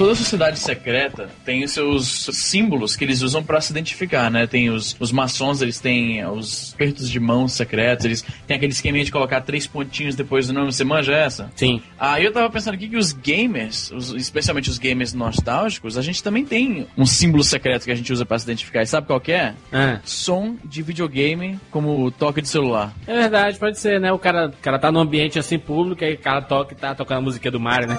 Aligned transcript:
Toda 0.00 0.14
sociedade 0.14 0.58
secreta 0.58 1.28
tem 1.44 1.62
os 1.62 1.72
seus 1.72 2.06
símbolos 2.32 2.96
que 2.96 3.04
eles 3.04 3.20
usam 3.20 3.42
pra 3.44 3.60
se 3.60 3.70
identificar, 3.70 4.30
né? 4.30 4.46
Tem 4.46 4.70
os, 4.70 4.96
os 4.98 5.12
maçons, 5.12 5.60
eles 5.60 5.78
têm 5.78 6.24
os 6.26 6.72
apertos 6.72 7.10
de 7.10 7.20
mão 7.20 7.46
secretos, 7.46 8.06
eles 8.06 8.24
têm 8.46 8.56
aquele 8.56 8.72
esqueminha 8.72 9.04
de 9.04 9.12
colocar 9.12 9.42
três 9.42 9.66
pontinhos 9.66 10.14
depois 10.16 10.46
do 10.46 10.54
nome. 10.54 10.72
Você 10.72 10.84
manja 10.84 11.12
essa? 11.12 11.50
Sim. 11.54 11.82
Aí 11.98 12.24
eu 12.24 12.32
tava 12.32 12.48
pensando 12.48 12.76
aqui 12.76 12.88
que 12.88 12.96
os 12.96 13.12
gamers, 13.12 13.90
os- 13.90 14.14
especialmente 14.14 14.70
os 14.70 14.78
gamers 14.78 15.12
nostálgicos, 15.12 15.98
a 15.98 16.02
gente 16.02 16.22
também 16.22 16.46
tem 16.46 16.86
um 16.96 17.04
símbolo 17.04 17.44
secreto 17.44 17.84
que 17.84 17.92
a 17.92 17.94
gente 17.94 18.10
usa 18.10 18.24
pra 18.24 18.38
se 18.38 18.46
identificar. 18.46 18.80
E 18.80 18.86
sabe 18.86 19.06
qual 19.06 19.20
que 19.20 19.32
é? 19.32 19.52
Ah. 19.70 20.00
Som 20.02 20.56
de 20.64 20.80
videogame 20.82 21.60
como 21.70 22.10
toque 22.10 22.40
de 22.40 22.48
celular. 22.48 22.94
É 23.06 23.12
verdade, 23.12 23.58
pode 23.58 23.78
ser, 23.78 24.00
né? 24.00 24.10
O 24.10 24.18
cara, 24.18 24.46
o 24.48 24.62
cara 24.62 24.78
tá 24.78 24.90
num 24.90 25.00
ambiente 25.00 25.38
assim 25.38 25.58
público, 25.58 26.02
aí 26.02 26.14
o 26.14 26.18
cara 26.18 26.40
toca 26.40 26.72
e 26.72 26.76
tá 26.78 26.94
tocando 26.94 27.18
a 27.18 27.20
música 27.20 27.50
do 27.50 27.60
Mario, 27.60 27.88
né? 27.88 27.98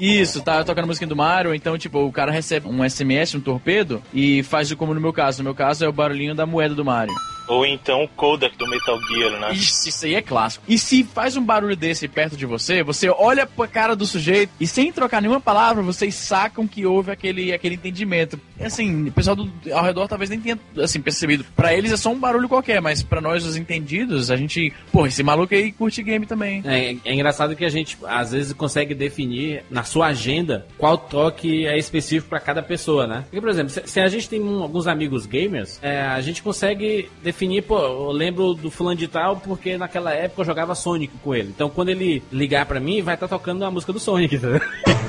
Isso, 0.00 0.42
tá 0.42 0.64
tocando 0.64 0.84
a 0.84 0.86
música 0.86 1.06
do 1.06 1.14
Mario, 1.14 1.54
então, 1.54 1.76
tipo, 1.76 1.98
o 1.98 2.10
cara 2.10 2.32
recebe 2.32 2.66
um 2.66 2.88
SMS, 2.88 3.34
um 3.34 3.40
torpedo, 3.40 4.02
e 4.14 4.42
faz 4.42 4.72
como 4.72 4.94
no 4.94 5.00
meu 5.00 5.12
caso. 5.12 5.38
No 5.38 5.44
meu 5.44 5.54
caso 5.54 5.84
é 5.84 5.88
o 5.88 5.92
barulhinho 5.92 6.34
da 6.34 6.46
moeda 6.46 6.74
do 6.74 6.84
Mario. 6.84 7.14
Ou 7.50 7.66
então 7.66 8.04
o 8.04 8.08
codec 8.08 8.56
do 8.56 8.66
Metal 8.66 8.98
Gear, 9.08 9.38
né? 9.40 9.52
Isso, 9.52 9.88
isso 9.88 10.06
aí 10.06 10.14
é 10.14 10.22
clássico. 10.22 10.64
E 10.68 10.78
se 10.78 11.04
faz 11.04 11.36
um 11.36 11.44
barulho 11.44 11.76
desse 11.76 12.06
perto 12.08 12.36
de 12.36 12.46
você, 12.46 12.82
você 12.82 13.08
olha 13.10 13.46
pra 13.46 13.66
cara 13.66 13.94
do 13.96 14.06
sujeito 14.06 14.50
e 14.60 14.66
sem 14.66 14.92
trocar 14.92 15.20
nenhuma 15.20 15.40
palavra, 15.40 15.82
vocês 15.82 16.14
sacam 16.14 16.66
que 16.66 16.86
houve 16.86 17.10
aquele, 17.10 17.52
aquele 17.52 17.74
entendimento. 17.74 18.40
E, 18.58 18.64
Assim, 18.70 19.08
o 19.08 19.12
pessoal 19.12 19.34
do, 19.34 19.50
ao 19.72 19.82
redor 19.84 20.06
talvez 20.06 20.30
nem 20.30 20.38
tenha 20.40 20.58
assim, 20.78 21.00
percebido. 21.00 21.44
Pra 21.56 21.74
eles 21.74 21.90
é 21.92 21.96
só 21.96 22.10
um 22.10 22.18
barulho 22.18 22.48
qualquer, 22.48 22.80
mas 22.80 23.02
pra 23.02 23.20
nós, 23.20 23.44
os 23.44 23.56
entendidos, 23.56 24.30
a 24.30 24.36
gente. 24.36 24.72
Pô, 24.92 25.06
esse 25.06 25.22
maluco 25.24 25.52
aí 25.54 25.72
curte 25.72 26.02
game 26.04 26.24
também. 26.24 26.62
É, 26.64 26.94
é 27.04 27.12
engraçado 27.14 27.56
que 27.56 27.64
a 27.64 27.68
gente 27.68 27.98
às 28.06 28.30
vezes 28.32 28.52
consegue 28.52 28.94
definir 28.94 29.64
na 29.70 29.82
sua 29.82 30.06
agenda 30.08 30.66
qual 30.78 30.96
toque 30.96 31.66
é 31.66 31.76
específico 31.76 32.28
pra 32.28 32.38
cada 32.38 32.62
pessoa, 32.62 33.06
né? 33.08 33.22
Porque, 33.22 33.40
por 33.40 33.50
exemplo, 33.50 33.70
se, 33.70 33.82
se 33.86 33.98
a 34.00 34.06
gente 34.08 34.28
tem 34.28 34.40
um- 34.40 34.62
alguns 34.62 34.86
amigos 34.86 35.26
gamers, 35.26 35.78
é, 35.82 36.00
a 36.02 36.20
gente 36.20 36.42
consegue 36.42 37.10
definir, 37.22 37.39
pô, 37.62 37.78
eu 37.78 38.10
lembro 38.10 38.54
do 38.54 38.70
fulano 38.70 38.96
de 38.96 39.08
tal 39.08 39.36
porque 39.36 39.76
naquela 39.78 40.12
época 40.12 40.42
eu 40.42 40.46
jogava 40.46 40.74
Sonic 40.74 41.12
com 41.22 41.34
ele. 41.34 41.48
Então 41.48 41.70
quando 41.70 41.88
ele 41.88 42.22
ligar 42.30 42.66
pra 42.66 42.80
mim, 42.80 43.02
vai 43.02 43.14
estar 43.14 43.28
tocando 43.28 43.64
a 43.64 43.70
música 43.70 43.92
do 43.92 43.98
Sonic, 43.98 44.34
entendeu? 44.36 44.60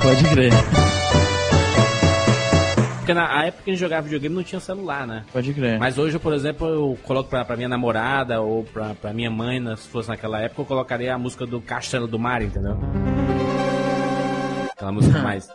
Pode 0.02 0.24
crer. 0.30 0.52
Porque 2.98 3.14
na 3.14 3.46
época 3.46 3.64
que 3.64 3.72
a 3.72 3.74
gente 3.74 3.82
jogava 3.82 4.04
videogame 4.04 4.36
não 4.36 4.44
tinha 4.44 4.60
celular, 4.62 5.08
né? 5.08 5.26
Pode 5.34 5.54
crer. 5.54 5.80
Mas 5.80 5.98
hoje, 5.98 6.20
por 6.20 6.34
exemplo, 6.34 6.68
eu 6.68 6.98
coloco 7.04 7.30
pra, 7.30 7.44
pra 7.44 7.58
minha 7.58 7.68
namorada 7.68 8.40
ou 8.42 8.64
pra, 8.64 8.94
pra 8.94 9.12
minha 9.12 9.30
mãe, 9.30 9.60
se 9.76 9.88
fosse 9.90 10.08
naquela 10.08 10.40
época, 10.40 10.62
eu 10.62 10.66
colocaria 10.66 11.14
a 11.14 11.18
música 11.18 11.46
do 11.46 11.60
Castelo 11.60 12.08
do 12.08 12.20
Mar, 12.20 12.42
entendeu? 12.42 12.78
Aquela 14.82 14.92
música 14.94 15.20
mais. 15.22 15.48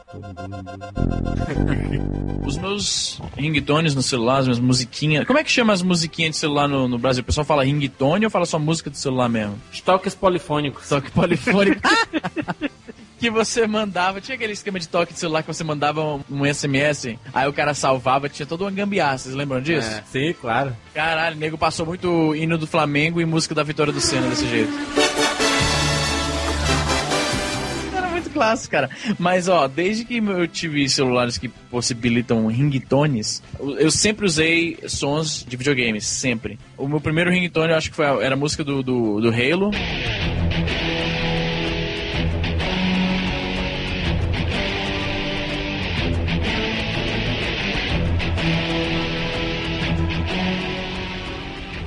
Os 2.46 2.56
meus 2.56 3.20
ringtones 3.36 3.92
no 3.92 4.02
celular, 4.02 4.38
as 4.38 4.44
minhas 4.46 4.60
musiquinhas. 4.60 5.26
Como 5.26 5.36
é 5.36 5.42
que 5.42 5.50
chama 5.50 5.72
as 5.72 5.82
musiquinhas 5.82 6.30
de 6.32 6.36
celular 6.36 6.68
no, 6.68 6.86
no 6.86 6.96
Brasil? 6.96 7.22
O 7.22 7.26
pessoal 7.26 7.44
fala 7.44 7.64
ringtone 7.64 8.24
ou 8.24 8.30
fala 8.30 8.46
só 8.46 8.56
música 8.56 8.88
de 8.88 8.98
celular 8.98 9.28
mesmo? 9.28 9.60
Toques 9.84 10.14
polifônicos. 10.14 10.88
Toque 10.88 11.10
polifônico. 11.10 11.82
que 13.18 13.28
você 13.28 13.66
mandava. 13.66 14.20
Tinha 14.20 14.36
aquele 14.36 14.52
esquema 14.52 14.78
de 14.78 14.86
toque 14.86 15.12
de 15.12 15.18
celular 15.18 15.42
que 15.42 15.48
você 15.48 15.64
mandava 15.64 16.04
um, 16.04 16.22
um 16.30 16.54
SMS, 16.54 17.18
aí 17.34 17.48
o 17.48 17.52
cara 17.52 17.74
salvava, 17.74 18.28
tinha 18.28 18.46
toda 18.46 18.62
uma 18.62 18.70
gambiarra. 18.70 19.18
Vocês 19.18 19.34
lembram 19.34 19.60
disso? 19.60 19.88
É, 19.88 20.04
sim, 20.06 20.34
claro. 20.40 20.76
Caralho, 20.94 21.34
o 21.34 21.38
nego 21.38 21.58
passou 21.58 21.84
muito 21.84 22.32
hino 22.36 22.56
do 22.56 22.66
Flamengo 22.66 23.20
e 23.20 23.24
música 23.24 23.56
da 23.56 23.64
vitória 23.64 23.92
do 23.92 24.00
Senna 24.00 24.28
desse 24.28 24.46
jeito. 24.46 24.72
Clássico, 28.36 28.72
cara. 28.72 28.90
Mas, 29.18 29.48
ó, 29.48 29.66
desde 29.66 30.04
que 30.04 30.18
eu 30.18 30.46
tive 30.46 30.86
celulares 30.90 31.38
que 31.38 31.48
possibilitam 31.48 32.46
ringtones, 32.48 33.42
eu 33.78 33.90
sempre 33.90 34.26
usei 34.26 34.76
sons 34.86 35.42
de 35.48 35.56
videogames, 35.56 36.04
sempre. 36.06 36.58
O 36.76 36.86
meu 36.86 37.00
primeiro 37.00 37.30
ringtone, 37.30 37.70
eu 37.72 37.78
acho 37.78 37.88
que 37.90 37.96
foi, 37.96 38.04
a- 38.06 38.22
era 38.22 38.34
a 38.34 38.38
música 38.38 38.62
do, 38.62 38.82
do, 38.82 39.20
do 39.22 39.28
Halo. 39.30 39.70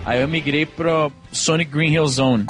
Aí 0.05 0.21
eu 0.21 0.27
migrei 0.27 0.65
pro 0.65 1.11
Sonic 1.31 1.69
Green 1.71 1.93
Hill 1.93 2.07
Zone. 2.07 2.45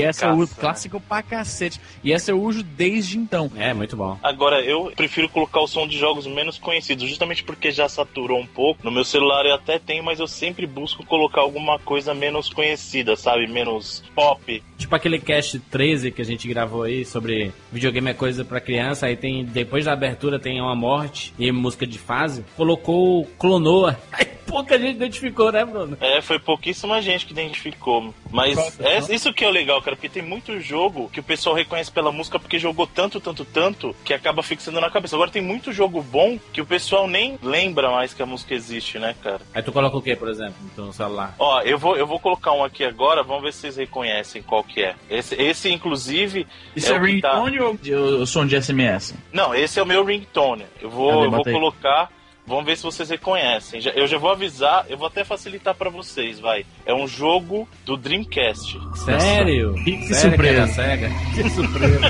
E 0.00 0.04
essa 0.04 0.26
eu 0.26 0.34
uso 0.34 0.54
clássico 0.56 1.00
pra 1.00 1.22
cacete. 1.22 1.80
E 2.02 2.12
essa 2.12 2.30
eu 2.30 2.42
uso 2.42 2.62
desde 2.62 3.18
então. 3.18 3.50
É, 3.56 3.72
muito 3.74 3.96
bom. 3.96 4.18
Agora, 4.22 4.60
eu 4.60 4.92
prefiro 4.96 5.28
colocar 5.28 5.60
o 5.60 5.66
som 5.66 5.86
de 5.86 5.98
jogos 5.98 6.26
menos 6.26 6.58
conhecidos, 6.58 7.08
justamente 7.08 7.44
porque 7.44 7.70
já 7.70 7.88
saturou 7.88 8.38
um 8.38 8.46
pouco. 8.46 8.84
No 8.84 8.90
meu 8.90 9.04
celular 9.04 9.44
eu 9.46 9.54
até 9.54 9.78
tenho, 9.78 10.02
mas 10.04 10.20
eu 10.20 10.26
sempre 10.26 10.66
busco 10.66 11.04
colocar 11.04 11.40
alguma 11.40 11.78
coisa 11.78 12.14
menos 12.14 12.48
conhecida, 12.48 13.16
sabe? 13.16 13.46
Menos 13.46 14.02
pop. 14.14 14.62
Tipo 14.78 14.94
aquele 14.94 15.18
cast 15.18 15.58
13 15.58 16.10
que 16.10 16.22
a 16.22 16.24
gente 16.24 16.48
gravou 16.48 16.84
aí 16.84 17.04
sobre 17.04 17.52
videogame 17.70 18.10
é 18.10 18.14
coisa 18.14 18.44
pra 18.44 18.60
criança, 18.60 19.06
aí 19.06 19.16
tem, 19.16 19.44
depois 19.44 19.84
da 19.84 19.92
abertura 19.92 20.38
tem 20.38 20.60
uma 20.60 20.74
morte 20.74 21.34
e 21.38 21.52
música 21.52 21.86
de 21.86 21.98
fase, 21.98 22.44
colocou 22.56 23.26
Clonoa. 23.38 23.98
Pouca 24.50 24.78
gente 24.78 24.96
identificou, 24.96 25.52
né, 25.52 25.64
Bruno? 25.64 25.96
É, 26.00 26.20
foi 26.20 26.38
pouquíssima 26.38 27.00
gente 27.00 27.24
que 27.24 27.32
identificou. 27.32 28.12
Mas 28.30 28.58
é 28.80 28.98
isso 29.14 29.32
que 29.32 29.44
é 29.44 29.48
o 29.48 29.50
legal, 29.50 29.80
cara, 29.80 29.96
porque 29.96 30.08
tem 30.08 30.22
muito 30.22 30.60
jogo 30.60 31.08
que 31.12 31.20
o 31.20 31.22
pessoal 31.22 31.54
reconhece 31.54 31.90
pela 31.90 32.10
música 32.12 32.38
porque 32.38 32.58
jogou 32.58 32.86
tanto, 32.86 33.20
tanto, 33.20 33.44
tanto, 33.44 33.94
que 34.04 34.12
acaba 34.12 34.42
fixando 34.42 34.80
na 34.80 34.90
cabeça. 34.90 35.16
Agora 35.16 35.30
tem 35.30 35.42
muito 35.42 35.72
jogo 35.72 36.02
bom 36.02 36.38
que 36.52 36.60
o 36.60 36.66
pessoal 36.66 37.06
nem 37.06 37.38
lembra 37.42 37.90
mais 37.90 38.12
que 38.12 38.22
a 38.22 38.26
música 38.26 38.54
existe, 38.54 38.98
né, 38.98 39.14
cara? 39.22 39.40
Aí 39.54 39.62
tu 39.62 39.72
coloca 39.72 39.96
o 39.96 40.02
que, 40.02 40.14
por 40.16 40.28
exemplo, 40.28 40.54
no 40.62 40.70
teu 40.70 40.92
celular? 40.92 41.34
Ó, 41.38 41.60
eu 41.62 41.78
vou, 41.78 41.96
eu 41.96 42.06
vou 42.06 42.18
colocar 42.18 42.52
um 42.52 42.64
aqui 42.64 42.84
agora, 42.84 43.22
vamos 43.22 43.42
ver 43.44 43.52
se 43.52 43.60
vocês 43.60 43.76
reconhecem 43.76 44.42
qual 44.42 44.62
que 44.64 44.82
é. 44.82 44.94
Esse, 45.08 45.34
esse 45.36 45.70
inclusive. 45.72 46.46
Isso 46.74 46.92
é, 46.92 46.98
o 46.98 47.04
que 47.04 47.20
tá- 47.20 47.34
ringtone 47.34 47.60
ou 47.60 47.76
de- 47.76 47.94
o 47.94 48.26
som 48.26 48.44
de 48.46 48.56
SMS? 48.60 49.14
Não, 49.32 49.54
esse 49.54 49.78
é 49.78 49.82
o 49.82 49.86
meu 49.86 50.04
ringtone. 50.04 50.64
Eu 50.80 50.90
vou, 50.90 51.24
eu 51.24 51.30
vou 51.30 51.44
colocar. 51.52 52.10
Vamos 52.50 52.64
ver 52.64 52.76
se 52.76 52.82
vocês 52.82 53.08
reconhecem. 53.08 53.80
Eu 53.94 54.08
já 54.08 54.18
vou 54.18 54.28
avisar, 54.28 54.84
eu 54.88 54.98
vou 54.98 55.06
até 55.06 55.22
facilitar 55.24 55.72
pra 55.72 55.88
vocês, 55.88 56.40
vai. 56.40 56.66
É 56.84 56.92
um 56.92 57.06
jogo 57.06 57.68
do 57.86 57.96
Dreamcast. 57.96 58.76
Sério? 59.04 59.72
Que- 59.84 59.98
que 59.98 60.12
Sério 60.14 60.30
surpresa. 60.30 60.66
SEGA? 60.74 61.10
Que 61.32 61.48
surpresa. 61.48 62.00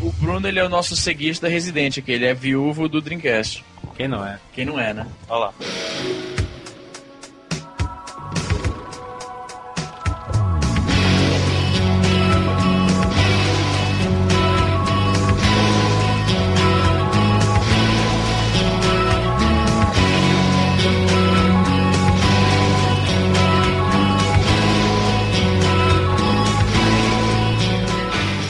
O 0.00 0.12
Bruno, 0.12 0.46
ele 0.46 0.60
é 0.60 0.64
o 0.64 0.68
nosso 0.68 0.94
ceguista 0.94 1.48
residente 1.48 1.98
aqui. 1.98 2.12
Ele 2.12 2.26
é 2.26 2.32
viúvo 2.32 2.88
do 2.88 3.00
Dreamcast. 3.00 3.64
Quem 3.96 4.06
não 4.06 4.24
é? 4.24 4.38
Quem 4.54 4.64
não 4.64 4.78
é, 4.78 4.94
né? 4.94 5.04
Olha 5.28 5.46
lá. 5.46 5.54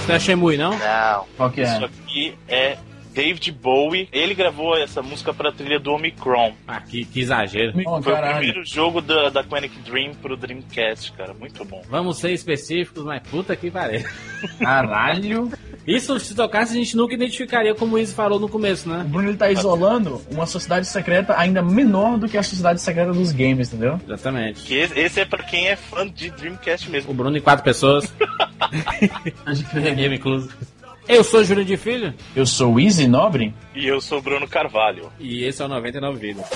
Você 0.06 0.12
é 0.12 0.18
Shemui, 0.20 0.56
não? 0.56 0.70
Não. 0.70 1.24
Qual 1.36 1.50
que 1.50 1.62
Isso 1.62 1.82
é? 1.82 1.84
aqui 1.84 2.38
é 2.46 2.78
David 3.16 3.50
Bowie. 3.50 4.08
Ele 4.12 4.34
gravou 4.34 4.76
essa 4.76 5.00
música 5.00 5.32
pra 5.32 5.50
trilha 5.50 5.80
do 5.80 5.90
Omicron. 5.92 6.52
Ah, 6.68 6.82
que, 6.82 7.06
que 7.06 7.20
exagero. 7.20 7.72
Oh, 7.86 8.02
Foi 8.02 8.12
o 8.12 8.16
caralho. 8.16 8.36
primeiro 8.36 8.64
jogo 8.66 9.00
da, 9.00 9.30
da 9.30 9.42
Quantic 9.42 9.72
Dream 9.86 10.12
pro 10.20 10.36
Dreamcast, 10.36 11.12
cara. 11.12 11.32
Muito 11.32 11.64
bom. 11.64 11.82
Vamos 11.88 12.18
ser 12.18 12.32
específicos, 12.32 13.02
mas 13.04 13.22
puta 13.26 13.56
que 13.56 13.70
pariu. 13.70 14.04
Caralho. 14.58 15.50
Isso, 15.86 16.18
se 16.20 16.34
tocasse, 16.34 16.72
a 16.72 16.76
gente 16.76 16.96
nunca 16.96 17.14
identificaria 17.14 17.74
como 17.74 17.94
o 17.94 17.98
Izzy 17.98 18.12
falou 18.12 18.40
no 18.40 18.48
começo, 18.48 18.90
O 18.90 18.92
né? 18.92 19.04
Bruno 19.08 19.28
ele 19.30 19.36
tá 19.38 19.50
isolando 19.50 20.20
uma 20.30 20.44
sociedade 20.44 20.86
secreta 20.86 21.38
ainda 21.38 21.62
menor 21.62 22.18
do 22.18 22.28
que 22.28 22.36
a 22.36 22.42
sociedade 22.42 22.82
secreta 22.82 23.12
dos 23.12 23.30
games, 23.32 23.68
entendeu? 23.72 23.98
Exatamente. 24.04 24.62
Que 24.62 24.74
esse, 24.74 25.20
é 25.20 25.24
pra 25.24 25.44
quem 25.44 25.68
é 25.68 25.76
fã 25.76 26.06
de 26.06 26.30
Dreamcast 26.30 26.90
mesmo. 26.90 27.12
O 27.12 27.14
Bruno 27.14 27.36
e 27.36 27.40
quatro 27.40 27.64
pessoas. 27.64 28.12
Game 29.96 30.16
incluso. 30.16 30.50
Eu 31.08 31.22
sou 31.22 31.44
Júlio 31.44 31.64
de 31.64 31.76
Filho. 31.76 32.12
Eu 32.34 32.44
sou 32.44 32.80
Easy 32.80 33.06
Nobre. 33.06 33.54
E 33.74 33.86
eu 33.86 34.00
sou 34.00 34.20
Bruno 34.20 34.48
Carvalho. 34.48 35.12
E 35.20 35.44
esse 35.44 35.62
é 35.62 35.64
o 35.64 35.68
99 35.68 36.18
Vidas. 36.18 36.46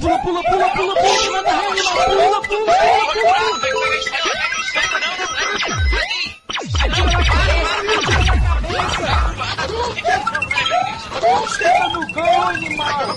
Pula, 0.00 0.18
pula, 0.22 0.42
pula, 0.44 0.68
pula, 0.70 0.94
pula, 0.94 0.94
pula, 0.94 1.42
pula, 1.42 1.42
pula, 1.44 2.08
pula, 2.08 2.40
pula, 2.42 2.78
pula, 3.12 3.60
pula. 3.60 3.88
Estela 11.46 11.88
no 11.90 12.12
cão, 12.12 12.42
animal! 12.48 13.16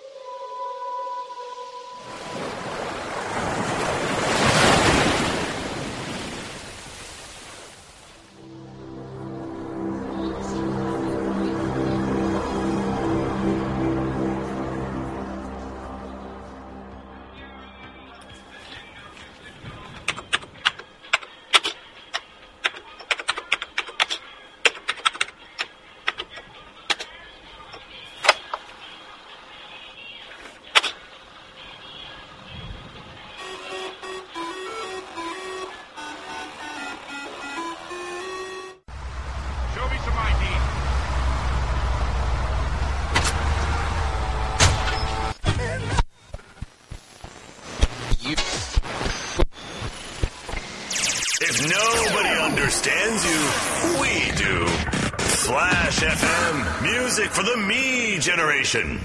For 57.41 57.49
the 57.49 57.57
me 57.57 58.19
generation. 58.19 58.99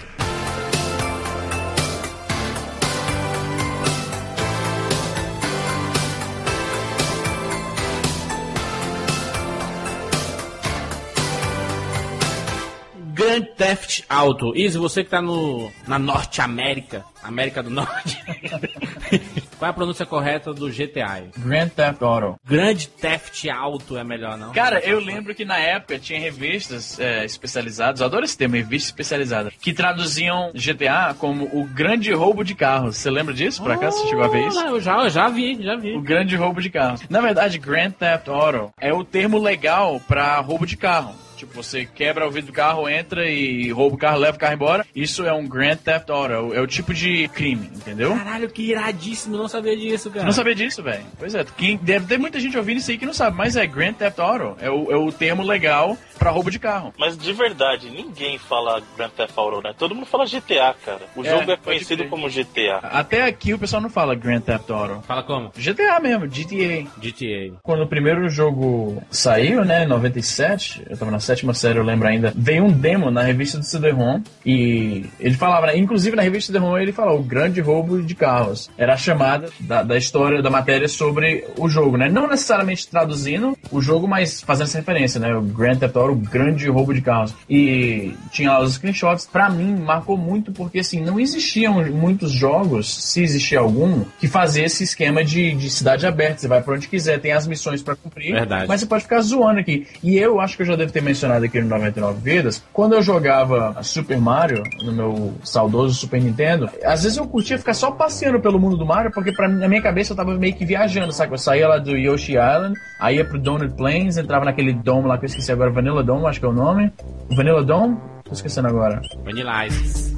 Grand 13.15 13.47
Theft 13.57 14.03
Auto. 14.09 14.55
Izzy, 14.55 14.79
você 14.79 15.03
que 15.03 15.11
tá 15.11 15.23
no, 15.23 15.73
na 15.87 15.99
Norte 15.99 16.41
América, 16.41 17.05
América 17.23 17.63
do 17.63 17.71
Norte. 17.71 18.19
Qual 19.59 19.67
é 19.67 19.71
a 19.71 19.75
pronúncia 19.75 20.05
correta 20.05 20.53
do 20.53 20.69
GTA? 20.69 21.25
Grand 21.39 21.69
Theft 21.69 22.03
Auto. 22.03 22.37
Grand 22.45 22.77
Theft 23.01 23.47
Auto 23.49 23.97
é 23.97 24.05
melhor, 24.05 24.37
não? 24.37 24.53
Cara, 24.53 24.81
eu 24.81 25.01
lembro 25.01 25.35
que 25.35 25.45
na 25.45 25.59
época 25.59 25.99
tinha 25.99 26.21
revistas 26.21 26.99
é, 27.01 27.25
especializadas, 27.25 28.01
eu 28.01 28.07
adoro 28.07 28.25
esse 28.25 28.37
termo, 28.37 28.55
revista 28.57 28.89
especializada, 28.91 29.51
que 29.61 29.73
traduziam 29.73 30.53
GTA 30.55 31.15
como 31.19 31.45
o 31.59 31.65
grande 31.65 32.13
roubo 32.13 32.45
de 32.45 32.55
carros. 32.55 32.97
Você 32.97 33.11
lembra 33.11 33.33
disso? 33.35 33.63
Por 33.63 33.71
acaso 33.73 33.99
você 33.99 34.09
chegou 34.09 34.25
a 34.25 34.29
ver 34.29 34.47
isso? 34.47 34.59
Ah, 34.59 34.67
Eu 34.67 34.81
já, 34.81 35.03
eu 35.05 35.11
já 35.11 35.29
vi, 35.29 35.63
já 35.63 35.77
vi. 35.77 35.95
O 35.97 36.03
grande 36.03 36.37
roubo 36.37 36.61
de 36.61 36.69
carros. 36.71 37.01
Na 37.09 37.21
verdade, 37.21 37.59
Grand 37.59 37.91
Theft 37.93 38.29
Auto 38.29 38.71
é 38.81 38.93
o 38.93 39.03
termo 39.05 39.39
legal 39.39 40.01
pra 40.07 40.39
roubo 40.41 40.67
de 40.67 40.77
carro. 40.77 41.15
Tipo, 41.37 41.53
você 41.55 41.85
quebra 41.85 42.27
o 42.27 42.31
vidro 42.31 42.51
do 42.51 42.53
carro, 42.53 42.89
entra 42.89 43.29
e 43.31 43.71
rouba 43.71 43.97
o 43.97 43.99
carro, 43.99 44.19
leva 44.19 44.37
o 44.37 44.41
carro 44.41 44.55
embora. 44.55 44.87
Isso 44.95 45.25
é 45.25 45.33
um 45.33 45.47
Grand 45.47 45.77
Theft 45.77 46.09
Auto. 46.11 46.33
É 46.33 46.41
o- 46.41 46.55
É 46.65 46.67
tipo 46.67 46.93
de 46.93 47.29
crime, 47.29 47.71
entendeu? 47.75 48.15
Caralho, 48.17 48.49
que 48.51 48.63
iradíssimo, 48.71 49.37
não 49.37 49.47
sabia 49.49 49.77
disso, 49.77 50.11
cara. 50.11 50.25
Não 50.25 50.33
sabia 50.33 50.55
disso, 50.55 50.83
velho. 50.83 51.05
Pois 51.19 51.35
é, 51.35 51.45
quem, 51.57 51.77
deve 51.77 52.07
ter 52.07 52.19
muita 52.19 52.41
gente 52.41 52.57
ouvindo 52.57 52.79
isso 52.79 52.91
aí 52.91 52.99
que 52.99 53.07
não 53.07 53.13
sabe, 53.15 53.37
mas 53.37 53.57
é 53.57 53.67
Grand 53.67 53.93
Theft 53.93 54.19
Auto. 54.19 54.57
É 54.61 54.71
o, 54.71 54.91
é 54.91 54.97
o 54.97 55.13
termo 55.13 55.43
legal 55.43 55.97
pra 56.19 56.31
roubo 56.31 56.51
de 56.51 56.59
carro. 56.59 56.93
Mas 56.99 57.17
de 57.17 57.33
verdade, 57.33 57.89
ninguém 57.91 58.39
fala 58.39 58.83
Grand 58.97 59.11
Theft 59.11 59.33
Auto, 59.37 59.63
né? 59.63 59.75
Todo 59.79 59.95
mundo 59.95 60.07
fala 60.07 60.27
GTA, 60.27 60.75
cara. 60.85 61.03
O 61.15 61.25
É, 61.25 61.31
jogo 61.31 61.51
é 61.53 61.57
conhecido 61.57 61.99
crer. 61.99 62.11
como 62.11 62.29
GTA. 62.29 62.79
Até 62.83 63.23
aqui 63.23 63.55
o 63.55 63.59
pessoal 63.59 63.81
não 63.83 63.91
fala 63.91 64.15
Grand 64.15 64.41
Theft 64.41 64.69
Auto. 64.71 65.03
Fala 65.07 65.23
como? 65.23 65.53
GTA 65.57 66.01
mesmo, 66.01 66.27
GTA. 66.27 66.87
GTA. 66.99 67.55
Quando 67.63 67.83
o 67.83 67.87
primeiro 67.87 68.29
jogo 68.29 69.03
saiu, 69.11 69.65
né, 69.65 69.85
em 69.85 69.87
97, 69.87 70.85
eu 70.89 70.97
tava 70.97 71.11
na 71.11 71.21
sétima 71.27 71.53
série, 71.53 71.79
eu 71.79 71.85
lembro 71.85 72.09
ainda, 72.09 72.33
veio 72.37 72.65
um 72.65 72.73
demo 72.73 73.11
na 73.11 73.23
revista 73.23 73.59
do 73.59 73.65
CD-ROM 73.65 74.23
e 74.45 75.05
ele 75.19 75.35
falava, 75.35 75.67
né, 75.67 75.77
inclusive 75.77 76.17
na 76.17 76.23
revista 76.23 76.53
do 76.53 76.59
CD-ROM 76.59 76.79
ele 76.79 76.93
falou 76.93 77.19
o 77.19 77.23
grande 77.23 77.61
roubo 77.61 78.03
de 78.03 78.15
carros. 78.15 78.71
Era 78.79 78.95
a 78.95 78.97
chamada 78.97 79.49
da, 79.61 79.83
da 79.83 79.97
história, 79.97 80.43
da 80.43 80.51
matéria 80.51 80.89
sobre 80.89 81.45
o 81.59 81.69
jogo, 81.69 81.97
né? 81.97 82.09
Não 82.09 82.29
necessariamente 82.29 82.89
traduzindo 82.89 83.57
o 83.71 83.81
jogo, 83.81 84.07
mas 84.07 84.41
fazendo 84.41 84.67
essa 84.67 84.79
referência, 84.79 85.21
né? 85.21 85.35
O 85.35 85.43
Grand 85.43 85.77
Theft 85.77 85.97
Auto, 85.97 86.13
o 86.13 86.17
grande 86.17 86.69
roubo 86.69 86.95
de 86.95 87.01
carros. 87.01 87.35
E 87.49 88.15
tinha 88.31 88.53
lá 88.53 88.61
os 88.61 88.75
screenshots. 88.75 89.27
Pra 89.27 89.51
mim, 89.51 89.77
marcou 89.77 90.17
muito 90.17 90.53
porque, 90.53 90.79
assim, 90.79 91.01
não 91.01 91.19
existiam 91.19 91.85
muitos 91.91 92.31
jogos, 92.31 92.95
se 92.95 93.23
existia 93.23 93.59
algum, 93.59 94.05
que 94.21 94.29
fazia 94.29 94.65
esse 94.65 94.85
esquema 94.85 95.25
de, 95.25 95.53
de 95.55 95.69
cidade 95.71 96.07
aberta. 96.07 96.39
Você 96.39 96.49
vai 96.49 96.63
pra 96.63 96.75
onde 96.75 96.89
quiser, 96.89 97.21
tem 97.21 97.33
as 97.33 97.47
missões 97.47 97.83
pra 97.83 97.97
cumprir. 97.97 98.33
Verdade. 98.33 98.67
Mas 98.69 98.81
você 98.81 98.87
pode 98.87 99.03
ficar 99.03 99.21
zoando 99.21 99.61
aqui. 99.61 99.87
E 100.03 100.17
eu 100.17 100.41
acho 100.41 100.57
que 100.57 100.63
eu 100.63 100.67
já 100.67 100.77
devo 100.77 100.93
ter 100.93 101.03
mencionado 101.03 101.16
aqui 101.25 101.61
no 101.61 101.69
99 101.69 102.21
Vidas, 102.21 102.63
quando 102.73 102.95
eu 102.95 103.03
jogava 103.03 103.83
Super 103.83 104.19
Mario 104.19 104.63
no 104.83 104.93
meu 104.93 105.35
saudoso 105.43 105.95
Super 105.95 106.21
Nintendo, 106.21 106.69
às 106.85 107.03
vezes 107.03 107.17
eu 107.17 107.27
curtia 107.27 107.59
ficar 107.59 107.75
só 107.75 107.91
passeando 107.91 108.41
pelo 108.41 108.59
mundo 108.59 108.77
do 108.77 108.85
Mario, 108.85 109.11
porque 109.13 109.33
pra, 109.33 109.49
na 109.49 109.69
minha 109.69 109.83
cabeça 109.83 110.13
eu 110.13 110.17
tava 110.17 110.35
meio 110.35 110.55
que 110.55 110.65
viajando, 110.65 111.13
sabe? 111.13 111.35
Eu 111.35 111.39
saía 111.39 111.69
lá 111.69 111.79
do 111.79 111.97
Yoshi 111.97 112.33
Island, 112.33 112.75
aí 113.01 113.17
ia 113.17 113.25
pro 113.25 113.39
Donut 113.39 113.75
Plains, 113.75 114.17
entrava 114.17 114.45
naquele 114.45 114.73
dome 114.73 115.09
lá 115.09 115.17
que 115.19 115.25
eu 115.25 115.29
esqueci 115.29 115.51
agora, 115.53 115.71
Vanilla 115.71 116.03
Dome, 116.03 116.27
acho 116.27 116.41
que 116.41 116.47
é 116.47 116.49
o 116.49 116.53
nome. 116.53 116.93
Vanilla 117.37 117.63
Dome? 117.63 117.97
Tô 118.25 118.33
esquecendo 118.33 118.69
agora. 118.69 119.01
Vanilla 119.25 119.67
Ice. 119.67 120.17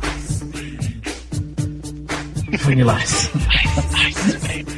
Vanilla 2.65 2.99
Ice. 3.03 3.31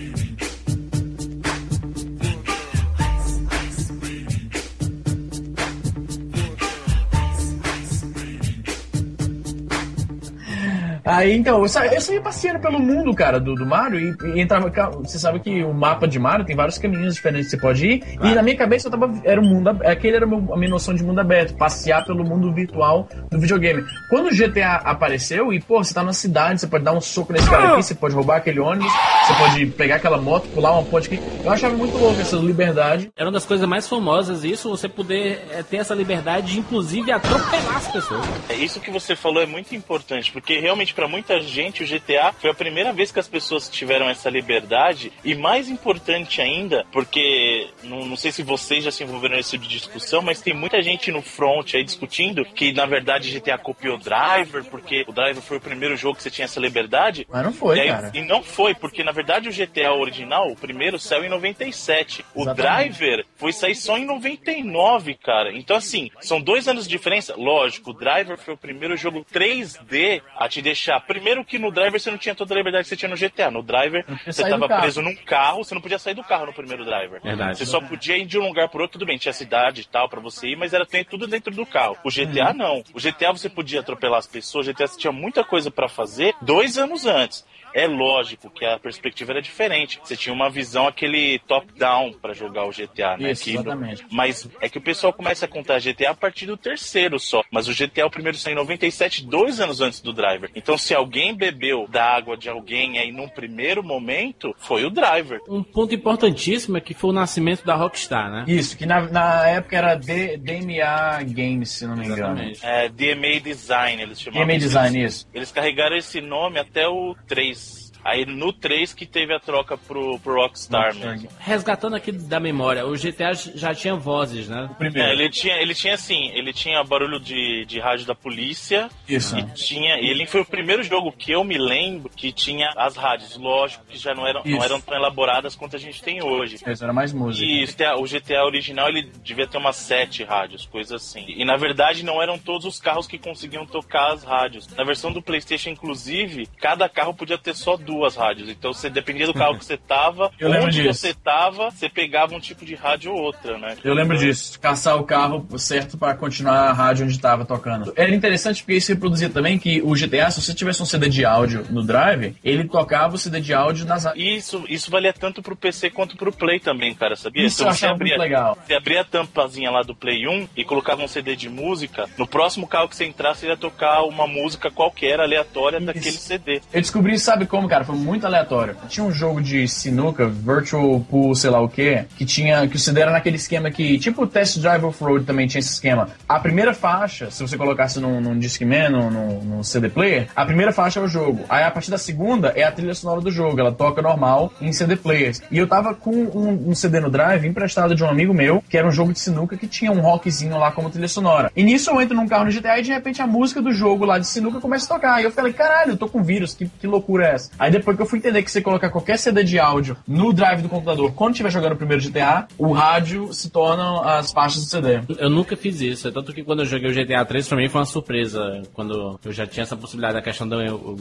Aí 11.04 11.32
então, 11.36 11.60
eu 11.62 11.68
sa- 11.68 11.86
eu 11.86 12.00
saía 12.00 12.20
passeando 12.20 12.60
pelo 12.60 12.78
mundo, 12.78 13.14
cara, 13.14 13.38
do, 13.40 13.54
do 13.54 13.66
Mario 13.66 13.98
e, 14.00 14.36
e 14.36 14.40
entrava. 14.40 14.70
Você 15.02 15.18
sabe 15.18 15.40
que 15.40 15.62
o 15.64 15.72
mapa 15.72 16.06
de 16.06 16.18
Mario 16.18 16.44
tem 16.44 16.54
vários 16.56 16.78
caminhos 16.78 17.14
diferentes 17.14 17.46
que 17.46 17.56
você 17.56 17.60
pode 17.60 17.86
ir. 17.86 18.04
E 18.22 18.34
na 18.34 18.42
minha 18.42 18.56
cabeça 18.56 18.88
eu 18.88 18.90
tava. 18.90 19.12
Era 19.24 19.40
um 19.40 19.44
mundo. 19.44 19.70
Aquele 19.84 20.16
era 20.16 20.26
o 20.26 20.52
a 20.52 20.56
minha 20.56 20.70
noção 20.70 20.94
de 20.94 21.02
mundo 21.02 21.20
aberto, 21.20 21.54
passear 21.56 22.04
pelo 22.04 22.24
mundo 22.24 22.52
virtual 22.52 23.08
do 23.30 23.38
videogame. 23.38 23.84
Quando 24.08 24.26
o 24.28 24.34
GTA 24.36 24.76
apareceu, 24.84 25.52
e 25.52 25.60
pô, 25.60 25.82
você 25.82 25.92
tá 25.94 26.02
na 26.02 26.12
cidade, 26.12 26.60
você 26.60 26.66
pode 26.66 26.84
dar 26.84 26.92
um 26.92 27.00
soco 27.00 27.32
nesse 27.32 27.48
cara 27.48 27.72
aqui, 27.74 27.82
você 27.82 27.94
pode 27.94 28.14
roubar 28.14 28.36
aquele 28.36 28.60
ônibus, 28.60 28.92
você 29.26 29.34
pode 29.34 29.66
pegar 29.66 29.96
aquela 29.96 30.18
moto, 30.20 30.48
pular 30.48 30.72
uma 30.72 30.82
ponte 30.84 31.12
aqui. 31.12 31.22
Eu 31.44 31.50
achava 31.50 31.76
muito 31.76 31.96
louco 31.96 32.20
essa 32.20 32.36
liberdade. 32.36 33.10
Era 33.16 33.26
uma 33.26 33.32
das 33.32 33.44
coisas 33.46 33.66
mais 33.68 33.88
famosas 33.88 34.44
isso, 34.44 34.68
você 34.70 34.88
poder 34.88 35.44
é, 35.52 35.62
ter 35.62 35.78
essa 35.78 35.94
liberdade 35.94 36.52
de, 36.52 36.58
inclusive, 36.60 37.10
atropelar 37.12 37.76
as 37.76 37.88
pessoas. 37.88 38.24
É, 38.48 38.54
Isso 38.54 38.80
que 38.80 38.90
você 38.90 39.14
falou 39.16 39.42
é 39.42 39.46
muito 39.46 39.74
importante, 39.74 40.30
porque 40.32 40.58
realmente 40.58 40.89
pra 40.94 41.08
muita 41.08 41.40
gente 41.40 41.82
o 41.82 41.86
GTA 41.86 42.32
foi 42.32 42.50
a 42.50 42.54
primeira 42.54 42.92
vez 42.92 43.12
que 43.12 43.18
as 43.18 43.28
pessoas 43.28 43.68
tiveram 43.68 44.08
essa 44.08 44.30
liberdade 44.30 45.12
e 45.24 45.34
mais 45.34 45.68
importante 45.68 46.40
ainda, 46.40 46.86
porque 46.92 47.68
não, 47.82 48.04
não 48.06 48.16
sei 48.16 48.32
se 48.32 48.42
vocês 48.42 48.84
já 48.84 48.90
se 48.90 49.02
envolveram 49.04 49.36
nesse 49.36 49.50
tipo 49.52 49.64
de 49.64 49.70
discussão, 49.78 50.22
mas 50.22 50.40
tem 50.40 50.54
muita 50.54 50.80
gente 50.82 51.10
no 51.10 51.22
front 51.22 51.74
aí 51.74 51.84
discutindo 51.84 52.44
que 52.44 52.72
na 52.72 52.86
verdade 52.86 53.30
GTA 53.38 53.58
copiou 53.58 53.98
Driver, 53.98 54.64
porque 54.64 55.04
o 55.08 55.12
Driver 55.12 55.42
foi 55.42 55.56
o 55.56 55.60
primeiro 55.60 55.96
jogo 55.96 56.16
que 56.16 56.22
você 56.22 56.30
tinha 56.30 56.44
essa 56.44 56.60
liberdade. 56.60 57.26
Mas 57.30 57.44
não 57.44 57.52
foi, 57.52 57.76
e, 57.76 57.80
aí- 57.80 57.88
cara. 57.88 58.10
e 58.14 58.20
não 58.22 58.42
foi, 58.42 58.74
porque 58.74 59.02
na 59.04 59.12
verdade 59.12 59.48
o 59.48 59.52
GTA 59.52 59.92
original, 59.92 60.48
o 60.50 60.56
primeiro, 60.56 60.98
saiu 60.98 61.24
em 61.24 61.28
97. 61.28 62.24
O 62.34 62.42
Exatamente. 62.42 62.56
Driver 62.98 63.26
foi 63.36 63.52
sair 63.52 63.74
só 63.74 63.96
em 63.96 64.04
99, 64.04 65.14
cara. 65.14 65.52
Então, 65.56 65.76
assim, 65.76 66.10
são 66.20 66.40
dois 66.40 66.68
anos 66.68 66.84
de 66.84 66.90
diferença. 66.90 67.34
Lógico, 67.36 67.90
o 67.90 67.94
Driver 67.94 68.36
foi 68.38 68.54
o 68.54 68.56
primeiro 68.56 68.96
jogo 68.96 69.24
3D 69.32 70.22
a 70.36 70.48
te 70.48 70.62
deixar. 70.62 71.00
Primeiro 71.00 71.44
que 71.44 71.58
no 71.58 71.70
Driver 71.70 72.00
você 72.00 72.10
não 72.10 72.18
tinha 72.18 72.34
toda 72.34 72.54
a 72.54 72.56
liberdade 72.56 72.84
que 72.84 72.88
você 72.88 72.96
tinha 72.96 73.08
no 73.08 73.16
GTA. 73.16 73.50
No 73.50 73.62
Driver 73.62 74.04
você 74.26 74.48
tava 74.48 74.68
carro. 74.68 74.80
preso 74.82 75.02
num 75.02 75.14
carro, 75.14 75.64
você 75.64 75.74
não 75.74 75.82
podia 75.82 75.98
sair 75.98 76.14
do 76.14 76.24
carro 76.24 76.46
no 76.46 76.52
primeiro 76.52 76.84
Driver. 76.84 77.10
Verdade. 77.22 77.36
Verdade. 77.36 77.58
Você 77.58 77.66
só 77.70 77.80
podia 77.80 78.16
ir 78.16 78.26
de 78.26 78.38
um 78.38 78.46
lugar 78.46 78.68
pro 78.68 78.82
outro, 78.82 78.98
tudo 78.98 79.06
bem, 79.06 79.18
tinha 79.18 79.32
cidade 79.32 79.82
e 79.82 79.84
tal 79.84 80.08
pra 80.08 80.20
você 80.20 80.48
ir, 80.48 80.56
mas 80.56 80.72
era 80.72 80.84
tem- 80.86 81.04
tudo 81.04 81.26
dentro 81.26 81.54
do 81.54 81.64
carro. 81.66 81.96
O 82.04 82.10
GTA 82.10 82.52
não. 82.52 82.82
O 82.94 83.00
GTA 83.00 83.32
você 83.32 83.48
podia 83.48 83.80
atropelar 83.80 84.18
as 84.18 84.26
pessoas, 84.26 84.66
o 84.66 84.70
GTA 84.72 84.86
você 84.86 84.98
tinha 84.98 85.12
muita 85.12 85.44
coisa 85.44 85.70
pra 85.70 85.88
fazer 85.88 86.34
dois 86.42 86.76
anos 86.78 87.06
antes. 87.06 87.44
É 87.74 87.86
lógico 87.86 88.50
que 88.50 88.64
a 88.64 88.78
perspectiva 88.78 89.32
era 89.32 89.42
diferente. 89.42 90.00
Você 90.02 90.16
tinha 90.16 90.32
uma 90.32 90.50
visão 90.50 90.86
aquele 90.86 91.38
top-down 91.40 92.12
pra 92.14 92.32
jogar 92.32 92.66
o 92.66 92.70
GTA, 92.70 93.16
né? 93.16 93.30
Isso, 93.32 93.44
Que- 93.44 93.50
exatamente. 93.52 94.04
Mas 94.10 94.48
é 94.60 94.68
que 94.68 94.78
o 94.78 94.80
pessoal 94.80 95.12
começa 95.12 95.44
a 95.44 95.48
contar 95.48 95.78
GTA 95.80 96.10
a 96.10 96.14
partir 96.14 96.46
do 96.46 96.56
terceiro 96.56 97.18
só. 97.18 97.42
Mas 97.50 97.68
o 97.68 97.72
GTA, 97.74 98.06
o 98.06 98.10
primeiro 98.10 98.36
saiu 98.38 98.52
em 98.54 98.56
97, 98.56 99.24
dois 99.24 99.60
anos 99.60 99.80
antes 99.80 100.00
do 100.00 100.12
Driver. 100.12 100.50
Então 100.54 100.76
se 100.76 100.94
alguém 100.94 101.34
bebeu 101.34 101.86
da 101.88 102.04
água 102.04 102.36
de 102.36 102.48
alguém 102.48 102.98
aí 102.98 103.12
num 103.12 103.28
primeiro 103.28 103.82
momento, 103.82 104.54
foi 104.58 104.84
o 104.84 104.90
Driver. 104.90 105.40
Um 105.48 105.62
ponto 105.62 105.94
importantíssimo 105.94 106.76
é 106.76 106.80
que 106.80 106.94
foi 106.94 107.10
o 107.10 107.12
nascimento 107.12 107.64
da 107.64 107.74
Rockstar, 107.74 108.30
né? 108.30 108.44
Isso, 108.48 108.76
que 108.76 108.86
na, 108.86 109.02
na 109.02 109.46
época 109.48 109.76
era 109.76 109.94
D, 109.94 110.36
DMA 110.36 111.22
Games, 111.24 111.70
se 111.70 111.86
não 111.86 111.96
me 111.96 112.04
engano. 112.06 112.40
Exatamente. 112.40 112.60
É, 112.66 112.88
DMA 112.88 113.40
Design, 113.40 114.02
eles 114.02 114.20
chamavam. 114.20 114.42
DMA 114.46 114.52
Eles- 114.54 114.64
Design, 114.64 115.04
isso. 115.04 115.28
Eles 115.32 115.52
carregaram 115.52 115.96
esse 115.96 116.20
nome 116.20 116.58
até 116.58 116.88
o 116.88 117.14
3. 117.26 117.59
Aí 118.04 118.24
no 118.24 118.52
3 118.52 118.92
que 118.92 119.06
teve 119.06 119.34
a 119.34 119.40
troca 119.40 119.76
pro, 119.76 120.18
pro 120.20 120.34
Rockstar 120.34 120.94
mesmo. 120.94 121.28
Resgatando 121.38 121.96
aqui 121.96 122.12
da 122.12 122.40
memória, 122.40 122.86
o 122.86 122.92
GTA 122.92 123.32
já 123.34 123.74
tinha 123.74 123.94
vozes, 123.94 124.48
né? 124.48 124.70
É, 124.94 125.12
ele 125.12 125.28
tinha, 125.28 125.56
ele 125.56 125.74
tinha 125.74 125.94
assim, 125.94 126.30
ele 126.30 126.52
tinha 126.52 126.82
barulho 126.82 127.20
de, 127.20 127.64
de 127.66 127.78
rádio 127.78 128.06
da 128.06 128.14
polícia. 128.14 128.88
Isso. 129.08 129.38
E 129.38 129.44
tinha. 129.52 129.98
E 130.00 130.08
ele 130.08 130.26
foi 130.26 130.40
o 130.40 130.44
primeiro 130.44 130.82
jogo 130.82 131.12
que 131.12 131.32
eu 131.32 131.44
me 131.44 131.58
lembro 131.58 132.10
que 132.10 132.32
tinha 132.32 132.72
as 132.76 132.96
rádios. 132.96 133.36
Lógico 133.36 133.84
que 133.86 133.98
já 133.98 134.14
não 134.14 134.26
eram, 134.26 134.42
não 134.44 134.64
eram 134.64 134.80
tão 134.80 134.96
elaboradas 134.96 135.54
quanto 135.54 135.76
a 135.76 135.78
gente 135.78 136.02
tem 136.02 136.22
hoje. 136.22 136.56
Isso, 136.66 136.84
era 136.84 136.92
mais 136.92 137.12
música. 137.12 137.44
E 137.44 137.62
isso, 137.62 137.76
o 137.98 138.04
GTA 138.04 138.44
original 138.44 138.88
ele 138.88 139.10
devia 139.22 139.46
ter 139.46 139.58
umas 139.58 139.76
sete 139.76 140.24
rádios, 140.24 140.66
coisas 140.66 140.92
assim. 140.92 141.24
E 141.28 141.44
na 141.44 141.56
verdade 141.56 142.04
não 142.04 142.22
eram 142.22 142.38
todos 142.38 142.66
os 142.66 142.80
carros 142.80 143.06
que 143.06 143.18
conseguiam 143.18 143.66
tocar 143.66 144.12
as 144.12 144.24
rádios. 144.24 144.66
Na 144.74 144.84
versão 144.84 145.12
do 145.12 145.22
PlayStation, 145.22 145.70
inclusive, 145.70 146.46
cada 146.58 146.88
carro 146.88 147.14
podia 147.14 147.38
ter 147.38 147.54
só 147.54 147.76
duas 147.76 147.89
rádios. 148.16 148.48
Então 148.48 148.72
você 148.72 148.90
dependia 148.90 149.26
do 149.26 149.34
carro 149.34 149.58
que 149.58 149.64
você 149.64 149.76
tava, 149.76 150.30
Eu 150.38 150.48
lembro 150.48 150.66
onde 150.66 150.82
disso. 150.82 151.00
você 151.00 151.14
tava, 151.14 151.70
você 151.70 151.88
pegava 151.88 152.34
um 152.34 152.40
tipo 152.40 152.64
de 152.64 152.74
rádio 152.74 153.12
ou 153.12 153.20
outra, 153.20 153.58
né? 153.58 153.76
Eu 153.84 153.94
lembro 153.94 154.16
disso, 154.16 154.58
caçar 154.60 154.96
o 154.98 155.04
carro 155.04 155.46
certo 155.58 155.96
pra 155.98 156.14
continuar 156.14 156.70
a 156.70 156.72
rádio 156.72 157.04
onde 157.04 157.14
estava 157.14 157.44
tocando. 157.44 157.92
Era 157.96 158.14
interessante 158.14 158.62
porque 158.62 158.74
isso 158.76 158.92
reproduzia 158.92 159.28
também 159.28 159.58
que 159.58 159.80
o 159.82 159.92
GTA, 159.92 160.30
se 160.30 160.40
você 160.40 160.54
tivesse 160.54 160.82
um 160.82 160.86
CD 160.86 161.08
de 161.08 161.24
áudio 161.24 161.66
no 161.70 161.82
Drive, 161.82 162.34
ele 162.44 162.64
tocava 162.68 163.14
o 163.14 163.18
CD 163.18 163.40
de 163.40 163.52
áudio 163.54 163.86
nas 163.86 164.06
Isso, 164.16 164.64
isso 164.68 164.90
valia 164.90 165.12
tanto 165.12 165.42
pro 165.42 165.56
PC 165.56 165.90
quanto 165.90 166.16
pro 166.16 166.32
Play 166.32 166.60
também, 166.60 166.94
cara, 166.94 167.16
sabia? 167.16 167.44
Isso 167.44 167.62
eu 167.62 167.68
achava 167.68 167.96
muito 167.96 168.18
legal. 168.18 168.56
Você 168.66 168.74
abria 168.74 169.00
a 169.00 169.04
tampazinha 169.04 169.70
lá 169.70 169.82
do 169.82 169.94
Play 169.94 170.26
1 170.26 170.48
e 170.56 170.64
colocava 170.64 171.02
um 171.02 171.08
CD 171.08 171.36
de 171.36 171.48
música, 171.48 172.08
no 172.16 172.26
próximo 172.26 172.66
carro 172.66 172.88
que 172.88 172.96
você 172.96 173.06
entrasse, 173.06 173.44
ele 173.44 173.52
ia 173.52 173.56
tocar 173.56 174.02
uma 174.02 174.26
música 174.26 174.70
qualquer 174.70 175.20
aleatória 175.20 175.80
daquele 175.80 176.12
CD. 176.12 176.60
Eu 176.72 176.80
descobri, 176.80 177.18
sabe 177.18 177.46
como, 177.46 177.68
cara? 177.68 177.79
Foi 177.84 177.96
muito 177.96 178.26
aleatório. 178.26 178.76
Tinha 178.88 179.04
um 179.04 179.12
jogo 179.12 179.40
de 179.40 179.66
sinuca, 179.66 180.26
Virtual 180.26 181.00
Pool, 181.00 181.34
sei 181.34 181.50
lá 181.50 181.60
o 181.60 181.68
que, 181.68 182.04
que 182.16 182.24
tinha. 182.24 182.66
que 182.68 182.76
o 182.76 182.78
CD 182.78 183.00
era 183.00 183.10
naquele 183.10 183.36
esquema 183.36 183.70
que. 183.70 183.98
Tipo 183.98 184.22
o 184.22 184.26
Test 184.26 184.58
Drive 184.58 184.84
Off-Road 184.84 185.24
também 185.24 185.46
tinha 185.46 185.60
esse 185.60 185.72
esquema. 185.72 186.08
A 186.28 186.38
primeira 186.38 186.74
faixa, 186.74 187.30
se 187.30 187.42
você 187.42 187.56
colocasse 187.56 188.00
num, 188.00 188.20
num 188.20 188.38
Discman, 188.38 188.90
num, 188.90 189.10
num, 189.10 189.44
num 189.44 189.62
CD 189.62 189.88
player, 189.88 190.28
a 190.34 190.44
primeira 190.44 190.72
faixa 190.72 191.00
é 191.00 191.02
o 191.02 191.08
jogo. 191.08 191.44
Aí 191.48 191.64
a 191.64 191.70
partir 191.70 191.90
da 191.90 191.98
segunda 191.98 192.52
é 192.54 192.64
a 192.64 192.72
trilha 192.72 192.94
sonora 192.94 193.20
do 193.20 193.30
jogo. 193.30 193.58
Ela 193.60 193.72
toca 193.72 194.02
normal 194.02 194.52
em 194.60 194.72
CD 194.72 194.96
players. 194.96 195.42
E 195.50 195.58
eu 195.58 195.66
tava 195.66 195.94
com 195.94 196.10
um, 196.10 196.70
um 196.70 196.74
CD 196.74 197.00
no 197.00 197.10
Drive 197.10 197.46
emprestado 197.46 197.94
de 197.94 198.04
um 198.04 198.08
amigo 198.08 198.34
meu, 198.34 198.62
que 198.68 198.76
era 198.76 198.86
um 198.86 198.92
jogo 198.92 199.12
de 199.12 199.20
sinuca 199.20 199.56
que 199.56 199.66
tinha 199.66 199.90
um 199.90 200.00
rockzinho 200.00 200.58
lá 200.58 200.70
como 200.70 200.90
trilha 200.90 201.08
sonora. 201.08 201.50
E 201.56 201.62
nisso 201.62 201.90
eu 201.90 202.00
entro 202.00 202.16
num 202.16 202.28
carro 202.28 202.44
no 202.44 202.52
GTA 202.52 202.78
e 202.78 202.82
de 202.82 202.92
repente 202.92 203.22
a 203.22 203.26
música 203.26 203.62
do 203.62 203.72
jogo 203.72 204.04
lá 204.04 204.18
de 204.18 204.26
sinuca 204.26 204.60
começa 204.60 204.86
a 204.86 204.96
tocar. 204.96 205.20
E 205.20 205.24
eu 205.24 205.30
falei, 205.30 205.52
caralho, 205.52 205.92
eu 205.92 205.96
tô 205.96 206.08
com 206.08 206.22
vírus, 206.22 206.54
que, 206.54 206.66
que 206.66 206.86
loucura 206.86 207.26
é 207.26 207.34
essa? 207.34 207.50
Aí 207.58 207.69
depois 207.70 207.96
que 207.96 208.02
eu 208.02 208.06
fui 208.06 208.18
entender 208.18 208.42
que 208.42 208.50
você 208.50 208.60
colocar 208.60 208.90
qualquer 208.90 209.18
CD 209.18 209.42
de 209.44 209.58
áudio 209.58 209.96
no 210.06 210.32
drive 210.32 210.62
do 210.62 210.68
computador, 210.68 211.12
quando 211.12 211.32
estiver 211.32 211.50
jogando 211.50 211.72
o 211.72 211.76
primeiro 211.76 212.02
GTA, 212.02 212.46
o 212.58 212.72
rádio 212.72 213.32
se 213.32 213.50
torna 213.50 214.00
as 214.18 214.32
faixas 214.32 214.64
do 214.64 214.68
CD. 214.70 215.00
Eu 215.18 215.30
nunca 215.30 215.56
fiz 215.56 215.80
isso, 215.80 216.08
é 216.08 216.10
tanto 216.10 216.32
que 216.32 216.42
quando 216.42 216.60
eu 216.60 216.66
joguei 216.66 216.90
o 216.90 216.94
GTA 216.94 217.24
3 217.24 217.48
pra 217.48 217.56
mim 217.56 217.68
foi 217.68 217.80
uma 217.80 217.86
surpresa, 217.86 218.62
quando 218.72 219.18
eu 219.24 219.32
já 219.32 219.46
tinha 219.46 219.62
essa 219.62 219.76
possibilidade 219.76 220.14
da 220.14 220.22
questão 220.22 220.48
do, 220.48 220.56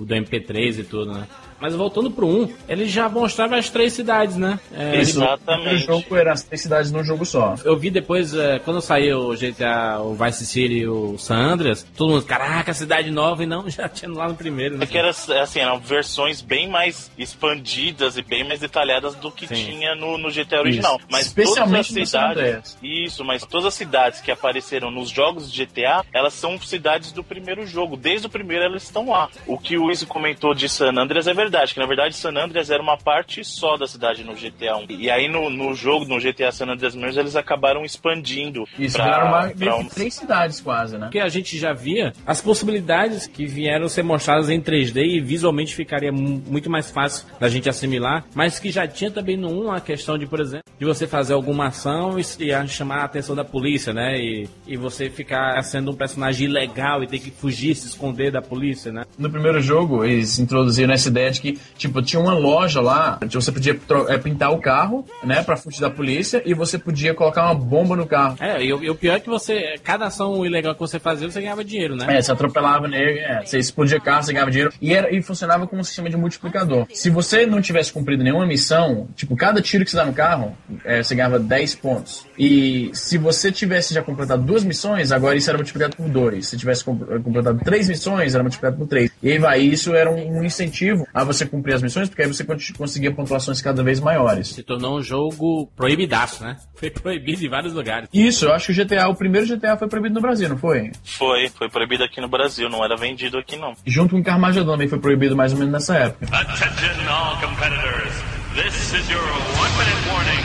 do 0.05 0.15
MP3 0.15 0.79
e 0.79 0.83
tudo, 0.83 1.11
né? 1.13 1.27
Mas 1.59 1.75
voltando 1.75 2.09
pro 2.11 2.25
1, 2.27 2.53
ele 2.69 2.85
já 2.85 3.09
mostrava 3.09 3.57
as 3.57 3.69
três 3.69 3.93
cidades, 3.93 4.35
né? 4.37 4.59
É, 4.73 4.89
ele- 4.93 4.97
O 4.97 5.01
Exatamente. 5.01 5.85
jogo 5.85 6.15
era 6.15 6.31
as 6.33 6.43
três 6.43 6.61
cidades 6.61 6.91
num 6.91 7.03
jogo 7.03 7.25
só. 7.25 7.55
eu 7.65 7.77
vi 7.77 7.89
depois, 7.89 8.33
é, 8.33 8.59
quando 8.59 8.81
saiu 8.81 9.19
o 9.29 9.35
GTA, 9.35 9.99
o 10.01 10.13
Vice 10.15 10.45
City 10.45 10.73
e 10.79 10.87
o 10.87 11.17
San 11.17 11.35
Andreas, 11.37 11.85
todo 11.95 12.11
mundo, 12.11 12.23
caraca, 12.25 12.73
cidade 12.73 13.11
nova, 13.11 13.43
e 13.43 13.45
não, 13.45 13.67
já 13.69 13.87
tinha 13.89 14.11
lá 14.11 14.27
no 14.27 14.35
primeiro, 14.35 14.77
né? 14.77 14.83
É 14.83 14.87
que 14.87 14.97
era, 14.97 15.09
assim, 15.09 15.59
eram 15.59 15.79
versões 15.79 16.41
bem 16.41 16.58
mais 16.67 17.11
expandidas 17.17 18.17
e 18.17 18.21
bem 18.21 18.43
mais 18.47 18.59
detalhadas 18.59 19.15
do 19.15 19.31
que 19.31 19.47
Sim. 19.47 19.55
tinha 19.55 19.95
no, 19.95 20.17
no 20.17 20.29
GTA 20.31 20.59
original. 20.59 20.97
Isso. 20.97 21.07
Mas 21.11 21.27
Especialmente 21.27 21.93
todas 21.93 22.03
as 22.03 22.09
cidades. 22.09 22.77
Isso, 22.81 23.23
mas 23.23 23.45
todas 23.45 23.65
as 23.67 23.73
cidades 23.73 24.21
que 24.21 24.31
apareceram 24.31 24.89
nos 24.91 25.09
jogos 25.09 25.51
de 25.51 25.65
GTA, 25.65 26.03
elas 26.13 26.33
são 26.33 26.59
cidades 26.59 27.11
do 27.11 27.23
primeiro 27.23 27.65
jogo. 27.67 27.95
Desde 27.97 28.27
o 28.27 28.29
primeiro 28.29 28.63
elas 28.65 28.83
estão 28.83 29.09
lá. 29.09 29.29
O 29.45 29.57
que 29.57 29.77
o 29.77 29.91
Izzy 29.91 30.05
comentou 30.05 30.53
de 30.53 30.67
San 30.69 30.91
Andreas 30.97 31.27
é 31.27 31.33
verdade, 31.33 31.73
que 31.73 31.79
na 31.79 31.85
verdade 31.85 32.15
San 32.15 32.31
Andreas 32.35 32.69
era 32.69 32.81
uma 32.81 32.97
parte 32.97 33.43
só 33.43 33.77
da 33.77 33.87
cidade 33.87 34.23
no 34.23 34.33
GTA 34.33 34.75
1. 34.77 34.85
E 34.89 35.09
aí 35.09 35.27
no, 35.27 35.49
no 35.49 35.73
jogo, 35.75 36.05
no 36.05 36.19
GTA 36.19 36.51
San 36.51 36.67
Andreas 36.67 36.95
mesmo, 36.95 37.19
eles 37.21 37.35
acabaram 37.35 37.83
expandindo. 37.85 38.65
Isso, 38.77 38.95
pra- 38.95 39.05
viraram 39.05 39.27
uma, 39.27 39.49
pra 39.49 39.75
um- 39.75 39.85
três 39.87 40.13
cidades 40.15 40.59
quase, 40.61 40.97
né? 40.97 41.07
Porque 41.07 41.19
a 41.19 41.29
gente 41.29 41.57
já 41.57 41.73
via 41.73 42.13
as 42.25 42.41
possibilidades 42.41 43.27
que 43.27 43.45
vieram 43.45 43.87
ser 43.89 44.03
mostradas 44.03 44.49
em 44.49 44.61
3D 44.61 44.97
e 45.03 45.19
visualmente 45.19 45.75
ficaria 45.75 46.11
muito 46.49 46.69
mais 46.69 46.89
fácil 46.89 47.25
da 47.39 47.47
gente 47.47 47.69
assimilar, 47.69 48.25
mas 48.33 48.59
que 48.59 48.71
já 48.71 48.87
tinha 48.87 49.11
também 49.11 49.37
no 49.37 49.49
1 49.67 49.71
a 49.71 49.79
questão 49.81 50.17
de, 50.17 50.25
por 50.25 50.39
exemplo, 50.39 50.63
de 50.79 50.85
você 50.85 51.05
fazer 51.07 51.33
alguma 51.33 51.67
ação 51.67 52.17
e, 52.19 52.21
e 52.43 52.67
chamar 52.67 52.97
a 53.01 53.03
atenção 53.05 53.35
da 53.35 53.43
polícia, 53.45 53.93
né? 53.93 54.17
E, 54.19 54.47
e 54.67 54.77
você 54.77 55.09
ficar 55.09 55.61
sendo 55.63 55.91
um 55.91 55.95
personagem 55.95 56.47
ilegal 56.47 57.03
e 57.03 57.07
ter 57.07 57.19
que 57.19 57.31
fugir, 57.31 57.75
se 57.75 57.87
esconder 57.87 58.31
da 58.31 58.41
polícia, 58.41 58.91
né? 58.91 59.03
No 59.17 59.29
primeiro 59.29 59.61
jogo, 59.61 60.03
eles 60.03 60.39
introduziram 60.39 60.93
essa 60.93 61.09
ideia 61.09 61.31
de 61.31 61.41
que, 61.41 61.59
tipo, 61.77 62.01
tinha 62.01 62.19
uma 62.21 62.33
loja 62.33 62.81
lá, 62.81 63.19
onde 63.21 63.35
você 63.35 63.51
podia 63.51 63.77
é, 64.07 64.17
pintar 64.17 64.51
o 64.51 64.59
carro, 64.59 65.05
né, 65.23 65.43
pra 65.43 65.55
fugir 65.57 65.81
da 65.81 65.89
polícia, 65.89 66.41
e 66.45 66.53
você 66.53 66.77
podia 66.77 67.13
colocar 67.13 67.45
uma 67.45 67.55
bomba 67.55 67.95
no 67.95 68.05
carro. 68.05 68.37
É, 68.39 68.63
e, 68.63 68.73
o- 68.73 68.83
e 68.83 68.89
o 68.89 68.95
pior 68.95 69.15
é 69.17 69.19
que 69.19 69.29
você, 69.29 69.75
cada 69.83 70.05
ação 70.07 70.45
ilegal 70.45 70.73
que 70.73 70.79
você 70.79 70.99
fazia, 70.99 71.29
você 71.29 71.41
ganhava 71.41 71.63
dinheiro, 71.63 71.95
né? 71.95 72.05
É, 72.17 72.21
você 72.21 72.31
atropelava 72.31 72.87
nele, 72.87 73.19
é, 73.19 73.45
você 73.45 73.57
explodia 73.59 73.99
carro, 73.99 74.23
você 74.23 74.31
ganhava 74.33 74.51
dinheiro, 74.51 74.71
e, 74.81 74.93
era, 74.93 75.13
e 75.13 75.21
funcionava 75.21 75.67
como 75.67 75.81
um 75.81 75.83
sistema 75.83 76.09
de 76.09 76.17
multiplicador. 76.43 76.87
Se 76.93 77.09
você 77.09 77.45
não 77.45 77.61
tivesse 77.61 77.91
cumprido 77.91 78.23
nenhuma 78.23 78.45
missão, 78.45 79.07
tipo, 79.15 79.35
cada 79.35 79.61
tiro 79.61 79.83
que 79.83 79.91
você 79.91 79.97
dá 79.97 80.05
no 80.05 80.13
carro, 80.13 80.57
é, 80.85 81.03
você 81.03 81.13
ganhava 81.15 81.39
10 81.39 81.75
pontos. 81.75 82.25
E 82.37 82.89
se 82.93 83.17
você 83.17 83.51
tivesse 83.51 83.93
já 83.93 84.01
completado 84.01 84.41
duas 84.41 84.63
missões, 84.63 85.11
agora 85.11 85.35
isso 85.35 85.49
era 85.49 85.57
multiplicado 85.57 85.95
por 85.95 86.07
2. 86.07 86.47
Se 86.47 86.57
tivesse 86.57 86.83
com- 86.83 86.97
completado 86.97 87.59
três 87.63 87.87
missões, 87.89 88.33
era 88.33 88.43
multiplicado 88.43 88.77
por 88.77 88.87
3. 88.87 89.11
E 89.21 89.31
aí 89.31 89.37
vai, 89.37 89.59
isso 89.61 89.93
era 89.93 90.09
um, 90.09 90.39
um 90.39 90.43
incentivo 90.43 91.05
a 91.13 91.23
você 91.23 91.45
cumprir 91.45 91.73
as 91.75 91.81
missões, 91.81 92.07
porque 92.09 92.21
aí 92.23 92.27
você 92.27 92.43
con- 92.43 92.55
conseguia 92.77 93.11
pontuações 93.13 93.61
cada 93.61 93.83
vez 93.83 93.99
maiores. 93.99 94.47
Se 94.49 94.63
tornou 94.63 94.97
um 94.97 95.01
jogo 95.01 95.67
proibidaço, 95.75 96.43
né? 96.43 96.55
Foi 96.79 96.89
proibido 96.89 97.45
em 97.45 97.49
vários 97.49 97.73
lugares. 97.73 98.07
Isso, 98.13 98.45
eu 98.45 98.53
acho 98.53 98.67
que 98.73 98.81
o 98.81 98.85
GTA, 98.85 99.09
o 99.09 99.15
primeiro 99.15 99.45
GTA 99.45 99.75
foi 99.75 99.89
proibido 99.89 100.15
no 100.15 100.21
Brasil, 100.21 100.47
não 100.47 100.57
foi? 100.57 100.91
Foi, 101.03 101.49
foi 101.49 101.69
proibido 101.69 102.05
aqui 102.05 102.21
no 102.21 102.29
Brasil, 102.29 102.69
não 102.69 102.83
era 102.85 102.95
vendido 102.95 103.37
aqui 103.37 103.57
não. 103.57 103.73
Junto 103.85 104.15
com 104.15 104.21
o 104.21 104.23
Carmageddon 104.23 104.71
também 104.71 104.87
foi 104.87 104.97
proibido 104.97 105.35
mais 105.35 105.51
ou 105.51 105.57
menos 105.59 105.73
nessa 105.73 105.97
época. 105.97 106.28
Attention 106.31 107.07
all 107.07 107.41
competitors. 107.41 108.13
This 108.53 108.93
is 108.93 109.09
your 109.09 109.17
one 109.17 109.73
minute 109.81 110.01
warning. 110.13 110.37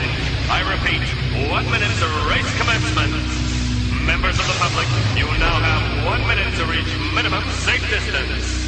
I 0.49 0.65
repeat, 0.65 1.05
one 1.51 1.65
minute 1.69 1.93
to 2.01 2.07
race 2.25 2.49
commencement. 2.57 3.13
Members 4.03 4.33
of 4.39 4.47
the 4.47 4.57
public, 4.57 4.87
you 5.15 5.25
now 5.37 5.53
have 5.61 6.05
one 6.07 6.25
minute 6.25 6.55
to 6.57 6.65
reach 6.65 6.89
minimum 7.13 7.43
safe 7.61 7.87
distance. 7.87 8.64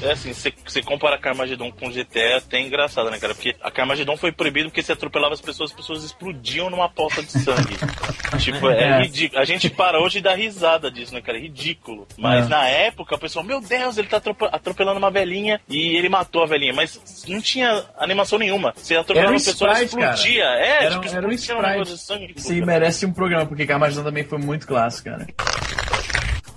É 0.00 0.12
assim, 0.12 0.32
você- 0.32 0.82
compara 0.82 1.18
Carmageddon 1.18 1.72
com 1.72 1.90
GTA 1.90 2.20
é 2.20 2.36
até 2.36 2.60
engraçado, 2.60 3.10
né, 3.10 3.18
cara? 3.18 3.34
Porque 3.34 3.56
a 3.60 3.70
Carmageddon 3.70 4.16
foi 4.16 4.30
proibido 4.30 4.68
porque 4.70 4.80
você 4.82 4.92
atropelava 4.92 5.34
as 5.34 5.40
pessoas, 5.40 5.70
as 5.70 5.76
pessoas 5.76 6.04
explodiam 6.04 6.70
numa 6.70 6.88
poça 6.88 7.20
de 7.20 7.32
sangue. 7.32 7.76
tipo, 8.38 8.70
é, 8.70 8.84
É. 8.84 9.02
ridículo. 9.02 9.40
A 9.40 9.44
gente 9.44 9.68
para 9.68 10.00
hoje 10.00 10.18
e 10.18 10.22
dá 10.22 10.34
risada 10.34 10.88
disso, 10.90 11.12
né, 11.14 11.20
cara? 11.20 11.36
É 11.36 11.40
ridículo. 11.40 12.06
Mas 12.16 12.46
É. 12.46 12.48
na 12.48 12.68
época, 12.68 13.16
o 13.16 13.18
pessoal, 13.18 13.44
meu 13.44 13.60
Deus, 13.60 13.98
ele 13.98 14.06
tá 14.06 14.18
atrope- 14.18 14.48
atropelando 14.52 14.98
uma 14.98 15.10
velhinha 15.10 15.60
e 15.68 15.96
ele 15.96 16.08
matou 16.08 16.44
a 16.44 16.46
velhinha. 16.46 16.72
Mas 16.72 17.24
não 17.26 17.40
tinha 17.40 17.84
animação 17.98 18.38
nenhuma. 18.38 18.72
Você 18.76 18.94
atropelava 18.94 19.32
Era 19.32 19.32
um 19.36 19.40
a 19.42 19.44
pessoa, 19.44 19.72
sprite, 19.72 19.96
cara. 19.96 20.14
explodia. 20.14 20.44
É, 20.44 20.68
Era, 20.84 20.90
tipo, 21.00 21.08
era 21.16 21.26
um 21.26 21.32
explodia 21.32 21.78
um 21.78 21.82
sprite. 21.82 21.98
sangue. 22.00 22.34
Sim, 22.36 22.60
merece 22.64 23.04
um 23.04 23.12
programa, 23.12 23.46
porque 23.46 23.66
Carmageddon 23.66 24.04
também 24.04 24.22
foi 24.24 24.38
muito 24.38 24.64
clássico, 24.66 25.10
cara. 25.10 25.26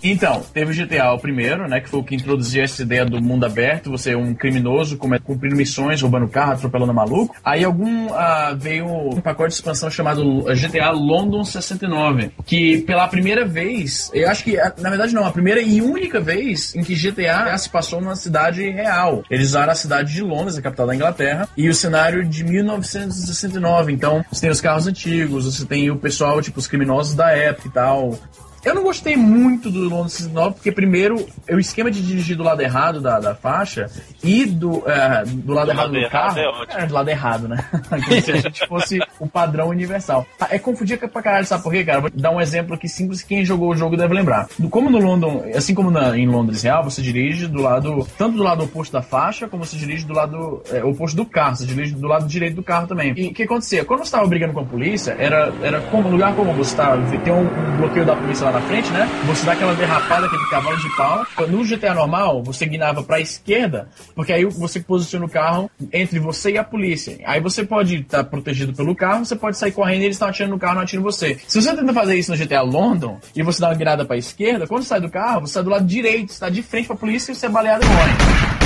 Então, 0.03 0.41
teve 0.53 0.71
o 0.71 0.85
GTA 0.85 1.11
o 1.13 1.19
primeiro, 1.19 1.67
né? 1.67 1.79
Que 1.79 1.89
foi 1.89 1.99
o 1.99 2.03
que 2.03 2.15
introduziu 2.15 2.63
essa 2.63 2.81
ideia 2.81 3.05
do 3.05 3.21
mundo 3.21 3.45
aberto, 3.45 3.91
você 3.91 4.11
é 4.11 4.17
um 4.17 4.33
criminoso 4.33 4.97
cumprindo 4.97 5.55
missões, 5.55 6.01
roubando 6.01 6.27
carro, 6.27 6.53
atropelando 6.53 6.93
maluco. 6.93 7.35
Aí 7.43 7.63
algum 7.63 8.13
ah, 8.13 8.55
veio 8.57 8.85
um 8.87 9.21
pacote 9.21 9.49
de 9.49 9.55
expansão 9.55 9.89
chamado 9.89 10.43
GTA 10.55 10.91
London 10.91 11.43
69, 11.43 12.31
que 12.45 12.81
pela 12.81 13.07
primeira 13.07 13.45
vez, 13.45 14.09
eu 14.13 14.29
acho 14.29 14.43
que, 14.43 14.57
na 14.77 14.89
verdade 14.89 15.13
não, 15.13 15.25
a 15.25 15.31
primeira 15.31 15.61
e 15.61 15.81
única 15.81 16.19
vez 16.19 16.75
em 16.75 16.83
que 16.83 16.95
GTA 16.95 17.57
se 17.57 17.69
passou 17.69 18.01
numa 18.01 18.15
cidade 18.15 18.69
real. 18.69 19.23
Eles 19.29 19.47
usaram 19.49 19.71
a 19.71 19.75
cidade 19.75 20.13
de 20.13 20.21
Londres, 20.21 20.57
a 20.57 20.61
capital 20.61 20.87
da 20.87 20.95
Inglaterra, 20.95 21.47
e 21.55 21.69
o 21.69 21.73
cenário 21.73 22.25
de 22.25 22.43
1969. 22.43 23.91
Então, 23.91 24.25
você 24.31 24.41
tem 24.41 24.49
os 24.49 24.61
carros 24.61 24.87
antigos, 24.87 25.45
você 25.45 25.65
tem 25.65 25.89
o 25.89 25.97
pessoal, 25.97 26.41
tipo, 26.41 26.59
os 26.59 26.67
criminosos 26.67 27.13
da 27.13 27.31
época 27.31 27.67
e 27.67 27.71
tal. 27.71 28.19
Eu 28.63 28.75
não 28.75 28.83
gostei 28.83 29.15
muito 29.17 29.69
do 29.71 29.89
Londres 29.89 30.13
69, 30.13 30.55
porque 30.55 30.71
primeiro, 30.71 31.25
o 31.49 31.59
esquema 31.59 31.89
de 31.89 32.01
dirigir 32.01 32.37
do 32.37 32.43
lado 32.43 32.61
errado 32.61 33.01
da, 33.01 33.19
da 33.19 33.33
faixa 33.33 33.87
e 34.23 34.45
do, 34.45 34.83
é, 34.87 35.23
do 35.25 35.53
lado 35.53 35.65
Do 35.67 35.71
errado 35.71 35.77
lado 35.77 35.91
do 35.91 35.97
errado 35.97 36.11
carro. 36.11 36.39
é. 36.69 36.83
É, 36.83 36.85
do 36.85 36.93
lado 36.93 37.09
errado, 37.09 37.47
né? 37.47 37.57
Como 37.89 38.21
se 38.21 38.31
a 38.31 38.35
gente 38.37 38.67
fosse 38.67 38.99
o 39.19 39.27
padrão 39.27 39.69
universal. 39.69 40.25
É 40.49 40.59
confundir 40.59 40.97
pra 41.09 41.21
caralho, 41.21 41.45
sabe 41.45 41.63
por 41.63 41.71
quê, 41.71 41.83
cara? 41.83 42.01
Vou 42.01 42.09
dar 42.13 42.31
um 42.31 42.39
exemplo 42.39 42.75
aqui 42.75 42.87
simples 42.87 43.21
que 43.23 43.29
quem 43.29 43.43
jogou 43.45 43.69
o 43.71 43.75
jogo 43.75 43.97
deve 43.97 44.13
lembrar. 44.13 44.47
Como 44.69 44.89
no 44.89 44.99
London, 44.99 45.43
assim 45.55 45.73
como 45.73 45.89
na- 45.89 46.15
em 46.17 46.27
Londres 46.27 46.61
Real, 46.63 46.83
você 46.83 47.01
dirige 47.01 47.47
do 47.47 47.61
lado, 47.61 48.07
tanto 48.17 48.37
do 48.37 48.43
lado 48.43 48.63
oposto 48.63 48.93
da 48.93 49.01
faixa, 49.01 49.47
como 49.47 49.65
você 49.65 49.75
dirige 49.75 50.05
do 50.05 50.13
lado 50.13 50.61
é, 50.71 50.83
oposto 50.83 51.15
do 51.17 51.25
carro. 51.25 51.55
Você 51.55 51.65
dirige 51.65 51.95
do 51.95 52.07
lado 52.07 52.27
direito 52.27 52.55
do 52.57 52.63
carro 52.63 52.85
também. 52.87 53.13
E 53.17 53.27
o 53.29 53.33
que 53.33 53.43
acontecia? 53.43 53.83
Quando 53.83 54.05
você 54.05 54.11
tava 54.11 54.27
brigando 54.27 54.53
com 54.53 54.59
a 54.59 54.65
polícia, 54.65 55.15
era, 55.17 55.51
era 55.63 55.81
como, 55.81 56.09
lugar 56.09 56.35
como 56.35 56.53
você 56.53 56.75
tá, 56.75 56.95
tem 57.23 57.33
um, 57.33 57.41
um 57.41 57.77
bloqueio 57.77 58.05
da 58.05 58.15
polícia 58.15 58.45
lá 58.45 58.50
na 58.51 58.61
frente, 58.61 58.89
né? 58.91 59.07
Você 59.25 59.45
dá 59.45 59.53
aquela 59.53 59.73
derrapada, 59.73 60.25
aquele 60.25 60.45
cavalo 60.49 60.77
de 60.77 60.95
pau. 60.95 61.25
No 61.47 61.63
GTA 61.63 61.93
normal, 61.93 62.43
você 62.43 62.65
guinava 62.65 63.03
pra 63.03 63.19
esquerda, 63.19 63.87
porque 64.15 64.33
aí 64.33 64.45
você 64.45 64.79
posiciona 64.79 65.25
o 65.25 65.29
carro 65.29 65.69
entre 65.91 66.19
você 66.19 66.51
e 66.51 66.57
a 66.57 66.63
polícia. 66.63 67.17
Aí 67.25 67.39
você 67.39 67.63
pode 67.63 67.97
estar 68.01 68.23
protegido 68.23 68.73
pelo 68.73 68.95
carro, 68.95 69.25
você 69.25 69.35
pode 69.35 69.57
sair 69.57 69.71
correndo 69.71 70.01
e 70.01 70.05
eles 70.05 70.15
estão 70.15 70.27
atirando 70.27 70.51
no 70.53 70.59
carro, 70.59 70.75
não 70.75 70.81
atiram 70.81 71.03
você. 71.03 71.39
Se 71.47 71.61
você 71.61 71.75
tenta 71.75 71.93
fazer 71.93 72.15
isso 72.15 72.31
no 72.31 72.37
GTA 72.37 72.61
London 72.61 73.19
e 73.35 73.43
você 73.43 73.61
dá 73.61 73.69
uma 73.69 73.75
guinada 73.75 74.05
pra 74.05 74.17
esquerda, 74.17 74.67
quando 74.67 74.83
sai 74.83 75.01
do 75.01 75.09
carro, 75.09 75.41
você 75.41 75.53
sai 75.53 75.63
do 75.63 75.69
lado 75.69 75.85
direito, 75.85 76.31
você 76.33 76.39
tá 76.39 76.49
de 76.49 76.61
frente 76.61 76.87
pra 76.87 76.95
polícia 76.95 77.31
e 77.31 77.35
você 77.35 77.45
é 77.45 77.49
baleado 77.49 77.85
e 77.85 77.87
morre. 77.87 78.61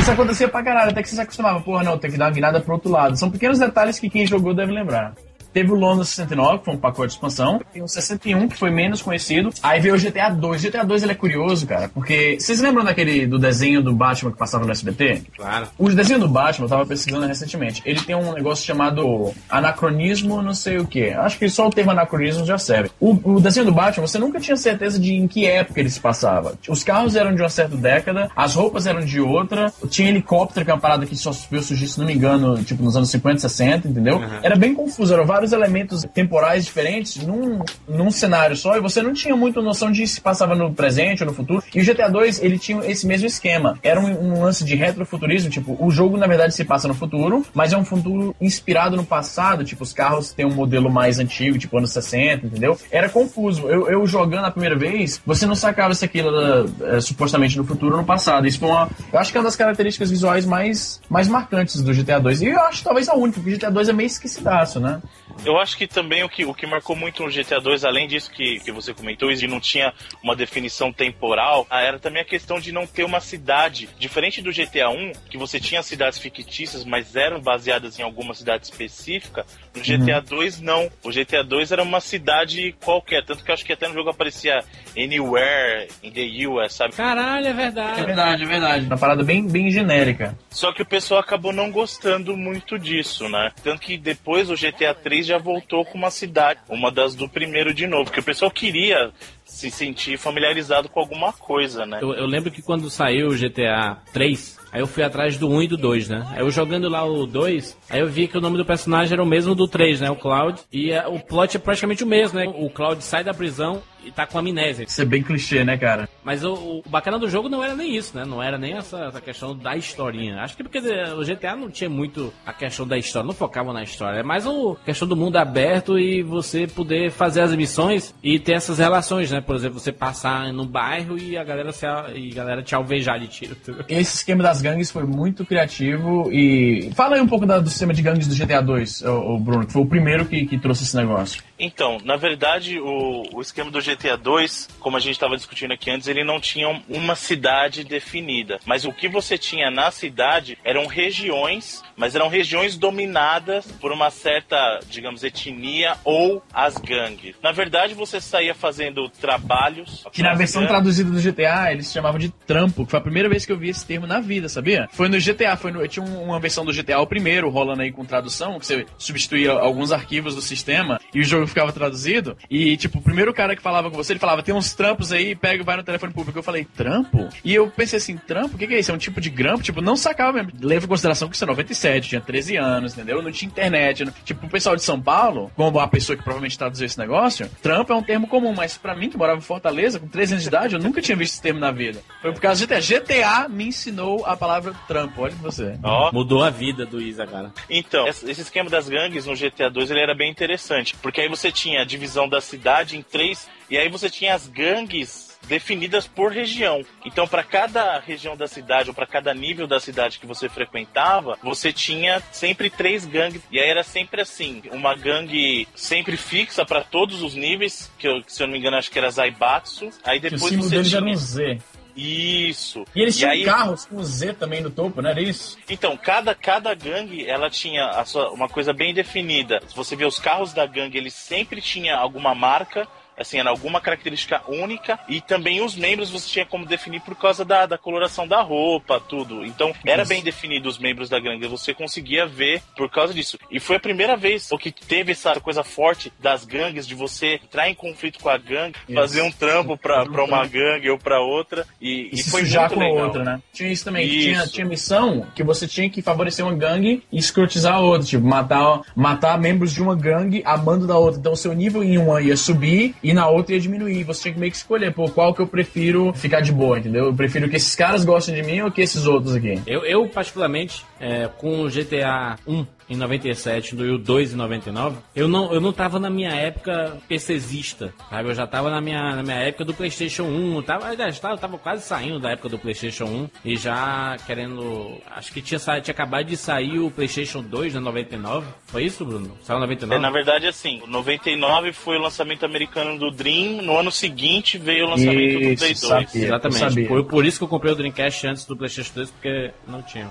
Isso 0.00 0.10
acontecia 0.10 0.48
pra 0.48 0.62
caralho, 0.62 0.90
até 0.90 1.02
que 1.02 1.08
você 1.08 1.14
se 1.14 1.20
acostumava. 1.20 1.60
Porra, 1.60 1.84
não, 1.84 1.98
tem 1.98 2.10
que 2.10 2.16
dar 2.16 2.26
uma 2.26 2.30
guinada 2.30 2.60
pro 2.60 2.74
outro 2.74 2.90
lado. 2.90 3.18
São 3.18 3.30
pequenos 3.30 3.58
detalhes 3.58 3.98
que 3.98 4.08
quem 4.08 4.26
jogou 4.26 4.54
deve 4.54 4.72
lembrar. 4.72 5.12
Teve 5.52 5.72
o 5.72 5.74
London 5.74 6.04
69, 6.04 6.58
que 6.58 6.64
foi 6.64 6.74
um 6.74 6.78
pacote 6.78 7.08
de 7.08 7.14
expansão. 7.14 7.60
Tem 7.72 7.82
o 7.82 7.88
61, 7.88 8.48
que 8.48 8.56
foi 8.56 8.70
menos 8.70 9.02
conhecido. 9.02 9.50
Aí 9.62 9.80
veio 9.80 9.94
o 9.94 9.98
GTA 9.98 10.30
2. 10.30 10.64
O 10.64 10.66
GTA 10.68 10.84
2 10.84 11.02
ele 11.02 11.12
é 11.12 11.14
curioso, 11.14 11.66
cara, 11.66 11.88
porque... 11.88 12.38
Vocês 12.40 12.60
lembram 12.60 12.84
daquele 12.84 13.26
do 13.26 13.38
desenho 13.38 13.82
do 13.82 13.92
Batman 13.92 14.32
que 14.32 14.38
passava 14.38 14.64
no 14.64 14.70
SBT? 14.70 15.22
Claro. 15.36 15.68
O 15.78 15.88
desenho 15.90 16.20
do 16.20 16.28
Batman, 16.28 16.66
eu 16.66 16.68
tava 16.68 16.86
pesquisando 16.86 17.26
recentemente, 17.26 17.82
ele 17.84 18.00
tem 18.00 18.14
um 18.14 18.32
negócio 18.32 18.64
chamado 18.64 19.32
anacronismo 19.48 20.40
não 20.42 20.54
sei 20.54 20.78
o 20.78 20.86
que. 20.86 21.10
Acho 21.10 21.38
que 21.38 21.48
só 21.48 21.66
o 21.66 21.70
termo 21.70 21.90
anacronismo 21.90 22.44
já 22.44 22.58
serve. 22.58 22.90
O, 23.00 23.34
o 23.34 23.40
desenho 23.40 23.66
do 23.66 23.72
Batman, 23.72 24.06
você 24.06 24.18
nunca 24.18 24.40
tinha 24.40 24.56
certeza 24.56 24.98
de 24.98 25.14
em 25.14 25.26
que 25.26 25.46
época 25.46 25.80
ele 25.80 25.90
se 25.90 26.00
passava. 26.00 26.54
Os 26.68 26.84
carros 26.84 27.16
eram 27.16 27.34
de 27.34 27.42
uma 27.42 27.48
certa 27.48 27.76
década, 27.76 28.30
as 28.34 28.54
roupas 28.54 28.86
eram 28.86 29.00
de 29.00 29.20
outra, 29.20 29.72
tinha 29.88 30.08
helicóptero, 30.08 30.64
que 30.64 30.70
é 30.70 30.74
uma 30.74 30.80
parada 30.80 31.06
que 31.06 31.16
só 31.16 31.30
veio 31.50 31.62
surgir, 31.62 31.88
se 31.88 31.98
não 31.98 32.06
me 32.06 32.14
engano, 32.14 32.62
tipo 32.62 32.82
nos 32.82 32.96
anos 32.96 33.10
50, 33.10 33.40
60, 33.40 33.88
entendeu? 33.88 34.20
Era 34.42 34.56
bem 34.56 34.74
confuso, 34.74 35.12
eram 35.12 35.24
vários 35.26 35.39
elementos 35.52 36.06
temporais 36.14 36.64
diferentes 36.64 37.24
num, 37.24 37.60
num 37.88 38.10
cenário 38.10 38.56
só, 38.56 38.76
e 38.76 38.80
você 38.80 39.02
não 39.02 39.12
tinha 39.12 39.36
muita 39.36 39.60
noção 39.60 39.90
de 39.90 40.06
se 40.06 40.20
passava 40.20 40.54
no 40.54 40.72
presente 40.72 41.22
ou 41.22 41.28
no 41.28 41.34
futuro. 41.34 41.62
E 41.74 41.80
o 41.80 41.84
GTA 41.84 42.08
2, 42.08 42.42
ele 42.42 42.58
tinha 42.58 42.84
esse 42.84 43.06
mesmo 43.06 43.26
esquema. 43.26 43.78
Era 43.82 44.00
um, 44.00 44.06
um 44.06 44.42
lance 44.42 44.64
de 44.64 44.74
retrofuturismo, 44.74 45.50
tipo, 45.50 45.76
o 45.78 45.90
jogo 45.90 46.16
na 46.16 46.26
verdade 46.26 46.54
se 46.54 46.64
passa 46.64 46.88
no 46.88 46.94
futuro, 46.94 47.44
mas 47.54 47.72
é 47.72 47.76
um 47.76 47.84
futuro 47.84 48.34
inspirado 48.40 48.96
no 48.96 49.04
passado, 49.04 49.64
tipo, 49.64 49.82
os 49.82 49.92
carros 49.92 50.32
têm 50.32 50.46
um 50.46 50.54
modelo 50.54 50.90
mais 50.90 51.18
antigo, 51.18 51.58
tipo 51.58 51.76
anos 51.78 51.92
60, 51.92 52.46
entendeu? 52.46 52.78
Era 52.90 53.08
confuso. 53.08 53.68
Eu, 53.68 53.88
eu 53.88 54.06
jogando 54.06 54.44
a 54.44 54.50
primeira 54.50 54.76
vez, 54.76 55.20
você 55.24 55.46
não 55.46 55.54
sacava 55.54 55.94
se 55.94 56.04
aquilo 56.04 56.28
era 56.28 56.96
é, 56.96 57.00
supostamente 57.00 57.56
no 57.56 57.64
futuro 57.64 57.92
ou 57.92 58.00
no 58.00 58.06
passado. 58.06 58.46
Isso 58.46 58.58
foi 58.58 58.68
uma. 58.68 58.88
Eu 59.12 59.18
acho 59.18 59.30
que 59.30 59.38
é 59.38 59.40
uma 59.40 59.44
das 59.44 59.56
características 59.56 60.10
visuais 60.10 60.44
mais, 60.44 61.00
mais 61.08 61.28
marcantes 61.28 61.80
do 61.80 61.92
GTA 61.92 62.20
2. 62.20 62.42
E 62.42 62.46
eu 62.46 62.60
acho 62.62 62.82
talvez 62.82 63.08
a 63.08 63.14
única, 63.14 63.40
porque 63.40 63.54
o 63.54 63.58
GTA 63.58 63.70
2 63.70 63.88
é 63.88 63.92
meio 63.92 64.06
esquecidaço, 64.06 64.80
né? 64.80 65.00
Eu 65.44 65.58
acho 65.58 65.76
que 65.76 65.86
também 65.86 66.22
o 66.22 66.28
que, 66.28 66.44
o 66.44 66.54
que 66.54 66.66
marcou 66.66 66.94
muito 66.94 67.22
no 67.22 67.30
GTA 67.30 67.60
2, 67.60 67.84
além 67.84 68.06
disso 68.06 68.30
que, 68.30 68.60
que 68.60 68.70
você 68.70 68.92
comentou, 68.92 69.30
e 69.30 69.36
de 69.36 69.46
não 69.46 69.60
tinha 69.60 69.92
uma 70.22 70.36
definição 70.36 70.92
temporal, 70.92 71.66
ah, 71.70 71.80
era 71.80 71.98
também 71.98 72.22
a 72.22 72.24
questão 72.24 72.60
de 72.60 72.72
não 72.72 72.86
ter 72.86 73.04
uma 73.04 73.20
cidade. 73.20 73.88
Diferente 73.98 74.42
do 74.42 74.52
GTA 74.52 74.90
1, 74.90 75.12
que 75.30 75.38
você 75.38 75.58
tinha 75.58 75.82
cidades 75.82 76.18
fictícias, 76.18 76.84
mas 76.84 77.16
eram 77.16 77.40
baseadas 77.40 77.98
em 77.98 78.02
alguma 78.02 78.34
cidade 78.34 78.64
específica, 78.64 79.46
no 79.74 79.82
GTA 79.82 80.20
2 80.20 80.60
não. 80.60 80.90
O 81.02 81.10
GTA 81.10 81.42
2 81.42 81.72
era 81.72 81.82
uma 81.82 82.00
cidade 82.00 82.74
qualquer, 82.84 83.24
tanto 83.24 83.42
que 83.42 83.50
eu 83.50 83.54
acho 83.54 83.64
que 83.64 83.72
até 83.72 83.88
no 83.88 83.94
jogo 83.94 84.10
aparecia 84.10 84.62
Anywhere 84.96 85.88
in 86.02 86.10
the 86.12 86.46
US, 86.46 86.74
sabe? 86.74 86.94
Caralho, 86.94 87.46
é 87.46 87.50
É 87.50 87.52
verdade. 87.52 88.04
verdade, 88.04 88.42
é 88.42 88.46
verdade. 88.46 88.86
Uma 88.86 88.98
parada 88.98 89.22
bem, 89.22 89.46
bem 89.46 89.70
genérica. 89.70 90.36
Só 90.50 90.72
que 90.72 90.82
o 90.82 90.86
pessoal 90.86 91.20
acabou 91.20 91.52
não 91.52 91.70
gostando 91.70 92.36
muito 92.36 92.78
disso, 92.78 93.28
né? 93.28 93.50
Tanto 93.62 93.80
que 93.82 93.96
depois 93.96 94.50
o 94.50 94.54
GTA 94.54 94.94
3 94.94 95.26
já 95.26 95.38
voltou 95.38 95.84
com 95.84 95.96
uma 95.98 96.10
cidade, 96.10 96.60
uma 96.68 96.90
das 96.90 97.14
do 97.14 97.28
primeiro 97.28 97.72
de 97.74 97.86
novo, 97.86 98.10
que 98.10 98.20
o 98.20 98.22
pessoal 98.22 98.50
queria 98.50 99.10
se 99.44 99.70
sentir 99.70 100.16
familiarizado 100.16 100.88
com 100.88 101.00
alguma 101.00 101.32
coisa, 101.32 101.84
né? 101.84 101.98
Eu, 102.00 102.14
eu 102.14 102.26
lembro 102.26 102.50
que 102.50 102.62
quando 102.62 102.88
saiu 102.88 103.28
o 103.28 103.36
GTA 103.36 103.98
3, 104.12 104.58
aí 104.72 104.80
eu 104.80 104.86
fui 104.86 105.02
atrás 105.02 105.36
do 105.36 105.48
1 105.50 105.62
e 105.62 105.68
do 105.68 105.76
2, 105.76 106.08
né? 106.08 106.26
Aí 106.30 106.40
eu 106.40 106.50
jogando 106.50 106.88
lá 106.88 107.04
o 107.04 107.26
2, 107.26 107.76
aí 107.90 108.00
eu 108.00 108.06
vi 108.06 108.28
que 108.28 108.38
o 108.38 108.40
nome 108.40 108.56
do 108.56 108.64
personagem 108.64 109.12
era 109.12 109.22
o 109.22 109.26
mesmo 109.26 109.54
do 109.54 109.66
3, 109.66 110.00
né? 110.00 110.10
O 110.10 110.16
Cloud. 110.16 110.60
E 110.72 110.92
é, 110.92 111.06
o 111.06 111.18
plot 111.18 111.56
é 111.56 111.60
praticamente 111.60 112.04
o 112.04 112.06
mesmo, 112.06 112.38
né? 112.38 112.46
O 112.46 112.70
Cloud 112.70 113.02
sai 113.02 113.24
da 113.24 113.34
prisão 113.34 113.82
e 114.04 114.10
tá 114.10 114.26
com 114.26 114.38
amnésia. 114.38 114.84
Isso 114.84 115.00
é 115.00 115.04
bem 115.04 115.22
clichê, 115.22 115.64
né, 115.64 115.76
cara? 115.76 116.08
Mas 116.24 116.44
o, 116.44 116.52
o 116.54 116.82
bacana 116.88 117.18
do 117.18 117.28
jogo 117.28 117.48
não 117.48 117.62
era 117.62 117.74
nem 117.74 117.96
isso, 117.96 118.16
né? 118.16 118.24
Não 118.24 118.42
era 118.42 118.58
nem 118.58 118.74
essa, 118.74 118.98
essa 119.06 119.20
questão 119.20 119.56
da 119.56 119.76
historinha. 119.76 120.40
Acho 120.40 120.56
que 120.56 120.62
porque 120.62 120.78
o 120.78 121.24
GTA 121.24 121.56
não 121.56 121.70
tinha 121.70 121.90
muito 121.90 122.32
a 122.44 122.52
questão 122.52 122.86
da 122.86 122.96
história, 122.98 123.26
não 123.26 123.34
focava 123.34 123.72
na 123.72 123.82
história. 123.82 124.20
É 124.20 124.22
mais 124.22 124.46
a 124.46 124.50
questão 124.84 125.06
do 125.08 125.16
mundo 125.16 125.36
aberto 125.36 125.98
e 125.98 126.22
você 126.22 126.66
poder 126.66 127.10
fazer 127.10 127.40
as 127.42 127.54
missões 127.54 128.14
e 128.22 128.38
ter 128.38 128.52
essas 128.52 128.78
relações, 128.78 129.30
né? 129.30 129.40
Por 129.40 129.56
exemplo, 129.56 129.78
você 129.78 129.92
passar 129.92 130.52
no 130.52 130.64
bairro 130.66 131.18
e 131.18 131.36
a 131.36 131.44
galera, 131.44 131.72
se, 131.72 131.86
e 132.14 132.30
a 132.32 132.34
galera 132.34 132.62
te 132.62 132.74
alvejar 132.74 133.18
de 133.18 133.28
tiro. 133.28 133.56
Esse 133.88 134.16
esquema 134.16 134.42
das 134.42 134.60
gangues 134.62 134.90
foi 134.90 135.04
muito 135.04 135.44
criativo 135.44 136.30
e. 136.32 136.90
Fala 136.94 137.16
aí 137.16 137.20
um 137.22 137.26
pouco 137.26 137.46
da- 137.46 137.58
do 137.58 137.68
sistema 137.68 137.92
de 137.92 138.02
gangues 138.02 138.26
do 138.26 138.34
GTA 138.34 138.60
2, 138.60 139.02
ô, 139.02 139.34
ô, 139.34 139.38
Bruno, 139.38 139.66
que 139.66 139.72
foi 139.72 139.82
o 139.82 139.86
primeiro 139.86 140.24
que, 140.26 140.46
que 140.46 140.58
trouxe 140.58 140.84
esse 140.84 140.96
negócio. 140.96 141.42
Então, 141.62 141.98
na 142.04 142.16
verdade, 142.16 142.80
o, 142.80 143.22
o 143.34 143.40
esquema 143.40 143.70
do 143.70 143.80
GTA 143.80 144.16
2, 144.16 144.68
como 144.80 144.96
a 144.96 145.00
gente 145.00 145.12
estava 145.12 145.36
discutindo 145.36 145.72
aqui 145.72 145.90
antes, 145.90 146.08
ele 146.08 146.24
não 146.24 146.40
tinha 146.40 146.68
um- 146.68 146.82
uma 146.88 147.14
cidade 147.14 147.84
definida. 147.84 148.58
Mas 148.64 148.84
o 148.84 148.92
que 148.92 149.08
você 149.08 149.36
tinha 149.36 149.70
na 149.70 149.90
cidade 149.90 150.56
eram 150.64 150.86
regiões, 150.86 151.82
mas 151.96 152.14
eram 152.14 152.28
regiões 152.28 152.76
dominadas 152.76 153.66
por 153.80 153.92
uma 153.92 154.10
certa, 154.10 154.80
digamos, 154.88 155.22
etnia 155.22 155.96
ou 156.04 156.42
as 156.52 156.76
gangues. 156.78 157.36
Na 157.42 157.52
verdade, 157.52 157.92
você 157.94 158.20
saía 158.20 158.54
fazendo 158.54 159.08
trabalhos. 159.08 160.04
Que 160.12 160.22
na 160.22 160.34
versão 160.34 160.66
traduzida 160.66 161.10
do 161.10 161.20
GTA 161.20 161.72
eles 161.72 161.92
chamavam 161.92 162.18
de 162.18 162.30
trampo, 162.46 162.84
que 162.84 162.90
foi 162.90 162.98
a 162.98 163.02
primeira 163.02 163.28
vez 163.28 163.44
que 163.44 163.52
eu 163.52 163.58
vi 163.58 163.68
esse 163.68 163.86
termo 163.86 164.06
na 164.06 164.20
vida, 164.20 164.48
sabia? 164.48 164.88
Foi 164.92 165.08
no 165.08 165.18
GTA, 165.20 165.56
foi 165.56 165.70
no, 165.72 165.86
tinha 165.86 166.04
um- 166.04 166.24
uma 166.24 166.40
versão 166.40 166.64
do 166.64 166.72
GTA, 166.72 167.00
o 167.00 167.06
primeiro, 167.06 167.50
rolando 167.50 167.82
aí 167.82 167.92
com 167.92 168.04
tradução, 168.04 168.58
que 168.58 168.66
você 168.66 168.86
substituía 168.98 169.52
alguns 169.52 169.92
arquivos 169.92 170.34
do 170.34 170.40
sistema 170.40 170.98
e 171.14 171.20
o 171.20 171.24
jogo 171.24 171.46
ficava 171.50 171.72
traduzido. 171.72 172.36
E, 172.50 172.76
tipo, 172.76 172.98
o 172.98 173.02
primeiro 173.02 173.32
cara 173.34 173.54
que 173.54 173.62
falava 173.62 173.90
com 173.90 173.96
você, 173.96 174.12
ele 174.12 174.20
falava: 174.20 174.42
tem 174.42 174.54
uns 174.54 174.72
trampos 174.74 175.12
aí, 175.12 175.34
pega 175.34 175.62
e 175.62 175.64
vai 175.66 175.76
no 175.76 175.82
telefone 175.82 176.12
público. 176.12 176.38
Eu 176.38 176.42
falei: 176.42 176.64
trampo? 176.64 177.28
E 177.44 177.54
eu 177.54 177.70
pensei 177.70 177.98
assim: 177.98 178.16
trampo? 178.16 178.54
O 178.56 178.58
que, 178.58 178.66
que 178.66 178.74
é 178.74 178.78
isso? 178.80 178.90
É 178.90 178.94
um 178.94 178.98
tipo 178.98 179.20
de 179.20 179.30
grampo? 179.30 179.62
Tipo, 179.62 179.80
não 179.80 179.96
sacava 179.96 180.32
mesmo. 180.32 180.52
Leva 180.60 180.86
em 180.86 180.88
consideração 180.88 181.28
que 181.28 181.34
isso 181.34 181.44
é 181.44 181.46
97, 181.46 182.08
tinha 182.08 182.20
13 182.20 182.56
anos, 182.56 182.92
entendeu? 182.94 183.22
Não 183.22 183.30
tinha 183.32 183.48
internet. 183.50 184.04
não- 184.04 184.12
Tipo, 184.24 184.46
o 184.46 184.50
pessoal 184.50 184.76
de 184.76 184.82
São 184.82 185.00
Paulo, 185.00 185.50
como 185.56 185.78
a 185.80 185.88
pessoa 185.88 186.16
que 186.16 186.22
provavelmente 186.22 186.56
traduziu 186.58 186.86
esse 186.86 186.98
negócio, 186.98 187.48
trampo 187.62 187.92
é 187.92 187.96
um 187.96 188.02
termo 188.02 188.26
comum, 188.26 188.52
mas 188.54 188.76
pra 188.78 188.94
mim, 188.94 189.08
que 189.10 189.16
morava 189.16 189.38
em 189.38 189.42
Fortaleza, 189.42 189.98
com 189.98 190.06
13 190.08 190.34
anos 190.34 190.42
de 190.42 190.48
idade, 190.48 190.74
eu 190.74 190.80
nunca 190.80 191.00
tinha 191.02 191.16
visto 191.16 191.34
esse 191.34 191.42
termo 191.42 191.58
na 191.60 191.70
vida. 191.70 192.00
Foi 192.22 192.32
por 192.32 192.40
causa 192.40 192.66
do 192.66 192.68
GTA. 192.74 192.80
GTA 192.80 193.48
me 193.48 193.64
ensinou 193.68 194.24
a 194.26 194.36
palavra 194.36 194.72
trampo, 194.86 195.22
olha 195.22 195.34
pra 195.34 195.50
você. 195.50 195.78
Ó, 195.82 196.10
Mudou 196.12 196.42
a 196.44 196.50
vida 196.50 196.84
do 196.86 197.00
Isa, 197.00 197.26
cara. 197.26 197.52
Então, 197.68 198.06
esse 198.06 198.30
esse 198.30 198.42
esquema 198.42 198.68
das 198.70 198.88
gangues 198.88 199.26
no 199.26 199.34
GTA 199.34 199.68
2 199.70 199.90
ele 199.90 200.00
era 200.00 200.14
bem 200.14 200.30
interessante, 200.30 200.94
porque 201.02 201.20
aí 201.20 201.28
você 201.28 201.39
tinha 201.52 201.82
a 201.82 201.84
divisão 201.84 202.28
da 202.28 202.40
cidade 202.40 202.96
em 202.96 203.02
três, 203.02 203.48
e 203.70 203.78
aí 203.78 203.88
você 203.88 204.10
tinha 204.10 204.34
as 204.34 204.48
gangues 204.48 205.30
definidas 205.46 206.06
por 206.06 206.32
região. 206.32 206.84
Então, 207.04 207.26
para 207.26 207.42
cada 207.42 207.98
região 208.00 208.36
da 208.36 208.46
cidade 208.46 208.90
ou 208.90 208.94
para 208.94 209.06
cada 209.06 209.32
nível 209.32 209.66
da 209.66 209.80
cidade 209.80 210.18
que 210.18 210.26
você 210.26 210.48
frequentava, 210.48 211.38
você 211.42 211.72
tinha 211.72 212.20
sempre 212.30 212.68
três 212.68 213.06
gangues. 213.06 213.42
E 213.50 213.58
aí 213.58 213.68
era 213.68 213.82
sempre 213.82 214.20
assim: 214.20 214.62
uma 214.70 214.94
gangue 214.94 215.66
sempre 215.74 216.16
fixa 216.16 216.64
para 216.64 216.82
todos 216.82 217.22
os 217.22 217.34
níveis, 217.34 217.90
que 217.98 218.06
eu, 218.06 218.22
se 218.26 218.42
eu 218.42 218.46
não 218.46 218.52
me 218.52 218.58
engano, 218.58 218.76
acho 218.76 218.90
que 218.90 218.98
era 218.98 219.10
Zaibatsu. 219.10 219.88
Aí 220.04 220.20
Que 220.20 220.26
o 220.26 220.30
depois 220.30 220.50
símbolo 220.52 220.68
você 220.68 220.82
tinha. 220.82 220.98
era 220.98 221.06
um 221.06 221.14
Z. 221.16 221.58
Isso. 221.96 222.84
E 222.94 223.00
eles 223.02 223.16
tinham 223.16 223.30
aí- 223.32 223.44
carros 223.44 223.84
com 223.86 224.02
Z 224.02 224.34
também 224.34 224.60
no 224.60 224.70
topo, 224.70 225.00
não 225.02 225.10
era 225.10 225.20
isso? 225.20 225.58
Então, 225.68 225.96
cada, 225.96 226.34
cada 226.34 226.74
gangue, 226.74 227.26
ela 227.26 227.48
tinha 227.50 228.04
sua, 228.04 228.30
uma 228.30 228.48
coisa 228.48 228.72
bem 228.72 228.92
definida. 228.94 229.60
Se 229.68 229.74
você 229.76 229.94
vê 229.96 230.04
os 230.04 230.18
carros 230.18 230.52
da 230.52 230.66
gangue, 230.66 230.98
eles 230.98 231.14
sempre 231.14 231.60
tinha 231.60 231.96
alguma 231.96 232.34
marca, 232.34 232.86
assim, 233.20 233.38
era 233.38 233.50
alguma 233.50 233.80
característica 233.80 234.42
única. 234.48 234.98
E 235.08 235.20
também 235.20 235.62
os 235.62 235.76
membros 235.76 236.10
você 236.10 236.28
tinha 236.28 236.46
como 236.46 236.66
definir 236.66 237.00
por 237.00 237.14
causa 237.14 237.44
da, 237.44 237.66
da 237.66 237.78
coloração 237.78 238.26
da 238.26 238.40
roupa, 238.40 239.00
tudo. 239.00 239.44
Então, 239.44 239.72
era 239.84 240.04
bem 240.04 240.22
definido 240.22 240.68
os 240.68 240.78
membros 240.78 241.08
da 241.08 241.20
gangue. 241.20 241.46
Você 241.46 241.74
conseguia 241.74 242.26
ver 242.26 242.62
por 242.76 242.90
causa 242.90 243.12
disso. 243.12 243.38
E 243.50 243.60
foi 243.60 243.76
a 243.76 243.80
primeira 243.80 244.16
vez 244.16 244.50
o 244.50 244.58
que 244.58 244.72
teve 244.72 245.12
essa 245.12 245.38
coisa 245.40 245.62
forte 245.62 246.12
das 246.18 246.44
gangues, 246.44 246.86
de 246.86 246.94
você 246.94 247.34
entrar 247.34 247.68
em 247.68 247.74
conflito 247.74 248.18
com 248.20 248.28
a 248.28 248.38
gangue, 248.38 248.76
fazer 248.94 249.22
um 249.22 249.30
trampo 249.30 249.76
pra, 249.76 250.04
pra 250.06 250.24
uma 250.24 250.46
gangue 250.46 250.90
ou 250.90 250.98
pra 250.98 251.20
outra. 251.20 251.66
E, 251.80 251.90
E, 251.90 252.10
e 252.12 252.22
se 252.22 252.30
foi 252.30 252.40
sujar 252.42 252.70
com 252.70 252.80
a 252.80 252.88
outra, 252.88 253.24
né? 253.24 253.42
Tinha 253.52 253.70
isso 253.70 253.84
também. 253.84 254.06
Isso. 254.06 254.20
Tinha, 254.20 254.46
tinha 254.46 254.66
missão 254.66 255.26
que 255.34 255.42
você 255.42 255.66
tinha 255.66 255.90
que 255.90 256.00
favorecer 256.00 256.44
uma 256.44 256.54
gangue 256.54 257.02
e 257.10 257.18
escrotizar 257.18 257.74
a 257.74 257.80
outra. 257.80 258.06
Tipo, 258.06 258.24
matar, 258.24 258.80
matar 258.94 259.38
membros 259.38 259.72
de 259.72 259.82
uma 259.82 259.94
gangue 259.94 260.42
a 260.44 260.56
mando 260.56 260.86
da 260.86 260.96
outra. 260.96 261.18
Então, 261.18 261.34
seu 261.36 261.52
nível 261.52 261.82
em 261.82 261.98
uma 261.98 262.20
ia 262.22 262.36
subir 262.36 262.94
e 263.02 263.09
na 263.14 263.28
outra 263.28 263.54
ia 263.54 263.60
diminuir. 263.60 264.04
Você 264.04 264.22
tinha 264.22 264.34
que 264.34 264.40
meio 264.40 264.52
que 264.52 264.58
escolher, 264.58 264.92
pô, 264.92 265.08
qual 265.08 265.34
que 265.34 265.40
eu 265.40 265.46
prefiro 265.46 266.12
ficar 266.12 266.40
de 266.40 266.52
boa, 266.52 266.78
entendeu? 266.78 267.06
Eu 267.06 267.14
prefiro 267.14 267.48
que 267.48 267.56
esses 267.56 267.74
caras 267.74 268.04
gostem 268.04 268.34
de 268.34 268.42
mim 268.42 268.60
ou 268.60 268.70
que 268.70 268.80
esses 268.80 269.06
outros 269.06 269.34
aqui. 269.34 269.60
Eu, 269.66 269.84
eu 269.84 270.08
particularmente, 270.08 270.84
é, 271.00 271.28
com 271.38 271.62
o 271.62 271.68
GTA 271.68 272.36
1 272.46 272.66
em 272.90 272.96
97 272.96 273.76
e 273.76 273.90
o 273.90 273.96
2 273.98 274.34
em 274.34 274.36
99, 274.36 274.96
eu 275.14 275.28
não, 275.28 275.52
eu 275.54 275.60
não 275.60 275.72
tava 275.72 275.98
na 276.00 276.10
minha 276.10 276.30
época 276.32 276.98
PCzista, 277.08 277.94
sabe? 278.10 278.28
Eu 278.30 278.34
já 278.34 278.46
tava 278.46 278.68
na 278.70 278.80
minha, 278.80 279.14
na 279.16 279.22
minha 279.22 279.36
época 279.36 279.64
do 279.64 279.72
PlayStation 279.72 280.24
1, 280.24 280.56
eu 280.56 280.62
tava, 280.62 280.86
aliás, 280.88 281.18
tava, 281.20 281.34
eu 281.34 281.38
tava 281.38 281.56
quase 281.58 281.84
saindo 281.86 282.18
da 282.18 282.30
época 282.32 282.48
do 282.48 282.58
PlayStation 282.58 283.04
1 283.04 283.28
e 283.44 283.56
já 283.56 284.16
querendo. 284.26 284.98
Acho 285.14 285.32
que 285.32 285.40
tinha, 285.40 285.58
sa- 285.58 285.80
tinha 285.80 285.92
acabado 285.92 286.26
de 286.26 286.36
sair 286.36 286.78
o 286.80 286.90
PlayStation 286.90 287.42
2 287.42 287.74
na 287.74 287.80
99. 287.80 288.46
Foi 288.66 288.84
isso, 288.84 289.04
Bruno? 289.04 289.36
Saiu 289.42 289.58
em 289.58 289.60
99? 289.60 289.94
É, 289.94 289.98
na 289.98 290.10
verdade, 290.10 290.46
assim, 290.46 290.80
o 290.82 290.86
99 290.88 291.72
foi 291.72 291.96
o 291.96 292.00
lançamento 292.00 292.44
americano 292.44 292.98
do 292.98 293.10
Dream, 293.10 293.62
no 293.62 293.78
ano 293.78 293.92
seguinte 293.92 294.58
veio 294.58 294.86
o 294.86 294.90
lançamento 294.90 295.38
do 295.38 295.44
Isso, 295.44 295.58
Play 295.58 295.74
2. 295.74 295.78
sabia. 295.78 296.06
Eu 296.14 296.24
Exatamente. 296.24 296.58
sabia. 296.58 296.88
Foi 296.88 297.04
por 297.04 297.24
isso 297.24 297.38
que 297.38 297.44
eu 297.44 297.48
comprei 297.48 297.72
o 297.72 297.76
Dreamcast 297.76 298.26
antes 298.26 298.44
do 298.44 298.56
PlayStation 298.56 298.92
2, 298.94 299.10
porque 299.10 299.50
não 299.68 299.80
tinha. 299.82 300.10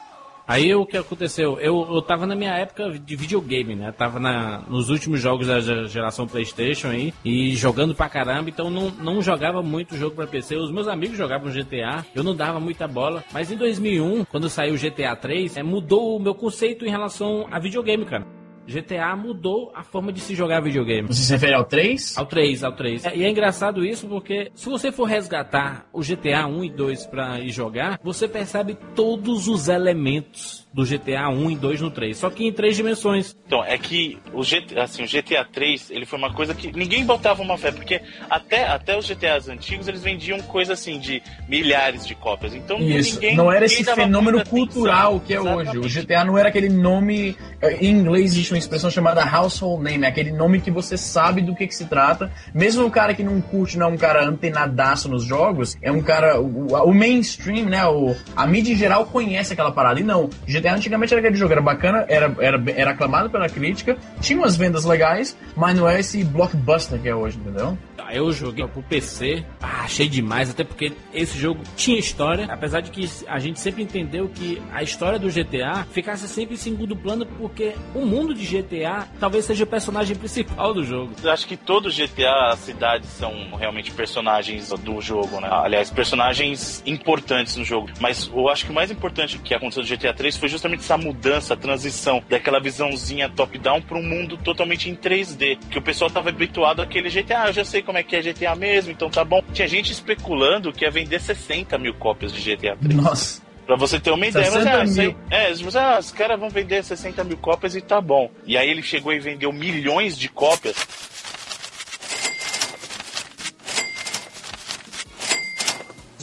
Aí 0.50 0.74
o 0.74 0.84
que 0.84 0.98
aconteceu? 0.98 1.60
Eu, 1.60 1.88
eu 1.94 2.02
tava 2.02 2.26
na 2.26 2.36
minha 2.36 2.52
época 2.56 2.90
de 2.98 3.16
videogame, 3.16 3.76
né? 3.76 3.92
Tava 3.92 4.20
na, 4.20 4.64
nos 4.68 4.90
últimos 4.90 5.22
jogos 5.22 5.46
da 5.46 5.60
ge- 5.60 5.86
geração 5.86 6.26
PlayStation 6.28 6.88
aí 6.88 7.14
e 7.24 7.56
jogando 7.56 7.94
pra 7.94 8.10
caramba, 8.10 8.50
então 8.50 8.68
não, 8.72 8.90
não 8.90 9.22
jogava 9.22 9.62
muito 9.62 9.96
jogo 9.96 10.16
pra 10.16 10.26
PC. 10.26 10.56
Os 10.56 10.72
meus 10.72 10.88
amigos 10.88 11.16
jogavam 11.16 11.52
GTA, 11.52 12.04
eu 12.16 12.24
não 12.24 12.36
dava 12.36 12.60
muita 12.60 12.88
bola. 12.88 13.24
Mas 13.32 13.52
em 13.52 13.56
2001, 13.58 14.26
quando 14.26 14.50
saiu 14.50 14.74
o 14.74 14.78
GTA 14.80 15.16
3, 15.16 15.58
é, 15.58 15.62
mudou 15.62 16.18
o 16.18 16.20
meu 16.20 16.34
conceito 16.34 16.84
em 16.84 16.90
relação 16.90 17.48
a 17.52 17.60
videogame, 17.60 18.04
cara. 18.06 18.39
GTA 18.70 19.16
mudou 19.16 19.72
a 19.74 19.84
forma 19.84 20.14
de 20.14 20.20
se 20.20 20.36
jogar 20.36 20.62
videogame. 20.62 21.08
Você 21.08 21.24
se 21.24 21.34
refere 21.34 21.56
ao 21.56 21.66
3? 21.66 22.18
Ao 22.18 22.26
3, 22.26 22.64
ao 22.64 22.72
3. 22.74 23.06
E 23.16 23.24
é 23.24 23.30
engraçado 23.30 23.84
isso 23.84 24.08
porque 24.08 24.52
se 24.54 24.70
você 24.70 24.92
for 24.92 25.06
resgatar 25.06 25.88
o 25.92 26.02
GTA 26.02 26.46
1 26.48 26.64
e 26.64 26.70
2 26.70 27.06
pra 27.08 27.40
ir 27.40 27.50
jogar, 27.50 28.00
você 28.04 28.28
percebe 28.28 28.78
todos 28.96 29.48
os 29.48 29.68
elementos 29.68 30.69
do 30.72 30.86
GTA 30.86 31.30
1 31.30 31.52
e 31.52 31.56
2 31.56 31.82
no 31.82 31.90
3, 31.90 32.16
só 32.16 32.30
que 32.30 32.46
em 32.46 32.52
três 32.54 32.76
dimensões. 32.76 33.36
Então, 33.48 33.64
é 33.64 33.78
que 33.78 34.20
o, 34.32 34.42
GTA, 34.44 34.84
assim, 34.84 35.04
o 35.04 35.08
GTA 35.08 35.44
3, 35.52 35.90
ele 35.90 36.06
foi 36.06 36.20
uma 36.20 36.32
coisa 36.32 36.54
que 36.54 36.72
ninguém 36.72 37.04
botava 37.06 37.42
uma 37.42 37.58
fé, 37.58 37.72
porque 37.72 38.00
até, 38.30 38.68
até 38.68 38.96
os 38.98 39.08
GTAs 39.08 39.50
antigos, 39.50 39.88
eles 39.88 40.04
vendiam 40.04 40.40
coisa 40.42 40.74
assim 40.74 41.00
de 41.00 41.24
milhares 41.48 42.06
de 42.06 42.14
cópias. 42.14 42.54
Então, 42.54 42.78
Isso, 42.80 43.16
ninguém 43.16 43.36
não 43.36 43.52
era 43.52 43.62
ninguém 43.66 43.82
esse 43.82 43.96
fenômeno 43.96 44.46
cultural 44.46 45.16
atenção. 45.16 45.20
que 45.26 45.34
é 45.34 45.40
hoje. 45.42 45.78
O 45.80 45.86
Exatamente. 45.86 46.02
GTA 46.06 46.24
não 46.24 46.38
era 46.38 46.50
aquele 46.50 46.70
nome. 46.70 47.36
eh, 47.62 47.78
Em 47.82 47.90
inglês 47.90 48.32
existe 48.34 48.54
uma 48.54 48.60
expressão 48.60 48.92
chamada 48.92 49.24
household 49.24 49.84
name, 49.84 50.06
é 50.06 50.08
aquele 50.08 50.32
nome 50.32 50.62
que 50.62 50.70
você 50.70 50.98
sabe 50.98 51.42
do 51.42 51.56
que, 51.56 51.66
que 51.66 51.76
se 51.76 51.86
trata. 51.86 52.32
Mesmo 52.54 52.86
o 52.86 52.92
cara 52.92 53.14
que 53.16 53.24
não 53.24 53.42
curte, 53.42 53.78
não 53.78 53.88
é 53.88 53.90
um 53.90 53.98
cara 53.98 54.24
antenadaço 54.24 55.10
nos 55.10 55.24
jogos, 55.24 55.76
é 55.82 55.92
um 55.92 56.02
cara. 56.02 56.40
O, 56.40 56.68
o 56.76 56.94
mainstream, 56.94 57.66
né? 57.66 57.86
O, 57.88 58.16
a 58.36 58.46
mídia 58.46 58.74
em 58.74 58.78
geral 58.78 59.06
conhece 59.08 59.54
aquela 59.54 59.72
parada. 59.72 60.00
E 60.00 60.04
não, 60.04 60.30
GTA 60.60 60.76
antigamente 60.76 61.14
era 61.14 61.22
aquele 61.22 61.36
jogo, 61.36 61.52
era 61.52 61.62
bacana, 61.62 62.06
era, 62.08 62.34
era, 62.40 62.62
era 62.76 62.92
aclamado 62.92 63.30
pela 63.30 63.48
crítica, 63.50 63.98
tinha 64.22 64.40
umas 64.40 64.56
vendas 64.56 64.86
legais, 64.86 65.38
mas 65.56 65.78
não 65.78 65.88
é 65.88 66.00
esse 66.00 66.24
blockbuster 66.24 67.00
que 67.00 67.10
é 67.10 67.16
hoje, 67.16 67.38
entendeu? 67.38 67.78
Eu 68.12 68.32
joguei 68.32 68.66
pro 68.68 68.82
PC, 68.82 69.46
ah, 69.62 69.84
achei 69.84 70.08
demais, 70.08 70.50
até 70.50 70.64
porque 70.64 70.92
esse 71.14 71.38
jogo 71.38 71.62
tinha 71.76 71.98
história, 71.98 72.46
apesar 72.50 72.82
de 72.82 72.92
que 72.92 73.10
a 73.28 73.40
gente 73.40 73.60
sempre 73.60 73.84
entendeu 73.84 74.30
que 74.30 74.62
a 74.72 74.84
história 74.84 75.20
do 75.20 75.30
GTA 75.30 75.86
ficasse 75.92 76.28
sempre 76.28 76.56
em 76.56 76.58
segundo 76.58 76.96
plano, 76.96 77.26
porque 77.26 77.76
o 77.94 78.06
mundo 78.06 78.34
de 78.34 78.46
GTA 78.46 79.08
talvez 79.20 79.46
seja 79.46 79.64
o 79.64 79.68
personagem 79.68 80.16
principal 80.16 80.74
do 80.74 80.84
jogo. 80.84 81.14
Eu 81.24 81.32
acho 81.32 81.48
que 81.48 81.58
todo 81.58 81.90
GTA, 81.90 82.52
as 82.52 82.60
cidades 82.60 83.10
são 83.10 83.56
realmente 83.58 83.92
personagens 83.92 84.70
do 84.70 85.02
jogo, 85.02 85.40
né? 85.40 85.50
Aliás, 85.52 85.90
personagens 85.90 86.84
importantes 86.86 87.56
no 87.56 87.64
jogo. 87.64 87.90
Mas 88.00 88.30
eu 88.34 88.50
acho 88.50 88.66
que 88.66 88.72
o 88.72 88.74
mais 88.74 88.92
importante 88.92 89.38
que 89.40 89.54
aconteceu 89.54 89.84
no 89.84 89.90
GTA 89.90 90.14
3 90.14 90.38
foi 90.38 90.50
justamente 90.50 90.82
essa 90.82 90.98
mudança, 90.98 91.54
a 91.54 91.58
transição 91.58 92.24
daquela 92.30 92.60
visãozinha 92.60 93.30
top-down 93.30 93.82
para 93.82 93.98
um 93.98 94.04
mundo 94.04 94.38
totalmente 94.38 94.90
em 94.90 94.96
3D. 94.96 95.58
Que 95.70 95.78
o 95.78 95.82
pessoal 95.82 96.10
tava 96.10 96.30
habituado 96.30 96.82
àquele 96.82 97.10
GTA, 97.10 97.44
ah, 97.44 97.48
eu 97.48 97.54
já 97.54 97.64
sei 97.64 97.82
como 97.90 97.98
é 97.98 98.04
que 98.04 98.16
é 98.16 98.22
GTA 98.22 98.56
mesmo, 98.56 98.92
então 98.92 99.10
tá 99.10 99.24
bom. 99.24 99.42
Tinha 99.52 99.68
gente 99.68 99.92
especulando 99.92 100.72
que 100.72 100.86
ia 100.86 100.92
vender 100.92 101.20
60 101.20 101.76
mil 101.80 101.96
cópias 101.96 102.32
de 102.32 102.40
GTA 102.40 102.76
3. 102.76 102.96
Nossa. 102.96 103.42
Pra 103.66 103.76
você 103.76 104.00
ter 104.00 104.12
uma 104.12 104.28
ideia, 104.28 104.46
mas 104.52 104.64
60 104.64 104.82
ah, 104.82 104.88
sei, 104.88 105.08
mil. 105.08 105.16
é, 105.32 105.48
ah, 105.48 106.00
os 106.00 106.12
caras 106.12 106.40
vão 106.40 106.52
vender 106.52 106.84
60 106.84 107.24
mil 107.24 107.38
cópias 107.38 107.76
e 107.76 107.82
tá 107.82 108.00
bom. 108.00 108.30
E 108.46 108.56
aí 108.56 108.70
ele 108.70 108.84
chegou 108.84 109.12
e 109.12 109.20
vendeu 109.20 109.52
milhões 109.52 110.20
de 110.20 110.30
cópias. 110.30 110.76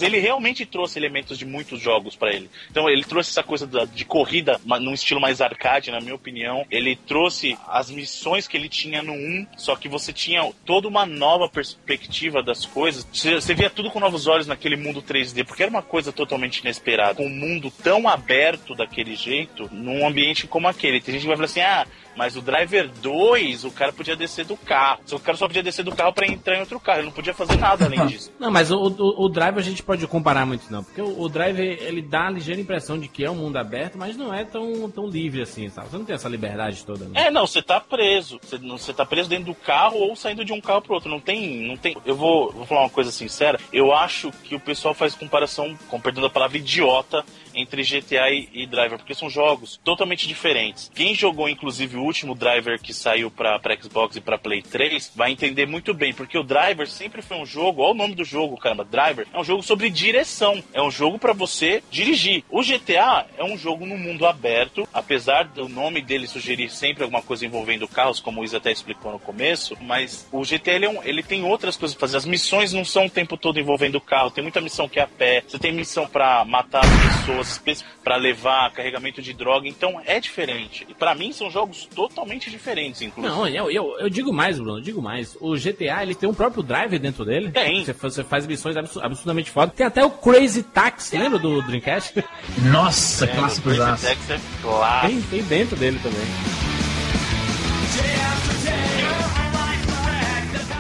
Ele 0.03 0.19
realmente 0.19 0.65
trouxe 0.67 0.99
elementos 0.99 1.39
de 1.39 1.45
muitos 1.47 1.81
jogos 1.81 2.15
pra 2.17 2.33
ele. 2.33 2.51
Então 2.71 2.89
ele 2.89 3.05
trouxe 3.05 3.31
essa 3.31 3.43
coisa 3.43 3.67
da- 3.67 3.85
de 3.85 4.05
corrida 4.05 4.61
num 4.65 4.93
estilo 4.93 5.21
mais 5.21 5.41
arcade, 5.41 5.91
na 5.91 6.01
minha 6.01 6.15
opinião. 6.15 6.67
Ele 6.71 6.97
trouxe 6.97 7.57
as 7.69 7.91
missões 7.91 8.47
que 8.47 8.57
ele 8.57 8.69
tinha 8.69 9.03
no 9.03 9.13
1, 9.13 9.47
só 9.57 9.77
que 9.77 9.89
você 9.89 10.13
tinha 10.13 10.53
toda 10.65 10.89
uma 10.89 11.07
nova 11.07 11.49
perspectiva 11.49 12.43
das 12.43 12.65
coisas. 12.67 13.07
Você, 13.13 13.35
você 13.35 13.55
via 13.55 13.71
tudo 13.71 13.91
com 13.91 14.01
novos 14.01 14.27
olhos 14.27 14.47
naquele 14.47 14.77
mundo 14.77 15.03
3D, 15.03 15.45
porque 15.45 15.63
era 15.63 15.71
uma 15.71 15.83
coisa 15.83 16.13
totalmente 16.13 16.59
inesperada. 16.59 17.15
Com 17.17 17.27
um 17.27 17.31
mundo 17.31 17.71
tão 17.83 18.09
aberto 18.09 18.75
daquele 18.75 19.15
jeito, 19.15 19.69
num 19.73 20.07
ambiente 20.07 20.47
como 20.47 20.69
aquele. 20.69 21.01
Tem 21.01 21.15
gente 21.15 21.23
que 21.23 21.29
vai 21.29 21.37
falar 21.37 21.47
assim: 21.47 21.61
ah, 21.61 21.87
mas 22.17 22.37
o 22.37 22.43
Driver 22.43 22.91
2, 23.01 23.65
o 23.65 23.71
cara 23.71 23.93
podia 23.93 24.17
descer 24.17 24.45
do 24.45 24.57
carro. 24.57 25.01
O 25.13 25.21
cara 25.21 25.37
só 25.37 25.47
podia 25.47 25.63
descer 25.63 25.85
do 25.85 25.95
carro 25.95 26.13
pra 26.13 26.27
entrar 26.27 26.57
em 26.57 26.61
outro 26.61 26.81
carro. 26.81 27.01
Ele 27.01 27.07
não 27.07 27.13
podia 27.13 27.35
fazer 27.35 27.57
nada 27.57 27.85
além 27.85 28.07
disso. 28.07 28.33
Não, 28.39 28.51
mas 28.51 28.71
o, 28.71 28.77
o, 28.77 29.25
o 29.25 29.29
Drive 29.29 29.59
a 29.59 29.63
gente 29.63 29.83
pode 29.83 30.07
comparar 30.07 30.47
muito 30.47 30.71
não, 30.71 30.83
porque 30.83 31.01
o, 31.01 31.21
o 31.21 31.29
Drive 31.29 31.59
ele 31.59 32.03
dá 32.03 32.27
a 32.27 32.31
ligeira 32.31 32.61
impressão 32.61 32.99
de 32.99 33.09
que 33.09 33.25
é 33.25 33.31
um 33.31 33.35
mundo 33.35 33.57
aberto, 33.57 33.99
mas 33.99 34.17
não 34.17 34.33
é 34.33 34.45
tão, 34.45 34.91
tão 34.91 35.07
livre 35.07 35.43
assim, 35.43 35.69
sabe? 35.69 35.89
Você 35.89 35.99
não 35.99 36.05
tem 36.05 36.15
essa 36.15 36.29
liberdade 36.29 36.85
toda, 36.85 37.05
né? 37.07 37.27
É, 37.27 37.31
não, 37.31 37.47
você 37.47 37.63
tá 37.63 37.81
preso. 37.81 38.39
Você, 38.43 38.59
você 38.59 38.93
tá 38.93 39.05
preso 39.05 39.29
dentro 39.29 39.47
do 39.47 39.55
carro 39.55 39.99
ou 39.99 40.17
saindo 40.17 40.45
de 40.45 40.53
um 40.53 40.61
carro 40.61 40.83
pro 40.83 40.95
outro. 40.95 41.11
Não 41.11 41.21
tem. 41.21 41.67
Não 41.67 41.77
tem. 41.77 41.97
Eu 42.05 42.17
vou, 42.17 42.53
vou 42.53 42.67
falar 42.67 42.83
uma 42.83 42.91
coisa 42.91 43.11
sincera. 43.11 43.59
Eu 43.73 43.93
acho 43.93 44.31
que 44.45 44.55
o 44.55 44.61
pessoal 44.61 44.95
faz 44.95 45.15
comparação, 45.15 45.77
com 45.89 46.01
perdão 46.01 46.23
da 46.23 46.31
palavra, 46.31 46.57
idiota 46.57 47.25
entre 47.57 47.83
GTA 47.83 48.31
e, 48.31 48.49
e 48.53 48.67
Driver, 48.67 48.99
porque 48.99 49.15
são 49.15 49.29
jogos 49.31 49.81
totalmente 49.83 50.29
diferentes. 50.29 50.91
Quem 50.95 51.15
jogou, 51.15 51.49
inclusive, 51.49 51.97
o 51.97 52.03
último 52.03 52.35
Driver 52.35 52.81
que 52.81 52.93
saiu 52.93 53.31
pra, 53.31 53.59
pra 53.59 53.77
Xbox 53.81 54.17
e 54.17 54.21
pra 54.21 54.39
Play 54.39 54.63
3 54.63 55.13
vai 55.17 55.33
entender 55.33 55.67
muito 55.67 55.95
bem, 55.95 56.13
porque 56.13 56.39
o 56.39 56.43
Driver 56.43 56.89
sempre 56.89 57.23
foi 57.23 57.37
um 57.39 57.47
jogo, 57.47 57.83
olha 57.83 57.93
o 57.93 57.95
nome 57.97 58.15
do 58.15 58.25
jogo, 58.25 58.57
caramba, 58.57 58.85
Driver, 58.85 59.27
é 59.33 59.39
um 59.39 59.45
jogo 59.45 59.63
sobre 59.63 59.89
direção. 59.91 60.63
É 60.73 60.83
um 60.83 60.91
jogo 60.91 61.19
pra 61.19 61.33
você 61.33 61.83
dirigir. 61.91 62.45
O 62.51 62.63
GTA 62.63 63.27
é 63.39 63.45
um 63.45 63.57
jogo 63.57 63.87
no 63.87 63.97
mundo 63.97 64.27
aberto, 64.27 64.87
apesar 64.93 65.45
do 65.45 65.69
nome 65.69 66.03
dele 66.03 66.27
sugerir 66.27 66.69
sempre 66.71 67.03
alguma 67.05 67.23
coisa 67.23 67.47
envolvendo 67.47 67.89
carros, 67.89 68.21
como 68.21 68.41
o 68.41 68.45
Isa 68.45 68.59
até 68.59 68.71
explicou 68.71 69.13
no 69.13 69.19
começo, 69.19 69.77
mas 69.81 70.29
o 70.31 70.43
GTA 70.45 70.73
ele, 70.73 70.87
é 70.87 70.91
um- 70.91 71.03
ele 71.03 71.23
tem 71.23 71.43
outras 71.45 71.77
coisas 71.77 71.95
pra 71.97 72.03
fazer. 72.07 72.17
As 72.19 72.27
missões 72.27 72.73
não 72.73 72.85
são 72.85 73.07
o 73.07 73.11
tempo 73.11 73.37
todo 73.37 73.59
envolvendo 73.59 74.01
carro, 74.01 74.31
tem 74.31 74.43
muita 74.43 74.61
missão 74.61 74.89
que 74.89 74.99
é 74.99 75.03
a 75.03 75.07
pé, 75.07 75.43
você 75.47 75.59
tem 75.59 75.73
missão 75.73 76.07
pra 76.07 76.45
matar 76.45 76.83
pessoas 76.83 77.46
pessoas 77.59 77.85
para 78.05 78.17
levar 78.17 78.71
carregamento 78.73 79.21
de 79.21 79.33
droga, 79.33 79.67
então 79.69 80.01
é 80.05 80.21
diferente. 80.21 80.87
E 80.89 80.95
para 80.95 81.15
mim 81.15 81.33
são 81.33 81.51
jogos 81.51 81.87
totalmente 81.95 82.51
diferentes, 82.51 83.03
inclusive. 83.03 83.35
Não, 83.35 83.47
eu, 83.49 83.71
eu, 83.71 83.99
eu 83.99 84.09
digo 84.11 84.33
mais, 84.33 84.59
Bruno, 84.59 84.79
eu 84.79 84.83
digo 84.83 85.03
mais. 85.03 85.37
O 85.41 85.55
GTA, 85.57 86.03
ele 86.03 86.15
tem 86.15 86.29
um 86.29 86.35
próprio 86.35 86.63
drive 86.63 86.99
dentro 86.99 87.25
dele. 87.25 87.51
Tem. 87.51 87.85
Você, 87.85 87.93
faz- 87.95 88.15
você 88.15 88.25
faz 88.25 88.47
missões 88.47 88.77
absu- 88.77 89.01
absurdamente 89.01 89.51
foda. 89.51 89.73
Tem 89.75 89.87
até 89.87 90.05
o 90.05 90.11
Crazy 90.11 90.63
Taxi, 90.63 91.17
lembra 91.19 91.39
do 91.39 91.61
Dreamcast? 91.63 92.25
Nossa, 92.71 93.25
É, 93.25 93.29
clássico 93.29 93.69
o 93.71 93.75
Crazy. 93.75 93.91
Taxi 94.07 94.33
é 94.33 94.41
clássico. 94.63 95.09
Tem, 95.09 95.23
tem 95.23 95.43
dentro 95.43 95.77
dele 95.77 95.99
também. 96.03 96.21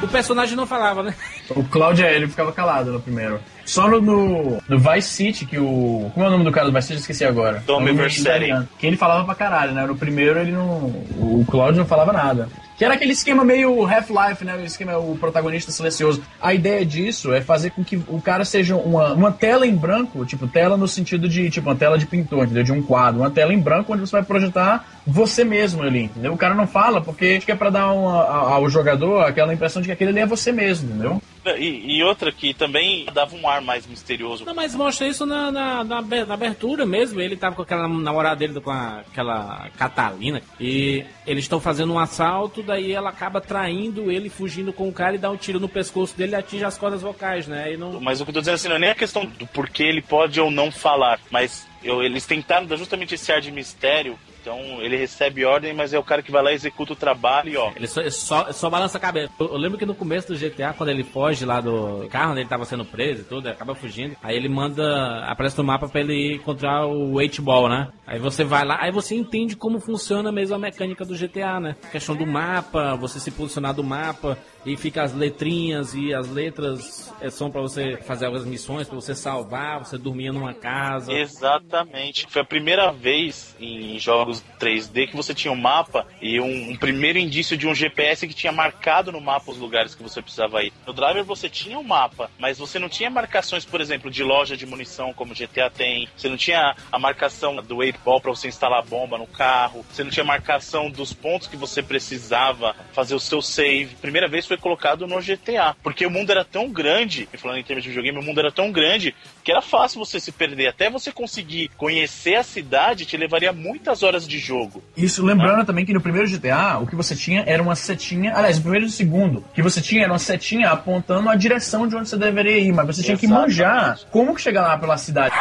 O 0.03 0.09
personagem 0.09 0.57
não 0.57 0.67
falava, 0.67 1.03
né? 1.03 1.15
O 1.51 1.65
Cloud, 1.65 2.03
é, 2.05 2.15
ele 2.15 2.29
ficava 2.29 2.53
calado 2.53 2.93
no 2.93 3.01
primeiro. 3.01 3.41
Só 3.67 3.89
no, 3.89 4.01
no, 4.01 4.79
Vice 4.79 5.09
City, 5.09 5.45
que 5.45 5.59
o. 5.59 6.11
Como 6.15 6.25
é 6.25 6.29
o 6.29 6.31
nome 6.31 6.45
do 6.45 6.53
cara 6.53 6.71
do 6.71 6.73
Vice 6.73 6.87
City? 6.89 6.99
Eu 6.99 7.01
Esqueci 7.01 7.25
agora. 7.25 7.63
Tommy 7.67 7.91
É 7.91 8.07
italiano. 8.07 8.69
Que 8.79 8.87
ele 8.87 8.97
falava 8.97 9.25
pra 9.25 9.35
caralho, 9.35 9.73
né? 9.73 9.85
No 9.85 9.97
primeiro 9.97 10.39
ele 10.39 10.53
não. 10.53 10.87
O 11.19 11.45
Cloud 11.51 11.77
não 11.77 11.85
falava 11.85 12.13
nada. 12.13 12.49
Que 12.79 12.85
era 12.85 12.93
aquele 12.93 13.13
esquema 13.13 13.43
meio 13.43 13.87
Half-Life, 13.87 14.45
né? 14.45 14.55
O 14.55 14.61
esquema, 14.65 14.99
o 14.99 15.17
protagonista 15.19 15.73
silencioso. 15.73 16.23
A 16.41 16.53
ideia 16.53 16.85
disso 16.85 17.33
é 17.33 17.41
fazer 17.41 17.71
com 17.71 17.83
que 17.83 17.97
o 17.97 18.21
cara 18.21 18.45
seja 18.45 18.77
uma, 18.77 19.15
uma 19.15 19.33
tela 19.33 19.67
em 19.67 19.75
branco, 19.75 20.27
tipo, 20.27 20.47
tela 20.47 20.77
no 20.77 20.87
sentido 20.87 21.27
de, 21.27 21.49
tipo, 21.49 21.69
uma 21.71 21.75
tela 21.75 21.97
de 21.97 22.05
pintor, 22.05 22.45
entendeu? 22.45 22.63
De 22.65 22.73
um 22.73 22.83
quadro. 22.83 23.21
Uma 23.23 23.31
tela 23.31 23.55
em 23.55 23.59
branco 23.59 23.95
onde 23.95 24.03
você 24.03 24.13
vai 24.13 24.23
projetar 24.23 24.85
você 25.07 25.43
mesmo 25.43 25.83
ali, 25.83 26.05
entendeu? 26.05 26.35
O 26.35 26.37
cara 26.37 26.55
não 26.55 26.67
fala 26.67 27.01
porque 27.01 27.37
acho 27.39 27.47
que 27.47 27.53
é 27.53 27.57
pra 27.57 27.71
dar 27.71 27.91
uma- 27.93 28.25
ao 28.25 28.69
jogador 28.69 29.25
aquela 29.25 29.55
impressão 29.55 29.81
de 29.81 29.89
que 29.89 29.93
aquele 29.93 30.11
ali 30.11 30.21
é 30.21 30.27
você 30.27 30.53
mesmo, 30.53 30.91
entendeu? 30.91 31.23
E, 31.59 31.99
e 31.99 32.03
outra 32.03 32.33
que 32.33 32.53
também 32.55 33.07
dava 33.13 33.37
um 33.37 33.49
ar 33.49 33.61
mais 33.61 33.87
misterioso. 33.87 34.45
Não, 34.45 34.55
mas 34.55 34.75
mostra 34.75 35.07
isso 35.07 35.25
na, 35.27 35.51
na, 35.51 35.85
na 35.85 35.99
abe- 35.99 36.25
na 36.25 36.35
abertura 36.35 36.85
mesmo. 36.87 37.21
Ele 37.21 37.37
tava 37.37 37.55
com 37.57 37.63
aquela 37.63 37.87
namorada 37.87 38.37
dele, 38.37 38.61
com 38.61 38.71
a- 38.71 39.01
aquela 39.01 39.69
Catalina. 39.77 40.43
E 40.61 41.05
eles 41.27 41.45
estão 41.45 41.61
fazendo 41.61 41.93
um 41.93 41.99
assalto, 41.99 42.63
daí 42.63 42.93
ela 42.93 43.11
acaba 43.11 43.41
traindo 43.41 44.11
ele, 44.11 44.29
fugindo 44.29 44.73
com 44.73 44.89
o 44.89 44.93
cara 44.93 45.15
e 45.15 45.19
dá 45.19 45.31
um 45.31 45.37
tiro 45.37 45.61
no 45.61 45.69
pescoço 45.69 46.17
dele 46.17 46.33
e 46.33 46.35
atinge 46.37 46.65
as 46.65 46.79
cordas 46.79 47.03
vocais, 47.03 47.47
né? 47.47 47.73
E 47.73 47.77
não... 47.77 48.01
Mas 48.01 48.21
o 48.21 48.25
que 48.25 48.31
eu 48.31 48.35
tô 48.35 48.41
dizendo 48.41 48.55
assim, 48.55 48.69
não 48.69 48.77
é 48.77 48.79
nem 48.81 48.91
a 48.91 48.95
questão 48.95 49.25
do 49.25 49.47
porquê 49.47 49.83
ele 49.85 50.03
pode 50.03 50.41
ou 50.41 50.51
não 50.51 50.71
falar, 50.71 51.19
mas 51.31 51.67
eu- 51.83 52.03
eles 52.03 52.27
tentaram 52.27 52.67
dar 52.67 52.77
justamente 52.77 53.15
esse 53.15 53.31
ar 53.33 53.41
de 53.41 53.51
mistério. 53.51 54.19
Então 54.41 54.81
ele 54.81 54.97
recebe 54.97 55.45
ordem, 55.45 55.75
mas 55.75 55.93
é 55.93 55.99
o 55.99 56.05
cara 56.05 56.23
que 56.23 56.31
vai 56.31 56.41
lá 56.41 56.53
executa 56.53 56.93
o 56.93 56.97
trabalho 56.97 57.49
e 57.51 57.57
ó. 57.57 57.73
Ele 57.75 57.89
só, 57.89 58.09
só, 58.11 58.53
só 58.53 58.71
balança 58.71 58.97
a 58.97 59.01
cabeça. 59.01 59.33
Eu, 59.41 59.49
eu 59.49 59.57
lembro 59.57 59.77
que 59.77 59.85
no 59.85 59.93
começo 59.95 60.29
do 60.29 60.37
GTA, 60.39 60.73
quando 60.73 60.91
ele 60.91 61.03
foge 61.03 61.45
lá 61.45 61.61
do 61.61 62.07
carro, 62.09 62.31
onde 62.31 62.43
ele 62.43 62.49
tava 62.49 62.65
sendo 62.65 62.85
preso 62.85 63.23
e 63.23 63.25
tudo, 63.25 63.49
acaba 63.49 63.75
fugindo. 63.75 64.17
Aí 64.23 64.37
ele 64.37 64.49
manda, 64.49 65.25
aparece 65.25 65.59
no 65.59 65.65
mapa 65.65 65.89
pra 65.89 66.01
ele 66.01 66.35
encontrar 66.37 66.87
o 66.87 67.15
8-ball, 67.15 67.69
né? 67.69 67.89
Aí 68.07 68.21
você 68.21 68.45
vai 68.45 68.65
lá, 68.65 68.79
aí 68.81 68.93
você 68.93 69.17
entende 69.17 69.57
como 69.57 69.81
funciona 69.81 70.31
mesmo 70.31 70.55
a 70.55 70.59
mecânica 70.61 71.05
do 71.05 71.17
GTA, 71.17 71.59
né? 71.59 71.75
A 71.83 71.89
questão 71.89 72.15
do 72.15 72.25
mapa, 72.25 72.95
você 72.95 73.19
se 73.19 73.33
posicionar 73.33 73.75
do 73.75 73.83
mapa 73.83 74.39
e 74.67 74.77
fica 74.77 75.05
as 75.05 75.15
letrinhas 75.15 75.95
e 75.95 76.13
as 76.13 76.29
letras 76.29 77.15
eh, 77.21 77.31
são 77.31 77.51
pra 77.51 77.61
você 77.61 77.97
fazer 77.99 78.27
algumas 78.27 78.45
missões, 78.45 78.89
pra 78.89 78.97
você 78.97 79.15
salvar, 79.15 79.79
você 79.79 79.97
dormir 79.97 80.33
numa 80.33 80.53
casa. 80.53 81.13
Exatamente. 81.13 82.27
Foi 82.29 82.43
a 82.43 82.45
primeira 82.45 82.91
vez 82.91 83.55
em 83.61 83.97
jogos 83.99 84.43
3D 84.59 85.09
que 85.09 85.17
você 85.17 85.33
tinha 85.33 85.53
um 85.53 85.57
mapa 85.57 86.05
e 86.21 86.41
um, 86.41 86.71
um 86.73 86.77
primeiro 86.77 87.17
indício 87.19 87.57
de 87.57 87.69
um 87.69 87.75
GPS 87.75 88.27
que 88.27 88.35
tinha 88.35 88.53
marcado 88.53 89.13
no 89.13 89.21
mapa 89.21 89.53
os 89.53 89.59
lugares 89.59 89.95
que 89.95 90.03
você 90.03 90.21
precisava 90.21 90.65
ir. 90.65 90.73
No 90.85 90.93
Driver 90.93 91.25
você 91.25 91.49
tinha 91.49 91.79
um 91.79 91.85
mapa, 91.85 92.29
mas 92.37 92.59
você 92.59 92.79
não 92.79 92.89
tinha 92.89 93.09
marcações, 93.09 93.65
por 93.65 93.81
exemplo, 93.81 94.11
de 94.11 94.25
loja 94.25 94.57
de 94.57 94.67
munição 94.67 95.13
como 95.13 95.33
GTA 95.33 95.71
tem. 95.71 96.09
Você 96.17 96.29
não 96.29 96.37
tinha 96.37 96.75
a 96.91 96.99
marcação 96.99 97.55
do 97.57 97.77
8 97.77 98.01
ball 98.05 98.21
para 98.21 98.33
você 98.33 98.49
instalar 98.49 98.85
bomba 98.85 99.17
no 99.17 99.29
carro. 99.29 99.87
Você 99.91 100.03
não 100.03 100.11
tinha 100.11 100.25
marcação 100.25 100.91
dos 100.91 101.13
pontos 101.13 101.47
que 101.47 101.57
você 101.57 101.83
precisava 101.83 102.75
fazer 102.93 103.15
o 103.15 103.21
seu 103.21 103.41
save. 103.41 103.95
Primeira 103.97 104.27
vez 104.27 104.45
foi 104.47 104.56
colocado 104.59 105.07
no 105.07 105.21
GTA, 105.21 105.75
porque 105.83 106.07
o 106.07 106.11
mundo 106.11 106.31
era 106.31 106.45
tão 106.45 106.69
grande, 106.71 107.29
e 107.33 107.37
falando 107.37 107.59
em 107.59 107.65
termos 107.65 107.83
de 107.83 107.91
videogame, 107.91 108.19
o 108.19 108.23
mundo 108.23 108.41
era 108.41 108.51
tão 108.51 108.71
grande 108.71 109.15
que 109.43 109.51
era 109.51 109.63
fácil 109.63 109.99
você 109.99 110.19
se 110.19 110.33
perder. 110.33 110.69
Até 110.69 110.91
você 110.91 111.13
conseguir 111.13 111.71
conhecer 111.77 112.37
a 112.37 112.43
cidade 112.43 113.07
te 113.07 113.17
levaria 113.17 113.53
muitas 113.53 114.03
horas 114.03 114.27
de 114.27 114.39
jogo. 114.39 114.83
Isso, 114.97 115.25
lembrando 115.25 115.65
também 115.65 115.85
que 115.85 115.93
no 115.93 116.01
primeiro 116.01 116.29
GTA, 116.29 116.79
o 116.79 116.87
que 116.87 116.97
você 116.97 117.15
tinha 117.15 117.45
era 117.47 117.63
uma 117.63 117.75
setinha. 117.75 118.35
Aliás, 118.35 118.57
no 118.57 118.63
primeiro 118.63 118.87
e 118.87 118.89
no 118.89 118.93
segundo, 118.93 119.39
o 119.39 119.55
que 119.55 119.63
você 119.63 119.81
tinha 119.81 120.03
era 120.03 120.13
uma 120.13 120.19
setinha 120.19 120.71
apontando 120.71 121.29
a 121.29 121.35
direção 121.35 121.87
de 121.87 121.97
onde 121.97 122.09
você 122.09 122.17
deveria 122.17 122.59
ir, 122.59 122.73
mas 122.73 122.87
você 122.87 123.03
tinha 123.03 123.17
que 123.17 123.27
Exatamente. 123.27 123.51
manjar 123.51 123.99
como 124.11 124.35
que 124.35 124.41
chegar 124.41 124.63
lá 124.63 124.79
pela 124.79 124.97
cidade. 124.97 125.35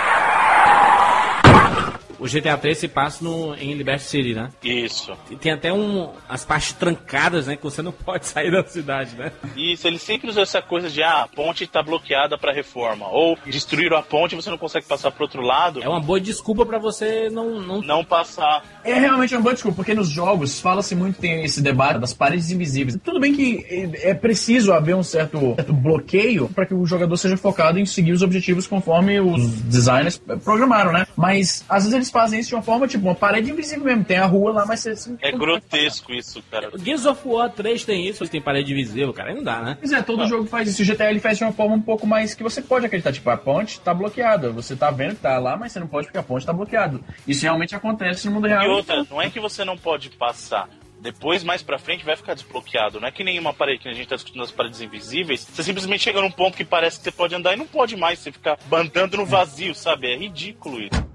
O 2.20 2.26
GTA 2.26 2.58
3 2.58 2.78
se 2.78 2.88
passa 2.88 3.24
no, 3.24 3.56
em 3.56 3.74
Liberty 3.74 4.04
City, 4.04 4.34
né? 4.34 4.50
Isso. 4.64 5.16
E 5.30 5.36
tem 5.36 5.52
até 5.52 5.72
um, 5.72 6.12
as 6.28 6.46
partes 6.46 6.74
trancadas, 6.74 7.48
né? 7.48 7.56
Que 7.56 7.64
você 7.64 7.82
não 7.82 7.92
pode 8.06 8.26
sair 8.26 8.52
da 8.52 8.64
cidade, 8.64 9.16
né? 9.16 9.32
Isso, 9.56 9.88
ele 9.88 10.00
sempre 10.00 10.30
usou 10.30 10.44
essa 10.44 10.62
coisa 10.62 10.90
de 10.90 11.02
ah, 11.04 11.24
a 11.24 11.28
ponte 11.28 11.68
tá 11.68 11.82
bloqueada 11.82 12.38
para 12.38 12.54
reforma. 12.54 13.08
Ou 13.08 13.38
destruíram 13.46 13.98
a 13.98 14.04
ponte 14.04 14.34
e 14.34 14.36
você 14.36 14.50
não 14.50 14.58
consegue 14.58 14.86
passar 14.86 15.12
pro 15.12 15.24
outro 15.24 15.42
lado. 15.42 15.84
É 15.84 15.90
uma 15.90 16.00
boa 16.00 16.20
desculpa 16.20 16.66
pra 16.66 16.78
você 16.78 17.30
não, 17.30 17.60
não 17.62 17.82
Não 17.82 18.04
passar. 18.04 18.64
É 18.86 19.00
realmente 19.00 19.36
uma 19.36 19.42
boa 19.42 19.54
desculpa, 19.54 19.78
porque 19.78 19.94
nos 19.94 20.10
jogos 20.10 20.60
fala-se 20.60 20.96
muito, 20.96 21.20
tem 21.20 21.44
esse 21.44 21.62
debate 21.62 22.00
das 22.00 22.14
paredes 22.14 22.52
invisíveis. 22.52 22.98
Tudo 23.04 23.20
bem 23.20 23.34
que 23.34 23.66
é 23.70 24.06
é 24.06 24.14
preciso 24.14 24.72
haver 24.72 24.96
um 24.96 25.04
certo, 25.04 25.56
certo 25.56 25.74
bloqueio 25.74 26.48
para 26.50 26.66
que 26.66 26.74
o 26.74 26.86
jogador 26.86 27.18
seja 27.18 27.36
focado 27.36 27.80
em 27.80 27.86
seguir 27.86 28.12
os 28.12 28.22
objetivos 28.22 28.68
conforme 28.68 29.20
os 29.20 29.48
designers 29.64 30.18
programaram, 30.44 30.92
né? 30.92 31.08
Mas 31.16 31.66
às 31.68 31.84
vezes 31.84 31.94
eles 31.94 32.10
fazem 32.12 32.40
isso 32.40 32.50
de 32.50 32.56
uma 32.56 32.62
forma, 32.62 32.88
tipo, 32.88 33.06
uma 33.06 33.16
parede 33.16 33.52
invisível 33.52 33.84
mesmo. 33.84 34.04
Tem 34.04 34.18
a 34.18 34.26
rua 34.26 34.52
lá, 34.52 34.66
mas 34.66 34.82
você... 34.82 35.10
não 35.10 35.18
É 35.22 35.32
grotesco 35.32 36.14
isso, 36.14 36.42
cara. 36.52 36.70
O 36.74 36.78
Gears 36.78 37.06
of 37.06 37.22
War 37.28 37.50
3 37.50 37.84
tem 37.84 38.08
isso, 38.08 38.28
tem 38.28 38.42
parede 38.42 38.74
visível, 38.74 39.12
cara. 39.12 39.30
Aí 39.30 39.36
não 39.36 39.44
dá, 39.44 39.62
né? 39.62 39.78
Pois 39.80 39.92
é, 39.92 40.02
todo 40.02 40.28
jogo 40.28 40.46
faz 40.46 40.70
isso. 40.70 40.82
O 40.84 40.86
GTA 40.86 41.10
ele 41.10 41.20
faz 41.20 41.38
de 41.38 41.44
uma 41.44 41.54
forma 41.54 41.76
um 41.76 41.82
pouco 41.82 42.06
mais 42.06 42.34
que 42.34 42.44
você 42.44 42.62
pode 42.62 42.86
acreditar. 42.86 43.12
Tipo, 43.12 43.30
a 43.30 43.38
ponte 43.38 43.80
tá 43.80 43.94
bloqueada. 43.94 44.52
Você 44.52 44.76
tá 44.76 44.92
vendo 44.92 45.16
que 45.16 45.22
tá 45.22 45.38
lá, 45.40 45.58
mas 45.58 45.72
você 45.72 45.80
não 45.80 45.88
pode 45.88 46.08
porque 46.08 46.20
a 46.20 46.24
ponte 46.24 46.46
tá 46.46 46.54
bloqueada. 46.54 47.00
Isso 47.28 47.44
realmente 47.44 47.76
acontece 47.76 48.28
no 48.28 48.34
mundo 48.34 48.48
real. 48.48 48.75
E 48.75 48.75
outra, 48.76 49.06
não 49.10 49.22
é 49.22 49.30
que 49.30 49.40
você 49.40 49.64
não 49.64 49.78
pode 49.78 50.10
passar. 50.12 50.70
Depois, 51.00 51.44
mais 51.44 51.62
pra 51.62 51.78
frente, 51.78 52.04
vai 52.06 52.16
ficar 52.16 52.34
desbloqueado. 52.34 53.00
Não 53.00 53.08
é 53.08 53.12
que 53.12 53.24
nem 53.24 53.38
uma 53.38 53.54
parede 53.54 53.84
que 53.84 53.90
a 53.90 53.94
gente 53.94 54.08
tá 54.08 54.16
discutindo 54.16 54.44
as 54.44 54.52
paredes 54.52 54.82
invisíveis. 54.82 55.42
Você 55.42 55.62
simplesmente 55.62 56.04
chega 56.04 56.22
num 56.22 56.32
ponto 56.32 56.58
que 56.58 56.66
parece 56.66 56.98
que 56.98 57.04
você 57.04 57.12
pode 57.12 57.36
andar 57.36 57.54
e 57.54 57.58
não 57.58 57.68
pode 57.68 57.96
mais. 57.96 58.20
Você 58.20 58.32
fica 58.32 58.58
andando 58.72 59.18
no 59.18 59.26
vazio, 59.26 59.76
sabe? 59.76 60.12
É 60.12 60.18
ridículo 60.18 60.82
isso. 60.82 61.06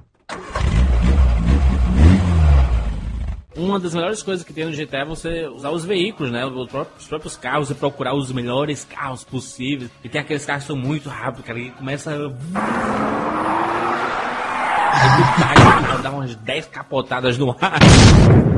Uma 3.57 3.81
das 3.81 3.95
melhores 3.95 4.23
coisas 4.23 4.45
que 4.45 4.53
tem 4.53 4.65
no 4.65 4.71
GTA 4.71 4.99
é 4.99 5.05
você 5.05 5.49
usar 5.49 5.71
os 5.71 5.85
veículos, 5.85 6.31
né? 6.31 6.47
Os 6.47 6.71
próprios, 6.71 7.03
os 7.03 7.09
próprios 7.09 7.37
carros 7.37 7.71
e 7.71 7.75
procurar 7.75 8.15
os 8.15 8.31
melhores 8.31 8.85
carros 8.85 9.25
possíveis. 9.25 9.91
E 10.05 10.09
tem 10.09 10.21
aqueles 10.21 10.47
carros 10.47 10.63
que 10.63 10.69
são 10.69 10.77
muito 10.77 11.09
rápidos, 11.09 11.45
cara, 11.45 11.59
e 11.59 11.71
começa 11.73 12.13
a... 12.13 12.31
Dá 16.03 16.11
umas 16.11 16.35
10 16.35 16.67
capotadas 16.67 17.37
no 17.37 17.55
ar. 17.61 18.50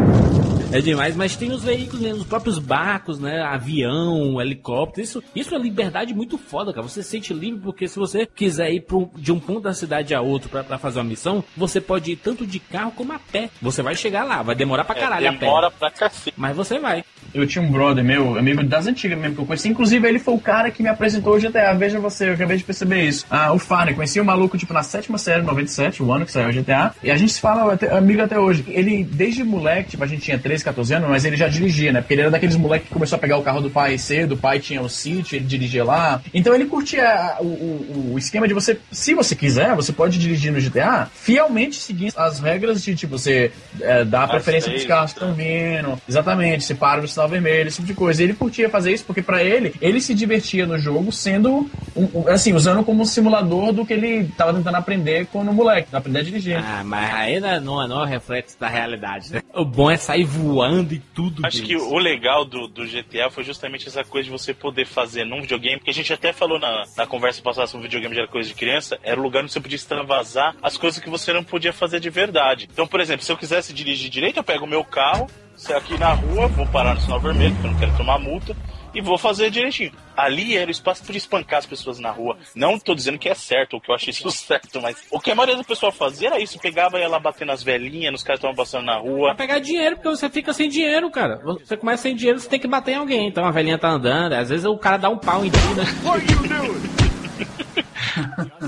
É 0.72 0.80
demais, 0.80 1.14
mas 1.16 1.36
tem 1.36 1.50
os 1.52 1.62
veículos, 1.62 2.00
né, 2.00 2.12
os 2.12 2.24
próprios 2.24 2.58
barcos, 2.58 3.18
né? 3.20 3.42
Avião, 3.42 4.40
helicóptero. 4.40 5.02
Isso, 5.04 5.22
isso 5.34 5.54
é 5.54 5.58
liberdade 5.58 6.14
muito 6.14 6.38
foda, 6.38 6.72
cara. 6.72 6.86
Você 6.86 7.02
se 7.02 7.10
sente 7.10 7.34
livre 7.34 7.60
porque 7.60 7.86
se 7.86 7.98
você 7.98 8.26
quiser 8.26 8.72
ir 8.72 8.84
um- 8.92 9.08
de 9.16 9.32
um 9.32 9.38
ponto 9.38 9.60
da 9.60 9.74
cidade 9.74 10.14
a 10.14 10.20
outro 10.20 10.48
pra, 10.48 10.64
pra 10.64 10.78
fazer 10.78 10.98
uma 10.98 11.04
missão, 11.04 11.44
você 11.56 11.80
pode 11.80 12.12
ir 12.12 12.16
tanto 12.16 12.46
de 12.46 12.58
carro 12.58 12.92
como 12.92 13.12
a 13.12 13.18
pé. 13.18 13.50
Você 13.60 13.82
vai 13.82 13.94
chegar 13.94 14.24
lá, 14.24 14.42
vai 14.42 14.54
demorar 14.54 14.84
pra 14.84 14.94
caralho 14.94 15.26
é, 15.26 15.28
a 15.28 15.32
pé. 15.32 15.38
demora 15.40 15.70
pra 15.70 15.90
cacete. 15.90 16.34
Mas 16.36 16.56
você 16.56 16.78
vai. 16.78 17.04
Eu 17.34 17.46
tinha 17.46 17.62
um 17.64 17.70
brother 17.70 18.04
meu, 18.04 18.36
amigo 18.38 18.62
das 18.62 18.86
antigas 18.86 19.18
mesmo 19.18 19.36
que 19.36 19.40
eu 19.42 19.46
conheci. 19.46 19.68
Inclusive, 19.68 20.06
ele 20.06 20.18
foi 20.18 20.34
o 20.34 20.38
cara 20.40 20.70
que 20.70 20.82
me 20.82 20.88
apresentou 20.88 21.34
o 21.34 21.40
GTA. 21.40 21.72
Veja 21.74 21.98
você, 21.98 22.28
eu 22.28 22.34
acabei 22.34 22.56
de 22.58 22.64
perceber 22.64 23.04
isso. 23.04 23.24
Ah, 23.30 23.52
o 23.52 23.58
Fane, 23.58 23.94
conheci 23.94 24.20
o 24.20 24.24
maluco, 24.24 24.58
tipo, 24.58 24.72
na 24.74 24.82
sétima 24.82 25.16
série, 25.16 25.42
97, 25.42 26.02
o 26.02 26.12
ano 26.12 26.26
que 26.26 26.32
saiu 26.32 26.48
o 26.48 26.52
GTA. 26.52 26.94
E 27.02 27.10
a 27.10 27.16
gente 27.16 27.32
se 27.32 27.40
fala 27.40 27.72
até- 27.72 27.90
amigo 27.96 28.20
até 28.22 28.38
hoje. 28.38 28.64
Ele, 28.68 29.02
desde 29.04 29.42
moleque, 29.44 29.90
tipo, 29.90 30.04
a 30.04 30.06
gente 30.06 30.22
tinha 30.22 30.38
13, 30.38 30.61
14 30.62 30.94
anos, 30.94 31.08
mas 31.08 31.24
ele 31.24 31.36
já 31.36 31.48
dirigia, 31.48 31.92
né? 31.92 32.00
Porque 32.00 32.14
ele 32.14 32.22
era 32.22 32.30
daqueles 32.30 32.56
moleques 32.56 32.88
que 32.88 32.94
começou 32.94 33.16
a 33.16 33.18
pegar 33.18 33.36
o 33.36 33.42
carro 33.42 33.60
do 33.60 33.70
pai 33.70 33.96
cedo, 33.98 34.32
o 34.32 34.36
pai 34.36 34.58
tinha 34.58 34.80
o 34.82 34.88
City, 34.88 35.36
ele 35.36 35.44
dirigia 35.44 35.84
lá. 35.84 36.20
Então 36.32 36.54
ele 36.54 36.66
curtia 36.66 37.36
o, 37.40 37.44
o, 37.44 38.10
o 38.14 38.18
esquema 38.18 38.46
de 38.48 38.54
você, 38.54 38.78
se 38.90 39.14
você 39.14 39.34
quiser, 39.34 39.74
você 39.74 39.92
pode 39.92 40.18
dirigir 40.18 40.52
no 40.52 40.60
GTA 40.60 41.08
fielmente 41.12 41.76
seguindo 41.76 42.12
as 42.16 42.40
regras 42.40 42.82
de, 42.82 42.94
tipo, 42.94 43.18
você 43.18 43.50
é, 43.80 44.04
dar 44.04 44.24
As 44.24 44.30
preferência 44.30 44.70
pros 44.70 44.84
carros 44.84 45.12
que 45.12 45.20
né? 45.20 45.26
estão 45.30 45.34
vindo. 45.36 46.02
Exatamente, 46.08 46.64
você 46.64 46.74
para 46.74 47.00
no 47.00 47.08
sinal 47.08 47.28
vermelho, 47.28 47.68
esse 47.68 47.76
tipo 47.76 47.86
de 47.86 47.94
coisa. 47.94 48.20
E 48.22 48.24
ele 48.24 48.34
curtia 48.34 48.68
fazer 48.68 48.92
isso 48.92 49.04
porque 49.04 49.22
pra 49.22 49.42
ele, 49.42 49.74
ele 49.80 50.00
se 50.00 50.14
divertia 50.14 50.66
no 50.66 50.78
jogo 50.78 51.10
sendo, 51.12 51.70
um- 51.96 52.08
um- 52.20 52.28
assim, 52.28 52.52
usando 52.52 52.84
como 52.84 53.02
um 53.02 53.04
simulador 53.04 53.72
do 53.72 53.84
que 53.86 53.92
ele 53.92 54.24
tava 54.36 54.52
tentando 54.54 54.76
aprender 54.76 55.26
quando 55.32 55.52
moleque, 55.52 55.88
aprender 55.94 56.20
a 56.20 56.22
dirigir. 56.22 56.56
Ah, 56.58 56.82
mas 56.84 57.12
aí 57.14 57.40
não, 57.40 57.60
não, 57.60 57.88
não 57.88 58.00
é 58.00 58.04
o 58.04 58.06
reflexo 58.06 58.58
da 58.58 58.68
realidade, 58.68 59.32
né? 59.32 59.42
O 59.54 59.64
bom 59.64 59.90
é 59.90 59.96
sair 59.96 60.24
voando 60.24 60.51
e 60.94 60.98
tudo. 60.98 61.44
Acho 61.46 61.62
que 61.62 61.76
o 61.76 61.98
legal 61.98 62.44
do, 62.44 62.66
do 62.66 62.84
GTA 62.86 63.30
foi 63.30 63.44
justamente 63.44 63.88
essa 63.88 64.04
coisa 64.04 64.24
de 64.24 64.30
você 64.30 64.52
poder 64.52 64.86
fazer 64.86 65.24
num 65.24 65.40
videogame, 65.40 65.80
que 65.80 65.90
a 65.90 65.94
gente 65.94 66.12
até 66.12 66.32
falou 66.32 66.58
na, 66.58 66.84
na 66.96 67.06
conversa 67.06 67.42
passada 67.42 67.66
sobre 67.66 67.86
videogame 67.86 68.16
era 68.16 68.28
coisa 68.28 68.48
de 68.48 68.54
criança, 68.54 68.98
era 69.02 69.18
o 69.18 69.22
lugar 69.22 69.42
onde 69.42 69.52
você 69.52 69.60
podia 69.60 69.76
extravasar 69.76 70.54
as 70.62 70.76
coisas 70.76 71.02
que 71.02 71.10
você 71.10 71.32
não 71.32 71.42
podia 71.42 71.72
fazer 71.72 72.00
de 72.00 72.10
verdade. 72.10 72.68
Então, 72.72 72.86
por 72.86 73.00
exemplo, 73.00 73.24
se 73.24 73.32
eu 73.32 73.36
quisesse 73.36 73.72
dirigir 73.72 74.10
direito, 74.10 74.38
eu 74.38 74.44
pego 74.44 74.64
o 74.64 74.68
meu 74.68 74.84
carro, 74.84 75.28
se 75.56 75.72
aqui 75.72 75.98
na 75.98 76.12
rua, 76.12 76.48
vou 76.48 76.66
parar 76.66 76.94
no 76.94 77.00
sinal 77.00 77.20
vermelho, 77.20 77.54
porque 77.54 77.66
eu 77.66 77.72
não 77.72 77.78
quero 77.78 77.96
tomar 77.96 78.18
multa, 78.18 78.56
e 78.94 79.00
vou 79.00 79.18
fazer 79.18 79.50
direitinho. 79.50 79.92
Ali 80.16 80.56
era 80.56 80.68
o 80.68 80.70
espaço 80.70 81.04
para 81.04 81.16
espancar 81.16 81.58
as 81.58 81.66
pessoas 81.66 81.98
na 81.98 82.10
rua. 82.10 82.36
Não 82.54 82.78
tô 82.78 82.94
dizendo 82.94 83.18
que 83.18 83.28
é 83.28 83.34
certo, 83.34 83.74
ou 83.74 83.80
que 83.80 83.90
eu 83.90 83.94
achei 83.94 84.10
isso 84.10 84.30
certo, 84.32 84.80
mas 84.80 84.96
o 85.10 85.18
que 85.18 85.30
a 85.30 85.34
maioria 85.34 85.56
do 85.56 85.64
pessoal 85.64 85.90
fazia 85.92 86.28
era 86.28 86.38
isso, 86.38 86.58
pegava 86.58 86.98
e 86.98 87.00
ia 87.00 87.08
lá 87.08 87.18
bater 87.18 87.46
nas 87.46 87.62
velhinhas, 87.62 88.12
nos 88.12 88.22
caras 88.22 88.40
que 88.40 88.46
estavam 88.46 88.56
passando 88.56 88.86
na 88.86 88.98
rua. 88.98 89.34
Pra 89.34 89.46
pegar 89.46 89.58
dinheiro, 89.58 89.96
porque 89.96 90.08
você 90.08 90.28
fica 90.28 90.52
sem 90.52 90.68
dinheiro, 90.68 91.10
cara. 91.10 91.40
Você 91.42 91.76
começa 91.76 92.02
sem 92.02 92.14
dinheiro, 92.14 92.38
você 92.38 92.48
tem 92.48 92.60
que 92.60 92.68
bater 92.68 92.92
em 92.92 92.96
alguém. 92.96 93.28
Então 93.28 93.44
a 93.44 93.50
velhinha 93.50 93.78
tá 93.78 93.88
andando, 93.88 94.34
às 94.34 94.50
vezes 94.50 94.66
o 94.66 94.76
cara 94.76 94.96
dá 94.96 95.08
um 95.08 95.18
pau 95.18 95.44
em 95.44 95.50
ti, 95.50 95.74
né? 95.76 95.84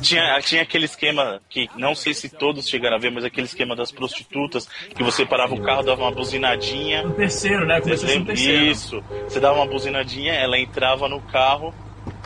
Tinha, 0.00 0.40
tinha 0.40 0.62
aquele 0.62 0.84
esquema 0.84 1.40
que 1.48 1.68
não 1.76 1.94
sei 1.94 2.14
se 2.14 2.28
todos 2.28 2.68
chegaram 2.68 2.96
a 2.96 2.98
ver, 2.98 3.10
mas 3.10 3.24
aquele 3.24 3.46
esquema 3.46 3.74
das 3.76 3.90
prostitutas, 3.92 4.68
que 4.94 5.02
você 5.02 5.24
parava 5.24 5.54
o 5.54 5.60
carro, 5.60 5.82
dava 5.82 6.02
uma 6.02 6.10
buzinadinha. 6.10 7.06
O 7.06 7.12
terceiro, 7.12 7.66
né? 7.66 7.80
Começou 7.80 8.08
o 8.08 8.12
Lembra? 8.12 8.34
terceiro. 8.34 8.64
Isso. 8.64 9.04
Você 9.28 9.40
dava 9.40 9.56
uma 9.56 9.66
buzinadinha, 9.66 10.32
ela 10.32 10.58
entrava 10.58 11.08
no 11.08 11.20
carro, 11.20 11.74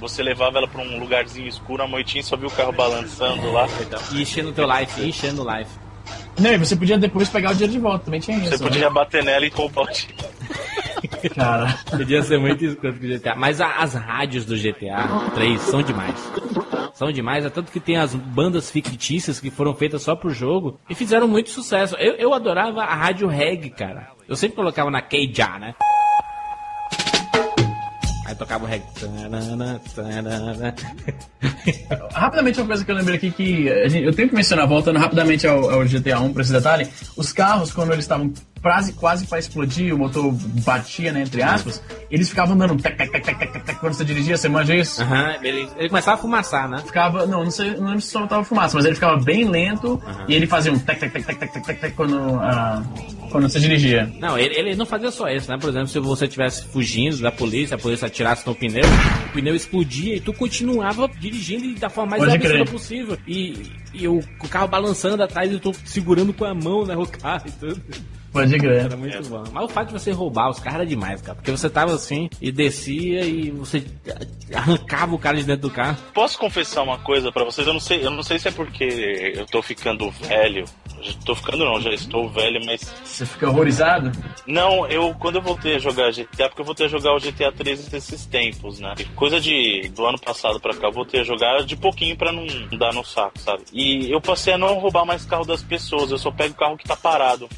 você 0.00 0.22
levava 0.22 0.58
ela 0.58 0.68
pra 0.68 0.80
um 0.80 0.98
lugarzinho 0.98 1.48
escuro, 1.48 1.82
a 1.82 1.86
moitinha 1.86 2.22
só 2.22 2.36
viu 2.36 2.48
o 2.48 2.52
carro 2.52 2.72
balançando 2.72 3.50
lá. 3.52 3.66
E 4.12 4.22
enchendo 4.22 4.50
o 4.50 4.52
teu 4.52 4.66
life, 4.66 5.00
e 5.00 5.08
enchendo 5.08 5.42
o 5.44 5.58
life. 5.58 5.70
Não, 6.38 6.52
e 6.52 6.56
você 6.56 6.76
podia 6.76 6.96
depois 6.96 7.28
pegar 7.28 7.50
o 7.50 7.52
dinheiro 7.52 7.72
de 7.72 7.78
volta, 7.80 8.04
também 8.04 8.20
tinha 8.20 8.38
isso. 8.38 8.50
Você 8.50 8.62
podia 8.62 8.88
bater 8.88 9.24
nela 9.24 9.44
e 9.44 9.48
roubar 9.48 9.82
o 9.82 9.92
dinheiro. 9.92 10.37
Cara. 11.34 11.78
Podia 11.90 12.22
ser 12.22 12.38
muito 12.38 12.64
escroto 12.64 12.98
com 12.98 13.06
o 13.06 13.08
GTA. 13.08 13.34
Mas 13.36 13.60
a- 13.60 13.76
as 13.76 13.94
rádios 13.94 14.44
do 14.44 14.56
GTA 14.56 15.06
3 15.34 15.60
são 15.60 15.82
demais. 15.82 16.16
São 16.94 17.12
demais, 17.12 17.44
é 17.44 17.50
tanto 17.50 17.70
que 17.70 17.78
tem 17.78 17.96
as 17.96 18.14
bandas 18.14 18.70
fictícias 18.70 19.38
que 19.38 19.50
foram 19.50 19.74
feitas 19.74 20.02
só 20.02 20.16
pro 20.16 20.30
jogo 20.30 20.80
e 20.90 20.94
fizeram 20.94 21.28
muito 21.28 21.50
sucesso. 21.50 21.94
Eu, 21.96 22.14
eu 22.14 22.34
adorava 22.34 22.82
a 22.82 22.94
rádio 22.94 23.28
reggae, 23.28 23.70
cara. 23.70 24.08
Eu 24.28 24.34
sempre 24.36 24.56
colocava 24.56 24.90
na 24.90 25.00
Keija, 25.00 25.58
né? 25.60 25.74
Aí 28.26 28.34
tocava 28.34 28.64
o 28.64 28.66
reggae. 28.66 28.84
Rapidamente, 32.12 32.60
uma 32.60 32.66
coisa 32.66 32.84
que 32.84 32.90
eu 32.90 32.94
lembrei 32.96 33.16
aqui 33.16 33.30
que 33.30 33.88
gente- 33.88 34.04
eu 34.04 34.14
tenho 34.14 34.28
que 34.28 34.34
mencionar, 34.34 34.66
voltando 34.66 34.98
rapidamente 34.98 35.46
ao, 35.46 35.70
ao 35.70 35.84
GTA 35.84 36.20
1 36.20 36.32
pra 36.32 36.42
esse 36.42 36.52
detalhe, 36.52 36.88
os 37.16 37.32
carros, 37.32 37.72
quando 37.72 37.92
eles 37.92 38.04
estavam 38.04 38.32
quase, 38.62 38.92
quase 38.92 39.26
pra 39.26 39.38
explodir, 39.38 39.94
o 39.94 39.98
motor 39.98 40.32
batia, 40.64 41.12
né, 41.12 41.22
entre 41.22 41.42
aspas, 41.42 41.82
eles 42.10 42.28
ficavam 42.28 42.56
dando 42.56 42.76
tec, 42.76 42.96
tec, 42.96 43.10
tec, 43.10 43.24
tec, 43.24 43.38
tec, 43.38 43.64
tec, 43.64 43.78
quando 43.78 43.94
você 43.94 44.04
dirigia, 44.04 44.36
você 44.36 44.48
manja 44.48 44.74
isso? 44.74 45.02
Aham, 45.02 45.36
ele, 45.42 45.68
ele 45.76 45.88
começava 45.88 46.16
a 46.16 46.20
fumaçar, 46.20 46.68
né? 46.68 46.78
Ficava, 46.84 47.26
não, 47.26 47.44
não 47.44 47.50
sei, 47.50 47.76
não 47.76 47.86
lembro 47.86 48.00
se 48.00 48.10
soltava 48.10 48.44
fumaça, 48.44 48.76
mas 48.76 48.84
ele 48.84 48.94
ficava 48.94 49.16
bem 49.22 49.48
lento 49.48 50.00
e 50.26 50.34
ele 50.34 50.46
fazia 50.46 50.72
um 50.72 50.78
tec, 50.78 50.98
tec, 50.98 51.12
tec, 51.12 51.38
tec, 51.38 51.52
tec, 51.52 51.80
tec, 51.80 51.94
quando, 51.94 52.18
ah, 52.40 52.82
quando 53.30 53.48
você 53.48 53.60
dirigia. 53.60 54.10
Não, 54.18 54.38
ele, 54.38 54.54
ele 54.54 54.74
não 54.74 54.86
fazia 54.86 55.10
só 55.10 55.28
isso, 55.28 55.50
né? 55.50 55.58
Por 55.58 55.70
exemplo, 55.70 55.88
se 55.88 55.98
você 55.98 56.24
estivesse 56.24 56.64
fugindo 56.66 57.18
da 57.18 57.30
polícia, 57.30 57.74
a 57.76 57.78
polícia 57.78 58.06
atirasse 58.06 58.46
no 58.46 58.54
pneu, 58.54 58.84
o 59.28 59.32
pneu 59.32 59.54
explodia 59.54 60.16
e 60.16 60.20
tu 60.20 60.32
continuava 60.32 61.08
dirigindo 61.18 61.64
e 61.64 61.74
da 61.74 61.88
forma 61.88 62.10
mais 62.12 62.22
Pode 62.22 62.36
absurda 62.36 62.64
crer. 62.64 62.70
possível. 62.70 63.18
E, 63.26 63.70
e 63.94 64.08
o, 64.08 64.18
o 64.18 64.48
carro 64.48 64.68
balançando 64.68 65.22
atrás 65.22 65.52
e 65.52 65.58
tu 65.58 65.72
segurando 65.84 66.32
com 66.32 66.44
a 66.44 66.54
mão, 66.54 66.84
né? 66.84 66.96
O 66.96 67.06
carro 67.06 67.44
e 67.46 67.52
tudo. 67.52 67.80
Pode 68.32 68.58
crer. 68.58 68.84
Era 68.84 68.96
muito 68.96 69.28
bom. 69.28 69.44
Mas 69.52 69.64
o 69.64 69.68
fato 69.68 69.88
de 69.88 69.92
você 69.94 70.10
roubar 70.12 70.50
os 70.50 70.58
caras 70.58 70.80
era 70.80 70.86
demais, 70.86 71.20
cara. 71.22 71.34
Porque 71.34 71.50
você 71.50 71.68
tava 71.68 71.94
assim 71.94 72.28
e 72.40 72.52
descia 72.52 73.24
e 73.24 73.50
você 73.50 73.84
arrancava 74.54 75.14
o 75.14 75.18
cara 75.18 75.36
de 75.36 75.44
dentro 75.44 75.68
do 75.68 75.70
carro. 75.70 75.96
Posso 76.12 76.38
confessar 76.38 76.82
uma 76.82 76.98
coisa 76.98 77.32
pra 77.32 77.44
vocês? 77.44 77.66
Eu 77.66 77.72
não 77.72 77.80
sei, 77.80 78.04
eu 78.04 78.10
não 78.10 78.22
sei 78.22 78.38
se 78.38 78.48
é 78.48 78.50
porque 78.50 79.32
eu 79.34 79.46
tô 79.46 79.62
ficando 79.62 80.10
velho. 80.10 80.64
Já 81.00 81.12
tô 81.24 81.34
ficando 81.34 81.64
não, 81.64 81.80
já 81.80 81.90
estou 81.92 82.28
velho, 82.28 82.60
mas 82.66 82.92
Você 83.04 83.24
fica 83.24 83.48
horrorizado? 83.48 84.10
Não, 84.46 84.86
eu 84.88 85.14
quando 85.14 85.36
eu 85.36 85.42
voltei 85.42 85.76
a 85.76 85.78
jogar 85.78 86.10
GTA, 86.10 86.48
porque 86.48 86.60
eu 86.60 86.64
voltei 86.64 86.86
a 86.86 86.88
jogar 86.88 87.14
o 87.14 87.20
GTA 87.20 87.52
3 87.52 87.90
nesses 87.90 88.26
tempos, 88.26 88.80
né? 88.80 88.94
Coisa 89.14 89.40
de 89.40 89.88
do 89.94 90.04
ano 90.04 90.18
passado 90.18 90.58
pra 90.60 90.74
cá, 90.74 90.88
eu 90.88 90.92
voltei 90.92 91.20
a 91.20 91.24
jogar 91.24 91.62
de 91.64 91.76
pouquinho 91.76 92.16
pra 92.16 92.32
não 92.32 92.46
dar 92.76 92.92
no 92.92 93.04
saco, 93.04 93.38
sabe? 93.38 93.62
E 93.72 94.10
eu 94.10 94.20
passei 94.20 94.54
a 94.54 94.58
não 94.58 94.78
roubar 94.78 95.04
mais 95.04 95.24
carro 95.24 95.44
das 95.44 95.62
pessoas, 95.62 96.10
eu 96.10 96.18
só 96.18 96.30
pego 96.30 96.54
o 96.54 96.56
carro 96.56 96.76
que 96.76 96.88
tá 96.88 96.96
parado. 96.96 97.48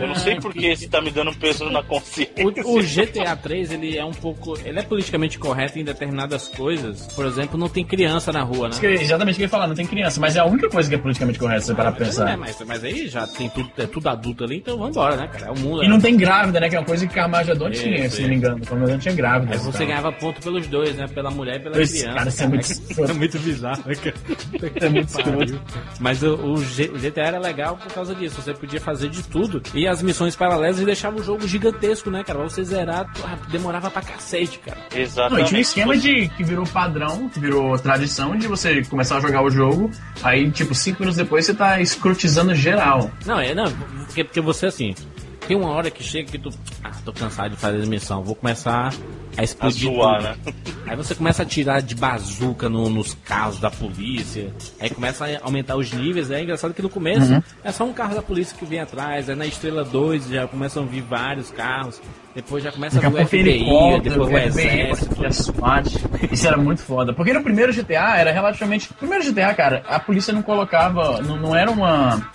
Eu 0.00 0.08
não 0.08 0.16
sei 0.16 0.27
porque 0.36 0.66
esse 0.66 0.88
tá 0.88 1.00
me 1.00 1.10
dando 1.10 1.34
peso 1.36 1.68
na 1.70 1.82
consciência. 1.82 2.34
O, 2.64 2.78
o 2.78 2.82
GTA 2.82 3.36
3, 3.36 3.72
ele 3.72 3.96
é 3.96 4.04
um 4.04 4.12
pouco. 4.12 4.56
Ele 4.64 4.78
é 4.78 4.82
politicamente 4.82 5.38
correto 5.38 5.78
em 5.78 5.84
determinadas 5.84 6.48
coisas. 6.48 7.06
Por 7.14 7.26
exemplo, 7.26 7.58
não 7.58 7.68
tem 7.68 7.84
criança 7.84 8.32
na 8.32 8.42
rua, 8.42 8.64
né? 8.68 8.70
Isso 8.70 8.80
que- 8.80 8.86
Exatamente 8.86 9.34
o 9.34 9.36
que 9.36 9.42
eu 9.42 9.46
ia 9.46 9.48
falar, 9.50 9.66
não 9.66 9.74
tem 9.74 9.86
criança, 9.86 10.20
mas 10.20 10.36
é 10.36 10.40
a 10.40 10.44
única 10.44 10.68
coisa 10.68 10.88
que 10.88 10.94
é 10.94 10.98
politicamente 10.98 11.38
correta, 11.38 11.60
se 11.60 11.66
você 11.68 11.74
parar 11.74 11.92
pra 11.92 12.04
É, 12.04 12.08
pensar. 12.08 12.36
mas, 12.36 12.56
mas 12.66 12.84
aí 12.84 13.08
já 13.08 13.26
tem 13.26 13.48
tudo, 13.48 13.70
é 13.78 13.86
tudo 13.86 14.08
adulto 14.08 14.44
ali, 14.44 14.56
então 14.56 14.76
vambora, 14.78 15.16
né, 15.16 15.28
cara? 15.28 15.46
É 15.46 15.50
o 15.50 15.58
mundo. 15.58 15.82
E 15.84 15.88
não 15.88 16.00
tem 16.00 16.16
grávida, 16.16 16.60
né? 16.60 16.68
Que 16.68 16.76
é 16.76 16.78
uma 16.80 16.84
coisa 16.86 17.06
que 17.06 17.14
Carmageddon 17.14 17.68
Isso, 17.70 17.82
tinha, 17.82 17.98
se 17.98 18.06
isso. 18.06 18.22
não 18.22 18.28
me 18.28 18.34
engano. 18.36 18.60
Carmageddon 18.66 18.98
tinha 18.98 19.14
grávida. 19.14 19.52
Aí 19.52 19.58
você 19.58 19.68
então. 19.68 19.86
ganhava 19.86 20.12
ponto 20.12 20.40
pelos 20.42 20.66
dois, 20.66 20.94
né? 20.96 21.06
Pela 21.08 21.30
mulher 21.30 21.56
e 21.56 21.60
pela 21.60 21.80
Esse 21.80 21.98
criança. 22.00 22.16
cara, 22.18 22.28
isso 22.28 22.42
é 22.42 22.46
muito 22.46 22.68
é 23.10 23.12
muito 23.14 23.38
bizarro, 23.38 23.82
né, 23.86 23.94
cara? 23.94 24.14
É 24.80 24.88
muito. 24.88 25.08
Mas 26.00 26.22
o, 26.22 26.34
o 26.34 26.56
G- 26.64 26.90
o 26.94 26.98
GTA 26.98 27.22
era 27.22 27.38
legal 27.38 27.76
por 27.76 27.92
causa 27.92 28.14
disso. 28.14 28.40
Você 28.40 28.52
podia 28.54 28.80
fazer 28.80 29.08
de 29.08 29.22
tudo. 29.22 29.62
E 29.74 29.86
as 29.86 30.02
missões 30.08 30.34
paralelas 30.34 30.78
deixavam 30.78 31.20
o 31.20 31.22
jogo 31.22 31.46
gigantesco, 31.46 32.10
né, 32.10 32.24
cara? 32.24 32.38
Pra 32.38 32.48
você 32.48 32.64
zerar, 32.64 33.06
demorava 33.50 33.90
pra 33.90 34.00
cacete, 34.00 34.58
cara. 34.58 34.78
Não, 34.90 34.98
e 34.98 35.02
Exatamente. 35.02 35.48
tinha 35.48 35.58
um 35.58 35.60
esquema 35.60 35.96
de 35.96 36.28
que 36.30 36.42
virou 36.42 36.66
padrão, 36.66 37.28
que 37.28 37.38
virou 37.38 37.78
tradição 37.78 38.36
de 38.36 38.48
você 38.48 38.82
começar 38.84 39.18
a 39.18 39.20
jogar 39.20 39.42
o 39.42 39.50
jogo, 39.50 39.90
aí, 40.22 40.50
tipo, 40.50 40.74
cinco 40.74 41.00
minutos 41.00 41.18
depois 41.18 41.44
você 41.44 41.52
tá 41.52 41.80
escrotizando 41.80 42.54
geral. 42.54 43.10
Não, 43.26 43.38
é, 43.38 43.54
não, 43.54 43.70
porque, 44.06 44.24
porque 44.24 44.40
você 44.40 44.66
assim. 44.66 44.94
Tem 45.46 45.56
uma 45.56 45.70
hora 45.70 45.90
que 45.90 46.02
chega 46.02 46.30
que 46.30 46.38
tu. 46.38 46.50
Ah, 46.84 46.90
tô 47.02 47.10
cansado 47.10 47.52
de 47.52 47.56
fazer 47.56 47.86
missão. 47.86 48.22
Vou 48.22 48.34
começar 48.34 48.92
a 49.38 49.40
a 49.40 49.44
explodir. 49.44 49.90
zoar, 49.92 50.16
tudo. 50.16 50.46
né? 50.46 50.54
Aí 50.88 50.96
você 50.96 51.14
começa 51.14 51.42
a 51.42 51.46
tirar 51.46 51.80
de 51.80 51.94
bazuca 51.94 52.68
no- 52.68 52.88
nos 52.90 53.14
carros 53.24 53.58
da 53.60 53.70
polícia. 53.70 54.52
Aí 54.80 54.90
começa 54.90 55.24
a 55.26 55.28
aumentar 55.42 55.76
os 55.76 55.92
níveis. 55.92 56.30
É 56.30 56.42
engraçado 56.42 56.74
que 56.74 56.82
no 56.82 56.88
começo 56.90 57.32
Uhum. 57.32 57.42
é 57.62 57.70
só 57.72 57.84
um 57.84 57.92
carro 57.92 58.14
da 58.14 58.22
polícia 58.22 58.56
que 58.58 58.64
vem 58.64 58.80
atrás. 58.80 59.28
Aí 59.30 59.36
na 59.36 59.46
estrela 59.46 59.84
2 59.84 60.28
já 60.28 60.46
começam 60.46 60.82
a 60.82 60.86
vir 60.86 61.02
vários 61.02 61.50
carros. 61.50 62.00
Depois 62.34 62.62
já 62.62 62.70
começa 62.72 63.00
Daqui 63.00 63.06
a 63.06 63.20
a 63.22 63.24
vir 63.24 63.62
o 63.62 63.64
pouco 63.64 63.96
FBI, 63.96 64.00
depois 64.10 64.32
o 64.32 64.38
exército. 64.38 65.26
a 65.26 65.30
SWAT. 65.32 65.86
Isso 66.30 66.46
era 66.46 66.56
muito 66.56 66.82
foda. 66.82 67.12
Porque 67.12 67.32
no 67.32 67.42
primeiro 67.42 67.72
GTA 67.72 68.16
era 68.18 68.30
relativamente. 68.32 68.88
No 68.90 68.96
primeiro 68.96 69.24
GTA, 69.24 69.54
cara, 69.54 69.82
a 69.88 69.98
polícia 69.98 70.32
não 70.32 70.42
colocava. 70.42 71.20
Não, 71.22 71.36
não 71.36 71.56
era 71.56 71.70
uma. 71.70 72.30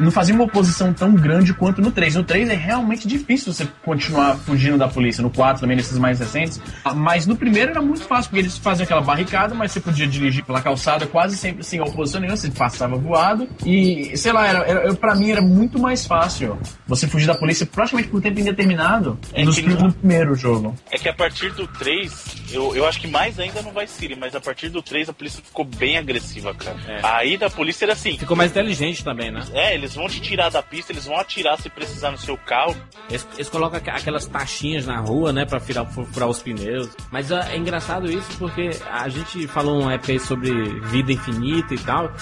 Não 0.00 0.10
fazia 0.10 0.34
uma 0.34 0.44
oposição 0.44 0.92
tão 0.92 1.14
grande 1.14 1.52
quanto 1.54 1.80
no 1.80 1.90
3. 1.90 2.16
No 2.16 2.24
3 2.24 2.48
é 2.48 2.54
realmente 2.54 3.06
difícil 3.06 3.52
você 3.52 3.66
continuar 3.84 4.36
fugindo 4.36 4.78
da 4.78 4.88
polícia. 4.88 5.22
No 5.22 5.30
4 5.30 5.60
também, 5.60 5.76
nesses 5.76 5.98
mais 5.98 6.18
recentes. 6.18 6.60
Ah, 6.84 6.94
Mas 6.94 7.26
no 7.26 7.36
primeiro 7.36 7.70
era 7.72 7.82
muito 7.82 8.02
fácil, 8.02 8.30
porque 8.30 8.40
eles 8.40 8.56
faziam 8.58 8.84
aquela 8.84 9.00
barricada, 9.00 9.54
mas 9.54 9.72
você 9.72 9.80
podia 9.80 10.06
dirigir 10.06 10.44
pela 10.44 10.60
calçada 10.60 11.06
quase 11.06 11.36
sempre 11.36 11.62
sem 11.62 11.80
oposição 11.80 12.20
nenhuma, 12.20 12.36
você 12.36 12.50
passava 12.50 12.96
voado. 12.96 13.48
E, 13.64 14.16
sei 14.16 14.32
lá, 14.32 14.46
era, 14.46 14.58
era, 14.66 14.94
pra 14.94 15.14
mim 15.14 15.30
era 15.30 15.42
muito 15.42 15.78
mais 15.78 16.06
fácil 16.06 16.58
você 16.86 17.06
fugir 17.06 17.26
da 17.26 17.34
polícia 17.34 17.66
praticamente 17.66 18.08
por 18.08 18.20
tempo 18.20 18.40
indeterminado 18.40 19.18
É 19.32 19.44
não- 19.44 19.52
no 19.52 19.92
primeiro 19.92 20.34
jogo. 20.34 20.74
É 20.90 20.98
que 20.98 21.08
a 21.08 21.14
partir 21.14 21.50
do 21.52 21.66
3, 21.66 22.12
eu, 22.52 22.74
eu 22.74 22.86
acho 22.86 23.00
que 23.00 23.06
mais 23.06 23.38
ainda 23.38 23.62
não 23.62 23.72
vai 23.72 23.86
City, 23.86 24.16
mas 24.18 24.34
a 24.34 24.40
partir 24.40 24.68
do 24.68 24.80
3 24.82 25.08
a 25.08 25.12
polícia 25.12 25.42
ficou 25.44 25.64
bem 25.64 25.98
agressiva, 25.98 26.54
cara. 26.54 26.76
É. 26.86 27.00
Aí 27.02 27.36
da 27.36 27.50
polícia 27.50 27.84
era 27.84 27.92
assim. 27.92 28.16
Ficou 28.18 28.36
mais 28.36 28.50
inteligente 28.50 29.02
também, 29.04 29.30
né? 29.30 29.42
É, 29.52 29.74
eles 29.74 29.89
vão 29.94 30.08
te 30.08 30.20
tirar 30.20 30.48
da 30.50 30.62
pista, 30.62 30.92
eles 30.92 31.04
vão 31.06 31.16
atirar 31.18 31.58
se 31.60 31.68
precisar 31.68 32.10
no 32.10 32.18
seu 32.18 32.36
carro. 32.36 32.76
Eles, 33.08 33.26
eles 33.34 33.48
colocam 33.48 33.80
aquelas 33.86 34.26
taxinhas 34.26 34.86
na 34.86 34.98
rua, 35.00 35.32
né, 35.32 35.44
pra 35.44 35.60
furar, 35.60 35.86
fu- 35.90 36.04
furar 36.04 36.28
os 36.28 36.42
pneus. 36.42 36.88
Mas 37.10 37.30
ah, 37.32 37.48
é 37.52 37.56
engraçado 37.56 38.10
isso 38.10 38.30
porque 38.38 38.70
a 38.90 39.08
gente 39.08 39.46
falou 39.48 39.82
um 39.82 39.90
EP 39.90 40.18
sobre 40.20 40.52
vida 40.86 41.12
infinita 41.12 41.74
e 41.74 41.78
tal. 41.78 42.12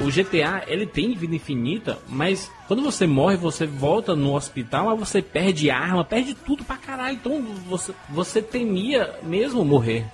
O 0.00 0.04
GTA, 0.12 0.62
ele 0.68 0.86
tem 0.86 1.12
vida 1.16 1.34
infinita, 1.34 1.98
mas 2.08 2.48
quando 2.68 2.82
você 2.82 3.04
morre, 3.04 3.36
você 3.36 3.66
volta 3.66 4.14
no 4.14 4.34
hospital, 4.36 4.90
mas 4.90 4.98
você 5.08 5.20
perde 5.20 5.70
arma, 5.70 6.04
perde 6.04 6.34
tudo 6.34 6.62
pra 6.62 6.76
caralho. 6.76 7.14
Então 7.16 7.42
você, 7.68 7.92
você 8.08 8.40
temia 8.40 9.12
mesmo 9.24 9.64
morrer. 9.64 10.06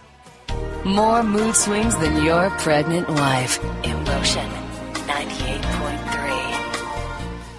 More 0.84 1.22
mood 1.22 1.54
swings 1.56 1.94
than 1.96 2.24
your 2.24 2.50
pregnant 2.62 3.06
wife. 3.10 3.60
Emotion 3.82 4.48
98.3. 5.06 5.63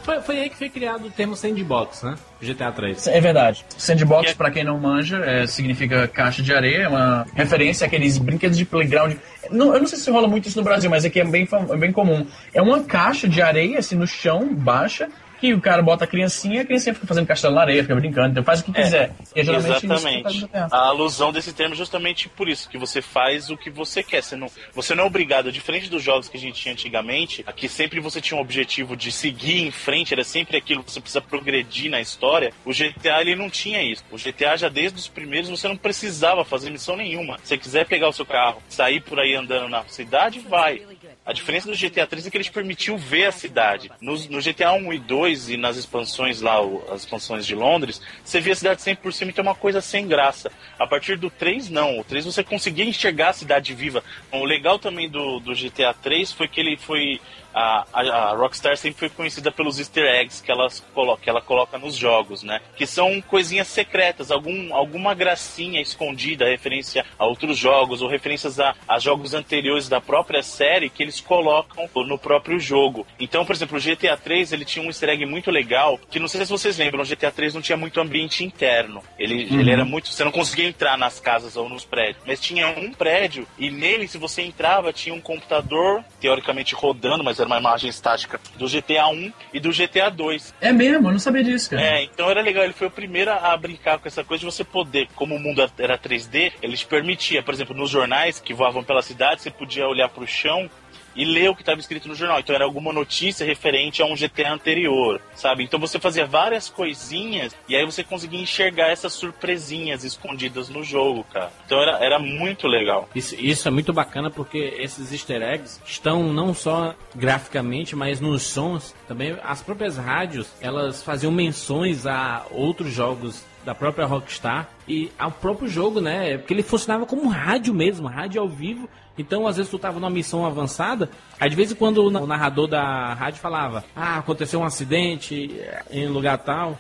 Foi 0.05 0.21
Foi, 0.21 0.39
aí 0.39 0.49
que 0.51 0.55
foi 0.55 0.69
criado 0.69 1.07
o 1.07 1.09
termo 1.09 1.35
sandbox, 1.35 2.03
né? 2.03 2.15
GTA 2.39 2.71
3. 2.71 3.07
É 3.07 3.19
verdade. 3.19 3.65
Sandbox, 3.75 4.25
Que 4.27 4.31
é- 4.33 4.35
pra 4.35 4.51
quem 4.51 4.63
não 4.63 4.79
manja, 4.79 5.17
é, 5.25 5.47
significa 5.47 6.07
caixa 6.07 6.43
de 6.43 6.53
areia, 6.53 6.83
é 6.83 6.87
uma 6.87 7.25
referência 7.33 7.87
àqueles 7.87 8.17
brinquedos 8.19 8.55
de 8.57 8.65
playground. 8.65 9.15
Não, 9.49 9.73
eu 9.73 9.79
não 9.79 9.87
sei 9.87 9.97
se 9.97 10.09
rola 10.11 10.27
muito 10.27 10.47
isso 10.47 10.57
no 10.59 10.63
Brasil, 10.63 10.89
mas 10.89 11.05
aqui 11.05 11.19
é 11.19 11.25
bem, 11.25 11.47
é 11.71 11.77
bem 11.77 11.91
comum. 11.91 12.25
É 12.53 12.61
uma 12.61 12.83
caixa 12.83 13.27
de 13.27 13.41
areia, 13.41 13.79
assim, 13.79 13.95
no 13.95 14.05
chão, 14.05 14.53
baixa, 14.53 15.09
que 15.45 15.53
o 15.53 15.61
cara 15.61 15.81
bota 15.81 16.05
a 16.05 16.07
criancinha, 16.07 16.61
a 16.61 16.65
criancinha 16.65 16.93
fica 16.93 17.05
fazendo 17.05 17.27
castelo 17.27 17.55
na 17.55 17.61
areia, 17.61 17.83
fica 17.83 17.95
brincando, 17.95 18.29
então 18.29 18.43
faz 18.43 18.61
o 18.61 18.65
que 18.65 18.73
quiser. 18.73 19.13
É 19.35 19.41
que 19.41 19.45
faz 19.45 19.65
Exatamente. 19.65 20.49
A 20.53 20.87
alusão 20.87 21.31
desse 21.31 21.53
termo 21.53 21.73
é 21.73 21.77
justamente 21.77 22.27
por 22.29 22.49
isso, 22.49 22.69
que 22.69 22.77
você 22.77 23.01
faz 23.01 23.49
o 23.49 23.57
que 23.57 23.69
você 23.69 24.01
quer. 24.01 24.23
Você 24.23 24.35
não, 24.35 24.47
você 24.73 24.95
não 24.95 25.03
é 25.03 25.07
obrigado, 25.07 25.51
diferente 25.51 25.89
dos 25.89 26.01
jogos 26.01 26.27
que 26.27 26.37
a 26.37 26.39
gente 26.39 26.59
tinha 26.59 26.73
antigamente, 26.73 27.43
aqui 27.45 27.67
sempre 27.69 27.99
você 27.99 28.19
tinha 28.19 28.37
um 28.37 28.41
objetivo 28.41 28.95
de 28.95 29.11
seguir 29.11 29.61
em 29.61 29.71
frente, 29.71 30.13
era 30.13 30.23
sempre 30.23 30.57
aquilo 30.57 30.83
que 30.83 30.91
você 30.91 30.99
precisa 30.99 31.21
progredir 31.21 31.91
na 31.91 32.01
história. 32.01 32.51
O 32.63 32.71
GTA 32.71 33.21
ele 33.21 33.35
não 33.35 33.49
tinha 33.49 33.81
isso. 33.81 34.03
O 34.11 34.17
GTA 34.17 34.57
já 34.57 34.69
desde 34.69 34.99
os 34.99 35.07
primeiros 35.07 35.49
você 35.49 35.67
não 35.67 35.77
precisava 35.77 36.43
fazer 36.43 36.69
missão 36.69 36.95
nenhuma. 36.95 37.37
Se 37.39 37.49
você 37.49 37.57
quiser 37.57 37.85
pegar 37.85 38.09
o 38.09 38.13
seu 38.13 38.25
carro, 38.25 38.61
sair 38.69 39.01
por 39.01 39.19
aí 39.19 39.35
andando 39.35 39.69
na 39.69 39.83
cidade, 39.85 40.39
vai. 40.39 40.81
A 41.25 41.33
diferença 41.33 41.67
do 41.67 41.75
GTA 41.75 42.05
3 42.05 42.27
é 42.27 42.29
que 42.29 42.37
eles 42.37 42.49
permitiu 42.49 42.97
ver 42.97 43.25
a 43.25 43.31
cidade. 43.31 43.91
No, 43.99 44.13
no 44.29 44.39
GTA 44.39 44.73
1 44.73 44.93
e 44.93 44.99
2 44.99 45.49
e 45.49 45.57
nas 45.57 45.75
expansões 45.75 46.39
lá, 46.39 46.59
as 46.91 47.01
expansões 47.01 47.47
de 47.47 47.55
Londres, 47.55 47.99
você 48.23 48.39
via 48.39 48.53
a 48.53 48.55
cidade 48.55 48.81
sempre 48.83 49.01
por 49.01 49.11
cima, 49.11 49.31
então 49.31 49.43
é 49.43 49.47
uma 49.47 49.55
coisa 49.55 49.81
sem 49.81 50.07
graça. 50.07 50.51
A 50.77 50.85
partir 50.85 51.17
do 51.17 51.31
3, 51.31 51.71
não. 51.71 51.99
O 51.99 52.03
3 52.03 52.25
você 52.25 52.43
conseguia 52.43 52.85
enxergar 52.85 53.29
a 53.29 53.33
cidade 53.33 53.73
viva. 53.73 54.03
O 54.31 54.45
legal 54.45 54.77
também 54.77 55.09
do, 55.09 55.39
do 55.39 55.55
GTA 55.55 55.95
3 55.95 56.31
foi 56.31 56.47
que 56.47 56.59
ele 56.59 56.77
foi. 56.77 57.19
A, 57.55 57.85
a, 57.93 58.01
a 58.01 58.35
Rockstar 58.35 58.75
sempre 58.75 58.99
foi 58.99 59.09
conhecida 59.09 59.49
pelos 59.49 59.79
easter 59.79 60.05
eggs 60.05 60.43
que, 60.43 60.51
elas 60.51 60.83
colo 60.93 61.15
que 61.15 61.29
ela 61.29 61.41
coloca 61.41 61.77
nos 61.77 61.95
jogos, 61.95 62.43
né? 62.43 62.59
Que 62.75 62.85
são 62.85 63.21
coisinhas 63.21 63.69
secretas, 63.69 64.29
algum, 64.29 64.75
alguma 64.75 65.13
gracinha 65.13 65.81
escondida, 65.81 66.45
referência 66.45 67.05
a 67.17 67.25
outros 67.25 67.57
jogos, 67.57 68.01
ou 68.01 68.09
referências 68.09 68.59
a, 68.59 68.75
a 68.87 68.99
jogos 68.99 69.33
anteriores 69.33 69.87
da 69.87 70.01
própria 70.01 70.43
série 70.43 70.89
que 70.89 71.01
eles 71.01 71.21
colocam 71.21 71.89
no 71.95 72.17
próprio 72.17 72.59
jogo. 72.59 73.07
Então, 73.19 73.45
por 73.45 73.55
exemplo, 73.55 73.77
o 73.77 73.81
GTA 73.81 74.17
3 74.17 74.51
ele 74.51 74.65
tinha 74.65 74.83
um 74.83 74.89
easter 74.89 75.09
egg 75.09 75.25
muito 75.25 75.49
legal, 75.49 75.97
que 76.09 76.19
não 76.19 76.27
sei 76.27 76.45
se 76.45 76.51
vocês 76.51 76.77
lembram, 76.77 77.03
o 77.03 77.07
GTA 77.07 77.31
3 77.31 77.53
não 77.53 77.61
tinha 77.61 77.77
muito 77.77 78.01
ambiente 78.01 78.43
interno. 78.43 79.01
Ele, 79.17 79.43
ele 79.43 79.71
era 79.71 79.85
muito. 79.85 80.09
Você 80.09 80.23
não 80.23 80.31
conseguia 80.31 80.67
entrar 80.67 80.97
nas 80.97 81.19
casas 81.19 81.55
ou 81.55 81.69
nos 81.69 81.85
prédios. 81.85 82.23
Mas 82.25 82.39
tinha 82.39 82.67
um 82.67 82.91
prédio, 82.91 83.47
e 83.57 83.69
nele, 83.71 84.07
se 84.07 84.17
você 84.17 84.41
entrava, 84.41 84.91
tinha 84.91 85.15
um 85.15 85.21
computador, 85.21 86.03
teoricamente 86.19 86.75
rodando, 86.75 87.23
mas 87.23 87.39
era 87.39 87.44
uma 87.47 87.59
imagem 87.59 87.89
estática, 87.89 88.39
do 88.57 88.67
GTA 88.67 89.07
1 89.07 89.33
e 89.53 89.59
do 89.59 89.71
GTA 89.71 90.09
2. 90.09 90.53
É 90.61 90.71
mesmo, 90.71 91.07
eu 91.07 91.11
não 91.11 91.19
sabia 91.19 91.43
disso, 91.43 91.69
cara. 91.69 91.81
É, 91.81 92.03
então 92.03 92.29
era 92.29 92.41
legal, 92.41 92.63
ele 92.63 92.73
foi 92.73 92.87
o 92.87 92.91
primeiro 92.91 93.31
a 93.31 93.55
brincar 93.57 93.99
com 93.99 94.07
essa 94.07 94.23
coisa 94.23 94.39
de 94.39 94.45
você 94.45 94.63
poder, 94.63 95.07
como 95.15 95.35
o 95.35 95.39
mundo 95.39 95.61
era 95.77 95.97
3D, 95.97 96.53
ele 96.61 96.77
te 96.77 96.85
permitia, 96.85 97.43
por 97.43 97.53
exemplo, 97.53 97.75
nos 97.75 97.89
jornais 97.89 98.39
que 98.39 98.53
voavam 98.53 98.83
pela 98.83 99.01
cidade, 99.01 99.41
você 99.41 99.51
podia 99.51 99.87
olhar 99.87 100.09
pro 100.09 100.27
chão 100.27 100.69
e 101.15 101.25
ler 101.25 101.49
o 101.49 101.55
que 101.55 101.61
estava 101.61 101.79
escrito 101.79 102.07
no 102.07 102.15
jornal. 102.15 102.39
Então 102.39 102.55
era 102.55 102.65
alguma 102.65 102.91
notícia 102.91 103.45
referente 103.45 104.01
a 104.01 104.05
um 104.05 104.15
GTA 104.15 104.51
anterior, 104.51 105.21
sabe? 105.35 105.63
Então 105.63 105.79
você 105.79 105.99
fazia 105.99 106.25
várias 106.25 106.69
coisinhas 106.69 107.55
e 107.67 107.75
aí 107.75 107.85
você 107.85 108.03
conseguia 108.03 108.41
enxergar 108.41 108.89
essas 108.89 109.13
surpresinhas 109.13 110.03
escondidas 110.03 110.69
no 110.69 110.83
jogo, 110.83 111.23
cara. 111.31 111.51
Então 111.65 111.81
era, 111.81 112.03
era 112.03 112.19
muito 112.19 112.67
legal. 112.67 113.09
Isso, 113.15 113.35
isso 113.35 113.67
é 113.67 113.71
muito 113.71 113.93
bacana 113.93 114.29
porque 114.29 114.75
esses 114.77 115.11
easter 115.11 115.41
eggs 115.41 115.79
estão 115.85 116.23
não 116.31 116.53
só 116.53 116.95
graficamente, 117.13 117.95
mas 117.95 118.19
nos 118.19 118.43
sons. 118.43 118.93
Também 119.07 119.37
as 119.43 119.61
próprias 119.61 119.97
rádios, 119.97 120.47
elas 120.59 121.03
faziam 121.03 121.31
menções 121.31 122.05
a 122.05 122.45
outros 122.51 122.91
jogos 122.91 123.43
da 123.65 123.73
própria 123.73 124.05
Rockstar 124.05 124.69
e 124.87 125.11
ao 125.17 125.31
próprio 125.31 125.67
jogo, 125.67 125.99
né? 125.99 126.37
Porque 126.37 126.53
ele 126.53 126.61
funcionava 126.61 127.05
como 127.05 127.27
rádio 127.27 127.73
mesmo, 127.73 128.07
rádio 128.07 128.39
ao 128.39 128.47
vivo. 128.47 128.87
Então, 129.17 129.47
às 129.47 129.57
vezes 129.57 129.71
tu 129.71 129.79
tava 129.79 129.99
numa 129.99 130.09
missão 130.09 130.45
avançada, 130.45 131.09
aí 131.39 131.49
de 131.49 131.55
vez 131.55 131.71
em 131.71 131.75
quando 131.75 132.03
o 132.03 132.27
narrador 132.27 132.67
da 132.67 133.13
rádio 133.13 133.39
falava: 133.39 133.83
"Ah, 133.95 134.17
aconteceu 134.17 134.59
um 134.59 134.65
acidente 134.65 135.51
em 135.89 136.07
lugar 136.07 136.37
tal". 136.39 136.77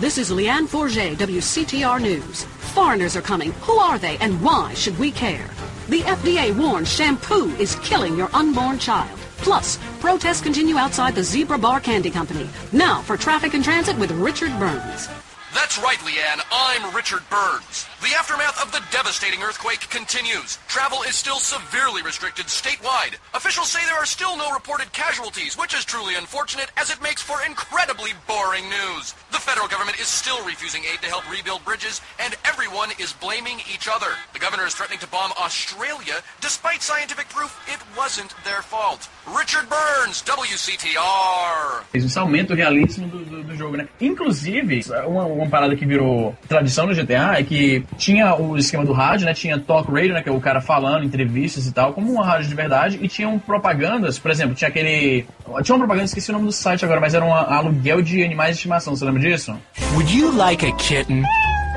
This 0.00 0.16
is 0.16 0.30
Leanne 0.30 0.68
Forget, 0.68 1.16
WCTR 1.18 2.00
News. 2.00 2.44
Foreigners 2.72 3.16
are 3.16 3.22
coming. 3.22 3.52
Who 3.66 3.80
are 3.80 3.98
they 3.98 4.16
and 4.20 4.40
why 4.40 4.74
should 4.74 4.96
we 4.98 5.10
care? 5.10 5.48
The 5.88 6.02
FDA 6.02 6.52
warns 6.56 6.88
shampoo 6.88 7.50
is 7.58 7.74
killing 7.82 8.16
your 8.16 8.30
unborn 8.32 8.78
child. 8.78 9.18
Plus, 9.38 9.78
protests 10.00 10.40
continue 10.40 10.76
outside 10.76 11.14
the 11.16 11.24
Zebra 11.24 11.58
Bar 11.58 11.80
Candy 11.80 12.10
Company. 12.10 12.48
Now 12.72 13.02
for 13.02 13.16
traffic 13.16 13.54
and 13.54 13.64
transit 13.64 13.98
with 13.98 14.12
Richard 14.12 14.56
Burns. 14.60 15.08
That's 15.52 15.78
right, 15.78 15.98
Leanne. 15.98 16.42
I'm 16.52 16.94
Richard 16.94 17.22
Burns. 17.28 17.87
The 18.00 18.14
aftermath 18.14 18.62
of 18.62 18.70
the 18.70 18.80
devastating 18.92 19.42
earthquake 19.42 19.80
continues. 19.90 20.58
Travel 20.68 21.02
is 21.02 21.16
still 21.16 21.40
severely 21.40 22.00
restricted 22.00 22.46
statewide. 22.46 23.18
Officials 23.34 23.72
say 23.72 23.80
there 23.86 23.98
are 23.98 24.06
still 24.06 24.36
no 24.36 24.52
reported 24.52 24.92
casualties, 24.92 25.58
which 25.58 25.74
is 25.74 25.84
truly 25.84 26.14
unfortunate 26.14 26.70
as 26.76 26.90
it 26.90 27.02
makes 27.02 27.22
for 27.22 27.42
incredibly 27.44 28.12
boring 28.28 28.62
news. 28.70 29.14
The 29.32 29.42
federal 29.42 29.66
government 29.66 29.98
is 29.98 30.06
still 30.06 30.38
refusing 30.46 30.84
aid 30.84 31.02
to 31.02 31.08
help 31.08 31.28
rebuild 31.28 31.64
bridges, 31.64 32.00
and 32.20 32.36
everyone 32.44 32.90
is 33.00 33.12
blaming 33.12 33.58
each 33.74 33.88
other. 33.90 34.14
The 34.32 34.38
governor 34.38 34.64
is 34.64 34.74
threatening 34.74 35.00
to 35.00 35.08
bomb 35.08 35.32
Australia 35.32 36.22
despite 36.40 36.82
scientific 36.82 37.28
proof 37.30 37.50
it 37.66 37.82
wasn't 37.96 38.32
their 38.44 38.62
fault. 38.62 39.08
Richard 39.26 39.66
Burns, 39.68 40.22
WCTR. 40.22 41.82
Isso 41.92 42.16
um 42.16 42.22
aumenta 42.22 42.52
o 42.52 42.56
realismo 42.56 43.08
do, 43.08 43.24
do, 43.24 43.42
do 43.42 43.56
jogo, 43.56 43.76
né? 43.76 43.88
Inclusive, 44.00 44.84
uma, 45.04 45.24
uma 45.24 45.48
parada 45.48 45.74
que 45.74 45.84
virou 45.84 46.38
tradição 46.46 46.86
no 46.86 46.94
GTA 46.94 47.34
é 47.38 47.42
que 47.42 47.87
tinha 47.96 48.34
o 48.34 48.56
esquema 48.56 48.84
do 48.84 48.92
rádio, 48.92 49.26
né? 49.26 49.34
Tinha 49.34 49.58
talk 49.58 49.90
radio, 49.90 50.14
né? 50.14 50.22
Que 50.22 50.28
é 50.28 50.32
o 50.32 50.40
cara 50.40 50.60
falando, 50.60 51.04
entrevistas 51.04 51.66
e 51.66 51.72
tal, 51.72 51.92
como 51.92 52.12
uma 52.12 52.24
rádio 52.24 52.48
de 52.48 52.54
verdade, 52.54 52.98
e 53.00 53.08
tinham 53.08 53.38
propagandas, 53.38 54.18
por 54.18 54.30
exemplo, 54.30 54.54
tinha 54.54 54.68
aquele. 54.68 55.26
Tinha 55.62 55.74
uma 55.74 55.80
propaganda, 55.80 56.04
esqueci 56.04 56.30
o 56.30 56.34
nome 56.34 56.46
do 56.46 56.52
site 56.52 56.84
agora, 56.84 57.00
mas 57.00 57.14
era 57.14 57.24
um 57.24 57.32
aluguel 57.32 58.02
de 58.02 58.22
animais 58.22 58.50
de 58.50 58.56
estimação, 58.56 58.94
você 58.94 59.04
lembra 59.04 59.20
disso? 59.20 59.56
Would 59.94 60.16
you 60.16 60.30
like 60.32 60.64
a 60.66 60.72
kitten? 60.72 61.24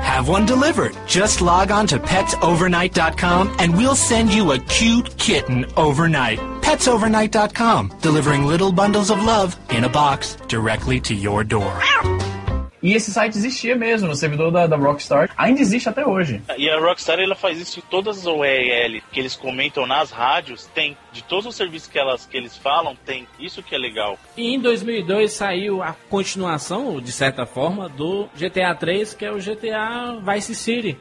Have 0.02 0.28
one 0.28 0.44
delivered. 0.44 0.96
Just 1.06 1.40
log 1.40 1.70
on 1.70 1.86
to 1.86 1.98
petsovernight.com 1.98 3.54
and 3.58 3.76
we'll 3.76 3.94
send 3.94 4.34
you 4.34 4.52
a 4.52 4.58
cute 4.58 5.16
kitten 5.16 5.64
overnight. 5.76 6.38
Petsovernight.com, 6.60 7.92
delivering 8.00 8.44
little 8.44 8.72
bundles 8.72 9.10
of 9.10 9.24
love 9.24 9.56
in 9.70 9.84
a 9.84 9.88
box 9.88 10.36
directly 10.48 11.00
to 11.00 11.14
your 11.14 11.44
door. 11.44 11.72
E 12.82 12.94
esse 12.94 13.12
site 13.12 13.36
existia 13.36 13.76
mesmo 13.76 14.08
no 14.08 14.16
servidor 14.16 14.50
da, 14.50 14.66
da 14.66 14.76
Rockstar. 14.76 15.30
Ainda 15.36 15.60
existe 15.60 15.88
até 15.88 16.04
hoje. 16.04 16.42
E 16.58 16.68
a 16.68 16.80
Rockstar 16.80 17.20
ela 17.20 17.36
faz 17.36 17.58
isso 17.60 17.78
em 17.78 17.82
todas 17.82 18.18
as 18.18 18.26
OEL 18.26 19.00
que 19.12 19.20
eles 19.20 19.36
comentam 19.36 19.86
nas 19.86 20.10
rádios, 20.10 20.66
tem. 20.74 20.96
De 21.12 21.22
todos 21.22 21.46
os 21.46 21.54
serviços 21.54 21.88
que, 21.88 21.98
elas, 21.98 22.26
que 22.26 22.36
eles 22.36 22.56
falam, 22.56 22.96
tem. 23.06 23.26
Isso 23.38 23.62
que 23.62 23.74
é 23.74 23.78
legal. 23.78 24.18
E 24.36 24.54
em 24.54 24.58
2002 24.58 25.32
saiu 25.32 25.82
a 25.82 25.94
continuação, 26.10 27.00
de 27.00 27.12
certa 27.12 27.46
forma, 27.46 27.88
do 27.88 28.28
GTA 28.34 28.74
3, 28.74 29.14
que 29.14 29.24
é 29.24 29.30
o 29.30 29.38
GTA 29.38 30.18
Vice 30.20 30.54
City. 30.54 30.98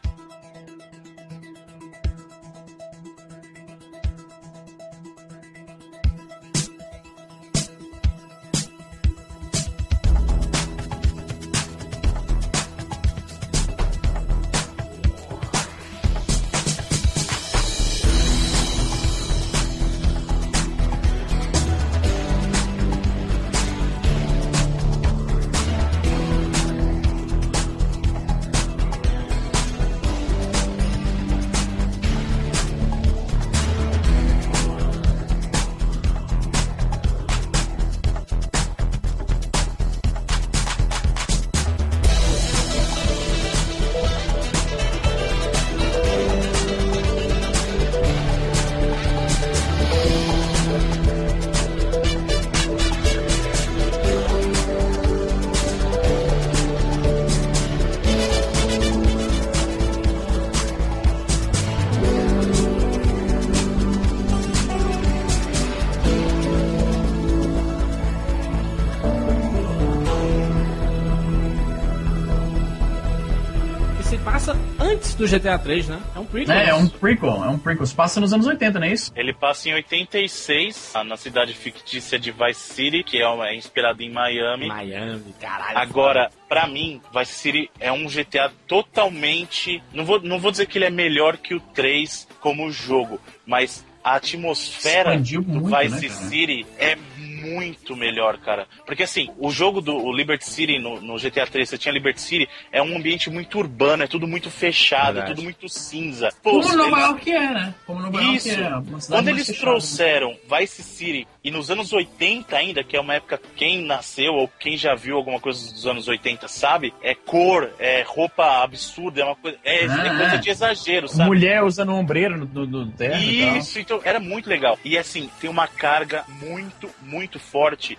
Do 75.22 75.28
GTA 75.28 75.58
3, 75.58 75.88
né? 75.88 76.02
É 76.16 76.20
um 76.20 76.26
prequel. 76.26 76.56
É, 76.56 76.70
é 76.70 76.74
um 76.76 76.88
prequel, 76.88 77.44
é 77.46 77.48
um 77.50 77.58
prequel. 77.58 77.86
Se 77.86 77.96
passa 77.96 78.20
nos 78.20 78.34
anos 78.34 78.46
80, 78.48 78.80
não 78.80 78.88
é 78.88 78.92
isso? 78.92 79.12
Ele 79.16 79.34
passa 79.34 79.70
em 79.70 79.74
86, 79.74 80.94
na 81.06 81.16
cidade 81.18 81.54
fictícia 81.54 82.20
de 82.20 82.32
Vice 82.32 82.74
City, 82.74 83.04
que 83.04 83.22
é, 83.22 83.28
uma- 83.28 83.48
é 83.48 83.56
inspirado 83.56 84.02
em 84.04 84.10
Miami. 84.12 84.68
Miami, 84.68 85.34
caralho. 85.40 85.78
Agora, 85.78 86.30
pra 86.50 86.68
mim, 86.68 87.02
Vice 87.18 87.34
City 87.34 87.72
é 87.80 87.92
um 87.92 88.08
GTA 88.08 88.52
totalmente. 88.68 89.82
Não 89.94 90.06
vou, 90.06 90.22
não 90.22 90.40
vou 90.40 90.52
dizer 90.52 90.66
que 90.68 90.78
ele 90.78 90.86
é 90.86 90.90
melhor 90.90 91.38
que 91.38 91.56
o 91.56 91.60
3 91.60 92.28
como 92.40 92.72
jogo, 92.72 93.20
mas 93.46 93.86
a 94.04 94.16
atmosfera 94.16 95.12
Expandiu 95.12 95.42
do 95.42 95.62
muito, 95.62 95.78
Vice 95.78 96.08
né, 96.08 96.14
cara? 96.14 96.30
City 96.30 96.66
é 96.80 96.98
muito 97.42 97.96
melhor, 97.96 98.38
cara. 98.38 98.68
Porque 98.86 99.04
assim, 99.04 99.30
o 99.38 99.50
jogo 99.52 99.82
do 99.82 99.96
o 99.98 100.14
Liberty 100.14 100.46
City 100.46 100.80
no, 100.80 101.02
no 101.02 101.18
GTA 101.18 101.46
3, 101.48 101.68
você 101.70 101.78
tinha 101.78 101.92
Liberty 101.94 102.22
City, 102.22 102.48
é 102.72 102.82
um 102.82 102.96
ambiente 102.96 103.30
muito 103.30 103.58
urbano, 103.58 104.04
é 104.04 104.08
tudo 104.08 104.28
muito 104.28 104.50
fechado, 104.50 105.20
é 105.20 105.24
tudo 105.24 105.42
muito 105.42 105.68
cinza. 105.68 106.30
Pô, 106.44 106.62
Como 106.62 106.76
Nova 106.76 106.90
eles- 106.90 107.00
York 107.08 107.32
é, 107.32 107.40
né? 107.52 107.76
Como 107.86 108.00
Nova 108.02 108.22
isso. 108.24 108.50
York 108.50 108.90
é. 108.90 109.08
Quando 109.08 109.28
eles 109.30 109.48
fechada. 109.48 109.66
trouxeram 109.66 110.38
Vice 110.50 110.84
City 110.84 111.28
e 111.44 111.50
nos 111.52 111.72
anos 111.72 111.92
80 111.92 112.56
ainda, 112.56 112.84
que 112.84 112.96
é 112.96 113.02
uma 113.02 113.16
época 113.16 113.40
quem 113.56 113.84
nasceu 113.84 114.34
ou 114.34 114.48
quem 114.60 114.78
já 114.78 114.94
viu 114.96 115.16
alguma 115.18 115.40
coisa 115.40 115.72
dos 115.74 115.86
anos 115.88 116.08
80 116.08 116.48
sabe, 116.48 116.94
é 117.02 117.16
cor, 117.16 117.72
é 117.80 118.04
roupa 118.06 118.62
absurda, 118.64 119.22
é 119.22 119.26
uma 119.26 119.36
coisa, 119.36 119.58
é, 119.64 119.86
Ah, 119.88 120.06
é 120.06 120.10
coisa 120.18 120.36
é. 120.36 120.38
de 120.38 120.50
exagero, 120.50 121.08
sabe? 121.08 121.28
Mulher 121.30 121.64
usando 121.64 121.90
um 121.92 121.96
ombreiro 121.96 122.38
no, 122.38 122.46
no, 122.46 122.66
no 122.86 122.92
terno 122.92 123.22
e 123.24 123.46
tal. 123.46 123.58
Isso, 123.58 123.80
então 123.80 124.00
era 124.04 124.20
muito 124.20 124.50
legal. 124.50 124.78
E 124.86 124.98
assim, 124.98 125.30
tem 125.40 125.50
uma 125.50 125.68
carga 125.68 126.24
muito, 126.42 126.90
muito 127.02 127.31
forte 127.40 127.98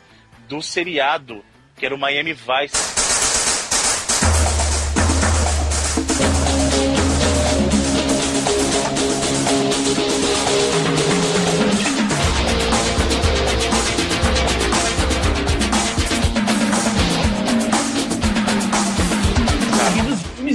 do 0.49 0.63
seriado, 0.63 1.45
que 1.77 1.87
era 1.87 1.95
o 1.95 1.99
Miami 1.99 2.33
Vice. 2.33 3.22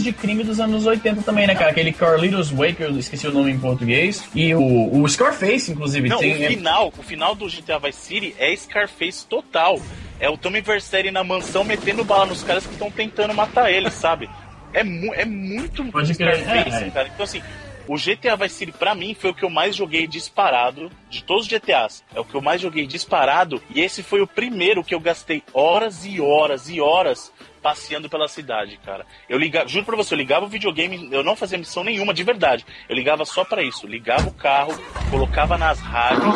De 0.07 0.13
crime 0.13 0.43
dos 0.43 0.59
anos 0.59 0.85
80 0.85 1.21
também, 1.21 1.45
né, 1.45 1.53
cara? 1.53 1.71
Aquele 1.71 1.91
Carlitos 1.91 2.49
Way, 2.49 2.73
que 2.73 2.83
eu 2.83 2.97
esqueci 2.97 3.27
o 3.27 3.31
nome 3.31 3.51
em 3.51 3.59
português. 3.59 4.27
E 4.33 4.53
o, 4.55 5.01
o 5.01 5.07
Scarface, 5.07 5.71
inclusive. 5.71 6.07
Não, 6.07 6.19
tem, 6.19 6.33
o 6.33 6.43
é- 6.43 6.47
final, 6.47 6.93
o 6.97 7.03
final 7.03 7.35
do 7.35 7.47
GTA 7.47 7.77
Vice 7.79 7.99
City 7.99 8.35
é 8.37 8.55
Scarface 8.55 9.25
total. 9.25 9.81
É 10.19 10.29
o 10.29 10.37
Tommy 10.37 10.61
Vercetti 10.61 11.11
na 11.11 11.23
mansão 11.23 11.63
metendo 11.63 12.03
bala 12.03 12.25
nos 12.25 12.41
caras 12.41 12.65
que 12.65 12.73
estão 12.73 12.89
tentando 12.89 13.33
matar 13.33 13.71
ele, 13.71 13.91
sabe? 13.91 14.29
É, 14.73 14.83
mu 14.83 15.13
é 15.13 15.25
muito 15.25 15.83
Pode 15.85 16.13
Scarface, 16.13 16.83
é, 16.83 16.87
é. 16.87 16.89
cara. 16.89 17.09
Então 17.13 17.23
assim, 17.23 17.41
o 17.87 17.95
GTA 17.95 18.35
Vice 18.35 18.55
City 18.55 18.71
pra 18.71 18.95
mim 18.95 19.13
foi 19.13 19.29
o 19.29 19.33
que 19.33 19.45
eu 19.45 19.49
mais 19.49 19.75
joguei 19.75 20.07
disparado 20.07 20.91
de 21.09 21.23
todos 21.23 21.45
os 21.45 21.49
GTAs. 21.49 22.03
É 22.15 22.19
o 22.19 22.25
que 22.25 22.35
eu 22.35 22.41
mais 22.41 22.59
joguei 22.59 22.87
disparado 22.87 23.61
e 23.73 23.81
esse 23.81 24.01
foi 24.01 24.21
o 24.21 24.27
primeiro 24.27 24.83
que 24.83 24.95
eu 24.95 24.99
gastei 24.99 25.43
horas 25.53 26.05
e 26.05 26.19
horas 26.19 26.69
e 26.69 26.81
horas 26.81 27.31
passeando 27.61 28.09
pela 28.09 28.27
cidade, 28.27 28.77
cara. 28.85 29.05
Eu 29.27 29.37
ligava, 29.37 29.67
juro 29.67 29.85
pra 29.85 29.95
você, 29.95 30.13
eu 30.13 30.17
ligava 30.17 30.45
o 30.45 30.49
videogame, 30.49 31.09
eu 31.11 31.23
não 31.23 31.35
fazia 31.35 31.57
missão 31.57 31.83
nenhuma, 31.83 32.13
de 32.13 32.23
verdade. 32.23 32.65
Eu 32.87 32.95
ligava 32.95 33.25
só 33.25 33.43
pra 33.43 33.61
isso. 33.63 33.85
Ligava 33.87 34.27
o 34.27 34.33
carro, 34.33 34.73
colocava 35.09 35.57
nas 35.57 35.79
rádios, 35.79 36.35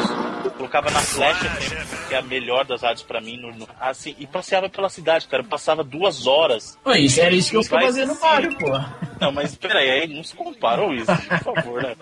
colocava 0.57 0.89
na 0.91 0.99
Flash 0.99 1.37
FM, 1.39 2.07
que 2.09 2.13
é 2.15 2.17
a 2.17 2.21
melhor 2.21 2.65
das 2.65 2.81
rádios 2.81 3.03
pra 3.03 3.21
mim, 3.21 3.37
no- 3.37 3.53
no- 3.53 3.67
assim, 3.79 4.15
e 4.19 4.25
passeava 4.27 4.69
pela 4.69 4.89
cidade, 4.89 5.27
cara. 5.27 5.43
Eu 5.43 5.47
passava 5.47 5.83
duas 5.83 6.27
horas. 6.27 6.77
Era 7.21 7.35
isso 7.35 7.51
que 7.51 7.57
eu 7.57 7.63
fazia 7.85 8.05
no. 8.05 8.19
Mario, 8.19 8.57
pô. 8.57 9.10
Não, 9.21 9.31
mas 9.31 9.55
peraí, 9.55 9.89
aí 9.89 10.07
não 10.07 10.23
se 10.23 10.35
compara, 10.35 10.81
isso, 10.95 11.05
por 11.43 11.55
favor, 11.55 11.83
né? 11.83 11.95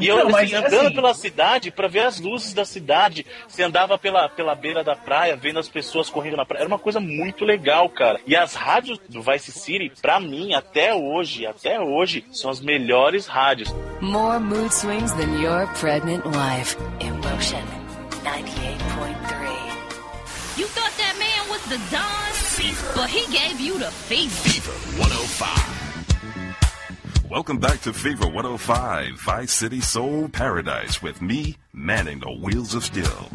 E 0.00 0.06
eu, 0.06 0.28
Não, 0.28 0.36
assim, 0.36 0.54
andando 0.54 0.86
assim- 0.86 0.94
pela 0.94 1.14
cidade 1.14 1.70
pra 1.70 1.88
ver 1.88 2.00
as 2.00 2.20
luzes 2.20 2.52
da 2.52 2.64
cidade, 2.64 3.24
você 3.48 3.62
andava 3.62 3.96
pela, 3.98 4.28
pela 4.28 4.54
beira 4.54 4.84
da 4.84 4.94
praia, 4.94 5.34
vendo 5.34 5.58
as 5.58 5.68
pessoas 5.68 6.10
correndo 6.10 6.36
na 6.36 6.44
praia, 6.44 6.60
era 6.60 6.68
uma 6.68 6.78
coisa 6.78 7.00
muito 7.00 7.44
legal, 7.44 7.88
cara. 7.88 8.20
E 8.26 8.36
as 8.36 8.54
rádios 8.54 8.98
do 9.08 9.22
Vice 9.22 9.50
City, 9.50 9.90
pra 10.02 10.20
mim, 10.20 10.52
até 10.54 10.94
hoje, 10.94 11.46
até 11.46 11.80
hoje, 11.80 12.24
são 12.30 12.50
as 12.50 12.60
melhores 12.60 13.26
rádios. 13.26 13.74
More 14.00 14.38
mood 14.38 14.72
swings 14.74 15.12
than 15.14 15.40
your 15.40 15.66
pregnant 15.80 16.24
wife. 16.26 16.76
Emotion 17.00 17.64
98.3. 18.24 20.58
You 20.58 20.66
thought 20.66 20.92
that 20.98 21.16
man 21.18 21.48
was 21.50 21.62
the 21.68 21.78
Don, 21.90 22.94
but 22.94 23.08
he 23.08 23.26
gave 23.32 23.58
you 23.60 23.78
the 23.78 23.90
fever. 23.90 24.72
105. 24.98 25.87
Welcome 27.30 27.58
back 27.58 27.82
to 27.82 27.92
Fever 27.92 28.26
105, 28.26 29.20
Vice 29.20 29.52
City 29.52 29.82
Soul 29.82 30.30
Paradise 30.30 31.02
with 31.02 31.20
me, 31.20 31.58
manning 31.74 32.20
the 32.20 32.32
wheels 32.32 32.74
of 32.74 32.86
steel. 32.86 33.28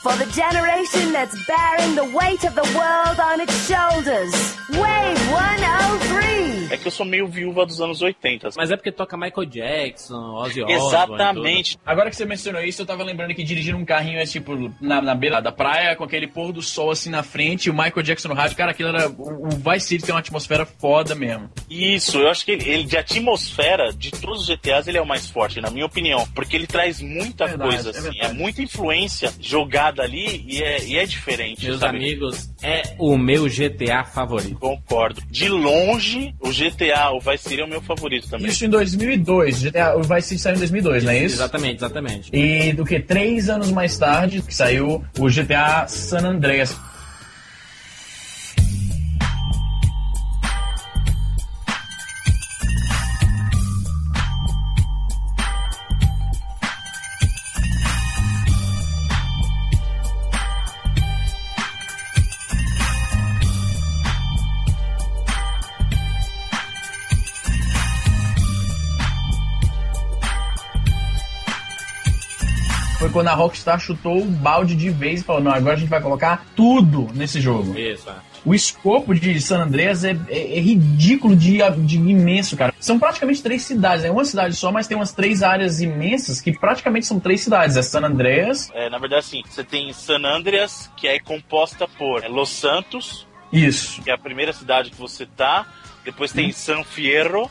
For 0.00 0.12
the 0.16 0.26
generation 0.26 1.12
that's 1.12 1.34
bearing 1.44 1.96
the 1.96 2.04
weight 2.16 2.44
of 2.44 2.54
the 2.54 2.62
world 2.78 3.18
on 3.18 3.40
its 3.40 3.66
shoulders. 3.66 4.32
Wave 4.70 5.18
103. 5.32 6.70
É 6.70 6.76
que 6.76 6.86
eu 6.86 6.90
sou 6.92 7.04
meio 7.04 7.26
viúva 7.26 7.66
dos 7.66 7.80
anos 7.80 8.00
80. 8.00 8.50
Mas 8.56 8.70
é 8.70 8.76
porque 8.76 8.92
toca 8.92 9.16
Michael 9.16 9.46
Jackson, 9.46 10.34
Ozzy 10.36 10.62
Osbourne. 10.62 10.86
Exatamente. 10.86 11.78
Agora 11.84 12.10
que 12.10 12.16
você 12.16 12.24
mencionou 12.24 12.62
isso, 12.62 12.82
eu 12.82 12.86
tava 12.86 13.02
lembrando 13.02 13.34
que 13.34 13.42
dirigir 13.42 13.74
um 13.74 13.84
carrinho 13.84 14.20
é 14.20 14.24
tipo 14.24 14.72
na, 14.80 15.02
na 15.02 15.14
beira 15.16 15.40
da 15.40 15.50
praia, 15.50 15.96
com 15.96 16.04
aquele 16.04 16.28
pôr 16.28 16.52
do 16.52 16.62
sol 16.62 16.92
assim 16.92 17.10
na 17.10 17.24
frente, 17.24 17.66
e 17.66 17.70
o 17.70 17.74
Michael 17.74 18.02
Jackson 18.02 18.28
no 18.28 18.34
rádio. 18.34 18.56
Cara, 18.56 18.70
aquilo 18.70 18.90
era. 18.90 19.08
O, 19.08 19.46
o 19.46 19.50
Vice 19.50 19.88
City 19.88 20.04
tem 20.04 20.14
uma 20.14 20.20
atmosfera 20.20 20.64
foda 20.64 21.16
mesmo. 21.16 21.50
Isso, 21.68 22.18
eu 22.18 22.28
acho 22.28 22.44
que 22.44 22.52
ele, 22.52 22.68
ele 22.68 22.84
de 22.84 22.96
atmosfera, 22.96 23.92
de 23.92 24.12
todos 24.12 24.42
os 24.42 24.46
GTAs, 24.48 24.86
ele 24.86 24.98
é 24.98 25.02
o 25.02 25.06
mais 25.06 25.28
forte, 25.28 25.60
na 25.60 25.70
minha 25.70 25.86
opinião. 25.86 26.24
Porque 26.36 26.54
ele 26.54 26.68
traz 26.68 27.02
muita 27.02 27.46
Verdade, 27.46 27.70
coisa, 27.70 27.88
é 27.88 27.90
assim. 27.90 28.08
É, 28.08 28.12
verdade. 28.12 28.38
muita 28.38 28.62
influência 28.62 29.32
jogada 29.40 29.87
ali 29.98 30.44
e 30.46 30.62
é, 30.62 30.84
e 30.84 30.96
é 30.96 31.06
diferente. 31.06 31.64
Meus 31.66 31.80
sabe? 31.80 31.98
amigos, 31.98 32.50
é 32.62 32.94
o 32.98 33.16
meu 33.16 33.44
GTA 33.44 34.04
favorito. 34.04 34.56
Concordo. 34.56 35.22
De 35.30 35.48
longe, 35.48 36.34
o 36.40 36.50
GTA, 36.50 37.10
o 37.12 37.20
Vice 37.20 37.48
City 37.48 37.60
é 37.60 37.64
o 37.64 37.68
meu 37.68 37.80
favorito 37.80 38.28
também. 38.28 38.48
Isso 38.48 38.64
em 38.64 38.68
2002. 38.68 39.62
GTA, 39.62 39.96
o 39.96 40.02
Vice 40.02 40.28
City 40.28 40.40
saiu 40.40 40.56
em 40.56 40.58
2002, 40.58 41.04
não 41.04 41.12
é 41.12 41.24
isso? 41.24 41.36
Exatamente, 41.36 41.76
exatamente. 41.76 42.30
E 42.32 42.72
do 42.72 42.84
que 42.84 43.00
três 43.00 43.48
anos 43.48 43.70
mais 43.70 43.96
tarde, 43.98 44.42
que 44.42 44.54
saiu 44.54 45.04
o 45.18 45.28
GTA 45.28 45.86
San 45.88 46.26
Andreas. 46.26 46.76
Quando 73.18 73.28
a 73.28 73.34
Rockstar 73.34 73.80
chutou 73.80 74.18
o 74.22 74.24
balde 74.24 74.76
de 74.76 74.90
vez 74.90 75.20
e 75.20 75.24
falou: 75.24 75.42
não, 75.42 75.50
agora 75.52 75.74
a 75.74 75.78
gente 75.78 75.88
vai 75.88 76.00
colocar 76.00 76.46
tudo 76.54 77.08
nesse 77.14 77.40
jogo. 77.40 77.76
Isso, 77.76 78.08
é. 78.08 78.14
O 78.44 78.54
escopo 78.54 79.12
de 79.12 79.40
San 79.40 79.58
Andreas 79.64 80.04
é, 80.04 80.16
é- 80.28 80.56
é 80.56 80.60
ridículo 80.60 81.34
de, 81.34 81.58
de 81.84 81.96
imenso, 81.96 82.56
cara. 82.56 82.72
São 82.78 82.96
praticamente 82.96 83.42
três 83.42 83.62
cidades, 83.62 84.04
é 84.04 84.10
uma 84.10 84.24
cidade 84.24 84.54
só, 84.54 84.70
mas 84.70 84.86
tem 84.86 84.96
umas 84.96 85.10
três 85.12 85.42
áreas 85.42 85.80
imensas 85.80 86.40
que 86.40 86.52
praticamente 86.56 87.06
são 87.06 87.18
três 87.18 87.40
cidades. 87.40 87.76
É 87.76 87.82
San 87.82 88.02
Andreas, 88.04 88.70
É, 88.72 88.88
na 88.88 88.98
verdade, 88.98 89.20
assim, 89.26 89.42
você 89.44 89.64
tem 89.64 89.92
San 89.92 90.22
Andreas, 90.24 90.88
que 90.96 91.08
é 91.08 91.18
composta 91.18 91.88
por 91.98 92.22
é, 92.22 92.28
Los 92.28 92.50
Santos, 92.50 93.26
isso. 93.52 94.00
que 94.02 94.10
é 94.10 94.14
a 94.14 94.18
primeira 94.18 94.52
cidade 94.52 94.90
que 94.90 94.96
você 94.96 95.26
tá. 95.26 95.66
Depois 96.04 96.32
tem 96.32 96.52
San 96.52 96.84
Fierro. 96.84 97.50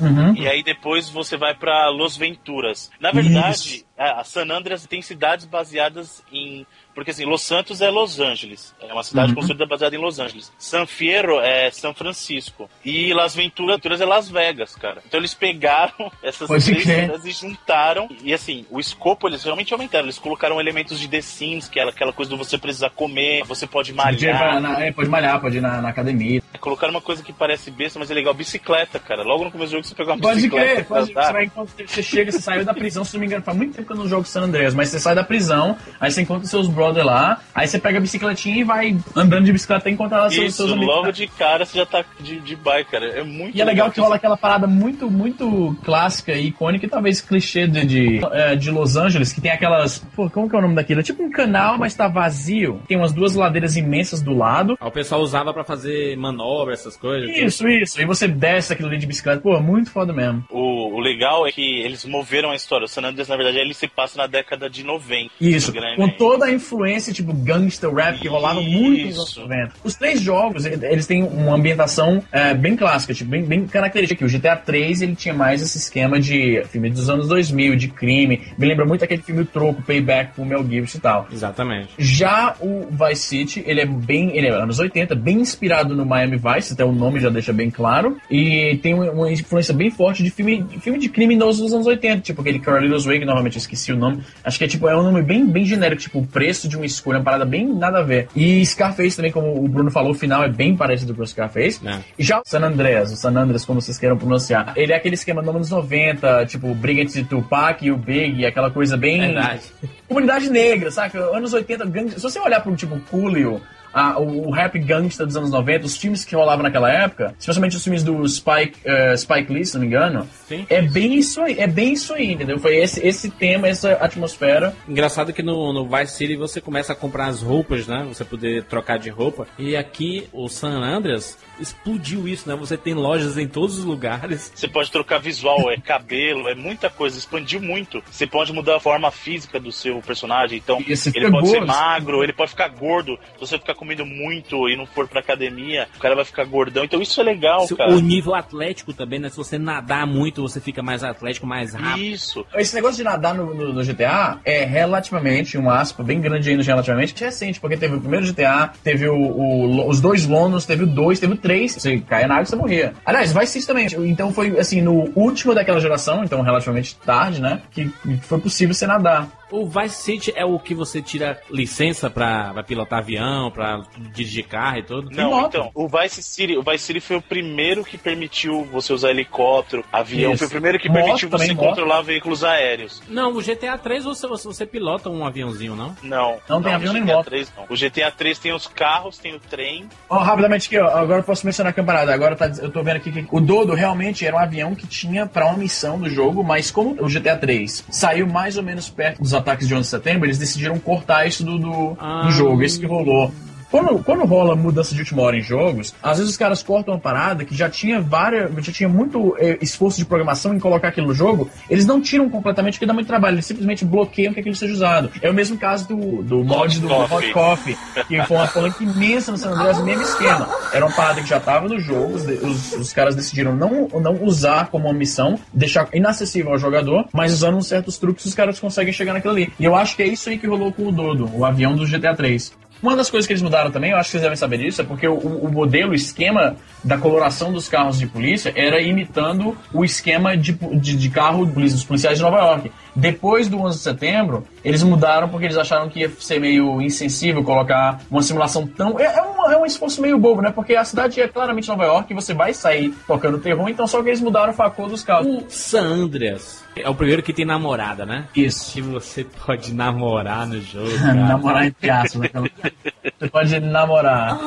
Uhum. 0.00 0.34
E 0.34 0.46
aí 0.46 0.62
depois 0.62 1.08
você 1.08 1.36
vai 1.36 1.54
pra 1.54 1.88
Los 1.88 2.16
Venturas. 2.16 2.90
Na 3.00 3.10
verdade, 3.10 3.76
Isso. 3.76 3.84
a 3.96 4.22
San 4.24 4.50
Andreas 4.50 4.86
tem 4.86 5.02
cidades 5.02 5.46
baseadas 5.46 6.22
em. 6.30 6.66
Porque 6.96 7.12
assim, 7.12 7.24
Los 7.26 7.42
Santos 7.42 7.80
é 7.80 7.90
Los 7.90 8.18
Angeles. 8.18 8.74
É 8.80 8.92
uma 8.92 9.04
cidade 9.04 9.28
Uhum. 9.28 9.34
construída 9.36 9.66
baseada 9.66 9.94
em 9.94 9.98
Los 9.98 10.18
Angeles. 10.18 10.50
San 10.58 10.84
Fierro 10.86 11.38
é 11.40 11.70
São 11.70 11.94
Francisco. 11.94 12.68
E 12.84 13.12
Las 13.14 13.34
Venturas 13.36 14.00
é 14.00 14.04
Las 14.04 14.28
Vegas, 14.28 14.74
cara. 14.74 15.00
Então 15.06 15.20
eles 15.20 15.34
pegaram 15.34 16.10
essas 16.22 16.48
Pode 16.48 16.64
três 16.64 16.82
crer. 16.82 17.02
cidades 17.04 17.24
e 17.26 17.30
juntaram. 17.32 18.08
E 18.22 18.32
assim, 18.34 18.66
o 18.70 18.80
escopo 18.80 19.28
eles 19.28 19.44
realmente 19.44 19.72
aumentaram. 19.72 20.06
Eles 20.06 20.18
colocaram 20.18 20.60
elementos 20.60 20.98
de 20.98 21.06
The 21.08 21.20
Sims, 21.20 21.68
que 21.68 21.78
é 21.78 21.84
aquela 21.88 22.12
coisa 22.12 22.30
do 22.30 22.36
você 22.36 22.58
precisar 22.58 22.90
comer, 22.90 23.44
você 23.44 23.66
pode 23.66 23.92
malhar. 23.92 24.60
na- 24.60 24.80
é, 24.84 24.92
pode 24.92 25.08
malhar, 25.08 25.40
pode 25.40 25.58
ir 25.58 25.60
na, 25.60 25.80
na 25.80 25.88
academia. 25.88 26.42
Colocaram 26.60 26.92
uma 26.92 27.00
coisa 27.00 27.22
que 27.22 27.32
parece 27.32 27.70
besta, 27.70 27.98
mas 27.98 28.10
é 28.10 28.14
legal. 28.14 28.32
Bicicleta, 28.34 28.98
cara. 28.98 29.22
Logo 29.22 29.44
no 29.44 29.50
começo 29.50 29.70
do 29.70 29.76
jogo 29.76 29.86
você 29.86 29.94
pegou 29.94 30.14
uma 30.14 30.20
Pode 30.20 30.36
bicicleta. 30.36 30.66
crer, 30.74 30.84
pode, 30.86 31.10
andar. 31.12 31.26
você, 31.26 31.32
vai, 31.32 31.50
você 31.86 32.02
chega, 32.02 32.32
você 32.32 32.40
saiu 32.40 32.64
da 32.64 32.74
prisão, 32.74 33.04
se 33.04 33.14
não 33.14 33.20
me 33.20 33.26
engano, 33.26 33.42
faz 33.44 33.56
muito 33.56 33.70
tempo 33.74 33.86
dinâmica 33.86 33.94
nos 33.94 34.10
jogos 34.10 34.28
San 34.28 34.42
Andreas, 34.42 34.74
mas 34.74 34.88
você 34.88 34.98
sai 34.98 35.14
da 35.14 35.22
prisão, 35.24 35.76
aí 36.00 36.10
você 36.10 36.22
encontra 36.22 36.46
seus 36.46 36.66
brother 36.86 37.04
lá, 37.04 37.40
aí 37.54 37.66
você 37.66 37.78
pega 37.78 37.98
a 37.98 38.00
bicicletinha 38.00 38.56
e 38.56 38.64
vai 38.64 38.96
andando 39.14 39.44
de 39.44 39.52
bicicleta 39.52 39.82
até 39.82 39.90
encontrar 39.90 40.22
lá 40.22 40.30
seus, 40.30 40.54
seus 40.54 40.72
amigos. 40.72 40.94
logo 40.94 41.10
de 41.10 41.26
cara 41.26 41.64
você 41.64 41.78
já 41.78 41.86
tá 41.86 42.04
de, 42.20 42.40
de 42.40 42.56
bike, 42.56 42.90
cara. 42.90 43.06
É 43.06 43.22
muito 43.22 43.56
E 43.56 43.60
é 43.60 43.64
legal 43.64 43.90
que 43.90 44.00
rola 44.00 44.16
aquela 44.16 44.36
parada 44.36 44.66
muito, 44.66 45.10
muito 45.10 45.76
clássica 45.84 46.32
e 46.32 46.46
icônica, 46.46 46.86
e 46.86 46.88
talvez 46.88 47.20
clichê 47.20 47.66
de, 47.66 47.84
de, 47.84 48.20
é, 48.32 48.56
de 48.56 48.70
Los 48.70 48.96
Angeles, 48.96 49.32
que 49.32 49.40
tem 49.40 49.50
aquelas. 49.50 49.98
Pô, 50.14 50.30
como 50.30 50.48
que 50.48 50.56
é 50.56 50.58
o 50.58 50.62
nome 50.62 50.74
daquilo? 50.74 51.00
É 51.00 51.02
tipo 51.02 51.22
um 51.22 51.30
canal, 51.30 51.78
mas 51.78 51.94
tá 51.94 52.08
vazio. 52.08 52.80
Tem 52.86 52.96
umas 52.96 53.12
duas 53.12 53.34
ladeiras 53.34 53.76
imensas 53.76 54.22
do 54.22 54.34
lado. 54.34 54.76
Aí 54.80 54.88
o 54.88 54.92
pessoal 54.92 55.20
usava 55.20 55.52
pra 55.52 55.64
fazer 55.64 56.16
manobra, 56.16 56.74
essas 56.74 56.96
coisas. 56.96 57.28
Isso, 57.36 57.68
isso. 57.68 58.00
E 58.00 58.04
você 58.04 58.28
desce 58.28 58.72
aquilo 58.72 58.88
ali 58.88 58.98
de 58.98 59.06
bicicleta. 59.06 59.40
Pô, 59.40 59.58
muito 59.60 59.90
foda 59.90 60.12
mesmo. 60.12 60.44
O, 60.50 60.96
o 60.96 61.00
legal 61.00 61.46
é 61.46 61.52
que 61.52 61.80
eles 61.80 62.04
moveram 62.04 62.50
a 62.50 62.56
história. 62.56 62.84
O 62.84 62.88
San 62.88 63.02
Andreas, 63.02 63.28
na 63.28 63.36
verdade, 63.36 63.58
ele 63.58 63.74
se 63.74 63.88
passa 63.88 64.18
na 64.18 64.26
década 64.26 64.68
de 64.68 64.84
90. 64.84 65.30
Isso, 65.40 65.72
com 65.96 66.08
toda 66.08 66.46
a 66.46 66.52
influência, 66.52 66.75
tipo, 67.12 67.32
gangster 67.32 67.92
rap 67.92 68.18
que 68.18 68.28
rolava 68.28 68.60
muito 68.60 69.06
nos 69.06 69.16
anos 69.16 69.28
Isso. 69.30 69.40
90. 69.40 69.72
Os 69.84 69.94
três 69.94 70.20
jogos, 70.20 70.64
ele- 70.64 70.84
eles 70.86 71.06
têm 71.06 71.22
uma 71.22 71.54
ambientação 71.54 72.22
é, 72.32 72.54
bem 72.54 72.76
clássica, 72.76 73.14
tipo, 73.14 73.30
bem, 73.30 73.42
bem 73.44 73.66
característica. 73.66 74.24
O 74.24 74.28
GTA 74.28 74.56
3, 74.56 75.02
ele 75.02 75.14
tinha 75.14 75.34
mais 75.34 75.62
esse 75.62 75.78
esquema 75.78 76.18
de 76.20 76.62
filme 76.70 76.90
dos 76.90 77.08
anos 77.08 77.28
2000, 77.28 77.76
de 77.76 77.88
crime. 77.88 78.40
Me 78.58 78.66
lembra 78.66 78.84
muito 78.84 79.04
aquele 79.04 79.22
filme 79.22 79.42
O 79.42 79.46
Troco, 79.46 79.82
Payback, 79.82 80.34
com 80.34 80.42
o 80.42 80.46
Mel 80.46 80.64
Gibson 80.68 80.98
e 80.98 81.00
tal. 81.00 81.28
Exatamente. 81.32 81.88
Já 81.98 82.54
o 82.60 82.86
Vice 82.90 83.22
City, 83.22 83.64
ele 83.66 83.80
é 83.80 83.86
bem, 83.86 84.36
ele 84.36 84.46
é 84.48 84.50
anos 84.50 84.78
80, 84.78 85.14
bem 85.14 85.40
inspirado 85.40 85.94
no 85.94 86.04
Miami 86.04 86.36
Vice, 86.36 86.72
até 86.72 86.84
o 86.84 86.92
nome 86.92 87.20
já 87.20 87.28
deixa 87.28 87.52
bem 87.52 87.70
claro, 87.70 88.16
e 88.30 88.78
tem 88.82 88.94
uma, 88.94 89.30
influência 89.30 89.74
bem 89.74 89.90
forte 89.90 90.22
de 90.22 90.30
filme, 90.30 90.62
de 90.62 90.80
filme 90.80 90.98
de 90.98 91.08
criminosos 91.08 91.60
dos 91.62 91.72
anos 91.74 91.86
80, 91.86 92.20
tipo 92.20 92.40
aquele 92.40 92.58
Carlitos 92.58 93.04
Way, 93.04 93.20
que 93.20 93.24
normalmente 93.24 93.56
eu 93.56 93.60
esqueci 93.60 93.92
o 93.92 93.96
nome, 93.96 94.22
acho 94.44 94.58
que 94.58 94.64
é 94.64 94.68
tipo, 94.68 94.88
é 94.88 94.96
um 94.96 95.02
nome 95.02 95.22
bem, 95.22 95.46
bem 95.46 95.64
genérico, 95.64 96.02
tipo, 96.02 96.18
o 96.20 96.26
preço 96.26 96.65
de 96.68 96.76
uma 96.76 96.86
escolha, 96.86 97.18
uma 97.18 97.24
parada 97.24 97.44
bem 97.44 97.66
nada 97.66 97.98
a 97.98 98.02
ver. 98.02 98.28
E 98.34 98.64
Scarface 98.64 99.16
também, 99.16 99.32
como 99.32 99.62
o 99.62 99.68
Bruno 99.68 99.90
falou, 99.90 100.12
o 100.12 100.14
final 100.14 100.42
é 100.42 100.48
bem 100.48 100.76
parecido 100.76 101.14
com 101.14 101.22
o 101.22 101.26
Scarface. 101.26 101.86
É. 101.86 102.00
E 102.18 102.24
já 102.24 102.38
o 102.38 102.42
San 102.44 102.60
Andreas, 102.60 103.12
o 103.12 103.16
San 103.16 103.30
Andreas, 103.30 103.64
como 103.64 103.80
vocês 103.80 103.98
queiram 103.98 104.16
pronunciar, 104.16 104.72
ele 104.76 104.92
é 104.92 104.96
aquele 104.96 105.14
esquema 105.14 105.42
dos 105.42 105.54
anos 105.54 105.70
90, 105.70 106.46
tipo, 106.46 106.74
briga 106.74 107.02
entre 107.02 107.24
Tupac 107.24 107.84
e 107.84 107.90
o 107.90 107.96
Big, 107.96 108.44
aquela 108.44 108.70
coisa 108.70 108.96
bem... 108.96 109.20
Verdade. 109.20 109.62
Comunidade 110.08 110.48
negra, 110.48 110.90
saca? 110.90 111.18
Anos 111.36 111.52
80, 111.52 111.84
gang... 111.86 112.10
se 112.10 112.22
você 112.22 112.38
olhar 112.38 112.60
pro 112.60 112.74
tipo 112.76 112.98
Coolio, 113.10 113.60
a- 113.98 114.18
o, 114.20 114.48
o 114.48 114.50
rap 114.50 114.78
gangsta 114.78 115.24
dos 115.24 115.36
anos 115.36 115.50
90, 115.50 115.86
os 115.86 115.96
filmes 115.96 116.24
que 116.24 116.34
rolavam 116.36 116.62
naquela 116.62 116.90
época, 116.92 117.34
especialmente 117.38 117.76
os 117.76 117.82
filmes 117.82 118.02
do 118.04 118.26
Spike, 118.28 118.78
eh, 118.84 119.16
Spike 119.16 119.52
Lee, 119.52 119.64
se 119.64 119.74
não 119.74 119.80
me 119.80 119.86
engano, 119.86 120.28
Sim. 120.46 120.66
é 120.68 120.82
bem 120.82 121.14
isso 121.14 121.40
aí, 121.40 121.58
é 121.58 121.66
bem 121.66 121.92
isso 121.94 122.12
aí, 122.14 122.32
entendeu? 122.32 122.58
Foi 122.58 122.76
esse, 122.76 123.04
esse 123.06 123.30
tema, 123.30 123.68
essa 123.68 123.92
atmosfera. 123.94 124.74
Engraçado 124.88 125.32
que 125.32 125.42
no, 125.42 125.72
no 125.72 125.88
Vice 125.88 126.12
City 126.16 126.36
você 126.36 126.60
começa 126.60 126.92
a 126.92 126.96
comprar 126.96 127.26
as 127.26 127.40
roupas, 127.42 127.86
né? 127.86 128.04
Você 128.08 128.24
poder 128.24 128.64
trocar 128.64 128.98
de 128.98 129.08
roupa. 129.10 129.46
E 129.58 129.76
aqui 129.76 130.28
o 130.32 130.48
San 130.48 130.72
Andreas 130.82 131.38
explodiu 131.58 132.28
isso, 132.28 132.48
né? 132.48 132.54
Você 132.56 132.76
tem 132.76 132.92
lojas 132.94 133.38
em 133.38 133.48
todos 133.48 133.78
os 133.78 133.84
lugares. 133.84 134.52
Você 134.54 134.68
pode 134.68 134.90
trocar 134.90 135.18
visual, 135.18 135.70
é 135.70 135.76
cabelo, 135.78 136.48
é 136.48 136.54
muita 136.54 136.90
coisa, 136.90 137.18
expandiu 137.18 137.60
muito. 137.60 138.02
Você 138.10 138.26
pode 138.26 138.52
mudar 138.52 138.76
a 138.76 138.80
forma 138.80 139.10
física 139.10 139.58
do 139.58 139.72
seu 139.72 140.00
personagem. 140.02 140.58
Então, 140.58 140.78
ele 141.14 141.30
pode 141.30 141.48
ser 141.48 141.60
magro, 141.64 142.22
ele 142.22 142.32
pode 142.32 142.50
ficar 142.50 142.68
gordo. 142.68 143.18
Se 143.34 143.40
você 143.40 143.58
ficar 143.58 143.74
comendo 143.86 144.04
muito 144.04 144.68
e 144.68 144.76
não 144.76 144.84
for 144.84 145.06
pra 145.06 145.20
academia, 145.20 145.86
o 145.96 146.00
cara 146.00 146.16
vai 146.16 146.24
ficar 146.24 146.44
gordão. 146.44 146.84
Então, 146.84 147.00
isso 147.00 147.20
é 147.20 147.24
legal, 147.24 147.66
Se- 147.66 147.76
cara. 147.76 147.92
O 147.92 148.00
nível 148.00 148.34
atlético 148.34 148.92
também, 148.92 149.20
né? 149.20 149.28
Se 149.28 149.36
você 149.36 149.56
nadar 149.58 150.06
muito, 150.06 150.42
você 150.42 150.60
fica 150.60 150.82
mais 150.82 151.04
atlético, 151.04 151.46
mais 151.46 151.72
rápido. 151.72 152.02
Isso. 152.04 152.44
Esse 152.56 152.74
negócio 152.74 152.96
de 152.96 153.04
nadar 153.04 153.34
no, 153.34 153.54
no- 153.54 153.72
no 153.72 153.84
GTA 153.84 154.38
é 154.44 154.64
relativamente, 154.64 155.56
um 155.56 155.70
aspa 155.70 156.02
bem 156.02 156.20
grande 156.20 156.50
aí 156.50 156.56
no 156.56 156.62
relativamente, 156.64 157.14
recente, 157.22 157.60
porque 157.60 157.76
teve 157.76 157.94
o 157.96 158.00
primeiro 158.00 158.26
GTA, 158.26 158.72
teve 158.82 159.08
o, 159.08 159.14
o- 159.16 159.88
os 159.88 160.00
dois 160.00 160.26
Londres, 160.26 160.66
teve 160.66 160.82
o 160.82 160.86
dois, 160.86 161.20
teve 161.20 161.34
o 161.34 161.36
três. 161.36 161.74
Você 161.74 161.98
caia 162.00 162.26
na 162.26 162.34
água 162.34 162.44
e 162.44 162.46
você 162.46 162.56
morria. 162.56 162.92
Aliás, 163.04 163.32
Vice 163.32 163.52
City 163.52 163.66
também. 163.66 163.86
Então 164.10 164.32
foi 164.32 164.58
assim, 164.58 164.80
no 164.82 165.10
último 165.14 165.54
daquela 165.54 165.80
geração, 165.80 166.24
então 166.24 166.40
relativamente 166.42 166.96
tarde, 166.96 167.40
né? 167.40 167.62
Que 167.70 167.88
foi 168.22 168.40
possível 168.40 168.74
você 168.74 168.86
nadar. 168.86 169.28
O 169.50 169.66
Vice 169.66 170.02
City 170.02 170.32
é 170.34 170.44
o 170.44 170.58
que 170.58 170.74
você 170.74 171.00
tira 171.00 171.40
licença 171.50 172.10
pra, 172.10 172.52
pra 172.52 172.62
pilotar 172.62 172.98
avião, 172.98 173.50
pra 173.50 173.82
dirigir 174.12 174.46
carro 174.46 174.78
e 174.78 174.82
tudo? 174.82 175.10
Não, 175.10 175.46
então, 175.46 175.70
o 175.74 175.88
Vice 175.88 176.22
City, 176.22 176.56
o 176.56 176.62
Vice 176.62 176.84
City 176.84 177.00
foi 177.00 177.16
o 177.16 177.22
primeiro 177.22 177.84
que 177.84 177.96
permitiu 177.96 178.64
você 178.64 178.92
usar 178.92 179.10
helicóptero, 179.10 179.84
avião, 179.92 180.32
Isso. 180.32 180.38
foi 180.38 180.46
o 180.48 180.50
primeiro 180.50 180.78
que 180.78 180.88
Moto 180.88 180.96
permitiu 181.04 181.28
você 181.28 181.54
moto. 181.54 181.68
controlar 181.68 182.02
veículos 182.02 182.42
aéreos. 182.42 183.02
Não, 183.08 183.32
o 183.36 183.40
GTA 183.42 183.78
3 183.78 184.04
você, 184.04 184.26
você, 184.26 184.48
você 184.48 184.66
pilota 184.66 185.08
um 185.08 185.24
aviãozinho, 185.24 185.76
não? 185.76 185.96
Não. 186.02 186.38
Não 186.48 186.62
tem 186.62 186.74
avião 186.74 186.92
nem 186.92 187.02
GTA 187.02 187.16
moto. 187.16 187.26
3 187.26 187.52
não. 187.56 187.64
O 187.68 187.76
GTA 187.76 188.10
3 188.10 188.38
tem 188.38 188.52
os 188.52 188.66
carros, 188.66 189.18
tem 189.18 189.34
o 189.34 189.40
trem. 189.40 189.88
Ó, 190.08 190.18
rapidamente 190.18 190.66
aqui, 190.66 190.78
ó. 190.78 190.88
Agora 190.88 191.20
eu 191.20 191.24
posso 191.24 191.46
mencionar 191.46 191.70
a 191.70 191.74
campanada. 191.74 192.12
Agora 192.12 192.34
tá, 192.34 192.46
eu 192.60 192.70
tô 192.70 192.82
vendo 192.82 192.96
aqui 192.96 193.12
que 193.12 193.26
o 193.30 193.40
Dodo 193.40 193.74
realmente 193.74 194.26
era 194.26 194.34
um 194.34 194.38
avião 194.38 194.74
que 194.74 194.86
tinha 194.86 195.26
pra 195.26 195.46
uma 195.46 195.56
missão 195.56 195.98
do 195.98 196.08
jogo, 196.08 196.42
mas 196.42 196.70
como 196.70 196.90
o 197.00 197.08
GTA 197.08 197.36
3 197.36 197.84
saiu 197.90 198.26
mais 198.26 198.56
ou 198.56 198.62
menos 198.62 198.88
perto 198.88 199.22
dos 199.22 199.35
ataques 199.36 199.68
de 199.68 199.74
11 199.74 199.82
de 199.82 199.88
setembro, 199.88 200.26
eles 200.26 200.38
decidiram 200.38 200.78
cortar 200.78 201.26
isso 201.26 201.44
do, 201.44 201.58
do, 201.58 201.96
Ah. 202.00 202.22
do 202.24 202.30
jogo. 202.32 202.62
Isso 202.62 202.80
que 202.80 202.86
rolou. 202.86 203.30
Quando, 203.70 204.02
quando 204.02 204.24
rola 204.24 204.54
mudança 204.54 204.94
de 204.94 205.00
última 205.00 205.22
hora 205.22 205.36
em 205.36 205.42
jogos, 205.42 205.94
às 206.02 206.18
vezes 206.18 206.32
os 206.32 206.36
caras 206.36 206.62
cortam 206.62 206.94
uma 206.94 207.00
parada 207.00 207.44
que 207.44 207.54
já 207.54 207.68
tinha 207.68 208.00
várias. 208.00 208.50
já 208.64 208.72
tinha 208.72 208.88
muito 208.88 209.36
eh, 209.38 209.58
esforço 209.60 209.98
de 209.98 210.04
programação 210.04 210.54
em 210.54 210.58
colocar 210.58 210.88
aquilo 210.88 211.08
no 211.08 211.14
jogo, 211.14 211.50
eles 211.68 211.86
não 211.86 212.00
tiram 212.00 212.28
completamente 212.28 212.74
porque 212.74 212.86
dá 212.86 212.92
muito 212.92 213.06
trabalho, 213.06 213.34
eles 213.34 213.46
simplesmente 213.46 213.84
bloqueiam 213.84 214.32
que 214.32 214.40
aquilo 214.40 214.54
seja 214.54 214.72
usado. 214.72 215.10
É 215.20 215.30
o 215.30 215.34
mesmo 215.34 215.58
caso 215.58 215.88
do, 215.88 216.22
do 216.22 216.44
mod 216.44 216.80
do. 216.80 216.96
Hot 216.96 217.32
Coffee, 217.32 217.76
que 218.08 218.22
foi 218.22 218.36
uma 218.36 218.48
polêmica 218.48 218.82
imensa 218.82 219.32
no 219.32 219.38
San 219.38 219.50
Andreas, 219.50 219.82
mesmo 219.82 220.02
esquema. 220.02 220.48
Era 220.72 220.86
uma 220.86 220.94
parada 220.94 221.20
que 221.20 221.28
já 221.28 221.38
estava 221.38 221.68
no 221.68 221.78
jogo, 221.78 222.14
os, 222.14 222.72
os, 222.72 222.92
caras 222.92 223.14
decidiram 223.14 223.54
não, 223.54 223.88
não 223.88 224.24
usar 224.24 224.68
como 224.68 224.86
uma 224.86 224.94
missão, 224.94 225.38
deixar 225.52 225.88
inacessível 225.92 226.52
ao 226.52 226.58
jogador, 226.58 227.06
mas 227.12 227.32
usando 227.32 227.62
certos 227.62 227.98
truques 227.98 228.24
os 228.24 228.34
caras 228.34 228.58
conseguem 228.58 228.92
chegar 228.92 229.12
naquilo 229.12 229.34
ali. 229.34 229.52
E 229.58 229.64
eu 229.64 229.74
acho 229.74 229.96
que 229.96 230.02
é 230.02 230.06
isso 230.06 230.28
aí 230.28 230.38
que 230.38 230.46
rolou 230.46 230.72
com 230.72 230.86
o 230.88 230.92
Dodo, 230.92 231.30
o 231.34 231.44
avião 231.44 231.74
do 231.74 231.86
GTA 231.86 232.14
3. 232.14 232.52
Uma 232.82 232.94
das 232.94 233.10
coisas 233.10 233.26
que 233.26 233.32
eles 233.32 233.42
mudaram 233.42 233.70
também, 233.70 233.90
eu 233.90 233.96
acho 233.96 234.08
que 234.08 234.12
vocês 234.12 234.22
devem 234.22 234.36
saber 234.36 234.58
disso, 234.58 234.82
é 234.82 234.84
porque 234.84 235.08
o, 235.08 235.14
o 235.14 235.50
modelo, 235.50 235.92
o 235.92 235.94
esquema 235.94 236.56
da 236.84 236.98
coloração 236.98 237.52
dos 237.52 237.68
carros 237.68 237.98
de 237.98 238.06
polícia 238.06 238.52
era 238.54 238.80
imitando 238.80 239.56
o 239.72 239.84
esquema 239.84 240.36
de, 240.36 240.52
de, 240.52 240.96
de 240.96 241.10
carro 241.10 241.46
dos 241.46 241.84
policiais 241.84 242.18
de 242.18 242.24
Nova 242.24 242.38
York. 242.38 242.72
Depois 242.94 243.48
do 243.48 243.58
11 243.58 243.76
de 243.76 243.82
setembro, 243.82 244.46
eles 244.64 244.82
mudaram 244.82 245.28
porque 245.28 245.46
eles 245.46 245.56
acharam 245.56 245.88
que 245.88 246.00
ia 246.00 246.10
ser 246.18 246.40
meio 246.40 246.80
insensível 246.80 247.42
colocar 247.42 248.00
uma 248.10 248.22
simulação 248.22 248.66
tão. 248.66 248.98
É, 249.00 249.04
é, 249.04 249.22
um, 249.22 249.50
é 249.50 249.58
um 249.58 249.66
esforço 249.66 250.00
meio 250.00 250.18
bobo, 250.18 250.42
né? 250.42 250.50
Porque 250.50 250.74
a 250.74 250.84
cidade 250.84 251.20
é 251.20 251.28
claramente 251.28 251.68
Nova 251.68 251.84
York 251.84 252.12
e 252.12 252.14
você 252.14 252.34
vai 252.34 252.52
sair 252.54 252.94
tocando 253.06 253.38
terror, 253.38 253.68
então 253.68 253.86
só 253.86 254.02
que 254.02 254.08
eles 254.08 254.20
mudaram 254.20 254.54
a 254.56 254.70
cor 254.70 254.88
dos 254.88 255.02
carros. 255.02 255.26
O 255.26 255.44
San 255.48 255.84
Andreas 255.84 256.65
é 256.76 256.88
o 256.88 256.94
primeiro 256.94 257.22
que 257.22 257.32
tem 257.32 257.44
namorada, 257.44 258.04
né? 258.04 258.26
Isso. 258.34 258.72
Que 258.72 258.82
você 258.82 259.24
pode 259.24 259.74
namorar 259.74 260.46
no 260.46 260.60
jogo, 260.60 260.90
namorar 261.14 261.66
entre 261.66 261.90
aspas, 261.90 262.30
né? 262.32 262.50
Você 263.18 263.30
pode 263.30 263.60
namorar. 263.60 264.38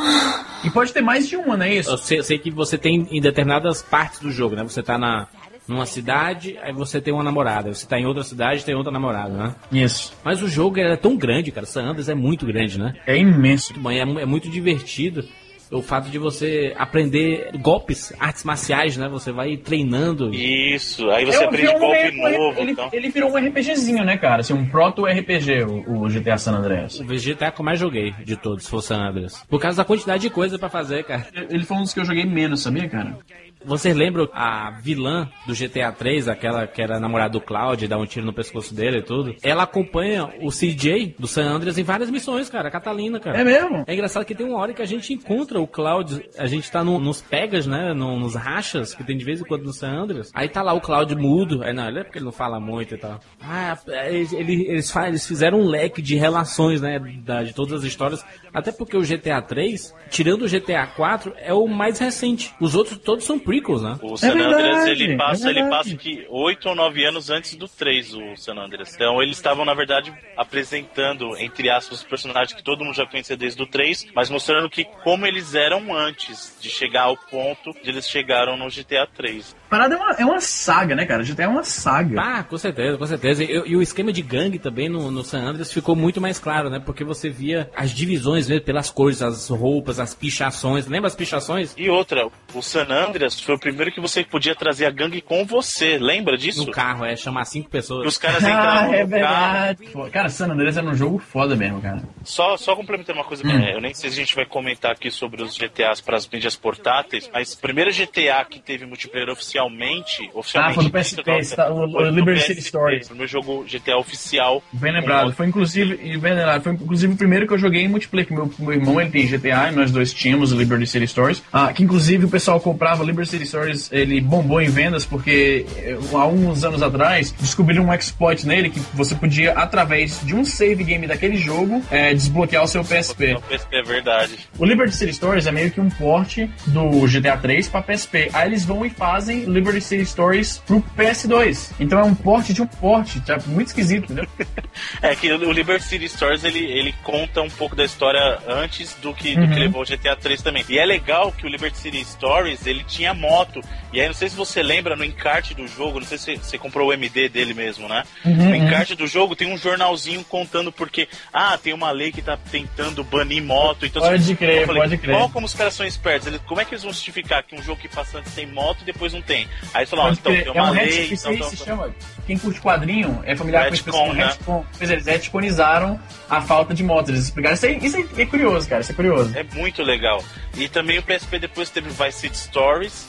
E 0.64 0.70
pode 0.70 0.94
ter 0.94 1.02
mais 1.02 1.28
de 1.28 1.36
uma, 1.36 1.58
não 1.58 1.66
é 1.66 1.74
isso? 1.74 1.90
Eu 1.90 1.98
sei, 1.98 2.20
eu 2.20 2.24
sei 2.24 2.38
que 2.38 2.52
você 2.52 2.78
tem 2.78 3.08
em 3.10 3.20
determinadas 3.20 3.82
partes 3.82 4.20
do 4.20 4.30
jogo, 4.30 4.56
né? 4.56 4.62
Você 4.62 4.84
tá 4.84 4.96
na, 4.96 5.28
numa 5.68 5.86
cidade, 5.86 6.58
aí 6.62 6.74
você 6.74 7.00
tem 7.00 7.14
uma 7.14 7.24
namorada. 7.24 7.74
Você 7.74 7.88
tá 7.88 7.98
em 7.98 8.06
outra 8.06 8.24
cidade, 8.24 8.66
tem 8.66 8.76
outra 8.76 8.92
namorada, 8.92 9.30
né? 9.30 9.56
Isso. 9.72 10.14
Mas 10.24 10.42
o 10.42 10.48
jogo 10.48 10.80
é 10.80 10.96
tão 10.98 11.16
grande, 11.16 11.52
cara. 11.52 11.66
San 11.66 11.84
Andreas 11.84 12.10
é 12.10 12.16
muito 12.16 12.46
grande, 12.46 12.80
né? 12.80 12.94
É 13.08 13.18
imenso. 13.18 13.74
Muito 13.74 13.84
bom, 13.84 13.92
é, 13.92 14.22
é 14.22 14.26
muito 14.26 14.50
divertido. 14.50 15.26
O 15.72 15.82
fato 15.82 16.10
de 16.10 16.18
você 16.18 16.74
aprender 16.78 17.52
golpes, 17.62 18.12
artes 18.20 18.44
marciais, 18.44 18.98
né? 18.98 19.08
Você 19.08 19.32
vai 19.32 19.56
treinando. 19.56 20.34
Isso, 20.34 21.10
aí 21.12 21.26
você 21.26 21.44
Eu 21.44 21.48
aprende 21.48 21.68
um 21.70 21.80
golpe 21.80 22.12
novo. 22.12 22.60
Ele, 22.60 22.72
então. 22.72 22.90
ele 22.92 23.10
virou 23.10 23.32
um 23.32 23.38
RPGzinho, 23.38 24.04
né, 24.04 24.18
cara? 24.18 24.42
Assim, 24.42 24.54
um 24.54 24.66
proto-RPG, 24.66 25.64
o, 25.64 26.06
o 26.06 26.10
GTA 26.10 26.38
San 26.38 26.54
Andreas. 26.54 27.00
O 27.00 27.06
Vegeta 27.06 27.46
é 27.46 27.52
que 27.52 27.62
eu 27.62 27.66
mais 27.66 27.80
joguei 27.80 28.12
de 28.24 28.36
todos, 28.36 28.64
se 28.64 28.70
for 28.70 28.82
San 28.82 28.98
Andreas. 28.98 29.44
Por 29.48 29.60
causa 29.60 29.78
da 29.78 29.86
quantidade 29.86 30.22
de 30.24 30.30
coisa 30.30 30.58
pra 30.58 30.70
fazer, 30.70 31.04
cara. 31.04 31.28
Ele 31.50 31.64
foi 31.64 31.78
um 31.78 31.82
dos 31.82 31.94
que 31.94 32.00
eu 32.00 32.06
joguei 32.06 32.26
menos, 32.26 32.62
sabia, 32.62 32.90
cara? 32.90 33.18
Vocês 33.66 33.96
lembram 33.96 34.30
a 34.34 34.72
vilã 34.82 35.30
do 35.46 35.54
GTA 35.54 35.92
3, 35.92 36.28
aquela 36.28 36.66
que 36.66 36.82
era 36.82 37.00
namorada 37.00 37.34
do 37.34 37.42
Cloud, 37.42 37.88
dá 37.88 37.98
um 37.98 38.06
tiro 38.06 38.26
no 38.26 38.34
pescoço 38.34 38.74
dele 38.74 39.00
e 39.00 39.02
tudo? 39.02 39.36
Ela 39.44 39.64
acompanha 39.64 40.30
o 40.42 40.50
CJ 40.50 41.16
do 41.20 41.28
San 41.28 41.44
Andreas 41.50 41.78
em 41.78 41.84
várias 41.84 42.10
missões, 42.10 42.50
cara. 42.50 42.70
A 42.70 42.72
Catalina, 42.72 43.20
cara. 43.20 43.38
É 43.40 43.44
mesmo? 43.44 43.84
É 43.86 43.94
engraçado 43.94 44.24
que 44.26 44.34
tem 44.36 44.46
uma 44.48 44.58
hora 44.58 44.74
que 44.74 44.82
a 44.82 44.86
gente 44.86 45.14
encontra 45.14 45.60
o 45.60 45.68
Cloud, 45.68 46.24
a 46.38 46.46
gente 46.48 46.72
tá 46.72 46.84
no- 46.84 47.00
nos 47.00 47.22
pegas, 47.22 47.68
né? 47.68 47.94
no- 47.94 48.18
nos 48.20 48.36
rachas 48.36 48.94
que 48.94 49.04
tem 49.04 49.18
de 49.18 49.26
vez 49.26 49.42
em 49.42 49.44
quando 49.44 49.64
no 49.64 49.74
San 49.74 49.90
Andreas. 49.92 50.32
Aí 50.34 50.48
tá 50.48 50.62
lá 50.62 50.74
o 50.74 50.82
Cloud 50.82 51.14
mudo. 51.16 51.64
Aí 51.64 51.74
não, 51.74 51.88
ele 51.88 52.00
é 52.00 52.04
porque 52.04 52.18
ele 52.20 52.26
não 52.26 52.32
fala 52.32 52.60
muito 52.60 52.94
e 52.96 52.98
tal. 52.98 53.20
Ah, 53.42 53.78
eles, 54.08 54.32
ele- 54.34 54.68
eles, 54.68 54.96
eles 54.96 55.28
fizeram 55.28 55.60
um 55.60 55.66
leque 55.68 56.02
de 56.02 56.16
relações, 56.16 56.82
né? 56.82 57.00
da- 57.26 57.44
de 57.44 57.54
todas 57.54 57.74
as 57.80 57.84
histórias. 57.84 58.24
Até 58.54 58.72
porque 58.72 58.96
o 58.98 59.02
GTA 59.04 59.42
3, 59.42 59.94
tirando 60.10 60.44
o 60.44 60.48
GTA 60.48 60.86
4, 60.88 61.34
é 61.38 61.54
o 61.54 61.68
mais 61.68 62.00
recente. 62.00 62.54
Os 62.60 62.76
outros 62.76 62.98
todos 63.00 63.24
são 63.26 63.38
prequels, 63.50 63.82
né? 63.82 63.98
O 64.04 64.16
San 64.16 64.34
Andreas, 64.34 64.86
ele 64.86 65.18
passa, 65.18 65.50
ele 65.50 65.68
passa 65.68 65.96
que 65.96 66.24
8 66.30 66.70
ou 66.70 66.76
9 66.76 67.04
anos 67.04 67.32
antes 67.32 67.56
do 67.56 67.68
3, 67.68 68.14
o 68.14 68.36
San 68.38 68.54
Andreas. 68.54 68.94
Então 68.94 69.24
eles 69.24 69.38
estavam, 69.38 69.66
na 69.66 69.74
verdade, 69.74 70.14
apresentando, 70.38 71.36
entre 71.36 71.68
aspas, 71.68 72.00
os 72.00 72.04
personagens 72.04 72.54
que 72.54 72.64
todo 72.64 72.86
mundo 72.86 72.96
já 72.96 73.08
conhecia 73.08 73.36
desde 73.36 73.60
o 73.64 73.66
3, 73.66 74.10
mas 74.14 74.30
mostrando 74.30 74.70
que 74.70 74.86
como 75.04 75.26
eles 75.26 75.56
eram 75.56 75.92
antes 75.96 76.56
de 76.62 76.70
chegar 76.70 77.04
ao 77.04 77.18
ponto 77.18 77.74
de 77.74 77.90
eles 77.90 78.08
chegaram 78.08 78.56
no 78.56 78.68
GTA 78.68 79.08
3. 79.08 79.56
Parada 79.70 79.94
é 79.96 79.98
uma, 79.98 80.12
é 80.14 80.26
uma 80.26 80.42
saga, 80.42 80.96
né, 80.96 81.06
cara? 81.06 81.24
GTA 81.24 81.44
é 81.44 81.48
uma 81.48 81.64
saga. 81.64 82.20
Ah, 82.20 82.44
com 82.44 82.58
certeza, 82.58 82.98
com 82.98 83.06
certeza. 83.06 83.44
E, 83.44 83.48
e 83.52 83.76
o 83.76 83.82
esquema 83.82 84.12
de 84.12 84.22
gangue 84.22 84.58
também 84.60 84.90
no, 84.90 85.12
no 85.12 85.24
San 85.24 85.42
Andreas 85.44 85.72
ficou 85.72 85.96
muito 85.96 86.20
mais 86.20 86.40
claro, 86.40 86.70
né? 86.70 86.80
Porque 86.84 87.04
você 87.04 87.30
via 87.30 87.70
as 87.76 87.92
divisões 87.92 88.48
mesmo 88.50 88.66
pelas 88.66 88.90
cores, 88.90 89.22
as 89.22 89.48
roupas, 89.50 90.00
as 90.00 90.14
pichações. 90.16 90.88
Lembra 90.88 91.08
as 91.08 91.16
pichações? 91.16 91.74
E 91.78 91.90
outra, 91.90 92.28
o 92.54 92.62
San 92.62 92.88
Andreas 92.90 93.40
foi 93.40 93.56
o 93.56 93.60
primeiro 93.60 93.92
que 93.92 94.02
você 94.02 94.24
podia 94.24 94.56
trazer 94.56 94.86
a 94.86 94.90
gangue 94.92 95.22
com 95.22 95.46
você, 95.46 95.98
lembra 96.00 96.38
disso? 96.38 96.66
No 96.66 96.72
carro, 96.72 97.06
é, 97.06 97.16
chamar 97.16 97.46
cinco 97.46 97.70
pessoas. 97.70 98.02
Que 98.02 98.08
os 98.08 98.18
caras 98.18 98.44
Ah, 98.46 98.50
entravam 98.50 98.94
é 98.94 99.04
no 99.04 99.10
carro. 99.10 99.10
verdade. 99.10 99.86
Pô, 99.94 100.10
Cara, 100.10 100.30
San 100.30 100.48
Andreas 100.52 100.78
era 100.78 100.88
um 100.88 100.96
jogo 100.96 101.20
foda 101.20 101.56
mesmo, 101.56 101.82
cara. 101.82 102.02
Só, 102.24 102.58
só 102.58 102.76
complementando 102.76 103.20
uma 103.20 103.26
coisa, 103.26 103.46
Hum. 103.46 103.52
é, 103.52 103.76
eu 103.76 103.82
nem 103.82 103.94
sei 103.94 104.10
se 104.10 104.16
a 104.16 104.20
gente 104.20 104.36
vai 104.36 104.46
comentar 104.46 104.92
aqui 104.92 105.12
sobre 105.12 105.44
os 105.44 105.56
GTAs 105.56 106.02
para 106.02 106.18
as 106.18 106.28
mídias 106.28 106.56
portáteis, 106.56 107.30
mas 107.34 107.54
o 107.54 107.60
primeiro 107.60 107.92
GTA 107.92 108.44
que 108.50 108.60
teve 108.60 108.86
multiplayer 108.86 109.30
oficialmente, 109.64 110.30
oficialmente 110.34 110.72
Ah, 110.72 110.74
foi 110.76 110.84
no 110.84 110.90
PSP, 110.92 111.56
tá, 111.56 111.70
o- 111.70 111.86
o 111.86 112.10
Liberty 112.10 112.42
City 112.42 112.62
Stories. 112.62 113.08
Primeiro 113.08 113.32
jogo 113.32 113.66
GTA 113.68 113.98
oficial. 113.98 114.64
Bem 114.72 114.92
lembrado. 114.94 115.34
Foi 115.34 115.46
inclusive, 115.48 115.96
bem 116.18 116.34
lembrado, 116.34 116.62
foi 116.64 116.74
inclusive 116.74 117.14
o 117.14 117.18
primeiro 117.18 117.48
que 117.48 117.54
eu 117.54 117.58
joguei 117.58 117.84
em 117.84 117.88
multiplayer. 117.88 118.28
que 118.28 118.34
Meu, 118.34 118.52
meu 118.60 118.74
irmão 118.74 119.00
ele 119.00 119.10
tem 119.10 119.26
GTA 119.26 119.70
e 119.72 119.76
nós 119.76 119.92
dois 119.92 120.14
tínhamos 120.14 120.52
o 120.52 120.58
Liberty 120.58 120.86
City 120.88 121.08
Stories. 121.08 121.42
Ah, 121.52 121.72
que 121.74 121.84
inclusive 121.84 122.26
o 122.26 122.30
pessoal 122.30 122.60
comprava 122.60 123.04
Liberty 123.04 123.30
City 123.32 123.46
Stories, 123.46 123.90
ele 123.92 124.20
bombou 124.22 124.62
em 124.62 124.70
vendas 124.70 125.06
porque 125.06 125.66
eh, 125.78 125.98
há 126.14 126.26
uns 126.28 126.64
anos 126.64 126.82
atrás 126.82 127.32
descobriram 127.32 127.86
um 127.86 127.94
exploit 127.94 128.46
nele 128.46 128.70
que 128.70 128.80
você 128.94 129.16
podia, 129.16 129.54
através 129.54 130.20
de 130.26 130.36
um 130.36 130.44
save 130.44 130.84
game 130.84 131.08
daquele 131.08 131.38
jogo, 131.38 131.82
eh, 131.92 132.14
desbloquear 132.14 132.64
o 132.64 132.68
seu 132.68 132.84
PSP. 132.84 133.36
O 133.36 133.42
PSP 133.42 133.76
é 133.76 133.82
verdade. 133.84 134.40
O 134.58 134.66
Liberty 134.66 134.96
City 134.96 135.14
Stories 135.14 135.46
é 135.48 135.52
meio 135.52 135.72
que 135.72 135.80
um 135.82 135.90
porte 135.90 136.50
do 136.68 137.08
GTA 137.08 137.38
3 137.38 137.68
pra 137.68 137.82
PSP. 137.82 138.30
Aí 138.34 138.48
eles 138.50 138.66
vão 138.66 138.86
e 138.86 138.90
fazem 138.90 139.46
Liberty 139.50 139.82
City 139.82 140.06
Stories 140.06 140.60
pro 140.66 140.82
PS2. 140.98 141.72
Então 141.80 142.00
é 142.00 142.04
um 142.04 142.16
porte 142.16 142.54
de 142.54 142.62
um 142.62 142.68
porte, 142.68 143.20
tá? 143.22 143.38
muito 143.48 143.68
esquisito, 143.68 144.06
entendeu? 144.06 144.28
É 145.02 145.14
que 145.16 145.30
o 145.32 145.52
Liberty 145.52 145.84
City 145.84 146.08
Stories 146.08 146.44
ele, 146.44 146.60
ele 146.60 146.94
conta 147.04 147.42
um 147.42 147.50
pouco 147.50 147.76
da 147.76 147.84
história 147.84 148.40
antes 148.48 148.96
do 149.02 149.14
que, 149.14 149.36
do 149.36 149.50
Uhum. 149.50 149.50
que 149.50 149.60
levou 149.60 149.82
o 149.82 149.86
GTA 149.86 150.16
3 150.16 150.42
também. 150.42 150.64
E 150.70 150.78
é 150.78 150.86
legal 150.86 151.32
que 151.32 151.46
o 151.46 151.50
Liberty 151.50 151.78
City 151.78 152.04
Stories 152.06 152.66
ele 152.66 152.84
tinha 152.84 153.14
moto. 153.14 153.62
E 153.92 154.00
aí, 154.00 154.08
não 154.08 154.14
sei 154.14 154.30
se 154.30 154.36
você 154.36 154.62
lembra 154.62 154.96
no 154.96 155.04
encarte 155.04 155.54
do 155.54 155.68
jogo, 155.68 156.00
não 156.00 156.08
sei 156.08 156.18
se 156.18 156.38
você 156.38 156.58
comprou 156.58 156.90
o 156.90 156.94
MD 156.94 157.30
dele 157.30 157.54
mesmo, 157.54 157.88
né? 157.88 158.04
Uhum, 158.24 158.36
no 158.36 158.44
uhum. 158.44 158.56
encarte 158.56 158.96
do 158.96 159.08
jogo 159.08 159.36
tem 159.36 159.52
um 159.52 159.58
jornalzinho 159.58 160.24
contando 160.24 160.72
porque, 160.72 161.08
ah, 161.34 161.58
tem 161.58 161.74
uma 161.74 161.92
lei 161.92 162.12
que 162.12 162.22
tá 162.22 162.38
tentando 162.52 163.04
banir 163.04 163.44
moto. 163.44 163.86
Então, 163.86 164.02
Pode 164.02 164.16
assim, 164.16 164.36
crer, 164.36 164.66
falei, 164.66 164.82
pode 164.82 164.98
crer. 164.98 165.16
Ó, 165.16 165.30
como 165.30 165.46
os 165.46 165.54
caras 165.54 165.74
são 165.74 165.86
espertos. 165.86 166.28
Eles, 166.28 166.42
como 166.46 166.62
é 166.62 166.66
que 166.66 166.74
eles 166.74 166.84
vão 166.84 166.94
justificar 166.94 167.44
que 167.44 167.56
um 167.56 167.64
jogo 167.64 167.82
que 167.82 167.88
passa 167.88 168.20
antes 168.20 168.34
tem 168.34 168.46
moto 168.46 168.82
e 168.82 168.86
depois 168.86 169.14
não 169.14 169.22
tem? 169.22 169.39
Aí 169.74 169.82
eles 169.82 169.90
falam, 169.90 170.06
ó, 170.06 170.08
Pode 170.10 170.20
então 170.20 170.32
tem 170.34 170.48
é 170.48 170.62
uma 170.62 170.72
um 170.72 170.74
lei. 170.74 170.86
retcon, 170.86 171.14
Então, 171.16 171.30
aí 171.32 171.36
então, 171.38 171.50
se 171.50 171.58
chama. 171.58 171.96
Quem 172.26 172.38
curte 172.38 172.62
quadrinho 172.62 173.22
é 173.26 173.36
familiar 173.36 173.66
com 173.66 173.72
a 173.72 173.74
expressão 173.76 174.04
Retcon, 174.12 174.18
né? 174.18 174.26
retcon. 174.28 174.66
Pois 174.78 174.90
é, 174.90 174.94
eles 174.94 175.06
retconizaram 175.08 176.00
a 176.30 176.42
falta 176.42 176.74
de 176.74 176.84
motos. 176.84 177.10
Eles 177.10 177.24
explicaram. 177.24 177.56
Isso, 177.56 177.66
aí, 177.66 177.78
isso 177.82 177.98
aí 177.98 178.08
é 178.18 178.26
curioso, 178.26 178.68
cara. 178.70 178.82
Isso 178.82 178.92
é 178.92 178.96
curioso. 178.96 179.38
É 179.38 179.44
muito 179.44 179.82
legal. 179.84 180.24
E 180.56 180.68
também 180.70 181.00
o 181.00 181.04
PSP 181.04 181.40
depois 181.40 181.70
teve 181.70 181.90
Vice 181.90 182.20
City 182.20 182.38
Stories, 182.38 183.08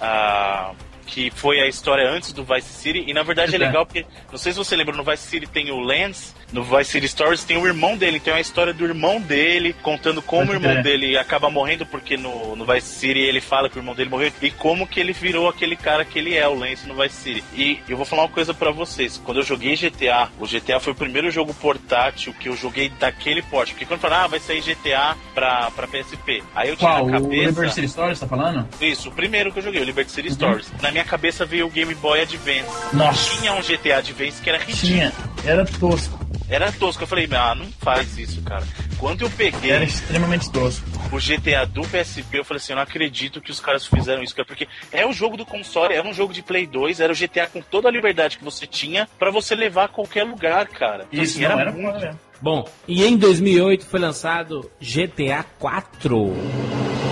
ah, 0.00 0.72
que 1.06 1.30
foi 1.32 1.60
a 1.60 1.66
história 1.66 2.08
antes 2.08 2.32
do 2.32 2.44
Vice 2.44 2.72
City. 2.72 3.04
E 3.06 3.12
na 3.12 3.22
verdade 3.22 3.52
é 3.52 3.56
é. 3.56 3.58
legal 3.58 3.84
porque, 3.84 4.06
não 4.30 4.38
sei 4.38 4.52
se 4.52 4.58
você 4.58 4.76
lembra, 4.76 4.94
no 4.96 5.02
Vice 5.02 5.24
City 5.26 5.46
tem 5.46 5.70
o 5.72 5.80
Lance, 5.80 6.32
no 6.52 6.62
Vice 6.64 6.90
City 6.92 7.08
Stories 7.08 7.44
tem 7.44 7.56
o 7.56 7.66
irmão 7.66 7.96
dele. 7.96 8.16
Então 8.18 8.34
é 8.34 8.38
a 8.38 8.40
história 8.40 8.72
do 8.72 8.84
irmão 8.84 9.20
dele, 9.20 9.74
contando 9.82 10.20
como 10.22 10.50
o 10.50 10.54
irmão 10.54 10.72
crer. 10.72 10.82
dele 10.82 11.16
acaba 11.18 11.50
morrendo, 11.50 11.86
porque 11.86 12.16
no, 12.16 12.54
no 12.56 12.64
Vice 12.64 12.86
City 12.88 13.20
ele 13.20 13.40
fala 13.40 13.68
que 13.68 13.76
o 13.76 13.80
irmão 13.80 13.94
dele 13.94 14.10
morreu, 14.10 14.32
e 14.42 14.50
como 14.50 14.86
que 14.86 15.00
ele 15.00 15.12
virou 15.12 15.48
aquele 15.48 15.76
cara 15.76 16.04
que 16.04 16.18
ele 16.18 16.36
é, 16.36 16.46
o 16.48 16.54
Lance 16.54 16.86
no 16.88 16.94
Vice 16.94 17.14
City. 17.16 17.44
E 17.54 17.78
eu 17.88 17.96
vou 17.96 18.06
falar 18.06 18.22
uma 18.22 18.28
coisa 18.28 18.52
pra 18.54 18.70
vocês. 18.70 19.20
Quando 19.24 19.38
eu 19.38 19.44
joguei 19.44 19.76
GTA, 19.76 20.28
o 20.38 20.46
GTA 20.46 20.80
foi 20.80 20.92
o 20.92 20.96
primeiro 20.96 21.30
jogo 21.30 21.52
portátil 21.54 22.34
que 22.38 22.48
eu 22.48 22.56
joguei 22.56 22.88
daquele 22.88 23.42
porte. 23.42 23.72
Porque 23.72 23.84
quando 23.86 24.00
falaram, 24.00 24.24
ah, 24.24 24.28
vai 24.28 24.40
sair 24.40 24.60
GTA 24.60 25.16
pra, 25.34 25.70
pra 25.70 25.86
PSP. 25.86 26.42
Aí 26.54 26.68
eu 26.68 26.76
tinha 26.76 26.90
Qual? 26.90 27.06
na 27.06 27.18
O 27.18 27.22
cabeça... 27.22 27.48
Liberty 27.50 27.74
City 27.74 27.88
Stories, 27.88 28.18
tá 28.20 28.26
falando? 28.26 28.66
Isso, 28.80 29.08
o 29.08 29.12
primeiro 29.12 29.52
que 29.52 29.58
eu 29.58 29.62
joguei, 29.62 29.80
o 29.80 29.84
Liberty 29.84 30.10
City 30.12 30.28
Uhum. 30.28 30.34
Stories. 30.34 30.72
Na 30.82 30.90
minha 30.90 31.04
cabeça 31.04 31.44
veio 31.46 31.66
o 31.66 31.70
Game 31.70 31.94
Boy 31.94 32.20
Advance. 32.20 32.66
Nossa. 32.92 33.36
Tinha 33.36 33.52
um 33.52 33.60
GTA 33.62 33.98
Advance 33.98 34.40
que 34.42 34.48
era 34.48 34.58
ridículo. 34.58 34.92
Tinha. 34.92 35.12
Era 35.44 35.64
tosco. 35.64 36.18
Era 36.50 36.72
tosco. 36.72 37.04
Eu 37.04 37.06
falei, 37.06 37.28
ah, 37.32 37.54
não 37.54 37.66
faz 37.78 38.18
isso, 38.18 38.42
cara. 38.42 38.66
Quando 38.98 39.22
eu 39.22 39.30
peguei 39.30 39.70
Era 39.70 39.84
extremamente 39.84 40.50
tosco. 40.50 40.84
o 41.12 41.18
GTA 41.18 41.64
do 41.64 41.82
PSP, 41.82 42.38
eu 42.38 42.44
falei 42.44 42.58
assim, 42.60 42.72
eu 42.72 42.76
não 42.76 42.82
acredito 42.82 43.40
que 43.40 43.50
os 43.50 43.60
caras 43.60 43.86
fizeram 43.86 44.22
isso, 44.22 44.34
cara, 44.34 44.46
porque 44.46 44.66
é 44.92 45.06
o 45.06 45.12
jogo 45.12 45.36
do 45.36 45.46
console, 45.46 45.94
era 45.94 46.06
um 46.06 46.12
jogo 46.12 46.32
de 46.34 46.42
Play 46.42 46.66
2, 46.66 47.00
era 47.00 47.12
o 47.12 47.16
GTA 47.16 47.46
com 47.46 47.62
toda 47.62 47.88
a 47.88 47.92
liberdade 47.92 48.36
que 48.36 48.44
você 48.44 48.66
tinha 48.66 49.08
pra 49.18 49.30
você 49.30 49.54
levar 49.54 49.84
a 49.84 49.88
qualquer 49.88 50.24
lugar, 50.24 50.66
cara. 50.68 51.06
Então, 51.10 51.22
Isso 51.22 51.38
assim, 51.38 51.48
não 51.48 51.60
era 51.60 51.72
muito... 51.72 52.18
Bom, 52.42 52.66
e 52.88 53.04
em 53.04 53.16
2008 53.16 53.84
foi 53.86 54.00
lançado 54.00 54.70
GTA 54.80 55.44
4. 55.58 57.09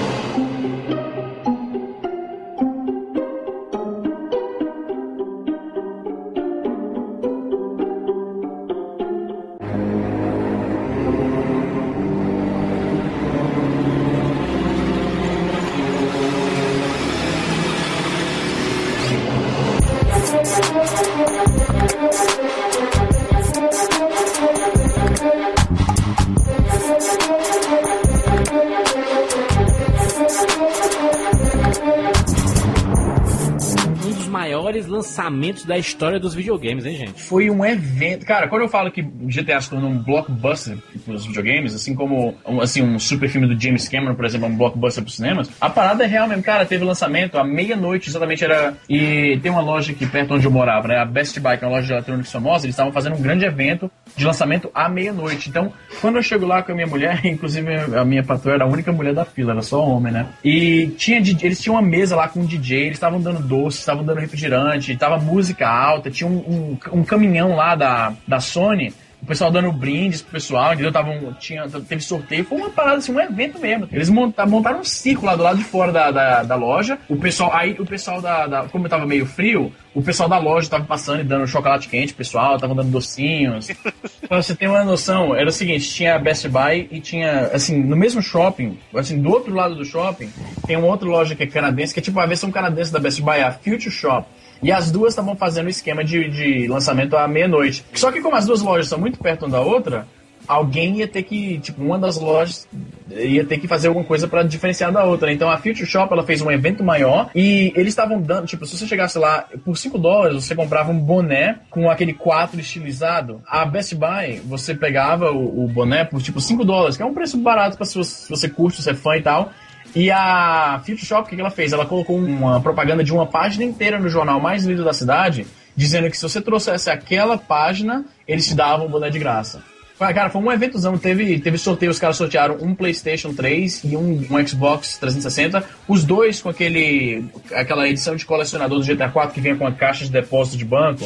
Maiores 34.28 34.86
lançamentos 34.86 35.64
da 35.64 35.76
história 35.78 36.20
dos 36.20 36.34
videogames, 36.34 36.86
hein, 36.86 36.96
gente? 36.96 37.22
Foi 37.22 37.50
um 37.50 37.64
evento. 37.64 38.24
Cara, 38.24 38.48
quando 38.48 38.62
eu 38.62 38.68
falo 38.68 38.90
que 38.90 39.02
GTA 39.02 39.60
se 39.60 39.70
tornou 39.70 39.90
um 39.90 39.98
blockbuster 39.98 40.76
pros 41.04 41.26
videogames, 41.26 41.74
assim 41.74 41.94
como 41.94 42.34
assim, 42.60 42.82
um 42.82 42.98
super 42.98 43.28
filme 43.28 43.46
do 43.46 43.60
James 43.60 43.88
Cameron, 43.88 44.14
por 44.14 44.24
exemplo, 44.24 44.46
é 44.46 44.50
um 44.50 44.56
blockbuster 44.56 45.02
pros 45.02 45.16
cinemas, 45.16 45.50
a 45.60 45.70
parada 45.70 46.04
é 46.04 46.06
real 46.06 46.28
mesmo. 46.28 46.42
Cara, 46.42 46.64
teve 46.64 46.84
lançamento 46.84 47.38
à 47.38 47.44
meia-noite, 47.44 48.08
exatamente 48.08 48.44
era. 48.44 48.74
E 48.88 49.38
tem 49.42 49.50
uma 49.50 49.60
loja 49.60 49.92
aqui 49.92 50.06
perto 50.06 50.34
onde 50.34 50.46
eu 50.46 50.50
morava, 50.50 50.88
né? 50.88 50.98
A 50.98 51.04
Best 51.04 51.38
Buy, 51.40 51.56
que 51.56 51.64
é 51.64 51.68
uma 51.68 51.76
loja 51.76 51.86
de 51.86 51.92
eletrônicos 51.92 52.30
famosa, 52.30 52.66
eles 52.66 52.74
estavam 52.74 52.92
fazendo 52.92 53.16
um 53.16 53.22
grande 53.22 53.44
evento 53.44 53.90
de 54.16 54.24
lançamento 54.24 54.70
à 54.74 54.88
meia-noite. 54.88 55.48
Então, 55.48 55.72
quando 56.00 56.16
eu 56.16 56.22
chego 56.22 56.46
lá 56.46 56.62
com 56.62 56.72
a 56.72 56.74
minha 56.74 56.86
mulher, 56.86 57.24
inclusive 57.26 57.68
a 57.96 58.04
minha 58.04 58.22
patroa 58.22 58.54
era 58.54 58.64
a 58.64 58.68
única 58.68 58.92
mulher 58.92 59.14
da 59.14 59.24
fila, 59.24 59.52
era 59.52 59.62
só 59.62 59.82
homem, 59.84 60.12
né? 60.12 60.26
E 60.44 60.88
tinha 60.96 61.18
eles 61.18 61.60
tinham 61.60 61.74
uma 61.74 61.82
mesa 61.82 62.16
lá 62.16 62.28
com 62.28 62.40
um 62.40 62.46
DJ, 62.46 62.82
eles 62.82 62.92
estavam 62.92 63.20
dando 63.20 63.40
doce, 63.40 63.78
estavam 63.78 64.04
dando 64.04 64.17
refrigerante, 64.20 64.96
tava 64.96 65.18
música 65.18 65.68
alta, 65.68 66.10
tinha 66.10 66.28
um, 66.28 66.76
um, 66.92 66.98
um 67.00 67.04
caminhão 67.04 67.54
lá 67.54 67.74
da, 67.74 68.12
da 68.26 68.40
Sony. 68.40 68.92
O 69.20 69.26
pessoal 69.26 69.50
dando 69.50 69.70
brindes 69.72 70.22
pro 70.22 70.32
pessoal, 70.32 70.72
entendeu? 70.72 70.92
Tavam, 70.92 71.34
tinha, 71.40 71.68
teve 71.68 72.00
sorteio, 72.00 72.44
foi 72.44 72.56
uma 72.58 72.70
parada 72.70 72.98
assim, 72.98 73.12
um 73.12 73.20
evento 73.20 73.58
mesmo. 73.58 73.88
Eles 73.92 74.08
monta- 74.08 74.46
montaram 74.46 74.80
um 74.80 74.84
círculo 74.84 75.26
lá 75.26 75.36
do 75.36 75.42
lado 75.42 75.58
de 75.58 75.64
fora 75.64 75.90
da, 75.92 76.10
da, 76.10 76.42
da 76.44 76.54
loja. 76.54 76.98
O 77.08 77.16
pessoal, 77.16 77.52
aí 77.54 77.72
o 77.78 77.84
pessoal 77.84 78.22
da, 78.22 78.46
da- 78.46 78.64
Como 78.68 78.88
tava 78.88 79.04
meio 79.06 79.26
frio, 79.26 79.72
o 79.92 80.00
pessoal 80.00 80.28
da 80.28 80.38
loja 80.38 80.70
tava 80.70 80.84
passando 80.84 81.20
e 81.20 81.24
dando 81.24 81.46
chocolate 81.48 81.88
quente, 81.88 82.14
pro 82.14 82.18
pessoal, 82.24 82.58
tava 82.58 82.74
dando 82.76 82.90
docinhos. 82.90 83.68
pra 84.28 84.40
você 84.40 84.54
ter 84.54 84.68
uma 84.68 84.84
noção, 84.84 85.34
era 85.34 85.48
o 85.48 85.52
seguinte, 85.52 85.90
tinha 85.92 86.14
a 86.14 86.18
Best 86.18 86.48
Buy 86.48 86.88
e 86.90 87.00
tinha, 87.00 87.50
assim, 87.52 87.82
no 87.82 87.96
mesmo 87.96 88.22
shopping, 88.22 88.78
assim, 88.94 89.20
do 89.20 89.30
outro 89.30 89.52
lado 89.52 89.74
do 89.74 89.84
shopping, 89.84 90.30
tem 90.66 90.76
uma 90.76 90.86
outra 90.86 91.08
loja 91.08 91.34
que 91.34 91.42
é 91.42 91.46
canadense, 91.46 91.92
que 91.92 91.98
é 92.00 92.02
tipo 92.02 92.20
a 92.20 92.26
versão 92.26 92.50
canadense 92.52 92.92
da 92.92 93.00
Best 93.00 93.20
Buy, 93.20 93.40
a 93.42 93.50
Future 93.52 93.90
Shop. 93.90 94.26
E 94.62 94.72
as 94.72 94.90
duas 94.90 95.12
estavam 95.12 95.36
fazendo 95.36 95.66
o 95.66 95.70
esquema 95.70 96.04
de, 96.04 96.28
de 96.28 96.68
lançamento 96.68 97.16
à 97.16 97.26
meia-noite. 97.28 97.84
Só 97.94 98.10
que 98.10 98.20
como 98.20 98.36
as 98.36 98.46
duas 98.46 98.62
lojas 98.62 98.88
são 98.88 98.98
muito 98.98 99.18
perto 99.18 99.44
uma 99.44 99.52
da 99.52 99.60
outra, 99.60 100.06
alguém 100.48 100.96
ia 100.96 101.06
ter 101.06 101.22
que, 101.22 101.58
tipo, 101.58 101.82
uma 101.82 101.98
das 101.98 102.16
lojas 102.18 102.66
ia 103.10 103.44
ter 103.44 103.58
que 103.58 103.68
fazer 103.68 103.88
alguma 103.88 104.04
coisa 104.04 104.26
pra 104.26 104.42
diferenciar 104.42 104.90
da 104.90 105.04
outra. 105.04 105.32
Então 105.32 105.50
a 105.50 105.58
Future 105.58 105.86
Shop 105.86 106.12
ela 106.12 106.24
fez 106.24 106.40
um 106.40 106.50
evento 106.50 106.82
maior 106.82 107.30
e 107.34 107.72
eles 107.76 107.88
estavam 107.88 108.20
dando, 108.20 108.46
tipo, 108.46 108.66
se 108.66 108.76
você 108.76 108.86
chegasse 108.86 109.18
lá 109.18 109.46
por 109.64 109.76
5 109.76 109.98
dólares, 109.98 110.44
você 110.44 110.54
comprava 110.54 110.90
um 110.90 110.98
boné 110.98 111.58
com 111.70 111.90
aquele 111.90 112.14
4 112.14 112.58
estilizado. 112.58 113.42
A 113.46 113.64
Best 113.64 113.94
Buy, 113.94 114.40
você 114.44 114.74
pegava 114.74 115.30
o, 115.30 115.64
o 115.64 115.68
boné 115.68 116.04
por 116.04 116.22
tipo 116.22 116.40
5 116.40 116.64
dólares, 116.64 116.96
que 116.96 117.02
é 117.02 117.06
um 117.06 117.14
preço 117.14 117.36
barato 117.38 117.76
para 117.76 117.86
se 117.86 117.96
você, 118.28 118.48
curte, 118.48 118.82
você 118.82 118.90
é 118.90 118.94
fã 118.94 119.16
e 119.16 119.22
tal. 119.22 119.52
E 119.94 120.10
a 120.10 120.80
Future 120.84 121.06
Shop, 121.06 121.26
o 121.26 121.36
que 121.36 121.40
ela 121.40 121.50
fez? 121.50 121.72
Ela 121.72 121.86
colocou 121.86 122.16
uma 122.16 122.60
propaganda 122.60 123.02
de 123.02 123.12
uma 123.12 123.26
página 123.26 123.64
inteira 123.64 123.98
no 123.98 124.08
jornal 124.08 124.40
mais 124.40 124.64
lido 124.64 124.84
da 124.84 124.92
cidade, 124.92 125.46
dizendo 125.74 126.10
que 126.10 126.16
se 126.16 126.22
você 126.22 126.40
trouxesse 126.40 126.90
aquela 126.90 127.38
página, 127.38 128.04
eles 128.26 128.46
te 128.46 128.54
davam 128.54 128.86
um 128.86 128.90
boné 128.90 129.10
de 129.10 129.18
graça. 129.18 129.62
Cara, 129.98 130.30
foi 130.30 130.40
um 130.40 130.52
eventozão. 130.52 130.96
Teve, 130.96 131.40
teve 131.40 131.58
sorteio, 131.58 131.90
os 131.90 131.98
caras 131.98 132.16
sortearam 132.16 132.56
um 132.60 132.72
PlayStation 132.72 133.34
3 133.34 133.82
e 133.82 133.96
um, 133.96 134.24
um 134.30 134.46
Xbox 134.46 134.96
360. 134.98 135.64
Os 135.88 136.04
dois 136.04 136.40
com 136.40 136.48
aquele 136.48 137.24
aquela 137.52 137.88
edição 137.88 138.14
de 138.14 138.24
colecionador 138.24 138.78
do 138.78 138.86
GTA 138.86 139.08
4 139.08 139.34
que 139.34 139.40
vinha 139.40 139.56
com 139.56 139.66
a 139.66 139.72
caixa 139.72 140.04
de 140.04 140.12
depósito 140.12 140.56
de 140.56 140.64
banco. 140.64 141.04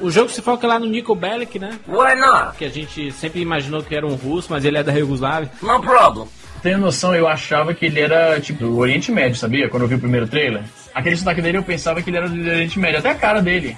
O 0.00 0.10
jogo 0.10 0.30
se 0.30 0.40
foca 0.40 0.66
lá 0.66 0.78
no 0.78 0.86
Nico 0.86 1.14
Bellic, 1.14 1.58
né? 1.58 1.78
Why 1.86 2.16
not? 2.16 2.56
Que 2.56 2.64
a 2.64 2.70
gente 2.70 3.12
sempre 3.12 3.40
imaginou 3.40 3.82
que 3.82 3.94
era 3.94 4.06
um 4.06 4.14
russo, 4.14 4.48
mas 4.50 4.64
ele 4.64 4.78
é 4.78 4.82
da 4.82 4.92
Yugoslávia. 4.92 5.50
No 5.62 5.80
problem. 5.80 6.26
Tem 6.62 6.76
noção, 6.76 7.14
eu 7.14 7.26
achava 7.26 7.72
que 7.72 7.86
ele 7.86 8.00
era, 8.00 8.38
tipo, 8.40 8.64
do 8.64 8.78
Oriente 8.78 9.10
Médio, 9.10 9.36
sabia? 9.36 9.68
Quando 9.68 9.82
eu 9.82 9.88
vi 9.88 9.94
o 9.94 10.00
primeiro 10.00 10.26
trailer. 10.26 10.62
Aquele 10.94 11.16
sotaque 11.16 11.40
dele, 11.40 11.58
eu 11.58 11.62
pensava 11.62 12.02
que 12.02 12.10
ele 12.10 12.16
era 12.16 12.28
do 12.28 12.38
Oriente 12.38 12.78
Médio. 12.78 12.98
Até 12.98 13.10
a 13.10 13.14
cara 13.14 13.40
dele. 13.40 13.76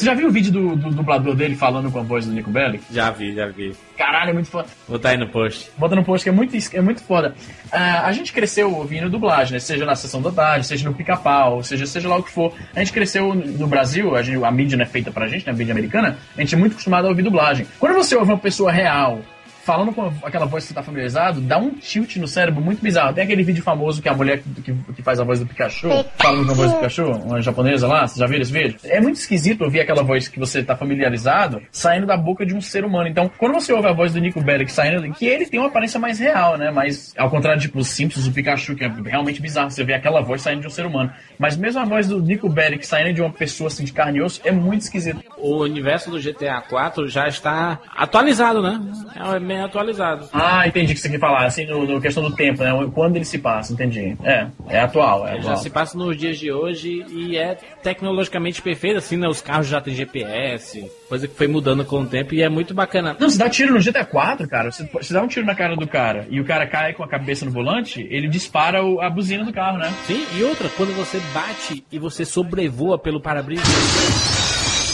Você 0.00 0.06
já 0.06 0.14
viu 0.14 0.28
o 0.28 0.30
vídeo 0.32 0.50
do, 0.50 0.76
do 0.76 0.90
dublador 0.92 1.34
dele 1.34 1.54
falando 1.54 1.92
com 1.92 1.98
a 1.98 2.02
voz 2.02 2.24
do 2.24 2.32
Nico 2.32 2.48
Bellic? 2.50 2.82
Já 2.90 3.10
vi, 3.10 3.34
já 3.34 3.46
vi. 3.48 3.76
Caralho, 3.98 4.30
é 4.30 4.32
muito 4.32 4.48
foda. 4.48 4.66
Vou 4.88 4.96
botar 4.96 5.10
aí 5.10 5.18
no 5.18 5.28
post. 5.28 5.70
Bota 5.76 5.94
no 5.94 6.02
post 6.02 6.24
que 6.24 6.30
é 6.30 6.32
muito, 6.32 6.56
é 6.74 6.80
muito 6.80 7.02
foda. 7.02 7.34
Ah, 7.70 8.06
a 8.06 8.12
gente 8.14 8.32
cresceu 8.32 8.74
ouvindo 8.74 9.10
dublagem, 9.10 9.52
né? 9.52 9.58
Seja 9.58 9.84
na 9.84 9.94
sessão 9.94 10.22
da 10.22 10.30
tarde, 10.32 10.66
seja 10.66 10.88
no 10.88 10.94
pica-pau, 10.94 11.62
seja, 11.62 11.84
seja 11.84 12.08
lá 12.08 12.16
o 12.16 12.22
que 12.22 12.30
for. 12.30 12.54
A 12.74 12.78
gente 12.78 12.94
cresceu 12.94 13.34
no 13.34 13.66
Brasil, 13.66 14.16
a, 14.16 14.22
gente- 14.22 14.42
a 14.42 14.50
mídia 14.50 14.78
não 14.78 14.84
é 14.84 14.88
feita 14.88 15.10
pra 15.10 15.28
gente, 15.28 15.44
né? 15.44 15.52
A 15.52 15.54
mídia 15.54 15.72
americana, 15.74 16.16
a 16.34 16.40
gente 16.40 16.54
é 16.54 16.58
muito 16.58 16.72
acostumado 16.72 17.04
a 17.04 17.10
ouvir 17.10 17.20
dublagem. 17.22 17.66
Quando 17.78 17.92
você 17.94 18.16
ouve 18.16 18.32
uma 18.32 18.38
pessoa 18.38 18.72
real 18.72 19.20
falando 19.64 19.92
com 19.92 20.12
aquela 20.22 20.46
voz 20.46 20.64
que 20.64 20.68
você 20.68 20.74
tá 20.74 20.82
familiarizado, 20.82 21.40
dá 21.40 21.58
um 21.58 21.70
tilt 21.70 22.16
no 22.16 22.26
cérebro 22.26 22.62
muito 22.62 22.82
bizarro. 22.82 23.14
Tem 23.14 23.24
aquele 23.24 23.42
vídeo 23.42 23.62
famoso 23.62 24.02
que 24.02 24.08
a 24.08 24.14
mulher 24.14 24.42
que, 24.42 24.62
que, 24.62 24.74
que 24.94 25.02
faz 25.02 25.20
a 25.20 25.24
voz 25.24 25.40
do 25.40 25.46
Pikachu, 25.46 25.88
falando 26.16 26.46
com 26.46 26.52
a 26.52 26.54
voz 26.54 26.70
do 26.70 26.76
Pikachu, 26.76 27.04
uma 27.04 27.40
japonesa 27.40 27.86
lá, 27.86 28.06
você 28.06 28.18
já 28.18 28.26
viu 28.26 28.40
esse 28.40 28.52
vídeo? 28.52 28.78
É 28.84 29.00
muito 29.00 29.16
esquisito 29.16 29.62
ouvir 29.62 29.80
aquela 29.80 30.02
voz 30.02 30.28
que 30.28 30.38
você 30.38 30.62
tá 30.62 30.76
familiarizado 30.76 31.62
saindo 31.70 32.06
da 32.06 32.16
boca 32.16 32.44
de 32.44 32.54
um 32.54 32.60
ser 32.60 32.84
humano. 32.84 33.08
Então, 33.08 33.30
quando 33.38 33.54
você 33.54 33.72
ouve 33.72 33.88
a 33.88 33.92
voz 33.92 34.12
do 34.12 34.20
Nico 34.20 34.40
Bellic 34.40 34.72
saindo, 34.72 35.12
que 35.12 35.26
ele 35.26 35.46
tem 35.46 35.60
uma 35.60 35.68
aparência 35.68 36.00
mais 36.00 36.18
real, 36.18 36.56
né? 36.56 36.70
Mas, 36.70 37.14
ao 37.16 37.30
contrário, 37.30 37.60
tipo, 37.60 37.78
os 37.78 37.88
Simpsons, 37.88 38.26
o 38.26 38.32
Pikachu, 38.32 38.74
que 38.74 38.84
é 38.84 38.88
realmente 38.88 39.40
bizarro, 39.40 39.70
você 39.70 39.84
vê 39.84 39.94
aquela 39.94 40.20
voz 40.20 40.42
saindo 40.42 40.62
de 40.62 40.66
um 40.66 40.70
ser 40.70 40.86
humano. 40.86 41.12
Mas 41.38 41.56
mesmo 41.56 41.80
a 41.80 41.84
voz 41.84 42.08
do 42.08 42.20
Nico 42.20 42.48
Bellic 42.48 42.86
saindo 42.86 43.12
de 43.14 43.20
uma 43.20 43.32
pessoa 43.32 43.68
assim 43.68 43.84
de 43.84 43.92
carne 43.92 44.18
e 44.18 44.22
osso 44.22 44.40
é 44.44 44.52
muito 44.52 44.82
esquisito. 44.82 45.22
O 45.38 45.62
universo 45.62 46.10
do 46.10 46.20
GTA 46.20 46.60
4 46.60 47.08
já 47.08 47.28
está 47.28 47.78
atualizado, 47.96 48.62
né? 48.62 48.80
É 49.16 49.40
bem 49.50 49.60
atualizado. 49.60 50.28
Ah, 50.32 50.66
entendi 50.66 50.92
o 50.92 50.94
que 50.94 51.00
você 51.00 51.08
quer 51.08 51.18
falar, 51.18 51.44
assim, 51.44 51.66
no, 51.66 51.84
no 51.84 52.00
questão 52.00 52.22
do 52.22 52.34
tempo, 52.36 52.62
né? 52.62 52.70
Quando 52.94 53.16
ele 53.16 53.24
se 53.24 53.38
passa, 53.38 53.72
entendi. 53.72 54.16
É, 54.22 54.46
é 54.68 54.80
atual, 54.80 55.26
é 55.26 55.32
Já 55.34 55.38
atual. 55.40 55.56
se 55.56 55.70
passa 55.70 55.98
nos 55.98 56.16
dias 56.16 56.38
de 56.38 56.52
hoje 56.52 57.04
e 57.10 57.36
é 57.36 57.56
tecnologicamente 57.82 58.62
perfeito, 58.62 58.98
assim, 58.98 59.16
né? 59.16 59.26
Os 59.28 59.40
carros 59.40 59.66
já 59.66 59.80
têm 59.80 59.92
GPS, 59.94 60.88
coisa 61.08 61.26
que 61.26 61.34
foi 61.34 61.48
mudando 61.48 61.84
com 61.84 62.00
o 62.02 62.06
tempo 62.06 62.32
e 62.34 62.42
é 62.42 62.48
muito 62.48 62.72
bacana. 62.72 63.16
Não, 63.18 63.28
você 63.28 63.38
dá 63.38 63.50
tiro 63.50 63.74
no 63.74 63.80
GTA 63.80 64.04
4, 64.04 64.48
cara. 64.48 64.70
Você, 64.70 64.88
você 64.92 65.12
dá 65.12 65.20
um 65.22 65.26
tiro 65.26 65.44
na 65.44 65.54
cara 65.56 65.74
do 65.74 65.86
cara 65.88 66.26
e 66.30 66.40
o 66.40 66.44
cara 66.44 66.66
cai 66.68 66.92
com 66.92 67.02
a 67.02 67.08
cabeça 67.08 67.44
no 67.44 67.50
volante, 67.50 68.06
ele 68.10 68.28
dispara 68.28 68.84
o- 68.84 69.00
a 69.00 69.10
buzina 69.10 69.44
do 69.44 69.52
carro, 69.52 69.78
né? 69.78 69.92
Sim, 70.06 70.24
e 70.38 70.44
outra, 70.44 70.68
quando 70.76 70.94
você 70.94 71.18
bate 71.34 71.84
e 71.90 71.98
você 71.98 72.24
sobrevoa 72.24 72.98
pelo 72.98 73.20
para-brisa. 73.20 73.62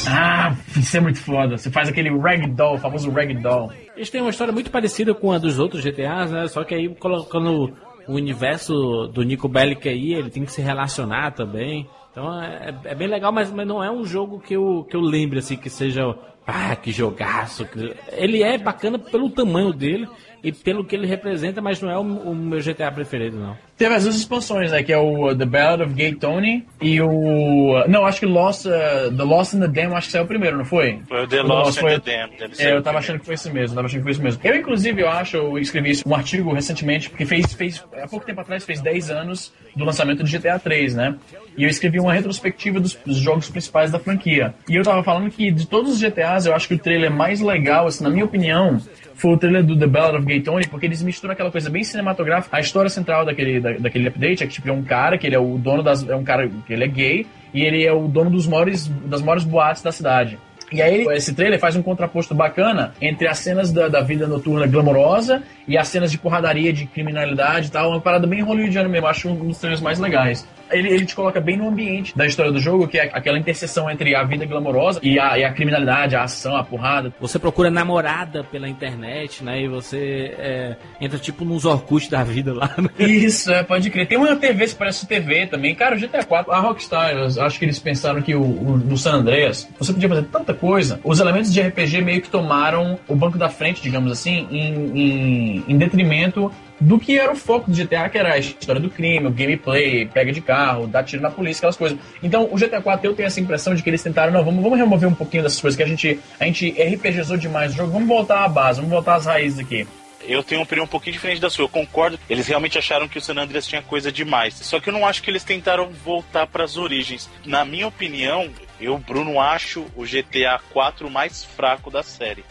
Ah, 0.09 0.55
isso 0.77 0.97
é 0.97 1.01
muito 1.01 1.19
foda. 1.21 1.57
Você 1.59 1.71
faz 1.71 1.89
aquele 1.89 2.11
ragdoll, 2.19 2.75
o 2.75 2.79
famoso 2.79 3.11
ragdoll. 3.11 3.73
Eles 3.97 4.11
têm 4.11 4.21
uma 4.21 4.31
história 4.31 4.53
muito 4.53 4.71
parecida 4.71 5.15
com 5.15 5.33
a 5.33 5.39
dos 5.39 5.59
outros 5.59 5.83
GTAs, 5.83 6.31
né? 6.31 6.47
Só 6.49 6.65
que 6.65 6.75
aí 6.75 6.89
colocando 6.95 7.73
o 8.07 8.13
universo 8.15 9.09
do 9.09 9.23
Nico 9.23 9.49
Bellic 9.49 9.89
aí, 9.89 10.15
ele 10.15 10.31
tem 10.31 10.45
que 10.45 10.53
se 10.53 10.61
relacionar 10.63 11.33
também. 11.33 11.89
Então 12.13 12.41
é, 12.43 12.75
é 12.85 12.95
bem 12.95 13.09
legal, 13.09 13.33
mas, 13.33 13.51
mas 13.51 13.67
não 13.67 13.83
é 13.83 13.91
um 13.91 14.05
jogo 14.05 14.39
que 14.41 14.55
eu, 14.55 14.87
que 14.89 14.97
eu 14.97 15.01
lembre 15.01 15.39
assim 15.41 15.57
que 15.57 15.69
seja. 15.69 16.15
Ah, 16.47 16.77
que 16.77 16.93
jogaço. 16.93 17.65
que- 17.67 17.93
Ele 18.13 18.41
é 18.43 18.57
bacana 18.57 18.99
pelo 19.01 19.29
tamanho 19.29 19.73
dele 19.73 20.07
e 20.49 20.53
pelo 20.53 20.85
que 20.85 20.95
ele 20.95 21.07
representa, 21.07 21.61
mas 21.61 21.81
não 21.83 21.91
é 21.91 21.99
o, 21.99 22.01
o 22.03 22.35
meu 22.35 22.61
GTA 22.61 22.91
preferido, 22.93 23.37
não. 23.39 23.57
Teve 23.77 23.95
as 23.95 24.05
duas 24.05 24.17
expansões, 24.17 24.71
né? 24.71 24.83
Que 24.83 24.93
é 24.93 24.97
o 24.99 25.29
uh, 25.31 25.37
The 25.37 25.45
Ballad 25.45 25.83
of 25.83 25.93
Gay 25.93 26.15
Tony 26.15 26.65
e 26.81 27.01
o. 27.01 27.09
uh, 27.11 27.89
Não, 27.89 28.07
acho 28.07 28.21
que 28.21 28.27
Lost, 28.27 28.65
uh, 28.67 29.15
The 29.15 29.23
Lost 29.23 29.53
in 29.55 29.61
the 29.61 29.69
Dam, 29.69 29.95
acho 29.95 30.07
que 30.07 30.13
saiu 30.13 30.27
primeiro, 30.27 30.57
não 30.57 30.65
foi? 30.65 31.01
Foi 31.09 31.25
o 31.25 31.27
The 31.29 31.41
O 31.43 31.47
Lost 31.47 31.79
and 31.79 31.81
foi- 31.83 32.01
the 32.01 32.17
Damned. 32.19 32.35
ele 32.43 32.45
É, 32.45 32.47
eu 32.47 32.55
tava 32.55 32.73
primeiro. 32.83 32.99
achando 32.99 33.19
que 33.19 33.27
foi 33.27 33.35
isso 33.35 33.53
mesmo, 33.53 33.75
tava 33.75 33.87
achando 33.87 33.99
que 33.99 34.05
foi 34.05 34.13
isso 34.13 34.23
mesmo. 34.23 34.41
Eu, 34.45 34.55
inclusive, 34.57 35.03
eu 35.03 35.09
acho, 35.11 35.37
eu 35.37 35.59
escrevi 35.59 35.93
um 36.07 36.15
artigo 36.15 36.53
recentemente, 36.55 37.11
porque 37.11 37.27
fez, 37.27 37.53
fez, 37.53 37.85
há 38.03 38.09
pouco 38.09 38.25
tempo 38.25 38.41
atrás, 38.41 38.65
fez 38.65 38.81
10 38.81 39.11
anos 39.11 39.53
do 39.75 39.85
lançamento 39.85 40.23
do 40.23 40.31
GTA 40.31 40.59
3, 40.59 40.95
né? 40.95 41.15
E 41.59 41.65
eu 41.65 41.69
escrevi 41.69 41.99
uma 42.01 42.13
retrospectiva 42.13 42.81
dos, 42.81 42.95
dos 42.95 43.17
jogos 43.19 43.49
principais 43.51 43.91
da 43.91 43.99
franquia. 43.99 44.55
E 44.69 44.77
eu 44.77 44.83
tava 44.83 45.03
falando 45.03 45.31
que 45.31 45.51
de 45.51 45.67
todos 45.67 45.93
os 45.93 45.99
GTAs, 46.01 46.47
eu 46.47 46.55
acho 46.55 46.69
que 46.69 46.75
o 46.75 46.79
trailer 46.79 47.11
mais 47.11 47.41
legal, 47.41 47.87
assim, 47.87 48.05
na 48.05 48.11
minha 48.11 48.25
opinião, 48.25 48.81
foi 49.17 49.33
o 49.33 49.37
trailer 49.37 49.65
do 49.65 49.77
The 49.79 49.87
Ballad 49.87 50.19
of 50.19 50.27
Gay 50.27 50.41
Tony, 50.41 50.67
porque 50.69 50.87
eles 50.87 51.03
misturam 51.03 51.33
aquela 51.33 51.51
coisa 51.51 51.69
bem 51.71 51.83
cinematográfica. 51.83 52.57
A 52.57 52.61
história 52.61 52.89
central 52.91 53.25
daquele, 53.25 53.59
da- 53.59 53.73
daquele 53.73 54.09
update 54.09 54.45
é 54.45 54.47
que 54.47 54.53
tipo, 54.53 54.69
é 54.69 54.73
um 54.73 54.83
cara, 54.83 55.17
que 55.19 55.27
ele 55.27 55.35
é 55.35 55.39
o 55.39 55.57
dono 55.59 55.83
das. 55.83 56.07
É 56.09 56.15
um 56.15 56.23
cara 56.23 56.49
que 56.67 56.73
ele 56.73 56.85
é 56.85 56.89
gay, 56.89 57.27
e 57.53 57.63
ele 57.63 57.85
é 57.85 57.93
o 57.93 58.07
dono 58.07 58.31
dos 58.31 58.47
maiores, 58.47 58.87
das 59.07 59.23
maiores 59.23 59.45
boates 59.45 59.83
da 59.83 59.91
cidade. 59.91 60.39
E 60.73 60.83
aí, 60.83 61.07
esse 61.13 61.33
trailer 61.33 61.61
faz 61.61 61.77
um 61.77 61.83
contraposto 61.83 62.35
bacana 62.35 62.93
entre 63.01 63.29
as 63.29 63.39
cenas 63.39 63.73
da, 63.73 63.87
da 63.89 64.01
vida 64.01 64.27
noturna 64.27 64.67
glamourosa 64.67 65.43
e 65.67 65.77
as 65.77 65.89
cenas 65.89 66.11
de 66.11 66.19
porradaria, 66.19 66.73
de 66.73 66.87
criminalidade 66.87 67.69
e 67.69 67.71
tal. 67.71 67.91
Uma 67.91 68.01
parada 68.01 68.27
bem 68.27 68.43
hollywoodiana 68.43 68.89
mesmo. 68.89 69.07
Acho 69.07 69.29
um 69.29 69.49
dos 69.49 69.59
trailers 69.59 69.81
mais 69.83 69.99
legais. 69.99 70.47
Ele, 70.71 70.89
ele 70.89 71.07
te 71.07 71.15
coloca 71.15 71.41
bem 71.41 71.57
no 71.57 71.69
ambiente 71.69 72.17
da 72.17 72.27
história 72.27 72.51
do 72.51 72.59
jogo, 72.59 72.89
que 72.89 72.99
é 72.99 73.05
aquela 73.13 73.39
interseção 73.39 73.89
entre 73.89 74.17
a 74.17 74.25
vida 74.25 74.45
glamourosa 74.45 74.99
e 75.01 75.17
a, 75.17 75.39
e 75.39 75.45
a 75.45 75.53
criminalidade, 75.53 76.17
a 76.17 76.25
ação, 76.25 76.57
a 76.57 76.65
porrada. 76.65 77.13
Você 77.21 77.39
procura 77.39 77.71
namorada 77.71 78.43
pela 78.43 78.69
internet, 78.69 79.45
né? 79.45 79.63
E 79.63 79.69
você 79.69 80.35
é, 80.37 80.77
entra 81.01 81.19
tipo 81.21 81.45
nos 81.45 81.65
Orkut 81.65 82.11
da 82.11 82.25
vida 82.25 82.53
lá, 82.53 82.69
né? 82.79 82.89
Isso, 82.99 83.53
é, 83.53 83.63
pode 83.63 83.89
crer. 83.91 84.09
Tem 84.09 84.19
uma 84.19 84.35
TV, 84.35 84.67
se 84.67 84.75
parece 84.75 85.07
TV 85.07 85.47
também. 85.47 85.73
Cara, 85.73 85.95
o 85.95 85.99
GTA 86.01 86.25
4, 86.25 86.53
a 86.53 86.59
Rockstar, 86.59 87.15
acho 87.17 87.59
que 87.61 87.65
eles 87.65 87.79
pensaram 87.79 88.21
que 88.21 88.35
o, 88.35 88.43
o- 88.43 88.77
no 88.77 88.99
San 88.99 89.13
Andreas 89.19 89.69
você 89.79 89.93
podia 89.93 90.09
fazer 90.09 90.25
tanta 90.25 90.53
coisa. 90.53 90.99
Os 91.05 91.21
elementos 91.21 91.53
de 91.53 91.61
RPG 91.61 92.03
meio 92.03 92.21
que 92.21 92.29
tomaram 92.29 92.99
o 93.07 93.15
banco 93.15 93.39
da 93.39 93.49
frente, 93.49 93.81
digamos 93.81 94.11
assim, 94.11 94.49
em, 94.51 94.99
em, 94.99 95.56
em 95.67 95.77
detrimento 95.77 96.51
do 96.81 96.99
que 96.99 97.19
era 97.19 97.33
o 97.33 97.37
foco 97.37 97.71
do 97.71 97.77
GTA, 97.77 98.09
que 98.09 98.19
era 98.19 98.35
a 98.35 98.39
história 98.39 98.81
do 98.81 98.91
crime, 98.91 99.27
o 99.27 99.31
gameplay, 99.31 100.07
pega 100.07 100.33
de 100.33 100.41
carro, 100.41 100.87
dá 100.87 101.03
tiro 101.03 101.23
na 101.23 101.31
polícia, 101.31 101.61
aquelas 101.61 101.77
coisas. 101.77 101.99
Então, 102.23 102.49
o 102.51 102.57
GTA 102.57 102.81
4 102.81 103.07
eu 103.07 103.15
tenho 103.15 103.27
essa 103.27 103.41
impressão 103.41 103.75
de 103.75 103.83
que 103.83 103.89
eles 103.89 104.03
tentaram, 104.03 104.33
não, 104.33 104.45
vamos, 104.45 104.63
vamos 104.63 104.79
remover 104.79 105.09
um 105.09 105.15
pouquinho 105.15 105.43
dessas 105.43 105.61
coisas 105.61 105.77
que 105.77 105.83
a 105.83 105.87
gente, 105.87 106.21
a 106.39 106.45
gente 106.45 106.71
RPGizou 106.71 107.37
demais 107.37 107.73
o 107.73 107.77
jogo, 107.77 107.93
vamos 107.93 108.09
voltar 108.09 108.45
à 108.45 108.49
base, 108.49 108.81
vamos 108.81 108.93
voltar 108.93 109.17
às 109.17 109.27
raízes 109.27 109.59
aqui. 109.59 109.87
Eu 110.29 110.43
tenho 110.43 110.61
uma 110.61 110.65
opinião 110.65 110.85
um 110.85 110.89
pouquinho 110.89 111.13
diferente 111.13 111.41
da 111.41 111.49
sua. 111.49 111.65
Eu 111.65 111.69
concordo. 111.69 112.19
Eles 112.29 112.49
realmente 112.49 112.77
acharam 112.77 113.07
que 113.07 113.17
o 113.17 113.21
San 113.21 113.35
Andreas 113.35 113.67
tinha 113.67 113.81
coisa 113.81 114.11
demais. 114.11 114.55
Só 114.55 114.81
que 114.81 114.89
eu 114.89 114.93
não 114.93 115.07
acho 115.07 115.23
que 115.23 115.31
eles 115.31 115.45
tentaram 115.45 115.89
voltar 116.05 116.49
para 116.49 116.65
as 116.65 116.77
origens. 116.77 117.31
Na 117.45 117.65
minha 117.65 117.87
opinião, 117.87 118.51
eu, 118.81 118.99
Bruno, 118.99 119.41
acho 119.41 119.87
o 119.95 120.03
GTA 120.03 120.61
4 120.73 121.07
o 121.07 121.11
mais 121.11 121.45
fraco 121.45 121.91
da 121.91 122.03
série. 122.03 122.45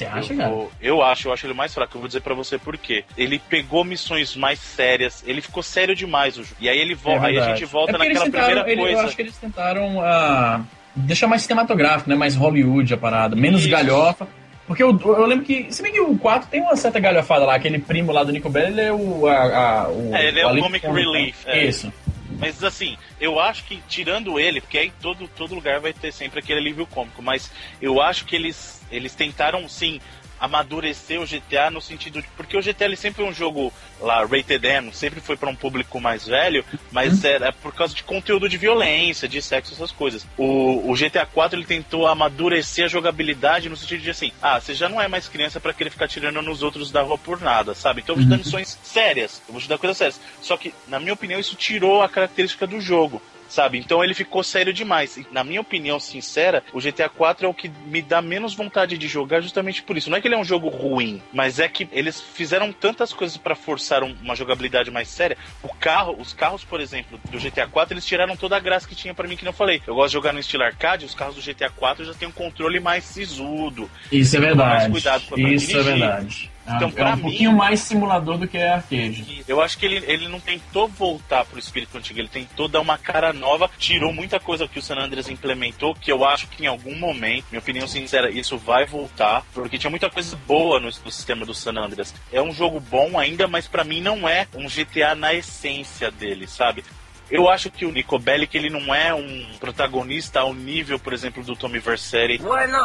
Você 0.00 0.06
acha, 0.18 0.32
eu, 0.32 0.36
cara? 0.38 0.48
vou- 0.50 0.72
eu 0.80 1.02
acho, 1.02 1.28
eu 1.28 1.32
acho 1.32 1.46
ele 1.46 1.54
mais 1.54 1.72
fraco. 1.74 1.96
Eu 1.96 2.00
vou 2.00 2.08
dizer 2.08 2.20
pra 2.20 2.34
você 2.34 2.58
por 2.58 2.76
quê. 2.78 3.04
Ele 3.16 3.38
pegou 3.38 3.84
missões 3.84 4.34
mais 4.36 4.58
sérias, 4.58 5.22
ele 5.26 5.40
ficou 5.40 5.62
sério 5.62 5.94
demais 5.94 6.36
o 6.38 6.42
jogo. 6.42 6.56
E 6.60 6.68
aí 6.68 6.78
ele 6.78 6.94
volta, 6.94 7.26
aí 7.26 7.38
a 7.38 7.42
É 7.42 7.44
gente 7.54 7.64
volta 7.64 7.92
É 7.92 7.98
naquela 7.98 8.24
tentaram- 8.24 8.46
primeira 8.46 8.70
ele- 8.70 8.80
coisa. 8.80 9.00
Eu 9.00 9.06
acho 9.06 9.16
que 9.16 9.22
eles 9.22 9.36
tentaram 9.36 10.00
ah, 10.00 10.60
deixar 10.94 11.26
mais 11.26 11.42
cinematográfico, 11.42 12.08
né? 12.10 12.16
Mais 12.16 12.34
Hollywood 12.36 12.92
a 12.94 12.96
parada, 12.96 13.36
menos 13.36 13.60
Isso. 13.62 13.70
galhofa. 13.70 14.26
Porque 14.66 14.84
eu, 14.84 14.96
eu 15.04 15.26
lembro 15.26 15.44
que, 15.44 15.66
se 15.70 15.82
bem 15.82 15.90
que 15.90 16.00
o 16.00 16.16
4 16.16 16.48
tem 16.48 16.60
uma 16.60 16.76
certa 16.76 17.00
galhofada 17.00 17.44
lá, 17.44 17.56
aquele 17.56 17.80
primo 17.80 18.12
lá 18.12 18.22
do 18.22 18.30
Nico 18.30 18.48
Bellic, 18.48 18.70
ele 18.78 18.80
é 18.82 18.92
o. 18.92 19.26
A, 19.26 19.34
a- 19.82 19.88
o 19.88 20.14
É, 20.14 20.28
ele 20.28 20.38
é 20.38 20.44
o 20.46 20.48
alívio 20.48 20.64
comic 20.68 20.86
né? 20.86 20.92
relief. 20.94 21.36
é. 21.44 21.64
Isso. 21.64 21.92
Mas 22.40 22.64
assim, 22.64 22.96
eu 23.20 23.38
acho 23.38 23.64
que 23.64 23.76
tirando 23.86 24.40
ele, 24.40 24.62
porque 24.62 24.78
aí 24.78 24.92
todo, 25.00 25.28
todo 25.28 25.54
lugar 25.54 25.78
vai 25.78 25.92
ter 25.92 26.10
sempre 26.10 26.40
aquele 26.40 26.58
alívio 26.58 26.86
cômico, 26.86 27.22
mas 27.22 27.52
eu 27.82 28.00
acho 28.00 28.24
que 28.24 28.34
eles, 28.34 28.82
eles 28.90 29.14
tentaram 29.14 29.68
sim 29.68 30.00
amadurecer 30.40 31.20
o 31.20 31.26
GTA 31.26 31.70
no 31.70 31.80
sentido 31.80 32.22
de. 32.22 32.28
Porque 32.36 32.56
o 32.56 32.62
GTA 32.62 32.86
ele 32.86 32.96
sempre 32.96 33.22
foi 33.22 33.30
um 33.30 33.34
jogo 33.34 33.72
lá, 34.00 34.24
rated 34.24 34.66
M, 34.66 34.92
sempre 34.92 35.20
foi 35.20 35.36
para 35.36 35.50
um 35.50 35.54
público 35.54 36.00
mais 36.00 36.26
velho, 36.26 36.64
mas 36.90 37.22
era 37.24 37.52
por 37.52 37.74
causa 37.74 37.94
de 37.94 38.02
conteúdo 38.02 38.48
de 38.48 38.56
violência, 38.56 39.28
de 39.28 39.42
sexo, 39.42 39.74
essas 39.74 39.92
coisas. 39.92 40.26
O, 40.38 40.90
o 40.90 40.94
GTA 40.94 41.26
4 41.26 41.58
ele 41.58 41.66
tentou 41.66 42.06
amadurecer 42.06 42.86
a 42.86 42.88
jogabilidade 42.88 43.68
no 43.68 43.76
sentido 43.76 44.02
de 44.02 44.10
assim, 44.10 44.32
ah, 44.40 44.58
você 44.58 44.74
já 44.74 44.88
não 44.88 45.00
é 45.00 45.06
mais 45.06 45.28
criança 45.28 45.60
para 45.60 45.74
querer 45.74 45.90
ficar 45.90 46.08
tirando 46.08 46.40
nos 46.40 46.62
outros 46.62 46.90
da 46.90 47.02
rua 47.02 47.18
por 47.18 47.40
nada, 47.40 47.74
sabe? 47.74 48.00
Então 48.00 48.14
eu 48.14 48.18
vou 48.18 48.24
te 48.24 48.30
dar 48.30 48.38
missões 48.38 48.78
sérias, 48.82 49.42
eu 49.46 49.52
vou 49.52 49.60
te 49.60 49.68
dar 49.68 49.78
coisas 49.78 49.96
sérias. 49.96 50.20
Só 50.40 50.56
que, 50.56 50.72
na 50.88 50.98
minha 50.98 51.12
opinião, 51.12 51.38
isso 51.38 51.54
tirou 51.54 52.02
a 52.02 52.08
característica 52.08 52.66
do 52.66 52.80
jogo 52.80 53.20
sabe? 53.50 53.76
Então 53.78 54.02
ele 54.02 54.14
ficou 54.14 54.42
sério 54.42 54.72
demais. 54.72 55.18
E, 55.18 55.26
na 55.30 55.44
minha 55.44 55.60
opinião 55.60 56.00
sincera, 56.00 56.62
o 56.72 56.80
GTA 56.80 57.08
4 57.10 57.44
é 57.44 57.48
o 57.48 57.52
que 57.54 57.68
me 57.86 58.00
dá 58.00 58.22
menos 58.22 58.54
vontade 58.54 58.96
de 58.96 59.06
jogar 59.06 59.40
justamente 59.42 59.82
por 59.82 59.98
isso. 59.98 60.08
Não 60.08 60.16
é 60.16 60.20
que 60.22 60.28
ele 60.28 60.34
é 60.34 60.38
um 60.38 60.44
jogo 60.44 60.68
ruim, 60.68 61.20
mas 61.32 61.58
é 61.58 61.68
que 61.68 61.86
eles 61.92 62.20
fizeram 62.20 62.72
tantas 62.72 63.12
coisas 63.12 63.36
para 63.36 63.54
forçar 63.54 64.02
um- 64.02 64.14
uma 64.22 64.34
jogabilidade 64.34 64.90
mais 64.90 65.08
séria. 65.08 65.36
O 65.62 65.68
carro, 65.74 66.16
os 66.18 66.32
carros, 66.32 66.64
por 66.64 66.80
exemplo, 66.80 67.20
do 67.30 67.38
GTA 67.38 67.66
4, 67.66 67.92
eles 67.92 68.06
tiraram 68.06 68.36
toda 68.36 68.56
a 68.56 68.60
graça 68.60 68.88
que 68.88 68.94
tinha 68.94 69.12
para 69.12 69.26
mim 69.28 69.36
que 69.36 69.44
não 69.44 69.52
falei. 69.52 69.82
Eu 69.86 69.94
gosto 69.94 70.08
de 70.08 70.12
jogar 70.14 70.32
no 70.32 70.38
estilo 70.38 70.62
arcade, 70.62 71.04
os 71.04 71.14
carros 71.14 71.34
do 71.34 71.42
GTA 71.42 71.68
4 71.70 72.04
já 72.04 72.14
têm 72.14 72.28
um 72.28 72.32
controle 72.32 72.78
mais 72.80 73.04
sisudo. 73.04 73.90
Isso 74.12 74.36
é 74.36 74.40
tomar 74.40 74.54
mais 74.54 74.70
verdade. 74.84 74.92
cuidado 74.92 75.24
pra 75.28 75.38
Isso 75.38 75.76
é 75.76 75.82
dirigir. 75.82 76.50
Verdade. 76.78 76.84
Então, 76.84 76.88
é 76.88 76.92
pra 76.92 77.12
um 77.12 77.16
mim- 77.16 77.22
pouquinho 77.22 77.52
mais 77.52 77.80
simulador 77.80 78.38
do 78.38 78.46
que 78.48 78.58
é 78.58 78.68
arcade. 78.68 79.44
Eu 79.48 79.60
acho 79.60 79.78
que 79.78 79.86
ele, 79.86 79.96
ele 80.06 80.28
não 80.28 80.40
tentou 80.40 80.88
voltar 80.88 81.44
pro 81.44 81.58
espírito 81.58 81.96
antigo, 81.98 82.18
ele 82.18 82.28
tentou 82.28 82.68
dar 82.68 82.80
uma 82.80 82.96
cara 82.98 83.32
nova, 83.32 83.70
tirou 83.78 84.12
muita 84.12 84.38
coisa 84.40 84.66
que 84.68 84.78
o 84.78 84.82
San 84.82 84.96
Andreas 84.96 85.28
implementou, 85.28 85.94
que 85.94 86.10
eu 86.12 86.24
acho 86.24 86.46
que 86.48 86.64
em 86.64 86.66
algum 86.66 86.96
momento, 86.98 87.46
minha 87.50 87.60
opinião 87.60 87.86
sincera, 87.86 88.30
isso 88.30 88.56
vai 88.58 88.86
voltar, 88.86 89.44
porque 89.52 89.78
tinha 89.78 89.90
muita 89.90 90.08
coisa 90.10 90.36
boa 90.46 90.78
no, 90.78 90.86
no 90.86 91.10
sistema 91.10 91.44
do 91.46 91.54
San 91.54 91.72
Andreas. 91.76 92.14
É 92.32 92.40
um 92.42 92.52
jogo 92.52 92.80
bom 92.80 93.18
ainda, 93.18 93.46
mas 93.48 93.66
pra 93.68 93.84
mim 93.84 94.00
não 94.00 94.28
é 94.28 94.46
um 94.54 94.66
GTA 94.68 95.14
na 95.14 95.34
essência 95.34 96.10
dele, 96.10 96.46
sabe? 96.46 96.84
Eu 97.30 97.48
acho 97.48 97.70
que 97.70 97.86
o 97.86 97.92
Nico 97.92 98.18
Bellic, 98.18 98.56
ele 98.56 98.68
não 98.68 98.94
é 98.94 99.14
um 99.14 99.46
protagonista 99.60 100.40
ao 100.40 100.52
nível, 100.52 100.98
por 100.98 101.12
exemplo, 101.12 101.42
do 101.44 101.54
Tommy 101.54 101.78
Vercetti, 101.78 102.40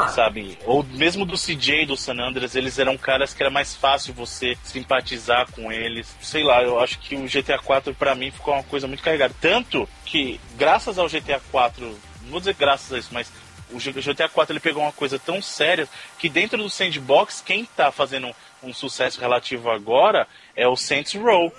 sabe? 0.10 0.58
Ou 0.66 0.84
mesmo 0.84 1.26
do 1.26 1.36
CJ, 1.36 1.86
do 1.88 1.98
San 1.98 2.20
Andreas, 2.20 2.56
eles 2.56 2.78
eram 2.78 2.98
caras 2.98 3.34
que 3.34 3.42
era 3.42 3.50
mais 3.50 3.76
fácil 3.76 4.14
você 4.14 4.58
simpatizar 4.64 5.52
com 5.52 5.72
eles. 5.72 6.16
Sei 6.22 6.44
lá, 6.44 6.62
eu 6.62 6.80
acho 6.80 7.00
que 7.00 7.16
o 7.16 7.26
GTA 7.26 7.58
4 7.58 7.94
pra 7.96 8.14
mim 8.14 8.30
ficou 8.30 8.54
uma 8.54 8.64
coisa 8.64 8.88
muito 8.88 9.04
carregada. 9.04 9.34
Tanto 9.42 9.90
que, 10.06 10.40
graças 10.56 11.00
ao 11.00 11.10
GTA 11.10 11.42
4, 11.52 11.84
não 12.24 12.32
vou 12.32 12.40
dizer 12.40 12.54
graças 12.54 12.94
a 12.94 13.00
isso, 13.00 13.10
mas 13.12 13.32
o 13.72 13.78
GTA 13.78 14.30
4 14.30 14.54
ele 14.54 14.60
pegou 14.60 14.84
uma 14.84 14.92
coisa 14.92 15.18
tão 15.18 15.42
séria 15.42 15.88
que 16.20 16.30
dentro 16.30 16.58
do 16.58 16.70
sandbox, 16.70 17.42
quem 17.46 17.66
tá 17.66 17.92
fazendo 17.92 18.32
um 18.64 18.74
sucesso 18.74 19.20
relativo 19.20 19.70
agora 19.70 20.28
é 20.56 20.68
o 20.68 20.76
Saints 20.76 21.14
Row. 21.14 21.52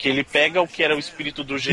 Que 0.00 0.08
ele 0.08 0.24
pega 0.24 0.62
o 0.62 0.66
que 0.66 0.82
era 0.82 0.96
o 0.96 0.98
espírito 0.98 1.44
do 1.44 1.56
GTA. 1.56 1.72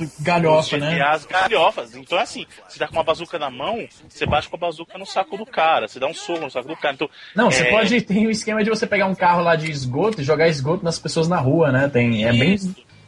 Isso, 0.00 0.12
galhofa, 0.20 0.76
dos 0.78 0.84
né? 0.88 0.96
GTAs 0.96 1.26
galhofas. 1.26 1.94
Então 1.94 2.18
é 2.18 2.22
assim, 2.22 2.44
você 2.68 2.76
tá 2.76 2.88
com 2.88 2.94
uma 2.94 3.04
bazuca 3.04 3.38
na 3.38 3.48
mão, 3.50 3.86
você 4.08 4.26
bate 4.26 4.48
com 4.48 4.56
a 4.56 4.58
bazuca 4.58 4.98
no 4.98 5.06
saco 5.06 5.36
do 5.36 5.46
cara, 5.46 5.86
você 5.86 6.00
dá 6.00 6.08
um 6.08 6.12
soco 6.14 6.40
no 6.40 6.50
saco 6.50 6.66
do 6.66 6.76
cara. 6.76 6.94
Então, 6.94 7.08
Não, 7.36 7.52
você 7.52 7.62
é, 7.62 7.70
pode. 7.70 8.00
Tem 8.02 8.26
o 8.26 8.30
esquema 8.32 8.64
de 8.64 8.68
você 8.70 8.84
pegar 8.84 9.06
um 9.06 9.14
carro 9.14 9.42
lá 9.42 9.54
de 9.54 9.70
esgoto 9.70 10.20
e 10.20 10.24
jogar 10.24 10.48
esgoto 10.48 10.84
nas 10.84 10.98
pessoas 10.98 11.28
na 11.28 11.36
rua, 11.38 11.70
né? 11.70 11.88
Tem, 11.88 12.24
é 12.24 12.32
bem. 12.32 12.58